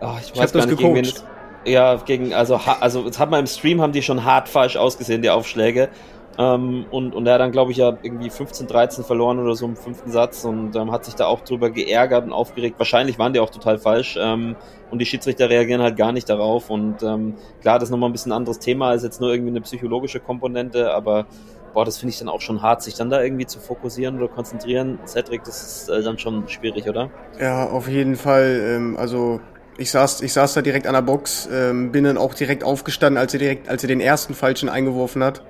oh, 0.00 0.10
ich 0.20 0.36
weiß 0.36 0.50
ich 0.50 0.58
gar 0.58 0.66
nicht, 0.66 0.78
gegen 0.78 0.94
wen 0.96 1.04
es, 1.04 1.24
ja, 1.64 1.94
gegen, 1.96 2.34
also, 2.34 2.60
also, 2.80 3.04
jetzt 3.04 3.20
hat 3.20 3.30
man 3.30 3.40
im 3.40 3.46
Stream, 3.46 3.80
haben 3.80 3.92
die 3.92 4.02
schon 4.02 4.24
hart 4.24 4.48
falsch 4.48 4.76
ausgesehen, 4.76 5.22
die 5.22 5.30
Aufschläge. 5.30 5.90
Ähm, 6.38 6.86
und, 6.90 7.14
und 7.14 7.26
er 7.26 7.34
hat 7.34 7.40
dann, 7.40 7.52
glaube 7.52 7.72
ich, 7.72 7.78
ja 7.78 7.96
irgendwie 8.02 8.30
15, 8.30 8.66
13 8.66 9.04
verloren 9.04 9.38
oder 9.38 9.54
so 9.54 9.66
im 9.66 9.76
fünften 9.76 10.10
Satz 10.10 10.44
und 10.44 10.74
ähm, 10.76 10.90
hat 10.90 11.04
sich 11.04 11.14
da 11.14 11.26
auch 11.26 11.40
drüber 11.40 11.70
geärgert 11.70 12.24
und 12.24 12.32
aufgeregt. 12.32 12.78
Wahrscheinlich 12.78 13.18
waren 13.18 13.32
die 13.32 13.40
auch 13.40 13.50
total 13.50 13.78
falsch. 13.78 14.18
Ähm, 14.20 14.56
und 14.90 14.98
die 14.98 15.06
Schiedsrichter 15.06 15.48
reagieren 15.48 15.82
halt 15.82 15.96
gar 15.96 16.12
nicht 16.12 16.28
darauf. 16.28 16.70
Und 16.70 17.02
ähm, 17.02 17.34
klar, 17.60 17.78
das 17.78 17.88
ist 17.88 17.90
nochmal 17.90 18.10
ein 18.10 18.12
bisschen 18.12 18.32
ein 18.32 18.36
anderes 18.36 18.58
Thema 18.58 18.88
als 18.88 19.02
jetzt 19.02 19.20
nur 19.20 19.30
irgendwie 19.30 19.50
eine 19.50 19.60
psychologische 19.62 20.20
Komponente, 20.20 20.92
aber 20.92 21.26
boah, 21.72 21.84
das 21.84 21.98
finde 21.98 22.12
ich 22.12 22.18
dann 22.18 22.28
auch 22.28 22.40
schon 22.40 22.62
hart, 22.62 22.82
sich 22.82 22.94
dann 22.94 23.10
da 23.10 23.22
irgendwie 23.22 23.46
zu 23.46 23.58
fokussieren 23.58 24.16
oder 24.18 24.28
konzentrieren. 24.28 24.98
Cedric, 25.06 25.44
das 25.44 25.62
ist 25.62 25.88
äh, 25.88 26.02
dann 26.02 26.18
schon 26.18 26.48
schwierig, 26.48 26.88
oder? 26.88 27.10
Ja, 27.40 27.68
auf 27.70 27.88
jeden 27.88 28.16
Fall. 28.16 28.60
Ähm, 28.62 28.96
also 28.98 29.40
ich 29.78 29.90
saß, 29.90 30.20
ich 30.20 30.32
saß 30.32 30.54
da 30.54 30.62
direkt 30.62 30.86
an 30.86 30.94
der 30.94 31.02
Box, 31.02 31.48
ähm, 31.50 31.92
bin 31.92 32.04
dann 32.04 32.18
auch 32.18 32.34
direkt 32.34 32.62
aufgestanden, 32.62 33.18
als 33.18 33.32
er 33.32 33.38
direkt, 33.38 33.68
als 33.68 33.82
er 33.82 33.88
den 33.88 34.00
ersten 34.00 34.34
Falschen 34.34 34.68
eingeworfen 34.68 35.24
hat. 35.24 35.42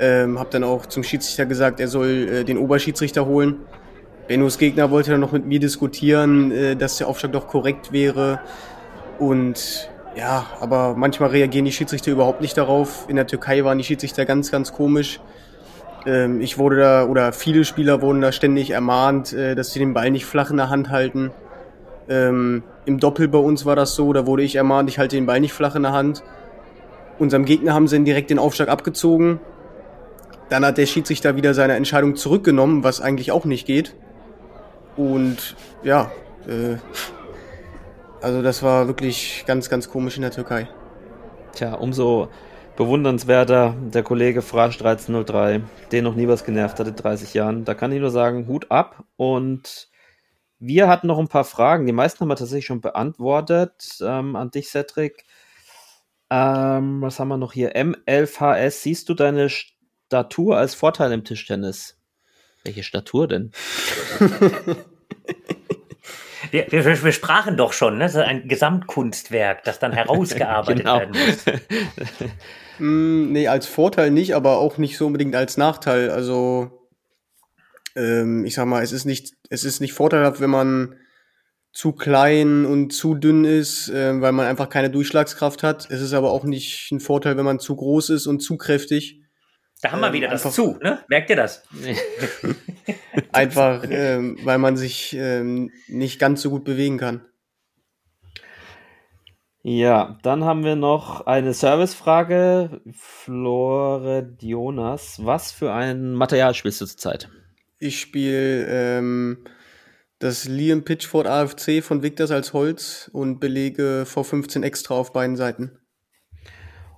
Ähm, 0.00 0.38
hab 0.38 0.50
dann 0.50 0.64
auch 0.64 0.86
zum 0.86 1.04
Schiedsrichter 1.04 1.46
gesagt, 1.46 1.78
er 1.78 1.88
soll 1.88 2.08
äh, 2.08 2.44
den 2.44 2.58
Oberschiedsrichter 2.58 3.26
holen. 3.26 3.60
Bennos 4.26 4.58
Gegner 4.58 4.90
wollte 4.90 5.12
dann 5.12 5.20
noch 5.20 5.32
mit 5.32 5.46
mir 5.46 5.60
diskutieren, 5.60 6.50
äh, 6.50 6.76
dass 6.76 6.98
der 6.98 7.08
Aufschlag 7.08 7.32
doch 7.32 7.46
korrekt 7.46 7.92
wäre. 7.92 8.40
Und 9.18 9.88
ja, 10.16 10.46
aber 10.60 10.94
manchmal 10.96 11.30
reagieren 11.30 11.64
die 11.64 11.72
Schiedsrichter 11.72 12.10
überhaupt 12.10 12.40
nicht 12.40 12.56
darauf. 12.56 13.06
In 13.08 13.16
der 13.16 13.26
Türkei 13.26 13.64
waren 13.64 13.78
die 13.78 13.84
Schiedsrichter 13.84 14.24
ganz, 14.24 14.50
ganz 14.50 14.72
komisch. 14.72 15.20
Ähm, 16.06 16.40
ich 16.40 16.58
wurde 16.58 16.76
da, 16.78 17.06
oder 17.06 17.32
viele 17.32 17.64
Spieler 17.64 18.02
wurden 18.02 18.20
da 18.20 18.32
ständig 18.32 18.70
ermahnt, 18.70 19.32
äh, 19.32 19.54
dass 19.54 19.72
sie 19.72 19.78
den 19.78 19.94
Ball 19.94 20.10
nicht 20.10 20.26
flach 20.26 20.50
in 20.50 20.56
der 20.56 20.70
Hand 20.70 20.90
halten. 20.90 21.30
Ähm, 22.08 22.62
Im 22.84 23.00
Doppel 23.00 23.28
bei 23.28 23.38
uns 23.38 23.64
war 23.64 23.76
das 23.76 23.94
so, 23.94 24.12
da 24.12 24.26
wurde 24.26 24.42
ich 24.42 24.56
ermahnt, 24.56 24.88
ich 24.90 24.98
halte 24.98 25.16
den 25.16 25.26
Ball 25.26 25.40
nicht 25.40 25.52
flach 25.52 25.74
in 25.74 25.82
der 25.82 25.92
Hand. 25.92 26.22
Unserem 27.18 27.44
Gegner 27.44 27.74
haben 27.74 27.88
sie 27.88 28.02
direkt 28.04 28.30
den 28.30 28.38
Aufschlag 28.38 28.68
abgezogen. 28.68 29.40
Dann 30.48 30.64
hat 30.64 30.78
der 30.78 30.86
Schiedsrichter 30.86 31.36
wieder 31.36 31.54
seine 31.54 31.74
Entscheidung 31.74 32.16
zurückgenommen, 32.16 32.84
was 32.84 33.00
eigentlich 33.00 33.32
auch 33.32 33.44
nicht 33.44 33.66
geht. 33.66 33.94
Und 34.96 35.56
ja, 35.82 36.10
äh, 36.46 36.76
also 38.20 38.42
das 38.42 38.62
war 38.62 38.86
wirklich 38.86 39.44
ganz, 39.46 39.68
ganz 39.68 39.88
komisch 39.88 40.16
in 40.16 40.22
der 40.22 40.30
Türkei. 40.30 40.68
Tja, 41.52 41.74
umso 41.74 42.28
bewundernswerter 42.76 43.76
der 43.78 44.02
Kollege 44.02 44.42
Frasch 44.42 44.80
1303, 44.80 45.62
den 45.92 46.04
noch 46.04 46.14
nie 46.14 46.26
was 46.26 46.44
genervt 46.44 46.80
hat 46.80 46.88
in 46.88 46.96
30 46.96 47.34
Jahren. 47.34 47.64
Da 47.64 47.74
kann 47.74 47.92
ich 47.92 48.00
nur 48.00 48.10
sagen, 48.10 48.48
Hut 48.48 48.70
ab. 48.70 49.04
Und 49.16 49.88
wir 50.58 50.88
hatten 50.88 51.06
noch 51.06 51.18
ein 51.18 51.28
paar 51.28 51.44
Fragen. 51.44 51.86
Die 51.86 51.92
meisten 51.92 52.20
haben 52.20 52.28
wir 52.28 52.36
tatsächlich 52.36 52.66
schon 52.66 52.80
beantwortet. 52.80 53.98
Ähm, 54.00 54.36
an 54.36 54.50
dich, 54.50 54.68
Cedric. 54.68 55.24
Ähm, 56.30 57.02
was 57.02 57.20
haben 57.20 57.28
wir 57.28 57.36
noch 57.36 57.52
hier? 57.52 57.76
M11HS. 57.76 58.70
Siehst 58.82 59.08
du 59.08 59.14
deine 59.14 59.48
Statur 60.14 60.56
als 60.56 60.76
Vorteil 60.76 61.10
im 61.10 61.24
Tischtennis. 61.24 61.96
Welche 62.62 62.84
Statur 62.84 63.26
denn? 63.26 63.50
wir, 66.52 66.66
wir, 66.70 67.02
wir, 67.02 67.12
sprachen 67.12 67.56
doch 67.56 67.72
schon, 67.72 67.98
ne? 67.98 68.04
Das 68.04 68.14
ist 68.14 68.20
ein 68.20 68.46
Gesamtkunstwerk, 68.46 69.64
das 69.64 69.80
dann 69.80 69.90
herausgearbeitet 69.90 70.84
genau. 70.84 71.00
werden 71.00 71.16
muss. 71.18 71.44
mm, 72.78 73.32
nee, 73.32 73.48
als 73.48 73.66
Vorteil 73.66 74.12
nicht, 74.12 74.36
aber 74.36 74.58
auch 74.58 74.78
nicht 74.78 74.96
so 74.96 75.06
unbedingt 75.08 75.34
als 75.34 75.56
Nachteil. 75.56 76.10
Also, 76.10 76.70
ähm, 77.96 78.44
ich 78.44 78.54
sag 78.54 78.66
mal, 78.66 78.84
es 78.84 78.92
ist 78.92 79.06
nicht, 79.06 79.34
es 79.50 79.64
ist 79.64 79.80
nicht 79.80 79.94
vorteilhaft, 79.94 80.40
wenn 80.40 80.50
man 80.50 80.94
zu 81.72 81.90
klein 81.90 82.66
und 82.66 82.92
zu 82.92 83.16
dünn 83.16 83.44
ist, 83.44 83.88
äh, 83.88 84.20
weil 84.20 84.30
man 84.30 84.46
einfach 84.46 84.68
keine 84.68 84.90
Durchschlagskraft 84.90 85.64
hat. 85.64 85.90
Es 85.90 86.00
ist 86.00 86.12
aber 86.12 86.30
auch 86.30 86.44
nicht 86.44 86.92
ein 86.92 87.00
Vorteil, 87.00 87.36
wenn 87.36 87.44
man 87.44 87.58
zu 87.58 87.74
groß 87.74 88.10
ist 88.10 88.28
und 88.28 88.38
zu 88.38 88.56
kräftig. 88.56 89.23
Da 89.84 89.92
haben 89.92 90.00
wir 90.00 90.06
ähm, 90.06 90.12
wieder 90.14 90.28
das 90.28 90.50
zu, 90.54 90.78
ne? 90.82 91.04
Merkt 91.08 91.28
ihr 91.28 91.36
das? 91.36 91.62
einfach, 93.32 93.84
ähm, 93.90 94.38
weil 94.42 94.56
man 94.56 94.78
sich 94.78 95.14
ähm, 95.14 95.70
nicht 95.88 96.18
ganz 96.18 96.40
so 96.40 96.48
gut 96.48 96.64
bewegen 96.64 96.96
kann. 96.96 97.20
Ja, 99.62 100.18
dann 100.22 100.44
haben 100.44 100.64
wir 100.64 100.74
noch 100.74 101.26
eine 101.26 101.52
Servicefrage. 101.52 102.80
Flore 102.92 104.34
Jonas, 104.40 105.20
was 105.22 105.52
für 105.52 105.70
ein 105.74 106.14
Material 106.14 106.54
spielst 106.54 106.80
du 106.80 106.86
zurzeit? 106.86 107.28
Ich 107.78 108.00
spiele 108.00 108.66
ähm, 108.66 109.44
das 110.18 110.46
Liam 110.46 110.84
Pitchford 110.84 111.26
AFC 111.26 111.82
von 111.82 112.02
Victors 112.02 112.30
als 112.30 112.54
Holz 112.54 113.10
und 113.12 113.38
belege 113.38 114.06
V15 114.06 114.62
extra 114.62 114.94
auf 114.94 115.12
beiden 115.12 115.36
Seiten. 115.36 115.78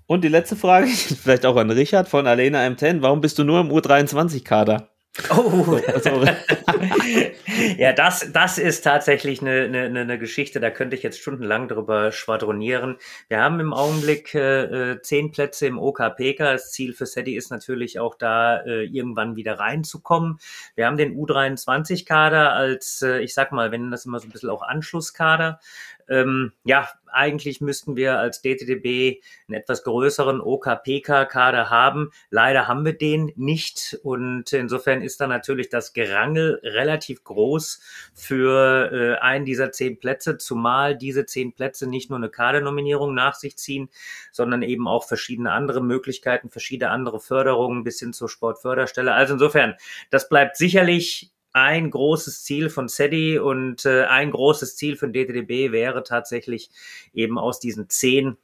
Und 0.07 0.23
die 0.23 0.29
letzte 0.29 0.57
Frage, 0.57 0.87
vielleicht 1.23 1.47
auch 1.47 1.57
an 1.57 1.71
Richard 1.71 2.09
von 2.09 2.27
Alena 2.27 2.61
M10. 2.67 3.03
Warum 3.03 3.21
bist 3.21 3.39
du 3.39 3.45
nur 3.45 3.61
im 3.61 3.71
U23-Kader? 3.71 4.91
Oh, 5.31 5.79
ja, 7.79 7.93
das, 7.93 8.33
das 8.33 8.59
ist 8.59 8.83
tatsächlich 8.83 9.41
eine, 9.41 9.63
eine, 9.63 10.01
eine 10.01 10.19
Geschichte, 10.19 10.61
da 10.61 10.71
könnte 10.71 10.95
ich 10.95 11.03
jetzt 11.03 11.21
stundenlang 11.21 11.69
drüber 11.69 12.13
schwadronieren. 12.13 12.97
Wir 13.29 13.41
haben 13.41 13.59
im 13.61 13.73
Augenblick 13.73 14.35
äh, 14.35 14.93
äh 14.93 15.01
zehn 15.01 15.31
Plätze 15.31 15.67
im 15.67 15.79
OKPK. 15.79 16.53
Das 16.53 16.71
Ziel 16.71 16.93
für 16.93 17.07
SETI 17.07 17.35
ist 17.35 17.51
natürlich 17.51 17.99
auch 17.99 18.15
da, 18.15 18.59
äh, 18.59 18.85
irgendwann 18.85 19.37
wieder 19.37 19.59
reinzukommen. 19.59 20.39
Wir 20.75 20.87
haben 20.87 20.99
den 20.99 21.17
U23-Kader 21.17 22.53
als, 22.53 23.01
äh, 23.03 23.21
ich 23.21 23.33
sag 23.33 23.53
mal, 23.53 23.73
wenn 23.73 23.91
das 23.91 24.05
immer 24.05 24.21
so 24.21 24.29
ein 24.29 24.33
bisschen 24.33 24.51
auch 24.51 24.63
Anschlusskader. 24.63 25.61
Ähm, 26.09 26.53
ja, 26.65 26.89
eigentlich 27.17 27.61
müssten 27.61 27.97
wir 27.97 28.19
als 28.19 28.43
DTDB 28.43 29.23
einen 29.49 29.59
etwas 29.59 29.85
größeren 29.85 30.41
OKPK-Kader 30.41 31.71
haben. 31.71 32.11
Leider 32.31 32.69
haben 32.69 32.85
wir 32.85 32.93
den 32.93 33.33
nicht 33.37 33.99
und 34.03 34.53
insofern 34.53 35.03
ist 35.03 35.21
da 35.21 35.27
natürlich 35.27 35.71
das 35.71 35.95
Gerangel 35.95 36.61
relativ 36.63 37.25
groß 37.25 37.81
für 38.15 38.93
äh, 38.93 39.21
einen 39.23 39.47
dieser 39.47 39.73
zehn 39.73 39.99
Plätze, 39.99 40.37
zumal 40.37 40.97
diese 40.97 41.25
zehn 41.25 41.55
Plätze 41.55 41.89
nicht 41.89 42.11
nur 42.11 42.19
eine 42.19 42.29
Kadernominierung 42.29 43.15
nach 43.15 43.35
sich 43.35 43.57
ziehen, 43.57 43.89
sondern 44.31 44.63
eben 44.63 44.87
auch 44.87 45.05
verschiedene 45.05 45.53
andere 45.53 45.83
Möglichkeiten, 45.83 46.51
verschiedene 46.51 46.91
andere 46.91 47.21
Förderungen 47.21 47.83
bis 47.83 47.99
hin 47.99 48.13
zur 48.13 48.29
Sportförderstelle. 48.29 49.15
Also 49.15 49.35
insofern, 49.35 49.75
das 50.11 50.29
bleibt 50.29 50.57
sicherlich 50.57 51.33
ein 51.57 51.91
großes 51.91 52.45
Ziel 52.45 52.69
von 52.69 52.87
SEDI 52.87 53.39
und 53.39 53.87
äh, 53.87 54.05
ein 54.05 54.31
großes 54.31 54.77
Ziel 54.77 54.95
von 54.95 55.15
DTDB 55.15 55.73
wäre 55.73 56.03
tatsächlich 56.03 56.69
eben 57.15 57.39
aus 57.39 57.61
diesen 57.61 57.89
zehn 57.89 58.37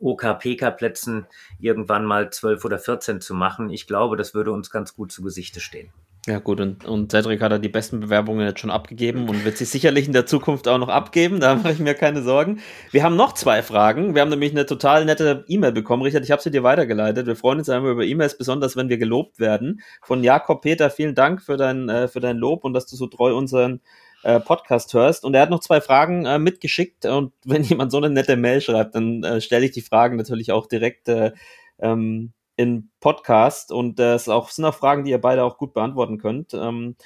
OKPK-Plätzen 0.00 1.28
irgendwann 1.60 2.04
mal 2.04 2.30
zwölf 2.30 2.64
oder 2.64 2.80
vierzehn 2.80 3.20
zu 3.20 3.34
machen. 3.34 3.70
Ich 3.70 3.86
glaube, 3.86 4.16
das 4.16 4.34
würde 4.34 4.50
uns 4.50 4.70
ganz 4.70 4.96
gut 4.96 5.12
zu 5.12 5.22
Gesichte 5.22 5.60
stehen. 5.60 5.92
Ja, 6.28 6.38
gut, 6.38 6.60
und, 6.60 6.84
und 6.84 7.10
Cedric 7.10 7.42
hat 7.42 7.50
da 7.50 7.58
die 7.58 7.68
besten 7.68 7.98
Bewerbungen 7.98 8.46
jetzt 8.46 8.60
schon 8.60 8.70
abgegeben 8.70 9.28
und 9.28 9.44
wird 9.44 9.56
sie 9.56 9.64
sicherlich 9.64 10.06
in 10.06 10.12
der 10.12 10.24
Zukunft 10.24 10.68
auch 10.68 10.78
noch 10.78 10.88
abgeben. 10.88 11.40
Da 11.40 11.56
mache 11.56 11.72
ich 11.72 11.80
mir 11.80 11.94
keine 11.94 12.22
Sorgen. 12.22 12.60
Wir 12.92 13.02
haben 13.02 13.16
noch 13.16 13.32
zwei 13.32 13.60
Fragen. 13.60 14.14
Wir 14.14 14.22
haben 14.22 14.28
nämlich 14.28 14.52
eine 14.52 14.64
total 14.64 15.04
nette 15.04 15.44
E-Mail 15.48 15.72
bekommen. 15.72 16.04
Richard, 16.04 16.22
ich 16.22 16.30
habe 16.30 16.40
sie 16.40 16.52
dir 16.52 16.62
weitergeleitet. 16.62 17.26
Wir 17.26 17.34
freuen 17.34 17.58
uns 17.58 17.68
einmal 17.68 17.90
über 17.90 18.04
E-Mails, 18.04 18.38
besonders 18.38 18.76
wenn 18.76 18.88
wir 18.88 18.98
gelobt 18.98 19.40
werden. 19.40 19.80
Von 20.00 20.22
Jakob 20.22 20.62
Peter, 20.62 20.90
vielen 20.90 21.16
Dank 21.16 21.42
für 21.42 21.56
dein, 21.56 21.88
äh, 21.88 22.06
für 22.06 22.20
dein 22.20 22.36
Lob 22.36 22.64
und 22.64 22.72
dass 22.72 22.86
du 22.86 22.94
so 22.94 23.08
treu 23.08 23.34
unseren 23.34 23.80
äh, 24.22 24.38
Podcast 24.38 24.94
hörst. 24.94 25.24
Und 25.24 25.34
er 25.34 25.42
hat 25.42 25.50
noch 25.50 25.58
zwei 25.58 25.80
Fragen 25.80 26.24
äh, 26.24 26.38
mitgeschickt. 26.38 27.04
Und 27.04 27.32
wenn 27.44 27.64
jemand 27.64 27.90
so 27.90 27.98
eine 27.98 28.10
nette 28.10 28.36
Mail 28.36 28.60
schreibt, 28.60 28.94
dann 28.94 29.40
stelle 29.40 29.64
ich 29.64 29.72
die 29.72 29.82
Fragen 29.82 30.18
natürlich 30.18 30.52
auch 30.52 30.68
direkt 30.68 31.08
äh, 31.08 31.32
ähm, 31.80 32.32
in 32.56 32.90
Podcast 33.00 33.72
und 33.72 33.98
das 33.98 34.28
auch, 34.28 34.50
sind 34.50 34.64
auch 34.64 34.74
Fragen, 34.74 35.04
die 35.04 35.10
ihr 35.10 35.20
beide 35.20 35.44
auch 35.44 35.58
gut 35.58 35.74
beantworten 35.74 36.18
könnt. 36.18 36.54
Ähm, 36.54 36.96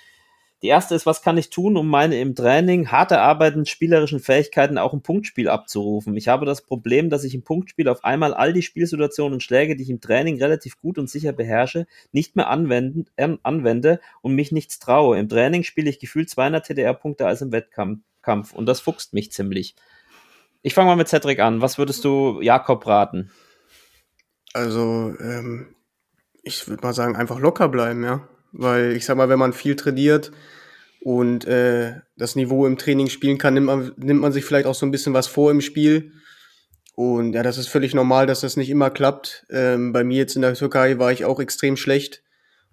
die 0.62 0.68
erste 0.68 0.94
ist, 0.94 1.05
was 1.05 1.20
kann 1.20 1.36
ich 1.36 1.51
tun, 1.51 1.76
um 1.76 1.86
meine 1.86 2.18
im 2.18 2.34
Training 2.34 2.90
hart 2.90 3.11
erarbeiteten 3.11 3.66
spielerischen 3.66 4.20
Fähigkeiten 4.20 4.78
auch 4.78 4.94
im 4.94 5.03
Punktspiel 5.03 5.51
abzurufen? 5.51 6.16
Ich 6.16 6.28
habe 6.28 6.47
das 6.47 6.62
Problem, 6.62 7.11
dass 7.11 7.24
ich 7.24 7.34
im 7.34 7.44
Punktspiel 7.44 7.88
auf 7.88 8.05
einmal 8.05 8.32
all 8.32 8.55
die 8.55 8.62
Spielsituationen 8.62 9.34
und 9.34 9.42
Schläge, 9.42 9.76
die 9.76 9.82
ich 9.82 9.90
im 9.90 10.01
Training 10.01 10.42
relativ 10.42 10.80
gut 10.80 10.99
und 10.99 11.11
sicher 11.11 11.32
beherrsche, 11.32 11.86
nicht 12.11 12.36
mehr 12.36 12.49
anwenden, 12.49 13.05
äh, 13.16 13.36
anwende 13.42 14.01
und 14.22 14.34
mich 14.34 14.51
nichts 14.51 14.78
traue. 14.78 15.18
Im 15.18 15.28
Training 15.28 15.62
spiele 15.62 15.90
ich 15.90 15.99
gefühlt 15.99 16.30
200 16.30 16.66
TDR-Punkte 16.66 17.26
als 17.26 17.42
im 17.42 17.53
Wettkampf 17.53 18.55
und 18.55 18.66
das 18.66 18.80
fuchst 18.80 19.12
mich 19.12 19.32
ziemlich. 19.32 19.76
Ich 20.62 20.72
fange 20.72 20.88
mal 20.88 20.97
mit 20.97 21.09
Cedric 21.09 21.38
an. 21.38 21.61
Was 21.61 21.76
würdest 21.76 22.03
du 22.05 22.40
Jakob 22.40 22.86
raten? 22.86 23.30
Also, 24.57 25.14
ähm, 25.20 25.66
ich 26.42 26.66
würde 26.66 26.82
mal 26.82 26.94
sagen, 26.94 27.14
einfach 27.14 27.38
locker 27.38 27.68
bleiben, 27.68 28.02
ja. 28.02 28.26
Weil 28.52 28.92
ich 28.92 29.04
sag 29.04 29.18
mal, 29.18 29.28
wenn 29.28 29.38
man 29.38 29.52
viel 29.52 29.76
trainiert 29.76 30.32
und 31.02 31.44
äh, 31.44 31.96
das 32.16 32.36
Niveau 32.36 32.66
im 32.66 32.78
Training 32.78 33.11
spielen 33.11 33.36
kann, 33.36 33.52
nimmt 33.52 33.66
man, 33.66 33.92
nimmt 33.98 34.22
man 34.22 34.32
sich 34.32 34.46
vielleicht 34.46 34.64
auch 34.64 34.74
so 34.74 34.86
ein 34.86 34.90
bisschen 34.90 35.12
was 35.12 35.26
vor 35.26 35.50
im 35.50 35.61
Spiel. 35.61 36.12
Und 36.94 37.34
ja, 37.34 37.42
das 37.42 37.59
ist 37.59 37.68
völlig 37.68 37.92
normal, 37.92 38.26
dass 38.26 38.40
das 38.40 38.57
nicht 38.57 38.70
immer 38.70 38.88
klappt. 38.88 39.44
Ähm, 39.50 39.92
bei 39.92 40.04
mir 40.04 40.16
jetzt 40.16 40.36
in 40.36 40.42
der 40.42 40.54
Türkei 40.54 40.98
war 40.98 41.12
ich 41.12 41.26
auch 41.26 41.38
extrem 41.38 41.76
schlecht. 41.76 42.22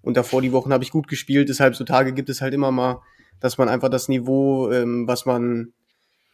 Und 0.01 0.15
davor 0.15 0.41
die 0.41 0.53
Wochen 0.53 0.71
habe 0.71 0.85
ich 0.85 0.91
gut 0.91 1.09
gespielt. 1.09 1.49
Deshalb 1.49 1.75
so 1.75 1.83
Tage 1.83 2.13
gibt 2.13 2.29
es 2.29 2.39
halt 2.39 2.53
immer 2.53 2.71
mal, 2.71 3.01
dass 3.41 3.57
man 3.57 3.67
einfach 3.67 3.89
das 3.89 4.07
Niveau, 4.07 4.71
ähm, 4.71 5.05
was 5.05 5.25
man 5.25 5.73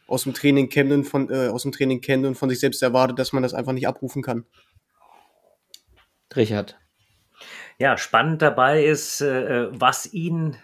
aus 0.06 0.22
dem 0.22 0.32
Training 0.32 0.68
kennt 0.68 0.92
und 0.92 1.04
von, 1.04 1.28
äh, 1.28 1.48
aus 1.48 1.62
dem 1.62 1.72
Training 1.72 2.00
kennt 2.00 2.24
und 2.24 2.36
von 2.36 2.50
sich 2.50 2.60
selbst 2.60 2.82
erwartet, 2.84 3.18
dass 3.18 3.32
man 3.32 3.42
das 3.42 3.52
einfach 3.52 3.72
nicht 3.72 3.88
abrufen 3.88 4.22
kann. 4.22 4.44
Richard. 6.36 6.78
Ja, 7.78 7.96
spannend 7.96 8.42
dabei 8.42 8.84
ist, 8.84 9.22
äh, 9.22 9.68
was 9.70 10.12
ihn 10.12 10.56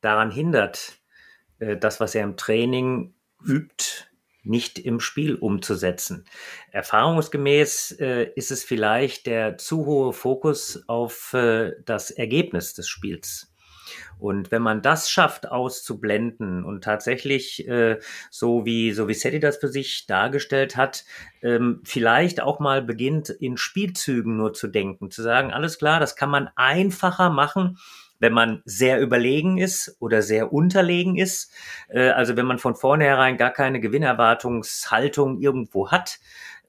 daran 0.00 0.30
hindert, 0.30 0.98
äh, 1.58 1.76
das, 1.76 2.00
was 2.00 2.14
er 2.14 2.24
im 2.24 2.36
Training 2.36 3.14
übt, 3.44 4.08
nicht 4.42 4.78
im 4.78 4.98
Spiel 4.98 5.34
umzusetzen. 5.34 6.24
Erfahrungsgemäß 6.70 7.92
äh, 8.00 8.30
ist 8.34 8.50
es 8.50 8.64
vielleicht 8.64 9.26
der 9.26 9.58
zu 9.58 9.84
hohe 9.86 10.12
Fokus 10.12 10.82
auf 10.88 11.36
das 11.84 12.10
Ergebnis 12.10 12.74
des 12.74 12.88
Spiels. 12.88 13.51
Und 14.22 14.52
wenn 14.52 14.62
man 14.62 14.82
das 14.82 15.10
schafft 15.10 15.50
auszublenden 15.50 16.64
und 16.64 16.84
tatsächlich 16.84 17.66
äh, 17.66 17.98
so 18.30 18.64
wie 18.64 18.92
so 18.92 19.08
wie 19.08 19.14
Seti 19.14 19.40
das 19.40 19.56
für 19.56 19.66
sich 19.66 20.06
dargestellt 20.06 20.76
hat, 20.76 21.04
ähm, 21.42 21.80
vielleicht 21.82 22.40
auch 22.40 22.60
mal 22.60 22.82
beginnt 22.82 23.30
in 23.30 23.56
Spielzügen 23.56 24.36
nur 24.36 24.52
zu 24.52 24.68
denken, 24.68 25.10
zu 25.10 25.22
sagen, 25.22 25.52
alles 25.52 25.76
klar, 25.76 25.98
das 25.98 26.14
kann 26.14 26.30
man 26.30 26.48
einfacher 26.54 27.30
machen, 27.30 27.78
wenn 28.20 28.32
man 28.32 28.62
sehr 28.64 29.00
überlegen 29.00 29.58
ist 29.58 29.96
oder 29.98 30.22
sehr 30.22 30.52
unterlegen 30.52 31.16
ist. 31.16 31.50
Äh, 31.88 32.10
also 32.10 32.36
wenn 32.36 32.46
man 32.46 32.58
von 32.58 32.76
vornherein 32.76 33.36
gar 33.36 33.50
keine 33.50 33.80
Gewinnerwartungshaltung 33.80 35.40
irgendwo 35.40 35.90
hat. 35.90 36.20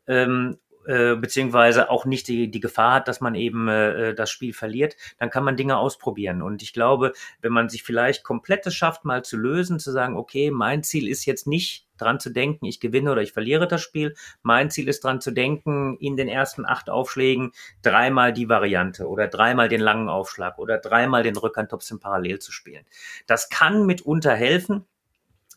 Ähm, 0.07 0.57
äh, 0.85 1.15
beziehungsweise 1.15 1.89
auch 1.89 2.05
nicht 2.05 2.27
die, 2.27 2.49
die 2.49 2.59
Gefahr 2.59 2.95
hat, 2.95 3.07
dass 3.07 3.21
man 3.21 3.35
eben 3.35 3.67
äh, 3.67 4.13
das 4.13 4.29
Spiel 4.29 4.53
verliert, 4.53 4.95
dann 5.17 5.29
kann 5.29 5.43
man 5.43 5.57
Dinge 5.57 5.77
ausprobieren. 5.77 6.41
Und 6.41 6.61
ich 6.61 6.73
glaube, 6.73 7.13
wenn 7.41 7.51
man 7.53 7.69
sich 7.69 7.83
vielleicht 7.83 8.23
komplettes 8.23 8.75
schafft, 8.75 9.05
mal 9.05 9.23
zu 9.23 9.37
lösen, 9.37 9.79
zu 9.79 9.91
sagen, 9.91 10.17
okay, 10.17 10.51
mein 10.51 10.83
Ziel 10.83 11.07
ist 11.07 11.25
jetzt 11.25 11.47
nicht 11.47 11.87
dran 11.97 12.19
zu 12.19 12.29
denken, 12.29 12.65
ich 12.65 12.79
gewinne 12.79 13.11
oder 13.11 13.21
ich 13.21 13.33
verliere 13.33 13.67
das 13.67 13.81
Spiel. 13.81 14.15
Mein 14.41 14.69
Ziel 14.69 14.87
ist 14.87 15.03
dran 15.03 15.21
zu 15.21 15.31
denken, 15.31 15.97
in 15.99 16.17
den 16.17 16.27
ersten 16.27 16.65
acht 16.65 16.89
Aufschlägen 16.89 17.51
dreimal 17.81 18.33
die 18.33 18.49
Variante 18.49 19.07
oder 19.07 19.27
dreimal 19.27 19.69
den 19.69 19.81
langen 19.81 20.09
Aufschlag 20.09 20.57
oder 20.59 20.77
dreimal 20.77 21.23
den 21.23 21.37
Rückhandtopsin 21.37 21.99
parallel 21.99 22.39
zu 22.39 22.51
spielen. 22.51 22.85
Das 23.27 23.49
kann 23.49 23.85
mitunter 23.85 24.35
helfen. 24.35 24.85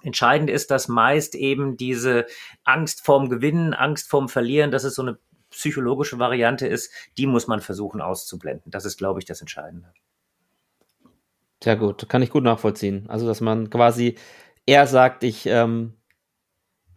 Entscheidend 0.07 0.49
ist, 0.49 0.71
dass 0.71 0.87
meist 0.87 1.35
eben 1.35 1.77
diese 1.77 2.27
Angst 2.65 3.05
vorm 3.05 3.29
Gewinnen, 3.29 3.75
Angst 3.75 4.09
vorm 4.09 4.29
Verlieren, 4.29 4.71
dass 4.71 4.85
es 4.85 4.95
so 4.95 5.03
eine 5.03 5.19
psychologische 5.51 6.19
Variante 6.19 6.67
ist, 6.67 6.93
die 7.19 7.27
muss 7.27 7.49
man 7.49 7.61
versuchen 7.61 8.01
auszublenden. 8.01 8.71
Das 8.71 8.85
ist, 8.85 8.99
glaube 8.99 9.19
ich, 9.19 9.25
das 9.25 9.41
Entscheidende. 9.41 9.93
Sehr 11.63 11.77
gut, 11.77 12.09
kann 12.09 12.23
ich 12.23 12.31
gut 12.31 12.45
nachvollziehen. 12.45 13.07
Also, 13.09 13.27
dass 13.27 13.41
man 13.41 13.69
quasi 13.69 14.17
eher 14.67 14.87
sagt, 14.87 15.25
ich 15.25 15.47
ähm, 15.47 15.95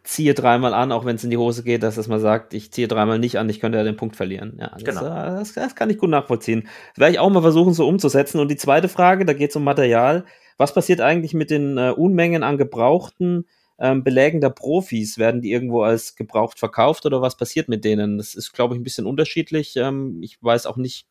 ziehe 0.04 0.34
dreimal 0.34 0.74
an, 0.74 0.92
auch 0.92 1.06
wenn 1.06 1.16
es 1.16 1.24
in 1.24 1.30
die 1.30 1.38
Hose 1.38 1.64
geht, 1.64 1.82
dass, 1.84 1.96
dass 1.96 2.08
man 2.08 2.20
sagt, 2.20 2.54
ich 2.54 2.72
ziehe 2.72 2.88
dreimal 2.88 3.20
nicht 3.20 3.38
an, 3.38 3.50
ich 3.50 3.60
könnte 3.60 3.78
ja 3.78 3.84
den 3.84 3.96
Punkt 3.96 4.16
verlieren. 4.16 4.58
Ja, 4.60 4.70
das, 4.70 4.84
Genau. 4.84 5.02
äh, 5.02 5.40
das, 5.40 5.54
das 5.54 5.76
kann 5.76 5.90
ich 5.90 5.98
gut 5.98 6.10
nachvollziehen. 6.10 6.68
Das 6.94 7.00
werde 7.00 7.14
ich 7.14 7.20
auch 7.20 7.30
mal 7.30 7.42
versuchen, 7.42 7.74
so 7.74 7.88
umzusetzen. 7.88 8.40
Und 8.40 8.50
die 8.50 8.58
zweite 8.58 8.90
Frage, 8.90 9.26
da 9.26 9.34
geht 9.34 9.52
es 9.52 9.56
um 9.56 9.64
Material. 9.64 10.26
Was 10.60 10.74
passiert 10.76 11.02
eigentlich 11.02 11.34
mit 11.34 11.52
den 11.52 11.78
äh, 11.80 11.92
Unmengen 11.98 12.44
an 12.44 12.58
gebrauchten 12.60 13.48
ähm, 13.80 14.04
Belägen 14.04 14.42
der 14.42 14.52
Profis? 14.52 15.18
Werden 15.18 15.42
die 15.42 15.52
irgendwo 15.52 15.84
als 15.84 16.16
gebraucht 16.16 16.60
verkauft 16.60 17.08
oder 17.08 17.22
was 17.24 17.38
passiert 17.38 17.70
mit 17.70 17.86
denen? 17.86 18.20
Das 18.20 18.36
ist, 18.36 18.54
glaube 18.54 18.76
ich, 18.76 18.82
ein 18.82 18.84
bisschen 18.84 19.08
unterschiedlich. 19.08 19.76
Ähm, 19.78 20.22
ich 20.24 20.38
weiß 20.44 20.68
auch 20.68 20.78
nicht, 20.78 21.08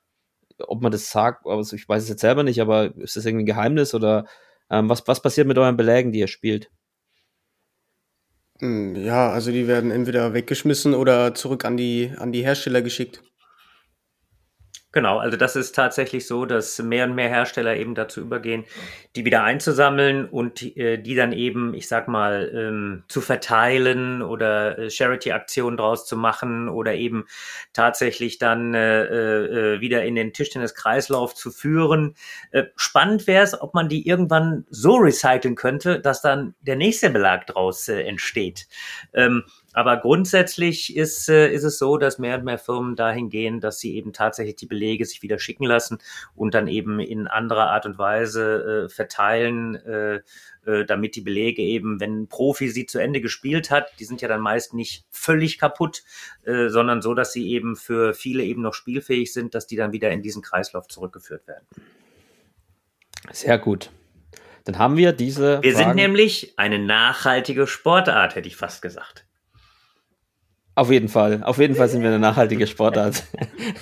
ob 0.60 0.82
man 0.82 0.92
das 0.92 1.10
sagt, 1.10 1.46
also 1.46 1.76
ich 1.76 1.88
weiß 1.88 2.04
es 2.04 2.08
jetzt 2.10 2.20
selber 2.22 2.44
nicht, 2.44 2.60
aber 2.60 2.96
ist 2.98 3.16
das 3.16 3.26
irgendwie 3.26 3.44
ein 3.44 3.46
Geheimnis 3.46 3.94
oder 3.94 4.26
ähm, 4.70 4.88
was, 4.90 5.06
was 5.08 5.22
passiert 5.22 5.46
mit 5.48 5.58
euren 5.58 5.76
Belägen, 5.78 6.12
die 6.12 6.20
ihr 6.20 6.28
spielt? 6.28 6.70
Hm, 8.60 8.94
Ja, 8.96 9.30
also 9.30 9.50
die 9.52 9.66
werden 9.68 9.90
entweder 9.90 10.32
weggeschmissen 10.34 10.94
oder 10.94 11.34
zurück 11.34 11.64
an 11.64 11.76
die, 11.76 12.12
an 12.18 12.30
die 12.32 12.44
Hersteller 12.44 12.82
geschickt. 12.82 13.22
Genau, 14.90 15.18
also 15.18 15.36
das 15.36 15.54
ist 15.54 15.74
tatsächlich 15.74 16.26
so, 16.26 16.46
dass 16.46 16.78
mehr 16.78 17.04
und 17.04 17.14
mehr 17.14 17.28
Hersteller 17.28 17.76
eben 17.76 17.94
dazu 17.94 18.22
übergehen, 18.22 18.64
die 19.16 19.26
wieder 19.26 19.42
einzusammeln 19.44 20.24
und 20.26 20.62
äh, 20.78 20.96
die 20.96 21.14
dann 21.14 21.32
eben, 21.32 21.74
ich 21.74 21.88
sag 21.88 22.08
mal, 22.08 22.50
ähm, 22.54 23.04
zu 23.06 23.20
verteilen 23.20 24.22
oder 24.22 24.78
äh, 24.78 24.90
Charity-Aktionen 24.90 25.76
draus 25.76 26.06
zu 26.06 26.16
machen 26.16 26.70
oder 26.70 26.94
eben 26.94 27.26
tatsächlich 27.74 28.38
dann 28.38 28.72
äh, 28.72 29.74
äh, 29.74 29.80
wieder 29.82 30.04
in 30.04 30.14
den 30.14 30.32
Tischtenniskreislauf 30.32 31.34
zu 31.34 31.50
führen. 31.50 32.14
Äh, 32.50 32.64
spannend 32.76 33.26
wäre 33.26 33.44
es, 33.44 33.60
ob 33.60 33.74
man 33.74 33.90
die 33.90 34.08
irgendwann 34.08 34.64
so 34.70 34.94
recyceln 34.96 35.54
könnte, 35.54 36.00
dass 36.00 36.22
dann 36.22 36.54
der 36.62 36.76
nächste 36.76 37.10
Belag 37.10 37.46
draus 37.46 37.88
äh, 37.88 38.00
entsteht. 38.04 38.66
Ähm, 39.12 39.44
aber 39.74 39.98
grundsätzlich 39.98 40.96
ist, 40.96 41.28
äh, 41.28 41.52
ist 41.52 41.62
es 41.62 41.78
so, 41.78 41.98
dass 41.98 42.18
mehr 42.18 42.38
und 42.38 42.44
mehr 42.44 42.58
Firmen 42.58 42.96
dahin 42.96 43.28
gehen, 43.28 43.60
dass 43.60 43.78
sie 43.78 43.94
eben 43.96 44.12
tatsächlich 44.12 44.56
die 44.56 44.66
Belege 44.66 45.04
sich 45.04 45.22
wieder 45.22 45.38
schicken 45.38 45.64
lassen 45.64 45.98
und 46.34 46.54
dann 46.54 46.68
eben 46.68 47.00
in 47.00 47.26
anderer 47.26 47.70
Art 47.70 47.84
und 47.84 47.98
Weise 47.98 48.86
äh, 48.86 48.88
verteilen, 48.88 49.74
äh, 49.74 50.20
äh, 50.66 50.84
damit 50.86 51.16
die 51.16 51.20
Belege 51.20 51.62
eben, 51.62 52.00
wenn 52.00 52.22
ein 52.22 52.28
Profi 52.28 52.68
sie 52.70 52.86
zu 52.86 52.98
Ende 52.98 53.20
gespielt 53.20 53.70
hat, 53.70 53.92
die 54.00 54.04
sind 54.04 54.22
ja 54.22 54.28
dann 54.28 54.40
meist 54.40 54.72
nicht 54.72 55.04
völlig 55.10 55.58
kaputt, 55.58 56.02
äh, 56.44 56.68
sondern 56.68 57.02
so, 57.02 57.14
dass 57.14 57.32
sie 57.32 57.50
eben 57.50 57.76
für 57.76 58.14
viele 58.14 58.44
eben 58.44 58.62
noch 58.62 58.74
spielfähig 58.74 59.32
sind, 59.32 59.54
dass 59.54 59.66
die 59.66 59.76
dann 59.76 59.92
wieder 59.92 60.10
in 60.10 60.22
diesen 60.22 60.42
Kreislauf 60.42 60.88
zurückgeführt 60.88 61.46
werden. 61.46 61.66
Sehr 63.32 63.58
gut. 63.58 63.90
Dann 64.64 64.78
haben 64.78 64.96
wir 64.96 65.12
diese. 65.12 65.62
Wir 65.62 65.74
sind 65.74 65.84
Fragen- 65.84 65.96
nämlich 65.96 66.54
eine 66.56 66.78
nachhaltige 66.78 67.66
Sportart, 67.66 68.34
hätte 68.34 68.48
ich 68.48 68.56
fast 68.56 68.82
gesagt. 68.82 69.27
Auf 70.78 70.92
jeden 70.92 71.08
Fall. 71.08 71.42
Auf 71.42 71.58
jeden 71.58 71.74
Fall 71.74 71.88
sind 71.88 72.02
wir 72.02 72.08
eine 72.08 72.20
nachhaltige 72.20 72.68
Sportart. 72.68 73.24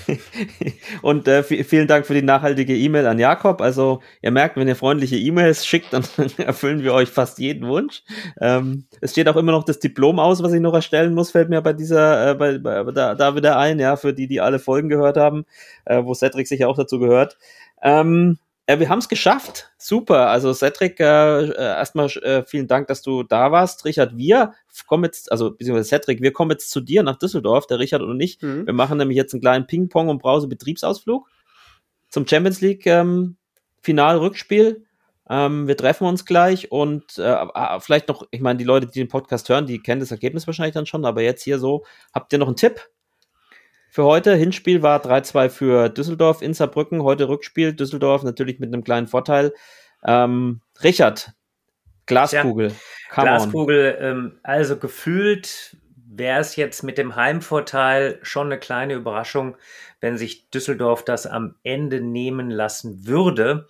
Und 1.03 1.29
äh, 1.29 1.41
vi- 1.43 1.63
vielen 1.63 1.87
Dank 1.89 2.07
für 2.07 2.15
die 2.15 2.23
nachhaltige 2.23 2.75
E-Mail 2.75 3.07
an 3.07 3.19
Jakob. 3.19 3.61
Also 3.61 4.01
ihr 4.23 4.31
merkt, 4.31 4.57
wenn 4.57 4.67
ihr 4.67 4.77
freundliche 4.77 5.17
E-Mails 5.17 5.67
schickt, 5.67 5.93
dann 5.93 6.05
erfüllen 6.39 6.83
wir 6.83 6.95
euch 6.95 7.11
fast 7.11 7.39
jeden 7.39 7.69
Wunsch. 7.69 8.03
Ähm, 8.41 8.87
es 9.03 9.11
steht 9.11 9.29
auch 9.29 9.37
immer 9.37 9.53
noch 9.53 9.65
das 9.65 9.79
Diplom 9.79 10.19
aus, 10.19 10.43
was 10.43 10.55
ich 10.55 10.61
noch 10.63 10.73
erstellen 10.73 11.13
muss, 11.13 11.33
fällt 11.33 11.51
mir 11.51 11.61
bei 11.61 11.75
dieser, 11.75 12.31
äh, 12.31 12.35
bei, 12.35 12.57
bei, 12.57 12.83
da, 12.93 13.15
da 13.15 13.37
wieder 13.37 13.59
ein, 13.59 13.79
ja, 13.79 13.97
für 13.97 14.15
die, 14.15 14.27
die 14.27 14.41
alle 14.41 14.59
Folgen 14.59 14.89
gehört 14.89 15.19
haben, 15.19 15.45
äh, 15.85 16.03
wo 16.03 16.15
Cedric 16.15 16.49
sicher 16.49 16.67
auch 16.67 16.79
dazu 16.79 16.99
gehört. 16.99 17.37
Ähm, 17.83 18.39
äh, 18.67 18.79
wir 18.79 18.89
haben 18.89 18.99
es 18.99 19.09
geschafft. 19.09 19.71
Super. 19.79 20.29
Also 20.29 20.53
Cedric, 20.53 21.01
äh, 21.01 21.05
äh, 21.05 21.55
erstmal 21.55 22.07
äh, 22.23 22.45
vielen 22.45 22.67
Dank, 22.67 22.89
dass 22.89 23.03
du 23.03 23.23
da 23.23 23.53
warst. 23.53 23.85
Richard, 23.85 24.17
wir 24.17 24.53
kommen 24.87 25.05
jetzt, 25.05 25.31
also 25.31 25.53
beziehungsweise 25.53 25.89
Cedric, 25.89 26.21
wir 26.21 26.33
kommen 26.33 26.51
jetzt 26.51 26.71
zu 26.71 26.81
dir 26.81 27.03
nach 27.03 27.17
Düsseldorf, 27.17 27.67
der 27.67 27.79
Richard 27.79 28.03
und 28.03 28.21
ich. 28.21 28.41
Mhm. 28.43 28.67
Wir 28.67 28.75
machen 28.75 28.99
nämlich 28.99 29.17
jetzt 29.17 29.33
einen 29.33 29.41
kleinen 29.41 29.67
Ping-Pong- 29.67 30.09
und 30.09 30.19
Brause-Betriebsausflug 30.21 31.29
zum 32.09 32.27
Champions 32.27 32.61
League 32.61 32.87
ähm, 32.87 33.37
Final-Rückspiel. 33.83 34.85
Ähm, 35.29 35.67
wir 35.67 35.77
treffen 35.77 36.07
uns 36.07 36.25
gleich 36.25 36.71
und 36.71 37.19
äh, 37.19 37.33
äh, 37.33 37.81
vielleicht 37.81 38.09
noch, 38.09 38.27
ich 38.31 38.41
meine, 38.41 38.59
die 38.59 38.65
Leute, 38.65 38.87
die 38.87 39.01
den 39.01 39.09
Podcast 39.09 39.49
hören, 39.49 39.67
die 39.67 39.81
kennen 39.81 40.01
das 40.01 40.13
Ergebnis 40.13 40.47
wahrscheinlich 40.47 40.75
dann 40.75 40.87
schon, 40.87 41.05
aber 41.05 41.23
jetzt 41.23 41.43
hier 41.43 41.59
so, 41.59 41.85
habt 42.13 42.33
ihr 42.33 42.39
noch 42.39 42.47
einen 42.47 42.57
Tipp 42.57 42.89
für 43.97 44.05
heute? 44.05 44.35
Hinspiel 44.35 44.83
war 44.83 45.03
3-2 45.03 45.49
für 45.49 45.89
Düsseldorf 45.89 46.43
in 46.43 46.53
Saarbrücken, 46.53 47.03
heute 47.03 47.31
Rückspiel, 47.31 47.73
Düsseldorf 47.73 48.25
natürlich 48.25 48.59
mit 48.59 48.71
einem 48.71 48.85
kleinen 48.85 49.07
Vorteil. 49.07 49.55
Ähm, 50.05 50.61
Richard, 50.85 51.33
Glaskugel. 52.05 52.73
Ja, 53.17 53.23
Glaskugel, 53.23 53.97
ähm, 53.99 54.39
also 54.43 54.77
gefühlt 54.77 55.79
wäre 56.07 56.41
es 56.41 56.57
jetzt 56.57 56.83
mit 56.83 56.99
dem 56.99 57.17
Heimvorteil 57.17 58.19
schon 58.21 58.49
eine 58.49 58.59
kleine 58.59 58.93
Überraschung, 58.93 59.57
wenn 60.03 60.19
sich 60.19 60.51
Düsseldorf 60.51 61.03
das 61.03 61.27
am 61.27 61.55
Ende 61.63 62.03
nehmen 62.03 62.51
lassen 62.51 63.07
würde. 63.07 63.67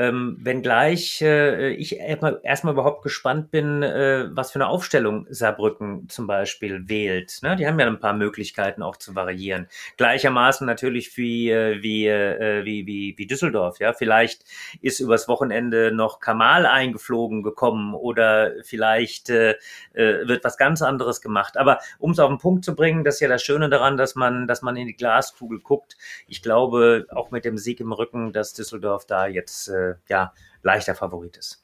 Ähm, 0.00 0.38
wenngleich 0.40 1.20
äh, 1.20 1.74
ich 1.74 1.98
erstmal, 1.98 2.40
erstmal 2.42 2.72
überhaupt 2.72 3.02
gespannt 3.02 3.50
bin, 3.50 3.82
äh, 3.82 4.28
was 4.30 4.50
für 4.50 4.56
eine 4.56 4.68
Aufstellung 4.68 5.26
Saarbrücken 5.28 6.08
zum 6.08 6.26
Beispiel 6.26 6.88
wählt. 6.88 7.40
Ne? 7.42 7.54
Die 7.56 7.66
haben 7.66 7.78
ja 7.78 7.86
ein 7.86 8.00
paar 8.00 8.14
Möglichkeiten 8.14 8.82
auch 8.82 8.96
zu 8.96 9.14
variieren. 9.14 9.68
Gleichermaßen 9.98 10.66
natürlich 10.66 11.14
wie, 11.18 11.50
äh, 11.50 11.82
wie, 11.82 12.06
äh, 12.06 12.64
wie, 12.64 12.86
wie, 12.86 13.12
wie 13.18 13.26
Düsseldorf. 13.26 13.78
Ja, 13.78 13.92
vielleicht 13.92 14.46
ist 14.80 15.00
übers 15.00 15.28
Wochenende 15.28 15.92
noch 15.92 16.18
Kamal 16.18 16.64
eingeflogen 16.64 17.42
gekommen 17.42 17.92
oder 17.92 18.52
vielleicht 18.62 19.28
äh, 19.28 19.56
äh, 19.92 20.26
wird 20.26 20.44
was 20.44 20.56
ganz 20.56 20.80
anderes 20.80 21.20
gemacht. 21.20 21.58
Aber 21.58 21.78
um 21.98 22.12
es 22.12 22.18
auf 22.20 22.30
den 22.30 22.38
Punkt 22.38 22.64
zu 22.64 22.74
bringen, 22.74 23.04
das 23.04 23.16
ist 23.16 23.20
ja 23.20 23.28
das 23.28 23.42
Schöne 23.42 23.68
daran, 23.68 23.98
dass 23.98 24.14
man, 24.14 24.46
dass 24.46 24.62
man 24.62 24.76
in 24.76 24.86
die 24.86 24.96
Glaskugel 24.96 25.60
guckt. 25.60 25.98
Ich 26.26 26.40
glaube, 26.40 27.04
auch 27.10 27.30
mit 27.30 27.44
dem 27.44 27.58
Sieg 27.58 27.80
im 27.80 27.92
Rücken, 27.92 28.32
dass 28.32 28.54
Düsseldorf 28.54 29.04
da 29.04 29.26
jetzt 29.26 29.68
äh, 29.68 29.89
ja, 30.08 30.32
leichter 30.62 30.94
Favorit 30.94 31.36
ist. 31.36 31.62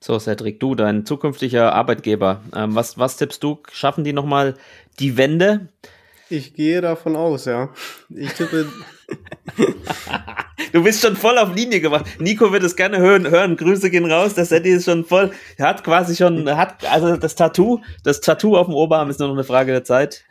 So, 0.00 0.18
Cedric, 0.18 0.60
du, 0.60 0.74
dein 0.74 1.06
zukünftiger 1.06 1.72
Arbeitgeber, 1.72 2.42
ähm, 2.54 2.74
was, 2.74 2.98
was 2.98 3.16
tippst 3.16 3.42
du? 3.42 3.62
Schaffen 3.72 4.04
die 4.04 4.12
nochmal 4.12 4.54
die 4.98 5.16
Wende? 5.16 5.68
Ich 6.28 6.54
gehe 6.54 6.80
davon 6.80 7.16
aus, 7.16 7.44
ja. 7.44 7.70
Ich 8.10 8.32
tippe. 8.32 8.66
du 10.72 10.82
bist 10.82 11.02
schon 11.02 11.16
voll 11.16 11.38
auf 11.38 11.54
Linie 11.54 11.80
gemacht. 11.80 12.06
Nico 12.18 12.52
wird 12.52 12.62
es 12.64 12.76
gerne 12.76 12.98
hören. 12.98 13.30
hören. 13.30 13.56
Grüße 13.56 13.90
gehen 13.90 14.10
raus. 14.10 14.34
Das 14.34 14.50
Eddie 14.50 14.70
ist 14.70 14.86
schon 14.86 15.04
voll. 15.04 15.32
Er 15.56 15.68
hat 15.68 15.84
quasi 15.84 16.16
schon, 16.16 16.48
hat, 16.54 16.84
also 16.90 17.16
das 17.16 17.34
Tattoo, 17.34 17.80
das 18.02 18.20
Tattoo 18.20 18.56
auf 18.56 18.66
dem 18.66 18.74
Oberarm 18.74 19.10
ist 19.10 19.20
nur 19.20 19.28
noch 19.28 19.36
eine 19.36 19.44
Frage 19.44 19.72
der 19.72 19.84
Zeit. 19.84 20.24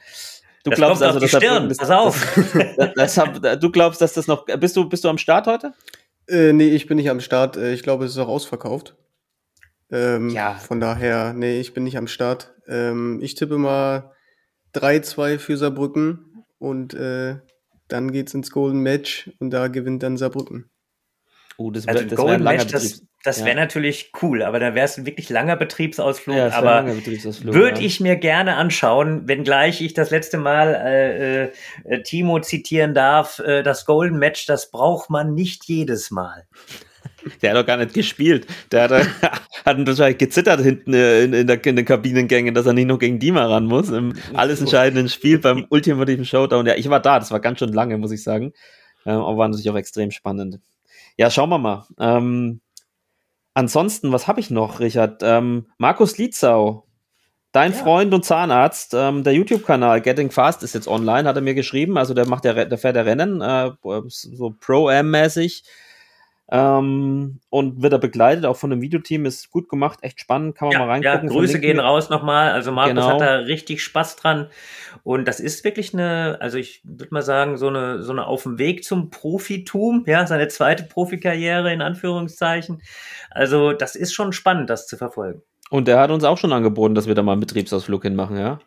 Du 0.64 0.70
das 0.70 0.78
glaubst 0.78 1.04
also, 1.04 1.20
dass 1.20 1.30
Stirn. 1.30 1.74
Pass 1.76 1.90
auf. 1.90 2.38
Das, 2.95 3.16
das, 3.16 3.60
du 3.60 3.70
glaubst, 3.70 4.02
dass 4.02 4.14
das 4.14 4.28
noch. 4.28 4.45
Bist 4.45 4.76
du, 4.76 4.88
bist 4.88 5.04
du 5.04 5.10
am 5.10 5.18
Start 5.18 5.48
heute? 5.48 5.74
Äh, 6.28 6.54
nee, 6.54 6.70
ich 6.70 6.88
bin 6.88 6.98
nicht 6.98 7.10
am 7.10 7.20
Start. 7.20 7.58
Äh, 7.58 7.74
ich 7.74 7.84
glaube, 7.84 8.06
es 8.06 8.12
ist 8.12 8.18
auch 8.18 8.28
ausverkauft. 8.28 8.95
Ähm, 9.91 10.30
ja. 10.30 10.56
Von 10.56 10.80
daher, 10.80 11.34
nee, 11.34 11.60
ich 11.60 11.74
bin 11.74 11.84
nicht 11.84 11.98
am 11.98 12.08
Start. 12.08 12.54
Ähm, 12.68 13.20
ich 13.22 13.36
tippe 13.36 13.58
mal 13.58 14.12
3-2 14.74 15.38
für 15.38 15.58
Saarbrücken 15.58 16.45
und 16.58 16.94
äh, 16.94 17.38
dann 17.88 18.12
geht's 18.12 18.34
ins 18.34 18.50
Golden 18.50 18.80
Match 18.80 19.30
und 19.40 19.52
da 19.52 19.68
gewinnt 19.68 20.02
dann 20.02 20.18
Saarbrücken. 20.18 20.70
Oh, 21.58 21.70
das, 21.70 21.88
also 21.88 22.04
das 22.04 22.18
Golden 22.18 22.44
Match, 22.44 22.72
das, 22.72 23.04
das 23.24 23.40
wäre 23.40 23.56
ja. 23.56 23.56
natürlich 23.56 24.12
cool, 24.22 24.44
aber 24.44 24.60
da 24.60 24.76
wäre 24.76 24.86
es 24.86 24.98
ein 24.98 25.06
wirklich 25.06 25.30
langer 25.30 25.56
Betriebsausflug. 25.56 26.36
Ja, 26.36 26.52
aber 26.52 26.84
Betriebsausflug, 26.84 27.56
würde 27.56 27.80
ja. 27.80 27.86
ich 27.86 28.02
mir 28.02 28.18
gerne 28.18 28.58
anschauen, 28.58 29.30
wenngleich 29.30 29.82
ich 29.82 29.94
das 29.94 30.10
letzte 30.10 30.38
Mal 30.38 30.76
äh, 30.76 31.44
äh, 31.86 32.04
Timo 32.04 32.41
zitieren 32.41 32.94
darf, 32.94 33.40
äh, 33.40 33.64
das 33.64 33.86
Golden 33.86 34.20
Match, 34.20 34.45
das 34.45 34.72
braucht 34.72 35.10
man 35.10 35.34
nicht 35.34 35.66
jedes 35.66 36.12
Mal. 36.12 36.45
Der 37.41 37.52
hat 37.52 37.58
doch 37.58 37.66
gar 37.66 37.78
nicht 37.78 37.94
gespielt. 37.94 38.45
Der 38.72 38.90
hat, 38.90 38.91
hat 39.66 39.88
wahrscheinlich 39.88 40.18
gezittert 40.18 40.60
hinten 40.60 40.94
äh, 40.94 41.24
in, 41.24 41.34
in, 41.34 41.48
der, 41.48 41.66
in 41.66 41.78
den 41.78 41.86
Kabinengängen, 41.86 42.54
dass 42.54 42.66
er 42.66 42.74
nicht 42.74 42.88
noch 42.88 43.00
gegen 43.00 43.20
Dima 43.20 43.45
ran 43.45 43.66
muss. 43.66 43.90
Im 43.90 44.14
alles 44.34 44.60
entscheidenden 44.60 45.08
Spiel 45.08 45.40
beim 45.40 45.66
ultimativen 45.70 46.26
Showdown. 46.26 46.66
Ja, 46.66 46.76
ich 46.76 46.90
war 46.90 47.00
da, 47.00 47.20
das 47.20 47.32
war 47.32 47.40
ganz 47.40 47.60
schön 47.60 47.72
lange, 47.72 47.98
muss 47.98 48.12
ich 48.12 48.24
sagen. 48.24 48.52
Ähm, 49.06 49.20
aber 49.20 49.38
war 49.38 49.48
natürlich 49.48 49.70
auch 49.70 49.76
extrem 49.76 50.12
spannend. 50.12 50.60
Ja, 51.18 51.30
schauen 51.30 51.50
wir 51.50 51.60
mal. 51.60 51.86
Ähm, 51.98 52.60
ansonsten, 53.53 54.11
was 54.11 54.27
habe 54.27 54.39
ich 54.39 54.49
noch, 54.49 54.80
Richard? 54.80 55.21
Ähm, 55.23 55.67
Markus 55.77 56.17
Lietzau, 56.17 56.88
dein 57.51 57.71
ja. 57.71 57.77
Freund 57.77 58.13
und 58.13 58.25
Zahnarzt, 58.25 58.93
ähm, 58.93 59.23
der 59.23 59.34
YouTube-Kanal 59.34 60.01
Getting 60.01 60.31
Fast 60.31 60.63
ist 60.63 60.73
jetzt 60.73 60.88
online, 60.88 61.27
hat 61.27 61.35
er 61.35 61.41
mir 61.41 61.53
geschrieben. 61.53 61.97
Also 61.97 62.13
der 62.13 62.27
macht 62.27 62.43
der, 62.43 62.65
der 62.65 62.77
fährt 62.77 62.95
der 62.95 63.05
Rennen, 63.05 63.41
äh, 63.41 63.71
so 64.07 64.53
Pro-Am-mäßig. 64.59 65.63
Ähm, 66.52 67.40
und 67.49 67.82
wird 67.82 67.94
er 67.94 67.99
begleitet, 67.99 68.45
auch 68.45 68.57
von 68.57 68.72
einem 68.72 68.82
Videoteam, 68.82 69.26
ist 69.26 69.49
gut 69.49 69.70
gemacht, 69.70 69.99
echt 70.02 70.20
spannend, 70.20 70.56
kann 70.56 70.68
man 70.68 70.74
ja, 70.74 70.80
mal 70.80 70.90
reingucken. 70.90 71.30
Ja, 71.30 71.34
Grüße 71.34 71.60
gehen 71.61 71.80
raus 71.80 72.10
nochmal, 72.10 72.52
also 72.52 72.72
Markus 72.74 72.95
genau. 72.95 73.07
hat 73.07 73.22
da 73.22 73.36
richtig 73.38 73.82
Spaß 73.82 74.18
dran 74.18 74.49
und 75.03 75.26
das 75.26 75.40
ist 75.40 75.64
wirklich 75.64 75.94
eine, 75.94 76.38
also 76.41 76.57
ich 76.57 76.82
würde 76.84 77.14
mal 77.14 77.22
sagen, 77.22 77.57
so 77.57 77.70
eine, 77.70 78.03
so 78.03 78.11
eine 78.11 78.28
auf 78.28 78.44
dem 78.44 78.60
Weg 78.60 78.84
zum 78.84 79.10
Profitum, 79.10 80.03
ja, 80.06 80.28
seine 80.28 80.49
zweite 80.49 80.84
Profikarriere 80.84 81.72
in 81.72 81.82
Anführungszeichen, 81.82 82.82
also 83.32 83.72
das 83.72 83.95
ist 83.95 84.14
schon 84.14 84.34
spannend, 84.34 84.70
das 84.70 84.86
zu 84.86 84.98
verfolgen. 84.98 85.44
Und 85.70 85.88
der 85.88 85.99
hat 85.99 86.11
uns 86.11 86.26
auch 86.26 86.38
schon 86.38 86.52
angeboten, 86.52 86.94
dass 86.94 87.07
wir 87.07 87.15
da 87.15 87.24
mal 87.24 87.32
einen 87.32 87.41
Betriebsausflug 87.41 88.03
hinmachen, 88.03 88.38
ja? 88.38 88.60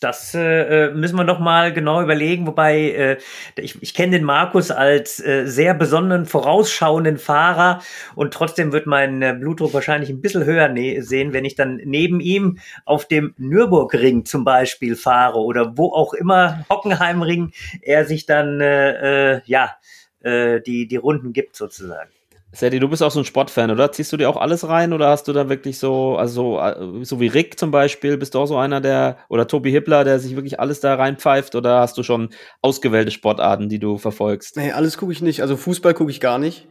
Das 0.00 0.34
äh, 0.34 0.86
äh, 0.86 0.94
müssen 0.94 1.16
wir 1.16 1.24
noch 1.24 1.40
mal 1.40 1.74
genau 1.74 2.00
überlegen, 2.00 2.46
wobei 2.46 2.90
äh, 2.90 3.18
ich, 3.56 3.80
ich 3.82 3.92
kenne 3.92 4.12
den 4.12 4.24
Markus 4.24 4.70
als 4.70 5.20
äh, 5.20 5.44
sehr 5.44 5.74
besonderen, 5.74 6.24
vorausschauenden 6.24 7.18
Fahrer 7.18 7.82
und 8.14 8.32
trotzdem 8.32 8.72
wird 8.72 8.86
mein 8.86 9.20
äh, 9.20 9.36
Blutdruck 9.38 9.74
wahrscheinlich 9.74 10.08
ein 10.08 10.22
bisschen 10.22 10.46
höher 10.46 10.74
sehen, 11.02 11.34
wenn 11.34 11.44
ich 11.44 11.54
dann 11.54 11.82
neben 11.84 12.20
ihm 12.20 12.58
auf 12.86 13.06
dem 13.08 13.34
Nürburgring 13.36 14.24
zum 14.24 14.42
Beispiel 14.42 14.96
fahre 14.96 15.38
oder 15.40 15.76
wo 15.76 15.92
auch 15.92 16.14
immer, 16.14 16.64
Hockenheimring, 16.70 17.52
er 17.82 18.06
sich 18.06 18.24
dann 18.24 18.62
äh, 18.62 19.34
äh, 19.34 19.40
ja 19.44 19.76
äh, 20.22 20.62
die, 20.62 20.88
die 20.88 20.96
Runden 20.96 21.34
gibt 21.34 21.56
sozusagen. 21.56 22.10
Sadie, 22.52 22.80
du 22.80 22.88
bist 22.88 23.02
auch 23.02 23.12
so 23.12 23.20
ein 23.20 23.24
Sportfan, 23.24 23.70
oder? 23.70 23.92
Ziehst 23.92 24.12
du 24.12 24.16
dir 24.16 24.28
auch 24.28 24.36
alles 24.36 24.66
rein 24.66 24.92
oder 24.92 25.08
hast 25.08 25.28
du 25.28 25.32
da 25.32 25.48
wirklich 25.48 25.78
so, 25.78 26.16
also 26.16 26.58
äh, 26.58 27.04
so 27.04 27.20
wie 27.20 27.28
Rick 27.28 27.58
zum 27.58 27.70
Beispiel, 27.70 28.16
bist 28.16 28.34
du 28.34 28.40
auch 28.40 28.46
so 28.46 28.56
einer 28.56 28.80
der, 28.80 29.18
oder 29.28 29.46
Tobi 29.46 29.70
Hippler, 29.70 30.02
der 30.02 30.18
sich 30.18 30.34
wirklich 30.34 30.58
alles 30.58 30.80
da 30.80 30.96
reinpfeift 30.96 31.54
oder 31.54 31.78
hast 31.78 31.96
du 31.96 32.02
schon 32.02 32.30
ausgewählte 32.60 33.12
Sportarten, 33.12 33.68
die 33.68 33.78
du 33.78 33.98
verfolgst? 33.98 34.56
Nee, 34.56 34.72
alles 34.72 34.98
gucke 34.98 35.12
ich 35.12 35.22
nicht. 35.22 35.42
Also 35.42 35.56
Fußball 35.56 35.94
gucke 35.94 36.10
ich 36.10 36.18
gar 36.18 36.38
nicht. 36.38 36.66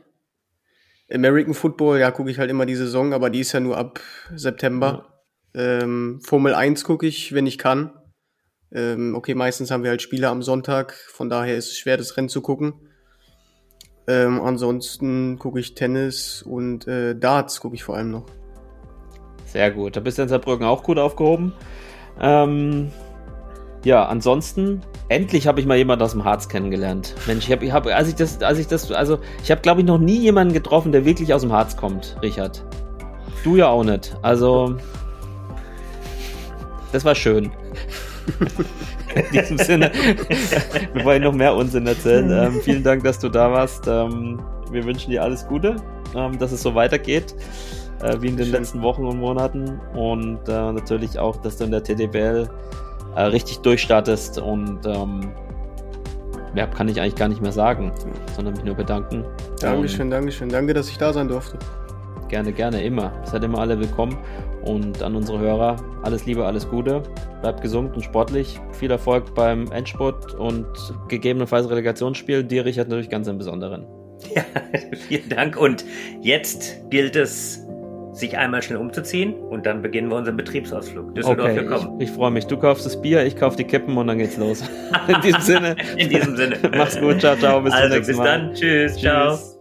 American 1.09 1.53
Football, 1.53 1.99
ja, 1.99 2.11
gucke 2.11 2.29
ich 2.29 2.39
halt 2.39 2.51
immer 2.51 2.65
die 2.65 2.75
Saison, 2.75 3.13
aber 3.13 3.29
die 3.29 3.39
ist 3.39 3.53
ja 3.53 3.61
nur 3.61 3.77
ab 3.77 4.01
September. 4.35 5.21
Ja. 5.55 5.79
Ähm, 5.81 6.19
Formel 6.21 6.53
1 6.53 6.83
gucke 6.83 7.07
ich, 7.07 7.33
wenn 7.33 7.47
ich 7.47 7.57
kann. 7.57 7.93
Ähm, 8.71 9.15
okay, 9.15 9.33
meistens 9.33 9.71
haben 9.71 9.83
wir 9.83 9.89
halt 9.89 10.01
Spiele 10.01 10.27
am 10.27 10.43
Sonntag, 10.43 10.93
von 10.93 11.29
daher 11.29 11.57
ist 11.57 11.71
es 11.71 11.77
schwer, 11.77 11.97
das 11.97 12.17
Rennen 12.17 12.29
zu 12.29 12.41
gucken. 12.41 12.88
Ähm, 14.09 14.41
ansonsten 14.41 15.37
gucke 15.37 15.59
ich 15.59 15.75
Tennis 15.75 16.41
und 16.41 16.87
äh, 16.87 17.15
Darts 17.15 17.61
gucke 17.61 17.75
ich 17.75 17.83
vor 17.83 17.95
allem 17.95 18.09
noch. 18.09 18.23
Sehr 19.45 19.69
gut. 19.69 19.95
Da 19.95 19.99
bist 19.99 20.17
du 20.17 20.23
in 20.23 20.29
Saarbrücken 20.29 20.65
auch 20.65 20.81
gut 20.81 20.97
aufgehoben. 20.97 21.53
Ähm, 22.19 22.91
ja, 23.83 24.07
ansonsten, 24.07 24.81
endlich 25.09 25.45
habe 25.45 25.59
ich 25.59 25.67
mal 25.67 25.77
jemanden 25.77 26.03
aus 26.03 26.13
dem 26.13 26.25
Harz 26.25 26.49
kennengelernt. 26.49 27.13
Mensch, 27.27 27.45
ich 27.45 27.51
habe, 27.51 27.63
ich 27.63 27.71
hab, 27.71 27.85
als 27.85 28.07
ich 28.07 28.15
das, 28.15 28.41
als 28.41 28.57
ich 28.57 28.65
das, 28.65 28.91
also 28.91 29.19
ich 29.43 29.51
habe, 29.51 29.61
glaube 29.61 29.81
ich, 29.81 29.85
noch 29.85 29.99
nie 29.99 30.17
jemanden 30.17 30.55
getroffen, 30.55 30.91
der 30.91 31.05
wirklich 31.05 31.31
aus 31.31 31.41
dem 31.41 31.53
Harz 31.53 31.77
kommt, 31.77 32.17
Richard. 32.23 32.63
Du 33.43 33.57
ja 33.57 33.67
auch 33.67 33.83
nicht. 33.83 34.17
Also, 34.23 34.75
das 36.91 37.05
war 37.05 37.13
schön. 37.13 37.51
In 39.15 39.31
diesem 39.31 39.57
Sinne, 39.57 39.91
bevor 40.93 41.15
ich 41.15 41.21
noch 41.21 41.33
mehr 41.33 41.55
Unsinn 41.55 41.87
erzählen, 41.87 42.29
ähm, 42.31 42.61
vielen 42.61 42.83
Dank, 42.83 43.03
dass 43.03 43.19
du 43.19 43.29
da 43.29 43.51
warst. 43.51 43.87
Ähm, 43.87 44.39
wir 44.71 44.83
wünschen 44.85 45.11
dir 45.11 45.23
alles 45.23 45.47
Gute, 45.47 45.75
ähm, 46.15 46.37
dass 46.37 46.51
es 46.51 46.61
so 46.61 46.75
weitergeht, 46.75 47.35
äh, 48.01 48.17
wie 48.21 48.27
in 48.27 48.37
den 48.37 48.45
Schön. 48.45 48.55
letzten 48.55 48.81
Wochen 48.81 49.05
und 49.05 49.17
Monaten. 49.19 49.79
Und 49.93 50.47
äh, 50.47 50.71
natürlich 50.71 51.17
auch, 51.17 51.37
dass 51.37 51.57
du 51.57 51.65
in 51.65 51.71
der 51.71 51.83
TDBL 51.83 52.49
äh, 53.15 53.21
richtig 53.21 53.59
durchstartest. 53.59 54.37
Und 54.39 54.85
ähm, 54.85 55.31
mehr 56.53 56.67
kann 56.67 56.87
ich 56.87 57.01
eigentlich 57.01 57.15
gar 57.15 57.27
nicht 57.27 57.41
mehr 57.41 57.51
sagen, 57.51 57.91
sondern 58.35 58.53
mich 58.53 58.63
nur 58.63 58.75
bedanken. 58.75 59.23
Dankeschön, 59.61 60.09
Dankeschön. 60.09 60.49
Danke, 60.49 60.73
dass 60.73 60.89
ich 60.89 60.97
da 60.97 61.13
sein 61.13 61.27
durfte. 61.27 61.57
Gerne, 62.29 62.53
gerne, 62.53 62.83
immer. 62.83 63.11
Seid 63.25 63.43
immer 63.43 63.59
alle 63.59 63.79
willkommen. 63.79 64.17
Und 64.63 65.01
an 65.01 65.15
unsere 65.15 65.39
Hörer 65.39 65.77
alles 66.03 66.25
Liebe, 66.25 66.45
alles 66.45 66.69
Gute. 66.69 67.01
Bleibt 67.41 67.61
gesund 67.61 67.95
und 67.95 68.03
sportlich. 68.03 68.59
Viel 68.71 68.91
Erfolg 68.91 69.33
beim 69.33 69.71
Endspurt 69.71 70.35
und 70.35 70.67
gegebenenfalls 71.07 71.69
Relegationsspiel. 71.69 72.43
Dir, 72.43 72.65
Richard, 72.65 72.87
natürlich 72.87 73.09
ganz 73.09 73.27
im 73.27 73.37
Besonderen. 73.37 73.85
Ja, 74.35 74.43
vielen 75.07 75.29
Dank. 75.29 75.57
Und 75.57 75.85
jetzt 76.21 76.89
gilt 76.89 77.15
es, 77.15 77.65
sich 78.11 78.37
einmal 78.37 78.61
schnell 78.61 78.77
umzuziehen 78.77 79.33
und 79.33 79.65
dann 79.65 79.81
beginnen 79.81 80.09
wir 80.09 80.17
unseren 80.17 80.35
Betriebsausflug. 80.35 81.15
Düsseldorf, 81.15 81.51
okay, 81.51 81.95
ich, 81.99 82.09
ich 82.09 82.11
freue 82.11 82.31
mich. 82.31 82.45
Du 82.45 82.57
kaufst 82.57 82.85
das 82.85 83.01
Bier, 83.01 83.25
ich 83.25 83.35
kaufe 83.35 83.55
die 83.55 83.63
Kippen 83.63 83.97
und 83.97 84.07
dann 84.07 84.17
geht's 84.17 84.37
los. 84.37 84.61
In 85.07 85.21
diesem 85.21 85.41
Sinne. 85.41 85.75
In 85.97 86.09
diesem 86.09 86.35
Sinne. 86.35 86.57
Mach's 86.75 86.99
gut, 86.99 87.21
ciao, 87.21 87.37
ciao, 87.37 87.61
bis 87.61 87.73
also, 87.73 87.87
zum 87.87 87.97
nächsten 87.97 88.17
Mal. 88.17 88.39
Bis 88.39 88.41
dann, 88.41 88.53
tschüss, 88.53 88.91
tschüss. 88.93 89.01
ciao. 89.01 89.58